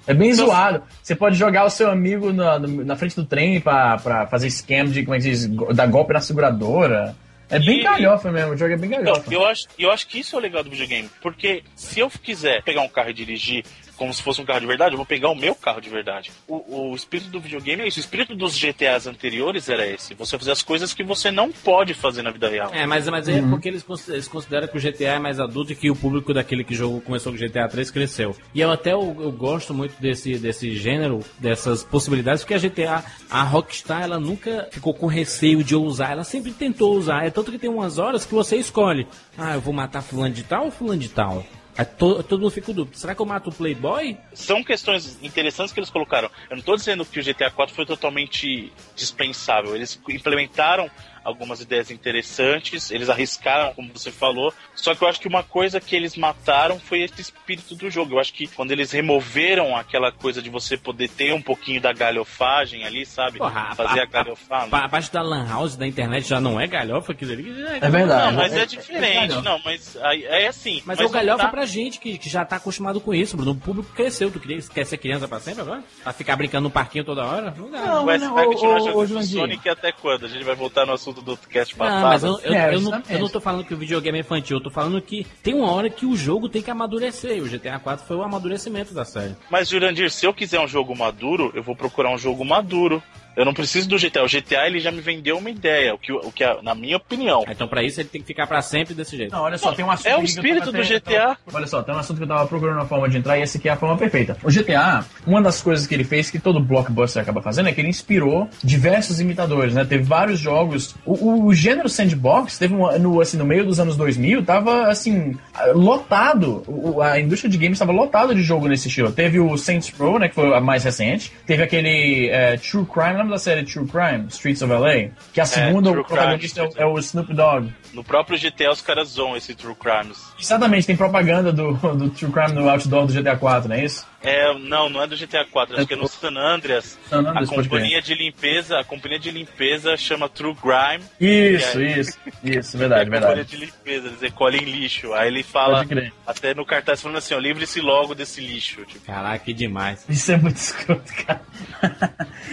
É 0.07 0.14
bem 0.14 0.30
Então, 0.30 0.46
zoado. 0.46 0.82
Você 1.02 1.16
pode 1.16 1.34
jogar 1.34 1.64
o 1.64 1.70
seu 1.70 1.90
amigo 1.90 2.32
na, 2.32 2.59
na 2.61 2.94
frente 2.94 3.16
do 3.16 3.24
trem 3.24 3.61
pra, 3.61 3.96
pra 3.98 4.26
fazer 4.28 4.46
esquema 4.46 4.88
de, 4.90 5.02
como 5.02 5.16
é 5.16 5.18
que 5.18 5.24
diz, 5.24 5.48
dar 5.74 5.86
golpe 5.88 6.12
na 6.12 6.20
seguradora. 6.20 7.16
É 7.50 7.59
bem 7.59 7.80
E- 7.80 7.82
galhofa 7.82 8.30
mesmo, 8.32 8.52
o 8.52 8.57
jogo 8.57 8.72
é 8.72 8.76
bem 8.76 8.90
Então, 8.90 9.02
galhofa. 9.05 9.32
eu 9.34 9.44
acho, 9.46 9.64
eu 9.78 9.90
acho 9.90 10.07
que 10.07 10.18
isso 10.20 10.34
é 10.36 10.38
o 10.38 10.42
legal 10.42 10.62
do 10.62 10.70
videogame. 10.70 11.11
Porque 11.20 11.62
se 11.74 12.00
eu 12.00 12.09
quiser 12.11 12.62
pegar 12.62 12.80
um 12.82 12.88
carro 12.88 13.11
e 13.11 13.14
dirigir 13.14 13.64
como 13.97 14.12
se 14.12 14.22
fosse 14.22 14.40
um 14.40 14.45
carro 14.45 14.61
de 14.61 14.66
verdade, 14.66 14.95
eu 14.95 14.97
vou 14.97 15.07
pegar 15.07 15.30
o 15.30 15.34
meu 15.34 15.55
carro 15.55 15.80
de 15.80 15.88
verdade. 15.88 16.30
O, 16.47 16.90
o 16.90 16.95
espírito 16.95 17.30
do 17.30 17.40
videogame 17.40 17.82
é 17.82 17.88
isso. 17.88 17.99
O 17.99 18.01
espírito 18.01 18.34
dos 18.34 18.57
GTAs 18.57 19.07
anteriores 19.07 19.68
era 19.68 19.86
esse. 19.86 20.14
Você 20.14 20.38
fazer 20.38 20.53
as 20.53 20.62
coisas 20.62 20.92
que 20.92 21.03
você 21.03 21.30
não 21.30 21.51
pode 21.51 21.95
fazer 21.95 22.22
na 22.22 22.30
vida 22.30 22.49
real. 22.49 22.70
É, 22.72 22.86
mas, 22.86 23.09
mas 23.09 23.28
é 23.28 23.40
porque 23.42 23.68
eles, 23.68 23.84
eles 24.09 24.28
consideram 24.28 24.68
que 24.68 24.76
o 24.76 24.80
GTA 24.80 25.14
é 25.14 25.18
mais 25.18 25.40
adulto 25.40 25.72
e 25.72 25.76
que 25.76 25.90
o 25.90 25.97
público 25.97 26.34
daquele 26.34 26.64
que 26.64 26.74
jogou, 26.74 27.01
começou 27.01 27.32
com 27.32 27.38
o 27.38 27.49
GTA 27.49 27.68
3 27.68 27.90
cresceu. 27.90 28.36
E 28.55 28.61
eu 28.61 28.70
até 28.70 28.92
eu, 28.92 29.16
eu 29.20 29.32
gosto 29.32 29.72
muito 29.72 30.01
desse, 30.01 30.38
desse 30.38 30.74
gênero, 30.76 31.20
dessas 31.38 31.84
possibilidades, 31.84 32.42
porque 32.42 32.55
a 32.55 32.59
GTA, 32.59 33.05
a 33.30 33.42
Rockstar, 33.42 34.03
ela 34.03 34.18
nunca 34.18 34.68
ficou 34.70 34.95
com 34.95 35.07
receio 35.07 35.62
de 35.62 35.76
usar, 35.76 36.12
ela 36.12 36.24
sempre 36.24 36.53
tentou 36.53 36.97
usar. 36.97 37.26
É 37.26 37.30
tanto 37.30 37.51
que 37.51 37.59
tem 37.59 37.70
umas 37.70 37.99
horas 37.99 38.24
que 38.24 38.34
você 38.34 38.57
escolhe, 38.57 39.07
ah, 39.36 39.55
eu 39.55 39.61
vou 39.61 39.72
matar 39.72 40.03
fulano 40.03 40.34
de 40.34 40.42
tal 40.42 40.66
ou 40.66 40.70
fulano 40.70 41.01
de 41.01 41.09
tal? 41.09 41.45
Aí 41.77 41.85
to- 41.85 42.22
todo 42.22 42.41
mundo 42.41 42.51
fica 42.53 42.72
dúvida, 42.72 42.97
será 42.97 43.14
que 43.14 43.20
eu 43.20 43.27
mato 43.27 43.51
o 43.51 43.53
Playboy? 43.53 44.16
São 44.33 44.62
questões 44.62 45.18
interessantes 45.22 45.72
que 45.72 45.81
eles 45.81 45.91
colocaram. 45.91 46.31
Eu 46.49 46.57
não 46.57 46.59
estou 46.61 46.77
dizendo 46.77 47.05
que 47.05 47.18
o 47.18 47.22
GTA 47.25 47.51
4 47.51 47.75
foi 47.75 47.85
totalmente 47.85 48.72
dispensável. 48.95 49.75
Eles 49.75 50.01
implementaram 50.09 50.89
algumas 51.25 51.61
ideias 51.61 51.91
interessantes, 51.91 52.91
eles 52.91 53.09
arriscaram, 53.09 53.72
como 53.75 53.91
você 53.93 54.11
falou. 54.11 54.53
Só 54.75 54.95
que 54.95 55.03
eu 55.03 55.09
acho 55.09 55.20
que 55.20 55.29
uma 55.29 55.43
coisa 55.43 55.81
que 55.81 55.95
eles 55.97 56.16
mataram 56.16 56.79
foi 56.79 57.01
esse 57.03 57.20
espírito 57.20 57.75
do 57.75 57.91
jogo. 57.91 58.14
Eu 58.14 58.18
acho 58.20 58.33
que 58.33 58.47
quando 58.47 58.70
eles 58.72 58.93
removeram 58.93 59.77
aquela 59.77 60.12
coisa 60.12 60.43
de 60.43 60.51
você 60.51 60.77
poder 60.77 61.09
ter 61.09 61.33
um 61.33 61.41
pouquinho 61.43 61.81
da 61.81 61.93
galhofagem 61.93 62.85
ali, 62.85 63.05
sabe? 63.07 63.39
Porra, 63.39 63.75
Fazer 63.75 64.01
a, 64.01 64.03
a- 64.03 64.07
galhofagem. 64.07 64.70
Pa- 64.70 64.85
Abaixo 64.85 65.12
da 65.12 65.22
Lan 65.22 65.47
House 65.49 65.77
da 65.77 65.87
internet 65.87 66.29
já 66.29 66.41
não 66.41 66.61
é 66.61 66.66
galhofa 66.66 67.12
aquilo 67.12 67.33
ali? 67.33 67.51
É 67.81 67.89
verdade. 67.89 68.27
Não, 68.27 68.33
mas 68.33 68.53
É- 68.53 68.61
é, 68.62 68.66
diferente. 68.66 69.35
é 69.35 69.43
não, 69.43 69.59
mas 69.64 69.97
aí- 70.03 70.25
é 70.25 70.47
assim. 70.49 70.83
Mas, 70.85 70.99
é 70.99 71.03
o 71.03 71.05
não 71.07 71.12
galhofa 71.12 71.45
tá- 71.45 71.49
pra 71.51 71.64
gente 71.66 71.99
que, 71.99 72.18
que 72.18 72.29
já 72.29 72.45
tá 72.45 72.57
acostumado 72.57 73.01
com 73.01 73.14
isso, 73.14 73.37
Bruno. 73.37 73.53
O 73.53 73.57
público 73.57 73.93
cresceu. 73.95 74.31
Tu 74.31 74.41
queria, 74.41 74.61
quer 74.62 74.85
ser 74.85 74.99
criança 74.99 75.27
pra 75.29 75.41
sempre 75.41 75.62
agora? 75.62 75.83
Pra 76.03 76.12
ficar 76.12 76.37
brincando 76.37 76.64
no 76.64 76.70
parquinho 76.70 77.05
toda 77.05 77.25
hora? 77.25 77.55
Não 77.57 77.70
dá. 77.70 77.81
Não, 77.85 78.05
Vai, 78.05 78.18
não, 78.18 78.35
vai 78.35 78.45
continuar 78.47 78.77
ô, 78.77 78.79
jogando 78.81 78.97
ô, 78.97 79.07
Jurandir. 79.07 79.41
Sonic 79.41 79.68
até 79.68 79.93
quando? 79.93 80.27
A 80.27 80.29
gente 80.29 80.45
vai 80.45 80.55
voltar 80.55 80.85
no 80.87 80.93
assunto 80.93 81.14
do 81.23 81.37
cast 81.37 81.75
passado. 81.75 82.01
Não, 82.01 82.09
mas 82.09 82.25
eu, 82.25 82.41
eu, 82.41 82.55
É, 82.55 82.75
eu 82.75 82.81
não, 82.81 83.03
eu 83.09 83.19
não 83.19 83.29
tô 83.29 83.41
falando 83.41 83.65
que 83.65 83.75
o 83.75 83.77
videogame 83.77 84.19
é 84.19 84.21
infantil, 84.21 84.59
eu 84.59 84.62
tô 84.62 84.71
falando 84.71 85.01
que 85.01 85.27
tem 85.43 85.55
uma 85.55 85.71
hora 85.71 85.91
que 85.91 86.07
o 86.07 86.17
jogo 86.17 86.49
tem 86.49 86.62
que 86.62 86.71
amadurecer. 86.71 87.43
O 87.43 87.49
GTA 87.49 87.79
4 87.79 88.07
foi 88.07 88.17
o 88.17 88.23
amadurecimento 88.23 88.95
da 88.95 89.05
série. 89.05 89.37
Mas, 89.51 89.69
Jurandir, 89.69 90.11
se 90.11 90.27
eu 90.27 90.35
quiser 90.35 90.61
um 90.61 90.69
jogo 90.69 90.97
maduro, 90.97 91.53
eu 91.55 91.62
vou 91.62 91.77
procurar 91.77 92.11
um 92.11 92.19
jogo 92.19 92.45
maduro. 92.45 93.03
Eu 93.37 93.45
não 93.45 93.53
preciso 93.55 93.89
do 93.89 93.97
GTA. 93.99 94.22
O 94.22 94.28
GTA 94.28 94.66
ele 94.66 94.80
já 94.80 94.91
me 94.91 95.01
vendeu 95.01 95.39
uma 95.39 95.51
ideia, 95.51 95.95
o 95.95 95.99
que, 95.99 96.12
o 96.12 96.30
que 96.32 96.45
na 96.62 96.74
minha 96.74 96.97
opinião. 96.97 97.45
Então, 97.49 97.66
pra 97.68 97.82
isso, 97.82 98.01
ele 98.01 98.09
tem 98.09 98.20
que 98.20 98.26
ficar 98.26 98.47
pra 98.47 98.61
sempre 98.62 98.95
desse 98.95 99.16
jeito. 99.16 99.32
Não, 99.32 99.43
olha 99.43 99.59
só, 99.59 99.72
tem 99.72 99.85
um 99.85 99.91
assunto 99.91 100.07
É 100.09 100.16
o 100.18 100.22
espírito 100.22 100.66
tava 100.66 100.72
do 100.72 100.78
até- 100.82 100.95
GTA. 100.95 101.37
Olha 101.53 101.66
só, 101.66 101.82
tem 101.82 101.95
um 101.95 101.99
assunto 101.99 102.18
que 102.18 102.22
eu 102.24 102.28
tava 102.28 102.47
procurando 102.47 102.76
uma 102.76 102.87
forma 102.87 103.09
de 103.09 103.18
entrar 103.18 103.39
e 103.39 103.43
essa 103.43 103.59
aqui 103.59 103.68
é 103.68 103.72
a 103.72 103.76
forma 103.76 103.97
perfeita. 103.97 104.37
O 104.43 104.51
GTA, 104.51 105.05
uma 105.26 105.41
das 105.43 105.61
coisas 105.62 105.87
que 105.87 105.95
ele 105.95 106.05
fez, 106.05 106.30
que 106.30 106.39
todo 106.39 106.61
blockbuster 106.61 107.22
acaba 107.22 107.43
fazendo, 107.43 107.68
é 107.68 107.72
que 107.72 107.80
ele 107.80 107.89
inspirou 107.89 108.49
diversos 108.62 109.20
imitadores, 109.20 109.74
né? 109.74 109.85
Teve 109.85 110.05
vários 110.05 110.39
jogos. 110.39 110.95
O, 111.05 111.12
o- 111.14 111.47
o 111.47 111.55
gênero 111.55 111.89
sandbox, 111.89 112.59
teve 112.59 112.74
um, 112.74 112.99
no, 112.99 113.20
assim, 113.20 113.37
no 113.37 113.45
meio 113.45 113.64
dos 113.64 113.78
anos 113.80 113.97
2000, 113.97 114.45
tava, 114.45 114.89
assim, 114.89 115.37
lotado. 115.74 116.62
O- 116.66 117.01
a 117.03 117.18
indústria 117.20 117.51
de 117.51 117.59
games 117.59 117.76
estava 117.76 117.93
lotada 117.93 118.35
de 118.35 118.43
jogo 118.43 118.68
nesse 118.68 118.89
estilo. 118.89 119.12
Teve 119.12 119.41
o 119.41 119.57
Saints 119.57 119.93
Row, 119.99 120.18
né, 120.18 120.28
que 120.28 120.35
foi 120.35 120.55
a 120.55 120.61
mais 120.61 120.85
recente. 120.85 121.32
Teve 121.47 121.62
aquele 121.62 122.28
é, 122.30 122.57
True 122.57 122.87
Crime, 122.87 123.24
lembra 123.25 123.37
da 123.37 123.39
série 123.39 123.64
True 123.64 123.87
Crime? 123.87 124.27
Streets 124.29 124.62
of 124.62 124.72
LA? 124.72 125.11
Que 125.33 125.41
a 125.41 125.47
segunda, 125.47 125.91
True 125.91 126.03
o 126.03 126.05
protagonista 126.05 126.62
é, 126.62 126.83
é 126.83 126.87
o 126.87 126.99
Snoop 126.99 127.33
Dogg. 127.35 127.72
No 127.95 128.03
próprio 128.03 128.38
GTA 128.38 128.70
os 128.72 128.80
caras 128.82 129.09
zoam 129.11 129.36
esse 129.36 129.55
True 129.55 129.74
Crimes. 129.74 130.18
Exatamente, 130.38 130.86
tem 130.86 130.97
propaganda 130.97 131.53
do, 131.53 131.72
do 131.95 132.11
True 132.11 132.32
Crime 132.32 132.53
no 132.53 132.68
outdoor 132.68 133.07
do 133.07 133.12
GTA 133.12 133.36
4, 133.36 133.68
não 133.68 133.76
é 133.76 133.84
isso? 133.84 134.05
É, 134.20 134.53
não, 134.59 134.88
não 134.88 135.03
é 135.03 135.07
do 135.07 135.16
GTA 135.16 135.45
4, 135.45 135.76
acho 135.76 135.86
que 135.86 135.92
é 135.95 135.97
no 135.97 136.09
San 136.09 136.34
Andreas. 136.36 136.99
San 137.09 137.18
Andreas, 137.18 137.49
a 137.51 137.55
companhia 137.55 138.01
de 138.03 138.14
limpeza, 138.14 138.78
a 138.80 138.84
companhia 138.84 139.18
de 139.18 139.30
limpeza 139.30 139.97
chama 139.97 140.28
True 140.28 140.55
Crime. 140.55 141.05
Isso, 141.20 141.78
aí- 141.78 142.01
isso, 142.01 142.18
isso, 142.42 142.78
verdade, 142.78 143.03
a 143.03 143.05
companhia 143.05 143.26
verdade. 143.28 143.51
de 143.51 143.57
limpeza, 143.64 144.07
eles 144.09 144.20
recolhem 144.20 144.64
lixo. 144.64 145.12
Aí 145.14 145.28
ele 145.28 145.42
fala, 145.42 145.86
até 146.26 146.55
no 146.55 146.64
cartaz 146.66 147.01
falando 147.03 147.18
assim, 147.18 147.34
ó, 147.34 147.38
livre-se 147.38 147.80
logo 147.80 148.14
desse 148.14 148.40
lixo. 148.40 148.84
Tipo. 148.86 149.05
Caraca, 149.07 149.45
que 149.45 149.53
demais. 149.53 150.05
Isso 150.09 150.32
é 150.32 150.36
muito 150.36 150.57
escroto, 150.57 151.12
cara. 151.26 151.42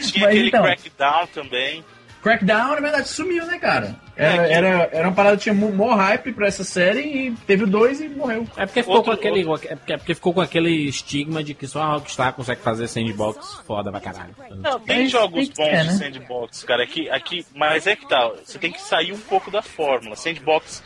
Tinha 0.01 0.25
Mas 0.25 0.35
aquele 0.35 0.47
então- 0.49 0.63
Crackdown 0.63 1.27
também. 1.33 1.83
Crackdown, 2.21 2.75
na 2.75 2.79
verdade, 2.81 3.07
sumiu, 3.09 3.45
né, 3.45 3.57
cara? 3.57 3.95
Era, 4.15 4.47
É, 4.47 4.53
era, 4.53 4.89
era 4.91 5.07
uma 5.07 5.15
parada 5.15 5.37
que 5.37 5.43
tinha 5.43 5.55
maior 5.55 5.95
hype 5.97 6.31
pra 6.33 6.45
essa 6.47 6.63
série 6.63 6.99
e 7.01 7.31
teve 7.47 7.63
o 7.63 7.67
dois 7.67 7.99
e 7.99 8.07
morreu. 8.09 8.47
É 8.55 8.65
porque 8.65 8.81
ficou 8.83 8.97
Outro- 8.97 9.11
com 9.11 9.17
aquele. 9.17 9.41
É 9.41 9.45
porque, 9.75 9.93
é 9.93 9.97
porque 9.97 10.15
ficou 10.15 10.33
com 10.33 10.41
aquele 10.41 10.69
estigma 10.87 11.43
de 11.43 11.53
que 11.55 11.65
só 11.67 11.81
a 11.81 11.93
Rockstar 11.93 12.33
consegue 12.33 12.61
fazer 12.61 12.87
sandbox 12.87 13.61
foda 13.65 13.89
pra 13.91 13.99
caralho. 13.99 14.35
Não, 14.57 14.79
tem 14.79 14.99
Mas 15.03 15.11
jogos 15.11 15.47
tem 15.49 15.49
que 15.49 15.55
bons 15.71 15.81
de 15.81 15.87
né? 15.87 15.93
sandbox, 15.93 16.63
cara. 16.63 16.83
Aqui, 16.83 17.09
aqui, 17.09 17.45
mas 17.55 17.87
é 17.87 17.95
que 17.95 18.07
tá, 18.07 18.31
você 18.45 18.59
tem 18.59 18.71
que 18.71 18.81
sair 18.81 19.11
um 19.13 19.19
pouco 19.19 19.49
da 19.49 19.61
fórmula. 19.63 20.15
Sandbox, 20.15 20.83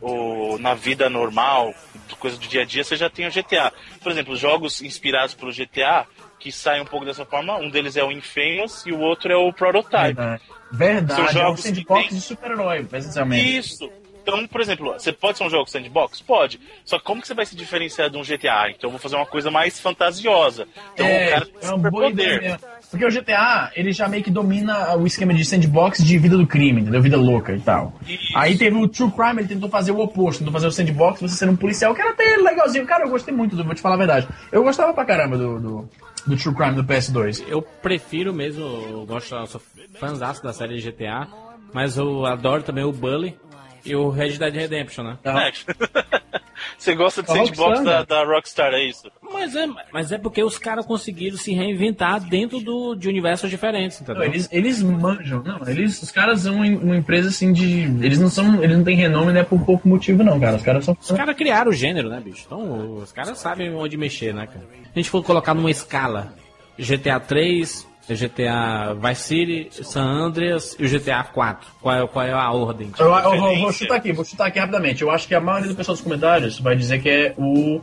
o, 0.00 0.56
na 0.58 0.72
vida 0.74 1.10
normal, 1.10 1.74
coisa 2.18 2.38
do 2.38 2.46
dia 2.46 2.62
a 2.62 2.64
dia, 2.64 2.82
você 2.84 2.96
já 2.96 3.10
tem 3.10 3.26
o 3.26 3.30
GTA. 3.30 3.72
Por 4.02 4.10
exemplo, 4.10 4.34
jogos 4.36 4.80
inspirados 4.82 5.34
pelo 5.34 5.52
GTA, 5.52 6.06
que 6.40 6.50
saem 6.50 6.82
um 6.82 6.86
pouco 6.86 7.04
dessa 7.06 7.24
forma, 7.24 7.56
um 7.58 7.70
deles 7.70 7.96
é 7.96 8.02
o 8.02 8.10
Infamous 8.10 8.84
e 8.86 8.92
o 8.92 8.98
outro 8.98 9.30
é 9.30 9.36
o 9.36 9.52
Prototype. 9.52 10.14
Verdade. 10.14 10.42
Verdade, 10.72 11.14
São 11.14 11.24
é 11.26 11.28
um 11.28 11.32
jogos 11.32 11.60
sandbox 11.60 12.08
tem- 12.08 12.16
de 12.18 12.20
super-herói, 12.24 12.86
essencialmente. 12.92 13.56
Isso. 13.58 13.90
Então, 14.22 14.46
por 14.46 14.60
exemplo, 14.60 14.92
você 14.92 15.12
pode 15.12 15.38
ser 15.38 15.44
um 15.44 15.50
jogo 15.50 15.68
sandbox? 15.68 16.20
Pode. 16.20 16.60
Só 16.84 16.98
que 16.98 17.04
como 17.04 17.20
que 17.22 17.26
você 17.26 17.34
vai 17.34 17.46
se 17.46 17.56
diferenciar 17.56 18.10
de 18.10 18.16
um 18.18 18.22
GTA? 18.22 18.70
Então 18.70 18.88
eu 18.88 18.90
vou 18.90 18.98
fazer 19.00 19.16
uma 19.16 19.24
coisa 19.26 19.50
mais 19.50 19.80
fantasiosa. 19.80 20.68
Então 20.94 21.06
É, 21.06 21.26
o 21.26 21.30
cara 21.30 21.46
tem 21.46 21.54
é 21.54 21.58
ideia 21.58 21.74
superpoder. 21.74 22.60
Porque 22.90 23.04
o 23.06 23.10
GTA, 23.10 23.70
ele 23.74 23.92
já 23.92 24.08
meio 24.08 24.22
que 24.22 24.30
domina 24.30 24.94
o 24.96 25.06
esquema 25.06 25.32
de 25.32 25.44
sandbox 25.44 26.04
de 26.04 26.18
vida 26.18 26.36
do 26.36 26.46
crime, 26.46 26.80
entendeu? 26.82 27.00
Vida 27.00 27.16
louca 27.16 27.52
e 27.54 27.60
tal. 27.60 27.94
Aí 28.36 28.58
teve 28.58 28.76
o 28.76 28.86
True 28.88 29.10
Crime, 29.10 29.40
ele 29.40 29.48
tentou 29.48 29.68
fazer 29.70 29.92
o 29.92 29.98
oposto, 30.00 30.40
tentou 30.40 30.52
fazer 30.52 30.66
o 30.66 30.72
sandbox, 30.72 31.20
você 31.20 31.34
sendo 31.36 31.52
um 31.52 31.56
policial, 31.56 31.94
que 31.94 32.00
era 32.00 32.10
até 32.10 32.36
legalzinho. 32.36 32.86
Cara, 32.86 33.04
eu 33.04 33.10
gostei 33.10 33.32
muito, 33.32 33.56
do, 33.56 33.64
vou 33.64 33.74
te 33.74 33.80
falar 33.80 33.94
a 33.94 33.98
verdade. 33.98 34.28
Eu 34.52 34.62
gostava 34.62 34.92
pra 34.92 35.04
caramba 35.04 35.38
do, 35.38 35.60
do, 35.60 35.88
do 36.26 36.36
True 36.36 36.54
Crime 36.54 36.74
do 36.74 36.84
PS2. 36.84 37.44
Eu 37.48 37.62
prefiro 37.62 38.32
mesmo, 38.32 38.62
eu 38.62 39.06
gosto, 39.06 39.34
eu 39.34 39.46
sou 39.46 39.60
fãzaço 39.98 40.42
da 40.42 40.52
série 40.52 40.80
GTA, 40.80 41.28
mas 41.72 41.96
eu 41.96 42.26
adoro 42.26 42.62
também 42.62 42.84
o 42.84 42.92
Bully 42.92 43.36
e 43.84 43.94
o 43.94 44.10
Red 44.10 44.38
Dead 44.38 44.54
Redemption, 44.54 45.04
né? 45.04 45.18
É. 45.24 45.52
Você 46.76 46.94
gosta 46.94 47.22
de 47.22 47.30
A 47.30 47.34
sandbox 47.34 47.58
Rockstar, 47.58 47.84
da, 47.84 47.98
né? 48.00 48.06
da 48.06 48.24
Rockstar, 48.24 48.74
é 48.74 48.84
isso? 48.84 49.10
Mas 49.22 49.54
é, 49.54 49.66
mas 49.92 50.12
é 50.12 50.18
porque 50.18 50.42
os 50.42 50.58
caras 50.58 50.86
conseguiram 50.86 51.36
se 51.36 51.52
reinventar 51.52 52.20
dentro 52.20 52.60
do, 52.60 52.94
de 52.94 53.08
universos 53.08 53.50
diferentes, 53.50 54.00
entendeu? 54.00 54.22
Não, 54.22 54.30
eles, 54.30 54.48
eles 54.50 54.82
manjam, 54.82 55.42
não, 55.42 55.66
eles, 55.68 56.02
os 56.02 56.10
caras 56.10 56.40
são 56.40 56.56
uma 56.56 56.96
empresa 56.96 57.28
assim 57.28 57.52
de. 57.52 57.82
Eles 58.02 58.18
não 58.18 58.28
são. 58.28 58.62
Eles 58.62 58.76
não 58.76 58.84
têm 58.84 58.96
renome, 58.96 59.32
não 59.32 59.40
é 59.40 59.44
por 59.44 59.62
pouco 59.64 59.88
motivo, 59.88 60.22
não, 60.22 60.38
cara. 60.40 60.56
Os 60.56 60.62
caras 60.62 60.84
são. 60.84 60.96
Os 61.00 61.10
caras 61.10 61.36
criaram 61.36 61.70
o 61.70 61.74
gênero, 61.74 62.08
né, 62.08 62.20
bicho? 62.20 62.44
Então, 62.46 62.96
os 62.96 63.12
caras 63.12 63.38
sabem 63.38 63.74
onde 63.74 63.96
mexer, 63.96 64.34
né, 64.34 64.46
cara? 64.46 64.64
A 64.94 64.98
gente 64.98 65.10
for 65.10 65.22
colocar 65.22 65.54
numa 65.54 65.70
escala 65.70 66.34
GTA 66.78 67.20
3, 67.20 67.86
GTA 68.14 68.94
Vice 68.94 69.22
City, 69.22 69.68
San 69.84 70.02
Andreas 70.04 70.76
e 70.78 70.84
o 70.84 70.88
GTA 70.88 71.22
4. 71.24 71.68
Qual 71.80 71.94
é, 71.94 72.06
qual 72.06 72.24
é 72.26 72.32
a 72.32 72.50
ordem? 72.50 72.90
Eu, 72.98 73.06
eu 73.06 73.40
vou, 73.40 73.56
vou 73.58 73.72
chutar 73.72 73.96
aqui, 73.96 74.12
vou 74.12 74.24
chutar 74.24 74.46
aqui 74.46 74.58
rapidamente. 74.58 75.02
Eu 75.02 75.10
acho 75.10 75.26
que 75.28 75.34
a 75.34 75.40
maioria 75.40 75.68
do 75.68 75.74
pessoal 75.76 75.94
dos 75.94 76.02
comentários 76.02 76.58
vai 76.58 76.76
dizer 76.76 77.00
que 77.02 77.08
é 77.08 77.34
o 77.38 77.80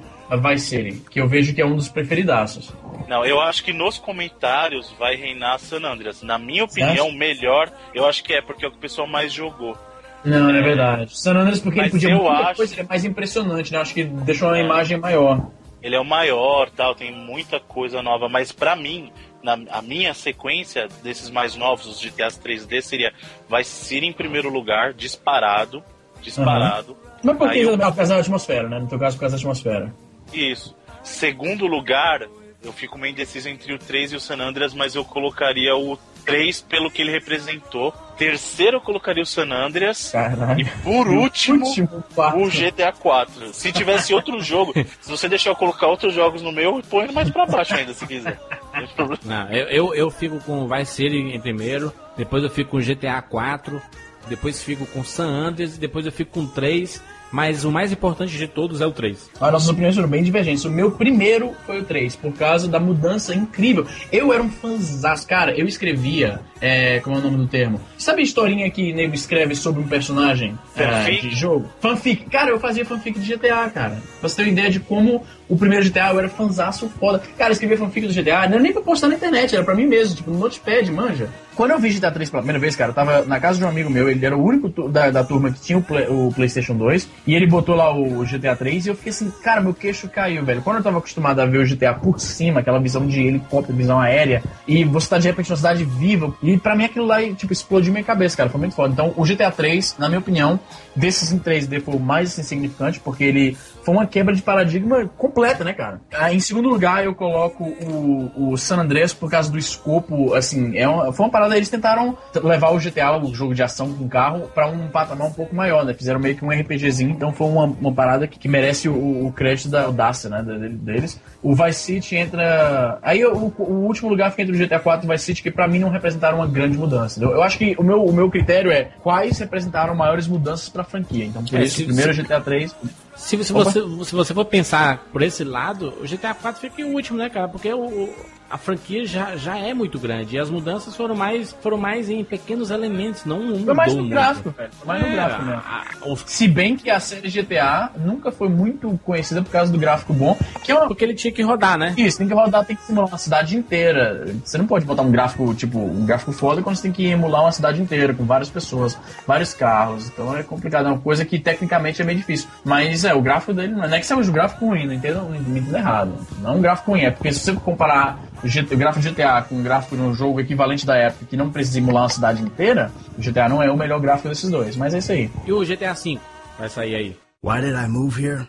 Vice 0.50 0.66
City, 0.68 1.02
que 1.10 1.20
eu 1.22 1.28
vejo 1.28 1.54
que 1.54 1.62
é 1.62 1.66
um 1.66 1.76
dos 1.76 1.88
preferidaços. 1.88 2.72
Não, 3.08 3.26
eu 3.26 3.40
acho 3.40 3.64
que 3.64 3.72
nos 3.72 3.98
comentários 3.98 4.94
vai 5.00 5.16
reinar 5.16 5.60
San 5.60 5.82
Andreas. 5.86 6.22
Na 6.22 6.38
minha 6.38 6.66
opinião, 6.66 7.12
melhor, 7.12 7.72
eu 7.94 8.06
acho 8.06 8.24
que 8.24 8.34
é 8.34 8.42
porque 8.42 8.66
é 8.66 8.68
o 8.68 8.72
que 8.72 8.78
o 8.78 8.82
pessoal 8.82 9.08
mais 9.08 9.32
jogou. 9.32 9.78
Não, 10.26 10.50
é 10.50 10.62
verdade. 10.62 11.18
San 11.18 11.36
Andreas 11.38 11.60
porque 11.62 11.80
ele 11.80 11.86
Mas 11.86 11.92
podia 11.94 12.10
eu 12.10 12.18
muita 12.18 12.34
acho- 12.48 12.56
coisa, 12.58 12.74
ele 12.74 12.82
é 12.82 12.86
mais 12.86 13.06
impressionante, 13.06 13.72
né? 13.72 13.80
Acho 13.80 13.94
que 13.94 14.04
deixou 14.04 14.50
uma 14.50 14.58
É. 14.58 14.64
imagem 14.64 14.98
maior. 14.98 15.48
Ele 15.82 15.96
é 15.96 16.00
o 16.00 16.04
maior, 16.04 16.70
tal, 16.72 16.96
tem 16.96 17.14
muita 17.14 17.60
coisa 17.62 18.02
nova, 18.02 18.28
mas 18.28 18.52
pra 18.52 18.76
mim, 18.76 19.10
na 19.44 19.58
a 19.72 19.82
minha 19.82 20.14
sequência 20.14 20.88
desses 21.04 21.30
mais 21.30 21.56
novos, 21.56 21.86
os 21.86 22.00
GTAs 22.00 22.38
3D 22.38 22.82
seria 22.82 23.14
vai 23.48 23.64
ser 23.64 24.04
em 24.04 24.12
primeiro 24.14 24.50
lugar, 24.50 24.94
disparado, 24.94 25.84
disparado. 26.22 26.98
Mas 27.24 27.38
por 27.38 27.52
que 27.52 27.60
eu- 27.60 27.78
por 27.78 27.96
causa 27.96 28.14
da 28.16 28.20
atmosfera, 28.20 28.68
né? 28.70 28.80
No 28.80 28.88
teu 28.88 29.00
caso, 29.00 29.16
por 29.18 29.22
causa 29.22 29.36
da 29.36 29.40
atmosfera. 29.40 29.94
Isso. 30.34 30.76
Segundo 31.04 31.66
lugar, 31.66 32.28
eu 32.64 32.74
fico 32.74 32.98
meio 32.98 33.12
indeciso 33.12 33.48
entre 33.50 33.74
o 33.74 33.80
3 33.80 34.12
e 34.12 34.16
o 34.16 34.20
San 34.20 34.38
Andreas, 34.40 34.74
mas 34.74 34.94
eu 34.96 35.06
colocaria 35.06 35.76
o 35.76 35.98
3 36.28 36.62
pelo 36.62 36.92
que 36.92 37.02
ele 37.02 37.12
representou. 37.12 37.94
Terceiro, 38.18 38.78
eu 38.78 38.82
colocaria 38.82 39.24
o 39.24 39.26
San 39.26 39.50
Andreas. 39.50 40.12
Caralho. 40.12 40.60
E 40.60 40.66
por 40.84 41.08
último, 41.08 41.66
Último, 41.66 42.04
o 42.36 42.50
GTA 42.50 42.92
4. 42.92 43.54
Se 43.54 43.72
tivesse 43.72 44.14
outro 44.14 44.40
jogo, 44.42 44.74
se 45.00 45.10
você 45.10 45.30
deixar 45.30 45.52
eu 45.52 45.56
colocar 45.56 45.88
outros 45.88 46.14
jogos 46.14 46.42
no 46.42 46.52
meu, 46.52 46.78
eu 46.78 46.84
ponho 46.84 47.14
mais 47.14 47.30
pra 47.30 47.46
baixo 47.46 47.74
ainda, 47.76 47.94
se 47.94 48.06
quiser. 48.06 48.40
Não 49.24 49.50
eu, 49.52 49.68
eu, 49.68 49.96
eu 49.96 50.12
fico 50.12 50.40
com 50.42 50.64
o 50.64 50.68
Vice 50.68 50.94
City 50.94 51.16
em 51.16 51.40
primeiro, 51.40 51.94
depois 52.16 52.44
eu 52.44 52.50
fico 52.50 52.72
com 52.72 52.78
o 52.78 52.82
GTA 52.82 53.22
4, 53.22 53.82
depois 54.28 54.62
fico 54.62 54.86
com 54.88 55.04
San 55.04 55.28
Andreas 55.28 55.78
e 55.78 55.80
depois 55.80 56.06
eu 56.06 56.12
fico 56.12 56.32
com 56.32 56.46
3, 56.46 57.02
mas 57.32 57.66
o 57.66 57.72
mais 57.72 57.92
importante 57.92 58.38
de 58.38 58.48
todos 58.48 58.82
é 58.82 58.86
o 58.86 58.92
3. 58.92 59.32
As 59.40 59.52
nossas 59.52 59.70
opiniões 59.70 59.96
foram 59.96 60.10
bem 60.10 60.24
divergentes. 60.24 60.66
O 60.66 60.70
meu 60.70 60.92
primeiro 60.92 61.54
foi 61.66 61.82
o 61.82 61.84
3, 61.84 62.16
por 62.16 62.34
causa 62.34 62.68
da 62.68 62.80
mudança 62.80 63.36
incrível. 63.36 63.86
Eu 64.12 64.34
era 64.34 64.42
um 64.42 64.50
fãzaço, 64.50 65.28
cara. 65.28 65.58
Eu 65.58 65.68
escrevia, 65.68 66.40
é, 66.62 67.00
como 67.00 67.16
é 67.16 67.20
o 67.20 67.22
nome 67.22 67.38
do 67.38 67.48
termo? 67.48 67.80
Sabe 67.98 68.22
a 68.22 68.24
historinha 68.24 68.70
que 68.70 68.94
nego 68.94 69.14
escreve 69.14 69.56
sobre 69.56 69.82
um 69.82 69.88
personagem 69.88 70.58
é, 70.76 71.12
de 71.12 71.32
jogo? 71.32 71.70
Fanfic. 71.80 72.30
Cara, 72.30 72.50
eu 72.50 72.60
fazia 72.60 72.86
fanfic 72.86 73.20
de 73.20 73.36
GTA, 73.36 73.70
cara. 73.70 74.02
Pra 74.20 74.30
você 74.30 74.38
ter 74.38 74.44
uma 74.44 74.52
ideia 74.52 74.70
de 74.70 74.80
como 74.80 75.24
o 75.50 75.58
primeiro 75.58 75.86
GTA 75.86 76.10
eu 76.12 76.20
era 76.20 76.30
fanzaço 76.30 76.90
foda. 77.00 77.22
Cara, 77.38 77.50
eu 77.50 77.54
escrevia 77.54 77.78
fanfic 77.78 78.08
do 78.08 78.14
GTA, 78.14 78.48
não 78.48 78.56
era 78.56 78.60
nem 78.60 78.74
pra 78.74 78.82
postar 78.82 79.08
na 79.08 79.16
internet, 79.16 79.56
era 79.56 79.64
pra 79.64 79.76
mim 79.76 79.86
mesmo, 79.86 80.16
tipo, 80.16 80.32
no 80.32 80.40
Notepad, 80.40 80.92
manja. 80.92 81.30
Quando 81.56 81.72
eu 81.72 81.80
vi 81.80 81.90
GTA 81.90 82.12
3 82.12 82.30
pela 82.30 82.44
primeira 82.44 82.60
vez, 82.60 82.76
cara, 82.76 82.92
eu 82.92 82.94
tava 82.94 83.24
na 83.26 83.40
casa 83.40 83.58
de 83.58 83.66
um 83.66 83.68
amigo 83.68 83.90
meu, 83.90 84.08
ele 84.08 84.24
era 84.24 84.38
o 84.38 84.44
único 84.46 84.70
da, 84.90 85.10
da 85.10 85.24
turma 85.24 85.50
que 85.52 85.60
tinha 85.60 85.78
o, 85.80 85.82
Play- 85.82 86.06
o 86.08 86.32
PlayStation 86.36 86.76
2, 86.76 87.10
e 87.26 87.34
ele 87.34 87.48
botou 87.48 87.76
lá 87.76 87.92
o 87.92 88.24
GTA 88.26 88.56
3 88.56 88.86
e 88.86 88.90
eu 88.90 88.96
fiquei 88.96 89.10
assim, 89.10 89.32
cara, 89.44 89.60
meu 89.60 89.74
queixo 89.74 90.08
caiu, 90.08 90.46
velho. 90.46 90.62
Quando 90.62 90.78
eu 90.78 90.84
tava 90.84 91.00
acostumado 91.00 91.40
a 91.40 91.46
ver 91.48 91.58
o 91.58 91.66
GTA 91.68 91.96
por 91.96 92.20
cima, 92.20 92.60
aquela 92.60 92.80
visão 92.80 93.08
de 93.08 93.20
helicóptero, 93.22 93.76
visão 93.76 94.00
aérea, 94.00 94.44
e 94.68 94.84
você 94.84 95.10
tá 95.10 95.18
de 95.18 95.28
repente 95.28 95.50
numa 95.50 95.58
cidade 95.58 95.84
viva, 95.84 96.32
e 96.44 96.58
pra 96.58 96.76
mim 96.76 96.86
aquilo 96.86 97.06
lá, 97.08 97.24
tipo, 97.34 97.52
explodiu 97.52 97.92
minha 97.92 98.04
cabeça, 98.04 98.38
cara, 98.38 98.50
foi 98.50 98.60
muito 98.60 98.76
foda. 98.76 98.94
Então, 98.94 99.14
o 99.18 99.24
GTA 99.24 99.50
3, 99.50 99.96
na 99.98 100.08
minha 100.08 100.20
opinião, 100.20 100.60
desses 100.96 101.32
em 101.32 101.40
3D 101.40 101.82
foi 101.82 101.96
o 101.96 102.00
mais 102.00 102.34
assim, 102.34 102.44
significante, 102.44 103.00
porque 103.00 103.24
ele 103.24 103.58
foi 103.88 103.96
uma 103.96 104.06
quebra 104.06 104.36
de 104.36 104.42
paradigma 104.42 105.10
completa, 105.18 105.64
né, 105.64 105.72
cara? 105.72 106.02
Em 106.30 106.42
segundo 106.42 106.68
lugar, 106.68 107.06
eu 107.06 107.16
coloco 107.16 107.64
o, 107.64 108.52
o 108.52 108.58
San 108.58 108.80
Andreas 108.80 109.14
por 109.14 109.32
causa 109.32 109.50
do 109.50 109.58
escopo, 109.58 110.34
assim, 110.34 110.78
é 110.78 110.86
uma, 110.86 111.14
foi 111.14 111.26
uma 111.26 111.32
parada, 111.32 111.56
eles 111.56 111.70
tentaram 111.70 112.18
levar 112.44 112.72
o 112.74 112.78
GTA, 112.80 113.16
o 113.18 113.34
jogo 113.34 113.56
de 113.56 113.64
ação 113.64 113.94
com 113.94 114.10
carro, 114.10 114.50
pra 114.54 114.68
um 114.68 114.90
patamar 114.90 115.28
um 115.28 115.32
pouco 115.32 115.56
maior, 115.56 115.86
né? 115.86 115.94
Fizeram 115.94 116.20
meio 116.20 116.36
que 116.36 116.44
um 116.44 116.50
RPGzinho, 116.52 117.12
então 117.12 117.32
foi 117.32 117.48
uma, 117.48 117.64
uma 117.64 117.94
parada 117.94 118.28
que, 118.28 118.38
que 118.38 118.50
merece 118.50 118.90
o, 118.90 119.28
o 119.28 119.32
crédito 119.32 119.70
da 119.70 119.84
audácia, 119.84 120.30
né, 120.30 120.44
deles. 120.44 121.18
O 121.42 121.56
Vice 121.56 121.80
City 121.80 122.18
entra... 122.18 123.00
Aí 123.02 123.24
o, 123.24 123.54
o 123.58 123.86
último 123.86 124.10
lugar 124.10 124.32
fica 124.32 124.44
entre 124.44 124.54
o 124.54 124.68
GTA 124.68 124.80
4 124.80 125.06
e 125.06 125.10
o 125.10 125.12
Vice 125.14 125.24
City, 125.24 125.42
que 125.44 125.50
pra 125.52 125.66
mim 125.66 125.80
não 125.80 125.90
representaram 125.90 126.40
uma 126.40 126.48
grande 126.48 126.78
mudança. 126.78 127.18
entendeu? 127.20 127.38
Eu 127.38 127.42
acho 127.44 127.58
que 127.58 127.74
o 127.78 127.84
meu, 127.84 128.04
o 128.04 128.12
meu 128.12 128.30
critério 128.30 128.70
é 128.70 128.90
quais 129.02 129.40
representaram 129.40 129.96
maiores 129.96 130.28
mudanças 130.28 130.68
pra 130.68 130.84
franquia. 130.84 131.24
Então, 131.24 131.42
por 131.46 131.58
É, 131.58 131.64
isso, 131.64 131.78
se- 131.78 131.86
primeiro 131.86 132.14
se- 132.14 132.22
GTA 132.22 132.42
3... 132.42 132.76
Se, 133.18 133.44
se, 133.44 133.52
você, 133.52 133.82
se 134.06 134.16
você 134.16 134.34
for 134.34 134.46
pensar 134.46 135.00
por 135.12 135.22
esse 135.22 135.44
lado, 135.44 135.94
o 136.02 136.08
GTA 136.08 136.34
4 136.34 136.62
fica 136.62 136.82
em 136.82 136.94
último, 136.94 137.18
né, 137.18 137.30
cara? 137.30 137.48
Porque 137.48 137.74
o- 137.74 138.10
a 138.50 138.58
franquia 138.58 139.06
já, 139.06 139.36
já 139.36 139.58
é 139.58 139.74
muito 139.74 140.00
grande 140.00 140.36
e 140.36 140.40
as 140.40 140.50
mudanças 140.50 140.96
foram 140.96 141.16
mais, 141.16 141.56
foram 141.62 141.78
mais 141.78 142.10
em 142.10 142.24
pequenos 142.24 142.72
elementos, 142.72 143.26
não 143.26 143.42
mudou 143.44 143.66
Foi 143.66 143.74
mais 143.74 143.94
no 143.94 144.00
muito. 144.00 144.12
gráfico, 144.12 144.50
velho. 144.52 144.70
Foi 144.72 144.88
mais 144.88 145.02
no 145.02 145.08
É, 145.08 145.12
gráfico 145.12 145.42
mesmo. 145.46 145.62
a- 145.66 145.84
os- 146.12 146.24
Se 146.28 146.48
bem 146.48 146.76
que 146.76 146.90
a 146.90 147.00
série 147.00 147.30
GTA 147.30 147.92
nunca 147.98 148.32
foi 148.32 148.48
muito 148.50 149.00
conhecida 149.04 149.42
por 149.42 149.52
causa 149.52 149.72
do 149.72 149.78
gráfico 149.78 150.14
bom, 150.14 150.38
que 150.64 150.72
é 150.72 150.76
uma... 150.76 150.88
Porque 150.88 151.04
ele 151.04 151.14
tinha 151.14 151.32
que 151.32 151.42
rodar, 151.42 151.78
né? 151.78 151.94
Isso, 151.98 152.18
tem 152.20 152.28
que 152.28 152.34
rodar, 152.34 152.66
tem 152.66 152.76
que 152.76 152.84
simular 152.84 153.08
uma 153.10 153.18
cidade 153.18 153.56
inteira. 153.58 154.26
Você 154.44 154.58
não 154.58 154.66
pode 154.68 154.86
botar 154.86 155.02
um 155.02 155.12
gráfico, 155.12 155.54
tipo, 155.54 155.80
um 155.80 156.06
gráfico 156.06 156.32
foda 156.32 156.62
quando 156.62 156.76
você 156.76 156.84
tem 156.84 156.92
que 156.92 157.06
emular 157.06 157.42
uma 157.42 157.52
cidade 157.52 157.82
inteira, 157.82 158.14
com 158.14 158.24
várias 158.26 158.50
pessoas, 158.50 158.98
vários 159.26 159.54
carros. 159.54 160.08
Então 160.08 160.36
é 160.36 160.44
complicado, 160.44 160.86
é 160.88 160.90
uma 160.92 161.00
coisa 161.00 161.26
que 161.26 161.38
tecnicamente 161.40 162.02
é 162.02 162.06
meio 162.06 162.18
difícil. 162.18 162.48
Mas 162.64 163.04
é, 163.04 163.14
o 163.14 163.22
gráfico 163.22 163.54
dele 163.54 163.74
não 163.74 163.84
é, 163.84 163.88
não 163.88 163.96
é 163.96 164.00
que 164.00 164.06
seja 164.06 164.22
um 164.30 164.34
gráfico 164.34 164.66
ruim, 164.68 164.86
não 164.86 164.94
entenda, 164.94 165.20
não 165.22 165.30
me 165.30 165.60
entenda 165.60 165.78
errado. 165.80 166.14
Não 166.42 166.54
é 166.54 166.56
um 166.56 166.62
gráfico 166.62 166.92
ruim, 166.92 167.02
é 167.02 167.12
porque 167.12 167.32
se 167.34 167.40
você 167.40 167.54
comparar 167.54 168.20
o, 168.44 168.74
o 168.74 168.78
gráfico 168.78 169.02
de 169.02 169.12
GTA 169.12 169.42
com 169.42 169.56
um 169.56 169.64
gráfico 169.64 169.96
de 169.96 170.02
um 170.02 170.14
jogo 170.14 170.40
equivalente 170.40 170.86
da 170.86 170.96
época 170.96 171.26
que 171.26 171.38
não 171.38 171.52
precisa 171.52 171.80
emular 171.80 172.04
uma 172.04 172.10
cidade 172.10 172.42
inteira, 172.42 172.92
o 173.18 173.22
GTA 173.22 173.50
não 173.50 173.62
é 173.62 173.72
o 173.72 173.78
melhor 173.78 174.00
gráfico 174.00 174.30
desses 174.30 174.50
dois. 174.50 174.76
Mas 174.76 174.94
é 174.94 175.00
isso 175.00 175.12
aí. 175.12 175.32
E 175.46 175.52
o 175.52 175.66
GTA 175.66 175.94
V 175.94 176.20
vai 176.58 176.70
sair 176.70 176.96
aí. 176.96 177.18
Why 177.44 177.62
did 177.62 177.76
I 177.76 177.88
move 177.88 178.20
here? 178.20 178.48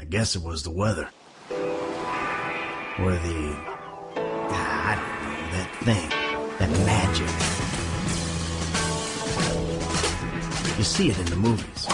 I 0.00 0.04
guess 0.04 0.34
it 0.34 0.44
was 0.44 0.62
the 0.62 0.70
weather. 0.70 1.08
Or 2.98 3.12
the. 3.12 3.56
ah, 4.50 4.90
I 4.90 4.94
don't 4.96 5.22
know, 5.22 5.50
that 5.52 5.70
thing. 5.84 6.08
That 6.58 6.70
magic. 6.84 7.28
You 10.76 10.84
see 10.84 11.10
it 11.10 11.18
in 11.18 11.26
the 11.26 11.36
movies. 11.36 11.86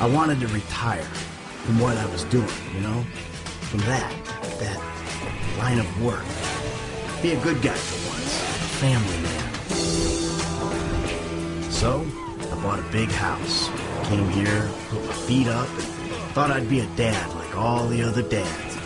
I 0.00 0.06
wanted 0.06 0.40
to 0.40 0.48
retire 0.48 1.02
from 1.02 1.78
what 1.78 1.96
I 1.96 2.06
was 2.06 2.24
doing, 2.24 2.48
you 2.74 2.80
know? 2.80 3.02
From 3.70 3.80
that, 3.80 4.10
that 4.58 4.99
line 5.58 5.78
of 5.78 6.02
work. 6.02 6.24
Be 7.22 7.32
a 7.32 7.40
good 7.40 7.60
guy 7.62 7.74
for 7.74 8.10
once. 8.10 8.40
Family 8.80 9.18
man. 9.22 9.50
So, 11.70 12.06
I 12.50 12.62
bought 12.62 12.78
a 12.78 12.92
big 12.92 13.10
house. 13.10 13.68
Came 14.08 14.28
here, 14.30 14.68
put 14.88 15.04
my 15.04 15.12
feet 15.12 15.46
up, 15.46 15.68
and 15.68 16.32
thought 16.34 16.50
I'd 16.50 16.68
be 16.68 16.80
a 16.80 16.86
dad 16.96 17.34
like 17.34 17.56
all 17.56 17.86
the 17.88 18.02
other 18.02 18.22
dads. 18.22 18.76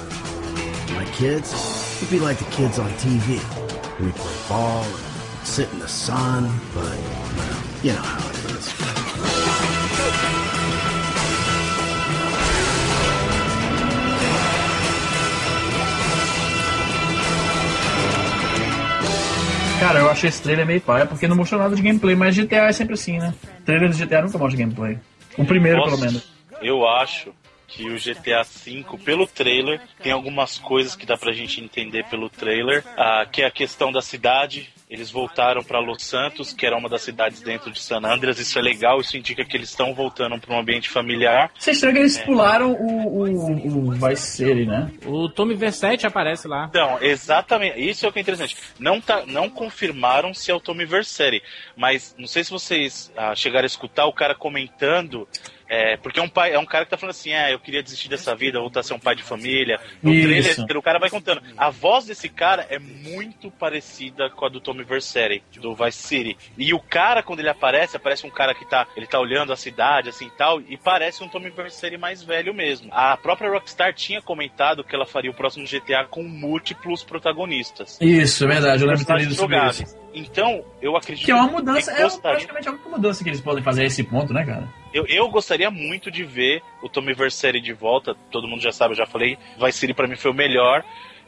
My 0.92 1.04
kids 1.06 1.52
would 2.00 2.10
be 2.10 2.18
like 2.20 2.38
the 2.38 2.50
kids 2.50 2.78
on 2.78 2.90
TV. 2.92 3.40
We'd 4.00 4.14
play 4.14 4.48
ball 4.48 4.84
and 4.84 5.46
sit 5.46 5.72
in 5.72 5.78
the 5.78 5.88
sun, 5.88 6.60
but, 6.74 6.84
well, 6.84 7.62
you 7.82 7.92
know 7.92 8.02
how 8.02 8.28
it 8.28 8.44
is. 8.50 8.73
Cara, 19.84 19.98
eu 19.98 20.10
achei 20.10 20.30
esse 20.30 20.42
trailer 20.42 20.64
meio 20.64 20.80
paia, 20.80 21.04
porque 21.04 21.28
não 21.28 21.36
mostrou 21.36 21.60
nada 21.60 21.76
de 21.76 21.82
gameplay, 21.82 22.16
mas 22.16 22.34
GTA 22.34 22.68
é 22.68 22.72
sempre 22.72 22.94
assim, 22.94 23.18
né? 23.18 23.34
Trailer 23.66 23.90
do 23.90 23.94
GTA 23.94 24.22
nunca 24.22 24.38
mostra 24.38 24.58
gameplay. 24.58 24.98
O 25.36 25.44
primeiro, 25.44 25.84
pelo 25.84 25.98
menos. 25.98 26.26
Eu 26.62 26.88
acho 26.88 27.34
que 27.68 27.90
o 27.90 27.96
GTA 27.96 28.42
V, 28.44 28.82
pelo 29.04 29.26
trailer, 29.26 29.82
tem 30.02 30.10
algumas 30.10 30.56
coisas 30.56 30.96
que 30.96 31.04
dá 31.04 31.18
pra 31.18 31.34
gente 31.34 31.60
entender 31.60 32.02
pelo 32.04 32.30
trailer, 32.30 32.82
ah, 32.96 33.26
que 33.30 33.42
é 33.42 33.46
a 33.46 33.50
questão 33.50 33.92
da 33.92 34.00
cidade. 34.00 34.72
Eles 34.88 35.10
voltaram 35.10 35.62
pra 35.64 35.78
Los 35.80 36.02
Santos, 36.04 36.52
que 36.52 36.66
era 36.66 36.76
uma 36.76 36.88
das 36.88 37.02
cidades 37.02 37.40
dentro 37.40 37.70
de 37.70 37.80
San 37.80 38.00
Andreas. 38.04 38.38
Isso 38.38 38.58
é 38.58 38.62
legal, 38.62 39.00
isso 39.00 39.16
indica 39.16 39.44
que 39.44 39.56
eles 39.56 39.70
estão 39.70 39.94
voltando 39.94 40.38
para 40.38 40.54
um 40.54 40.58
ambiente 40.58 40.90
familiar. 40.90 41.50
Você 41.58 41.70
estranho 41.70 41.94
que 41.94 42.00
eles 42.00 42.18
É. 42.18 42.24
pularam 42.24 42.72
o, 42.72 43.22
o, 43.24 43.88
o 43.88 43.90
Vice 43.92 44.36
City, 44.36 44.66
né? 44.66 44.90
O 45.06 45.28
Tommy 45.28 45.54
Versetti 45.54 46.06
aparece 46.06 46.46
lá. 46.46 46.66
Então, 46.68 46.98
exatamente. 47.00 47.80
Isso 47.80 48.04
é 48.04 48.08
o 48.08 48.12
que 48.12 48.18
é 48.18 48.22
interessante. 48.22 48.56
Não, 48.78 49.00
tá, 49.00 49.24
não 49.26 49.48
confirmaram 49.48 50.34
se 50.34 50.50
é 50.50 50.54
o 50.54 50.60
Tommy 50.60 50.84
Vercetti, 50.84 51.42
mas 51.76 52.14
não 52.18 52.26
sei 52.26 52.44
se 52.44 52.50
vocês 52.50 53.10
ah, 53.16 53.34
chegaram 53.34 53.64
a 53.64 53.66
escutar 53.66 54.06
o 54.06 54.12
cara 54.12 54.34
comentando. 54.34 55.26
É, 55.68 55.96
porque 55.96 56.20
é 56.20 56.22
um, 56.22 56.28
pai, 56.28 56.52
é 56.52 56.58
um 56.58 56.66
cara 56.66 56.84
que 56.84 56.90
tá 56.90 56.96
falando 56.96 57.12
assim: 57.12 57.32
é, 57.32 57.52
eu 57.54 57.58
queria 57.58 57.82
desistir 57.82 58.08
dessa 58.08 58.34
vida, 58.34 58.60
voltar 58.60 58.80
a 58.80 58.82
ser 58.82 58.94
um 58.94 58.98
pai 58.98 59.14
de 59.14 59.22
família. 59.22 59.80
No 60.02 60.12
Isso. 60.12 60.54
trailer, 60.56 60.76
o 60.76 60.82
cara 60.82 60.98
vai 60.98 61.10
contando. 61.10 61.42
A 61.56 61.70
voz 61.70 62.06
desse 62.06 62.28
cara 62.28 62.66
é 62.68 62.78
muito 62.78 63.50
parecida 63.50 64.28
com 64.30 64.44
a 64.44 64.48
do 64.48 64.60
Tommy 64.60 64.84
Vercetti, 64.84 65.58
do 65.58 65.74
Vice 65.74 65.98
City. 65.98 66.36
E 66.58 66.74
o 66.74 66.78
cara, 66.78 67.22
quando 67.22 67.40
ele 67.40 67.48
aparece, 67.48 67.96
aparece 67.96 68.26
um 68.26 68.30
cara 68.30 68.54
que 68.54 68.68
tá, 68.68 68.86
ele 68.96 69.06
tá 69.06 69.18
olhando 69.18 69.52
a 69.52 69.56
cidade, 69.56 70.08
assim 70.10 70.26
e 70.26 70.30
tal, 70.30 70.60
e 70.60 70.76
parece 70.76 71.22
um 71.22 71.28
Tommy 71.28 71.50
Vercetti 71.50 71.96
mais 71.96 72.22
velho 72.22 72.52
mesmo. 72.52 72.88
A 72.92 73.16
própria 73.16 73.50
Rockstar 73.50 73.94
tinha 73.94 74.20
comentado 74.20 74.84
que 74.84 74.94
ela 74.94 75.06
faria 75.06 75.30
o 75.30 75.34
próximo 75.34 75.66
GTA 75.66 76.04
com 76.04 76.22
múltiplos 76.22 77.02
protagonistas. 77.02 77.98
Isso, 78.00 78.44
é 78.44 78.48
verdade, 78.48 78.82
eu 78.82 78.86
lembro 78.86 79.00
de 79.00 79.06
ter 79.06 79.16
lido 79.16 79.34
sobre 79.34 79.56
Jogáveis. 79.56 79.80
isso. 79.80 80.04
Então, 80.14 80.64
eu 80.80 80.96
acredito 80.96 81.24
Que 81.24 81.32
é 81.32 81.34
uma 81.34 81.48
mudança, 81.48 81.90
é 81.90 82.08
praticamente 82.20 82.68
a 82.68 82.72
única 82.72 82.88
mudança 82.88 83.24
que 83.24 83.30
eles 83.30 83.40
podem 83.40 83.64
fazer 83.64 83.82
a 83.82 83.86
esse 83.86 84.04
ponto, 84.04 84.32
né, 84.32 84.44
cara? 84.44 84.83
Eu, 84.94 85.04
eu 85.08 85.28
gostaria 85.28 85.70
muito 85.72 86.08
de 86.08 86.22
ver 86.22 86.62
o 86.80 86.88
Tommy 86.88 87.12
Vercetti 87.12 87.60
de 87.60 87.72
volta. 87.72 88.14
Todo 88.30 88.46
mundo 88.46 88.62
já 88.62 88.70
sabe, 88.70 88.92
eu 88.92 88.98
já 88.98 89.06
falei. 89.06 89.36
Vice 89.58 89.78
City 89.78 89.92
pra 89.92 90.06
mim 90.06 90.14
foi 90.14 90.30
o 90.30 90.34
melhor. 90.34 90.84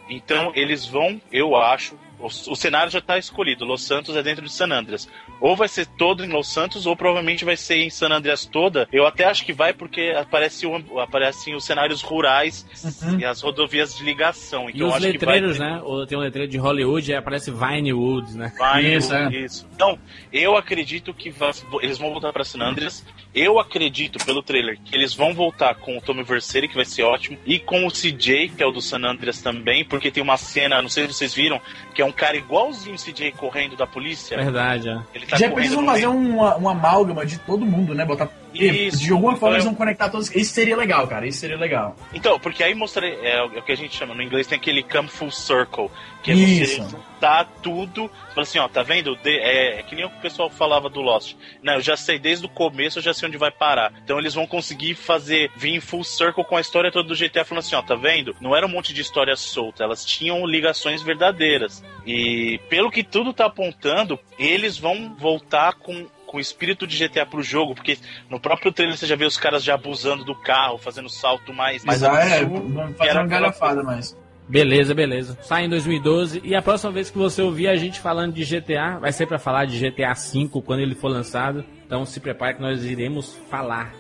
Então 0.09 0.53
eles 0.55 0.87
vão, 0.87 1.21
eu 1.33 1.57
acho. 1.57 1.99
O, 2.19 2.27
o 2.27 2.57
cenário 2.57 2.91
já 2.91 3.01
tá 3.01 3.19
escolhido. 3.19 3.65
Los 3.65 3.85
Santos 3.85 4.17
é 4.17 4.23
dentro 4.23 4.45
de 4.45 4.51
San 4.53 4.69
Andreas. 4.73 5.09
Ou 5.41 5.55
vai 5.55 5.69
ser 5.69 5.87
todo 5.87 6.25
em 6.25 6.29
Los 6.33 6.49
Santos, 6.53 6.87
ou 6.87 6.97
provavelmente 6.97 7.45
vai 7.45 7.57
ser 7.57 7.77
em 7.77 7.91
San 7.91 8.09
Andreas 8.09 8.47
toda. 8.47 8.89
Eu 8.93 9.07
até 9.07 9.25
acho 9.25 9.45
que 9.45 9.53
vai 9.53 9.73
porque 9.75 10.15
aparece 10.17 10.67
o- 10.67 10.99
aparecem 10.99 11.55
os 11.55 11.65
cenários 11.65 12.01
rurais 12.03 12.67
e 13.19 13.25
as 13.25 13.43
rodovias 13.43 13.95
de 13.97 14.03
ligação. 14.05 14.69
E 14.71 14.73
Então 14.77 14.89
os 14.89 14.95
acho 14.95 15.03
letreiros, 15.05 15.53
que 15.53 15.59
vai 15.63 15.71
né? 15.73 15.81
Ou 15.85 16.07
Tem 16.07 16.17
um 16.17 16.23
letreiro 16.23 16.51
de 16.51 16.57
Hollywood 16.57 17.11
e 17.11 17.15
aparece 17.15 17.51
Vinewood, 17.51 18.37
né? 18.37 18.53
Vai, 18.59 18.85
Isso, 18.95 19.15
é. 19.15 19.29
isso. 19.35 19.69
Então, 19.75 19.99
eu 20.33 20.57
acredito 20.57 21.13
que 21.13 21.31
va- 21.31 21.51
eles 21.83 21.99
vão 21.99 22.11
voltar 22.13 22.33
pra 22.33 22.45
San 22.45 22.61
Andreas. 22.63 23.05
Eu 23.35 23.59
acredito, 23.59 24.19
pelo 24.25 24.43
trailer, 24.43 24.79
que 24.83 24.95
eles 24.97 25.13
vão 25.15 25.35
voltar 25.35 25.75
com 25.75 25.99
o 25.99 26.01
Tommy 26.01 26.23
Vercetti, 26.23 26.69
que 26.69 26.75
vai 26.75 26.87
ser 26.87 27.03
ótimo, 27.03 27.37
e 27.45 27.59
com 27.59 27.85
o 27.87 27.91
CJ, 27.91 28.49
que 28.57 28.63
é 28.63 28.67
o 28.67 28.71
do 28.73 28.81
San 28.81 29.05
Andreas 29.05 29.43
também, 29.43 29.85
porque 29.85 30.11
tem 30.11 30.23
uma 30.23 30.39
cena, 30.39 30.81
não 30.81 30.89
sei 30.89 31.07
se 31.07 31.13
vocês 31.13 31.35
viram, 31.35 31.61
que 31.95 32.01
é 32.01 32.06
um 32.07 32.13
cara 32.13 32.37
igualzinho 32.37 32.97
o 32.97 32.99
CJ 32.99 33.33
correndo 33.33 33.77
da 33.77 33.87
polícia. 33.87 34.37
Verdade, 34.37 34.89
é. 34.89 34.99
Ele 35.15 35.27
tá 35.27 35.37
Já 35.37 35.49
vão 35.49 35.83
no 35.83 35.87
fazer 35.87 36.07
uma, 36.07 36.57
uma 36.57 36.73
amálgama 36.73 37.27
de 37.27 37.39
todo 37.39 37.65
mundo, 37.67 37.95
né? 37.95 38.05
Botar. 38.05 38.29
Isso. 38.55 38.99
De 38.99 39.13
alguma 39.13 39.33
forma 39.37 39.49
Então, 39.49 39.57
eles 39.57 39.65
vão 39.65 39.75
conectar 39.75 40.09
todos. 40.09 40.35
Isso 40.35 40.53
seria 40.53 40.77
legal, 40.77 41.07
cara. 41.07 41.27
Isso 41.27 41.39
seria 41.39 41.57
legal. 41.57 41.97
Então, 42.13 42.39
porque 42.39 42.63
aí 42.63 42.75
mostrei, 42.75 43.15
é, 43.23 43.43
o 43.43 43.63
que 43.63 43.73
a 43.73 43.77
gente 43.77 43.95
chama, 43.97 44.15
no 44.15 44.23
inglês 44.23 44.47
tem 44.47 44.57
aquele 44.59 44.83
come 44.83 45.09
full 45.09 45.31
circle, 45.31 45.91
que 46.23 46.31
é 46.31 46.35
Isso. 46.35 46.83
você 46.83 46.91
juntar 46.91 47.45
tudo, 47.63 48.11
fala 48.35 48.43
assim, 48.43 48.59
ó, 48.59 48.69
tá 48.69 48.83
vendo? 48.83 49.17
De- 49.17 49.39
é, 49.39 49.79
é 49.79 49.83
que 49.83 49.95
nem 49.95 50.05
o 50.05 50.11
pessoal 50.21 50.51
falava 50.51 50.89
do 50.89 51.01
Lost. 51.01 51.35
Não, 51.63 51.75
eu 51.75 51.81
já 51.81 51.97
sei 51.97 52.19
desde 52.19 52.47
o 52.47 52.49
começo, 52.49 52.99
eu 52.99 53.03
já 53.03 53.15
sei 53.15 53.29
onde 53.29 53.39
vai 53.39 53.51
parar. 53.51 53.93
Então 54.05 54.19
eles 54.19 54.35
vão 54.35 54.47
conseguir 54.47 54.95
fazer, 54.95 55.51
vir 55.57 55.75
em 55.75 55.81
full 55.81 56.05
circle 56.05 56.45
com 56.45 56.57
a 56.57 56.61
história 56.61 56.91
toda 56.91 57.09
do 57.09 57.15
GTA, 57.17 57.45
falando 57.45 57.65
assim, 57.65 57.77
ó, 57.77 57.83
tá 57.83 57.95
vendo? 57.95 58.35
Não 58.41 58.55
era 58.57 58.67
um 58.67 58.71
monte 58.71 58.93
de 58.93 59.01
história 59.01 59.37
solta, 59.37 59.85
elas 59.85 60.05
tinham 60.05 60.47
ligações 60.47 61.03
verdadeiras. 61.03 61.83
E 62.07 62.61
pelo 62.69 62.91
que 62.91 63.03
tudo 63.03 63.33
tá 63.33 63.47
apontando, 63.47 64.19
eles 64.39 64.79
vão 64.79 65.15
voltar 65.19 65.75
com 65.75 66.07
com 66.37 66.39
o 66.39 66.41
espírito 66.41 66.87
de 66.87 66.99
GTA 66.99 67.25
pro 67.25 67.43
jogo, 67.43 67.75
porque 67.75 67.97
no 68.29 68.39
próprio 68.39 68.71
trailer 68.71 68.95
você 68.97 69.07
já 69.07 69.17
vê 69.17 69.25
os 69.25 69.39
caras 69.39 69.65
já 69.65 69.75
abusando 69.75 70.23
do 70.23 70.35
carro, 70.35 70.77
fazendo 70.77 71.09
salto 71.09 71.53
mais, 71.53 71.83
mais 71.83 72.03
Mas 72.03 72.03
é, 72.03 72.11
que 72.11 72.15
fazer 72.15 72.45
era 72.45 72.47
uma 72.47 72.85
aquela 72.91 73.27
galhafada, 73.27 73.83
mas. 73.83 74.17
Beleza, 74.47 74.95
beleza. 74.95 75.39
Sai 75.41 75.65
em 75.65 75.69
2012 75.69 76.43
e 76.45 76.55
a 76.55 76.61
próxima 76.61 76.93
vez 76.93 77.11
que 77.11 77.17
você 77.17 77.41
ouvir 77.41 77.69
a 77.69 77.75
gente 77.75 77.99
falando 77.99 78.35
de 78.35 78.45
GTA, 78.45 78.99
vai 79.01 79.11
ser 79.13 79.27
pra 79.27 79.39
falar 79.39 79.65
de 79.65 79.79
GTA 79.79 80.13
V 80.13 80.63
quando 80.65 80.81
ele 80.81 80.95
for 80.95 81.09
lançado. 81.09 81.65
Então 81.87 82.05
se 82.05 82.21
prepare 82.21 82.57
que 82.57 82.61
nós 82.61 82.85
iremos 82.85 83.35
falar. 83.51 83.95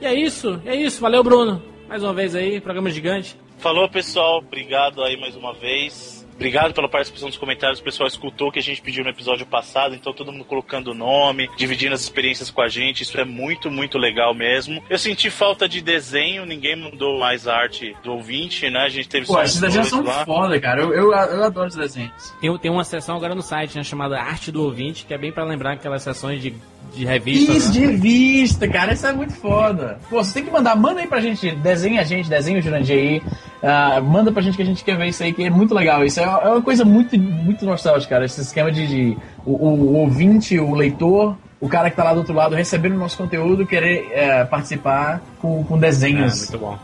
E 0.00 0.06
é 0.06 0.14
isso, 0.14 0.60
é 0.66 0.76
isso. 0.76 1.00
Valeu, 1.00 1.24
Bruno. 1.24 1.62
Mais 1.88 2.04
uma 2.04 2.12
vez 2.12 2.36
aí, 2.36 2.60
programa 2.60 2.90
gigante. 2.90 3.36
Falou, 3.58 3.88
pessoal. 3.88 4.38
Obrigado 4.38 5.02
aí 5.02 5.18
mais 5.18 5.34
uma 5.34 5.54
vez. 5.54 6.19
Obrigado 6.40 6.72
pela 6.72 6.88
participação 6.88 7.28
dos 7.28 7.36
comentários. 7.36 7.80
O 7.80 7.82
pessoal 7.82 8.06
escutou 8.06 8.48
o 8.48 8.50
que 8.50 8.58
a 8.58 8.62
gente 8.62 8.80
pediu 8.80 9.04
no 9.04 9.10
episódio 9.10 9.44
passado, 9.44 9.94
então 9.94 10.10
todo 10.10 10.32
mundo 10.32 10.42
colocando 10.46 10.92
o 10.92 10.94
nome, 10.94 11.50
dividindo 11.54 11.94
as 11.94 12.00
experiências 12.00 12.50
com 12.50 12.62
a 12.62 12.68
gente. 12.68 13.02
Isso 13.02 13.20
é 13.20 13.26
muito, 13.26 13.70
muito 13.70 13.98
legal 13.98 14.32
mesmo. 14.32 14.82
Eu 14.88 14.98
senti 14.98 15.28
falta 15.28 15.68
de 15.68 15.82
desenho, 15.82 16.46
ninguém 16.46 16.74
mandou 16.74 17.18
mais 17.18 17.46
arte 17.46 17.94
do 18.02 18.12
ouvinte, 18.12 18.70
né? 18.70 18.84
A 18.84 18.88
gente 18.88 19.06
teve 19.06 19.26
Pô, 19.26 19.34
só 19.34 19.42
esses 19.42 19.60
desenhos 19.60 19.88
são 19.88 20.02
lá. 20.02 20.24
foda, 20.24 20.58
cara. 20.58 20.80
Eu, 20.80 20.94
eu, 20.94 21.12
eu 21.12 21.44
adoro 21.44 21.68
esses 21.68 21.78
desenhos. 21.78 22.34
Tem, 22.40 22.58
tem 22.58 22.70
uma 22.70 22.84
seção 22.84 23.16
agora 23.16 23.34
no 23.34 23.42
site 23.42 23.76
né, 23.76 23.84
chamada 23.84 24.18
Arte 24.18 24.50
do 24.50 24.64
Ouvinte, 24.64 25.04
que 25.04 25.12
é 25.12 25.18
bem 25.18 25.30
pra 25.30 25.44
lembrar 25.44 25.74
aquelas 25.74 26.02
sessões 26.02 26.40
de, 26.40 26.54
de 26.94 27.04
revista. 27.04 27.52
Isso, 27.52 27.68
né? 27.68 27.72
de 27.72 27.80
revista, 27.86 28.68
cara, 28.68 28.92
isso 28.92 29.06
é 29.06 29.12
muito 29.12 29.32
foda. 29.34 29.98
Pô, 30.08 30.22
você 30.22 30.34
tem 30.34 30.44
que 30.44 30.50
mandar, 30.50 30.74
manda 30.76 31.00
aí 31.00 31.06
pra 31.06 31.20
gente, 31.20 31.50
desenha 31.56 32.00
a 32.00 32.04
gente, 32.04 32.28
desenha 32.28 32.58
o 32.58 32.62
Jurandir 32.62 32.96
aí. 32.96 33.22
ah, 33.62 34.00
manda 34.00 34.30
pra 34.32 34.42
gente 34.42 34.56
que 34.56 34.62
a 34.62 34.66
gente 34.66 34.84
quer 34.84 34.96
ver 34.96 35.06
isso 35.06 35.22
aí, 35.22 35.32
que 35.32 35.44
é 35.44 35.50
muito 35.50 35.74
legal. 35.74 36.04
Isso 36.04 36.20
é, 36.20 36.24
é 36.24 36.48
uma 36.48 36.62
coisa 36.62 36.84
muito, 36.84 37.18
muito 37.18 37.64
nostálgica, 37.64 38.14
cara. 38.14 38.24
Esse 38.24 38.40
esquema 38.40 38.70
de, 38.72 38.86
de 38.86 39.18
o, 39.44 39.52
o 39.52 39.94
ouvinte, 39.98 40.58
o 40.58 40.74
leitor, 40.74 41.36
o 41.60 41.68
cara 41.68 41.90
que 41.90 41.96
tá 41.96 42.04
lá 42.04 42.12
do 42.12 42.18
outro 42.20 42.34
lado 42.34 42.54
recebendo 42.54 42.94
o 42.94 42.98
nosso 42.98 43.16
conteúdo, 43.18 43.66
querer 43.66 44.08
é, 44.12 44.44
participar 44.44 45.20
com, 45.40 45.62
com 45.64 45.76
É, 45.76 45.80
desenhos. 45.80 46.38
muito 46.50 46.58
bom. 46.58 46.78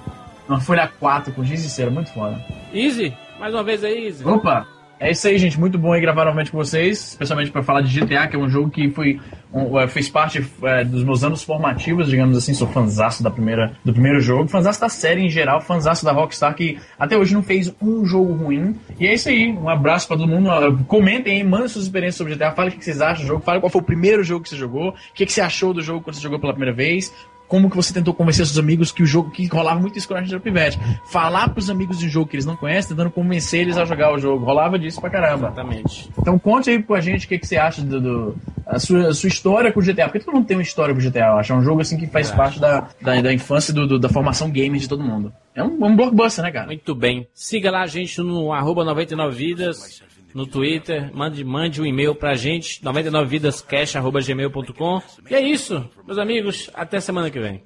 Uma 0.49 0.61
folha 0.61 0.89
4 1.01 1.33
com 1.33 1.43
giz 1.45 1.65
e 1.65 1.69
cera, 1.69 1.91
muito 1.91 2.13
foda. 2.13 2.39
Easy, 2.73 3.13
mais 3.41 3.53
uma 3.53 3.65
vez 3.65 3.83
aí, 3.83 4.07
Easy. 4.07 4.25
Opa! 4.25 4.67
É 4.99 5.11
isso 5.11 5.29
aí, 5.29 5.37
gente. 5.37 5.61
Muito 5.61 5.79
bom 5.79 5.93
aí 5.93 6.01
gravar 6.01 6.25
novamente 6.25 6.51
com 6.51 6.57
vocês, 6.57 7.09
especialmente 7.11 7.51
para 7.51 7.63
falar 7.63 7.83
de 7.83 8.01
GTA, 8.01 8.27
que 8.27 8.35
é 8.35 8.39
um 8.39 8.49
jogo 8.49 8.71
que 8.71 8.91
foi, 8.91 9.21
um, 9.53 9.79
eh, 9.79 9.87
fez 9.87 10.09
parte 10.09 10.45
eh, 10.63 10.85
dos 10.85 11.05
meus 11.05 11.23
anos 11.23 11.43
formativos, 11.43 12.09
digamos 12.09 12.37
assim. 12.37 12.55
Sou 12.55 12.67
fanzaço 12.67 13.23
da 13.23 13.31
primeira, 13.31 13.77
do 13.85 13.93
primeiro 13.93 14.21
jogo, 14.21 14.49
fanzaço 14.49 14.81
da 14.81 14.89
série 14.89 15.21
em 15.21 15.29
geral, 15.29 15.61
fanzaço 15.61 16.03
da 16.03 16.13
Rockstar, 16.13 16.55
que 16.55 16.79
até 16.99 17.17
hoje 17.17 17.35
não 17.35 17.43
fez 17.43 17.75
um 17.81 18.07
jogo 18.07 18.33
ruim. 18.33 18.75
E 18.99 19.07
é 19.07 19.13
isso 19.13 19.29
aí. 19.29 19.53
Um 19.53 19.69
abraço 19.69 20.09
para 20.09 20.17
todo 20.17 20.29
mundo. 20.29 20.51
Ah, 20.51 20.75
Comentem 20.89 21.37
aí, 21.37 21.45
mandem 21.45 21.69
suas 21.69 21.85
experiências 21.85 22.17
sobre 22.17 22.35
GTA, 22.35 22.53
falem 22.53 22.73
o 22.73 22.79
que 22.79 22.85
vocês 22.85 23.01
acham 23.03 23.23
do 23.23 23.29
jogo, 23.29 23.43
falem 23.43 23.61
qual 23.61 23.71
foi 23.71 23.83
o 23.83 23.85
primeiro 23.85 24.25
jogo 24.25 24.45
que 24.45 24.49
você 24.49 24.57
jogou, 24.57 24.91
o 24.91 24.95
que 25.15 25.27
você 25.27 25.43
achou 25.43 25.75
do 25.75 25.83
jogo 25.83 26.01
quando 26.01 26.17
você 26.17 26.23
jogou 26.23 26.41
pela 26.41 26.55
primeira 26.55 26.75
vez. 26.75 27.13
Como 27.49 27.71
que 27.71 27.77
você 27.77 27.93
tentou 27.95 28.13
convencer 28.13 28.45
seus 28.47 28.59
amigos 28.59 28.91
que 28.91 29.03
o 29.03 29.07
jogo 29.07 29.31
que 29.31 29.47
rolava 29.47 29.79
muito 29.81 29.97
isso 29.99 30.07
quando 30.09 30.19
a 30.19 30.23
gente 30.23 30.33
era 30.33 30.41
pivete. 30.41 30.79
Falar 31.11 31.49
pros 31.51 31.71
amigos 31.71 31.99
de 31.99 32.07
um 32.07 32.09
jogo 32.09 32.29
que 32.29 32.37
eles 32.37 32.47
não 32.47 32.57
conhecem, 32.57 32.91
tentando 32.97 33.11
convencer 33.11 33.61
eles 33.61 33.77
a 33.77 33.85
jogar 33.85 34.13
o 34.13 34.19
jogo. 34.19 34.45
Rolava 34.45 34.79
disso 34.79 35.01
pra 35.01 35.11
caramba. 35.11 35.47
Exatamente. 35.49 36.11
Então 36.19 36.39
conte 36.39 36.71
aí 36.71 36.83
com 36.83 36.95
a 36.95 37.01
gente 37.01 37.27
o 37.27 37.29
que, 37.29 37.39
que 37.39 37.47
você 37.47 37.57
acha 37.57 37.83
do, 37.83 38.01
do- 38.01 38.37
a, 38.67 38.79
sua, 38.81 39.09
a 39.09 39.15
sua 39.15 39.29
história 39.29 39.71
com 39.73 39.79
o 39.79 39.83
GTA. 39.83 40.05
Porque 40.09 40.19
todo 40.21 40.35
mundo 40.35 40.47
tem 40.47 40.57
uma 40.57 40.63
história 40.63 40.93
com 40.95 41.01
o 41.01 41.03
GTA, 41.05 41.27
eu 41.29 41.37
acho. 41.39 41.53
É 41.53 41.57
um 41.57 41.63
jogo 41.63 41.81
assim 41.81 41.97
que 41.97 42.07
faz 42.07 42.31
parte 42.33 42.59
da, 42.59 42.89
da, 43.01 43.21
da 43.21 43.33
infância 43.33 43.71
e 43.71 43.75
do, 43.75 43.87
do- 43.87 43.99
da 43.99 44.09
formação 44.09 44.51
gamer 44.51 44.81
de 44.81 44.89
todo 44.89 45.03
mundo. 45.05 45.33
É 45.55 45.63
um, 45.63 45.83
é 45.85 45.89
um 45.89 45.97
blockbuster, 45.97 46.45
né, 46.45 46.51
cara? 46.51 46.67
Muito 46.67 46.95
bem. 46.95 47.27
Siga 47.33 47.71
lá 47.71 47.83
a 47.83 47.87
gente 47.87 48.21
no 48.21 48.53
arroba 48.53 48.85
99vidas, 48.85 50.03
no 50.37 50.47
Twitter, 50.47 51.11
mande, 51.17 51.43
mande 51.43 51.81
um 51.81 51.87
e-mail 51.87 52.15
pra 52.15 52.35
gente, 52.35 52.85
99vidascash.gmail.com. 52.85 55.03
E 55.31 55.35
é 55.35 55.41
isso, 55.41 55.89
meus 56.07 56.19
amigos, 56.19 56.69
até 56.75 57.01
semana 57.01 57.31
que 57.31 57.41
vem. 57.41 57.65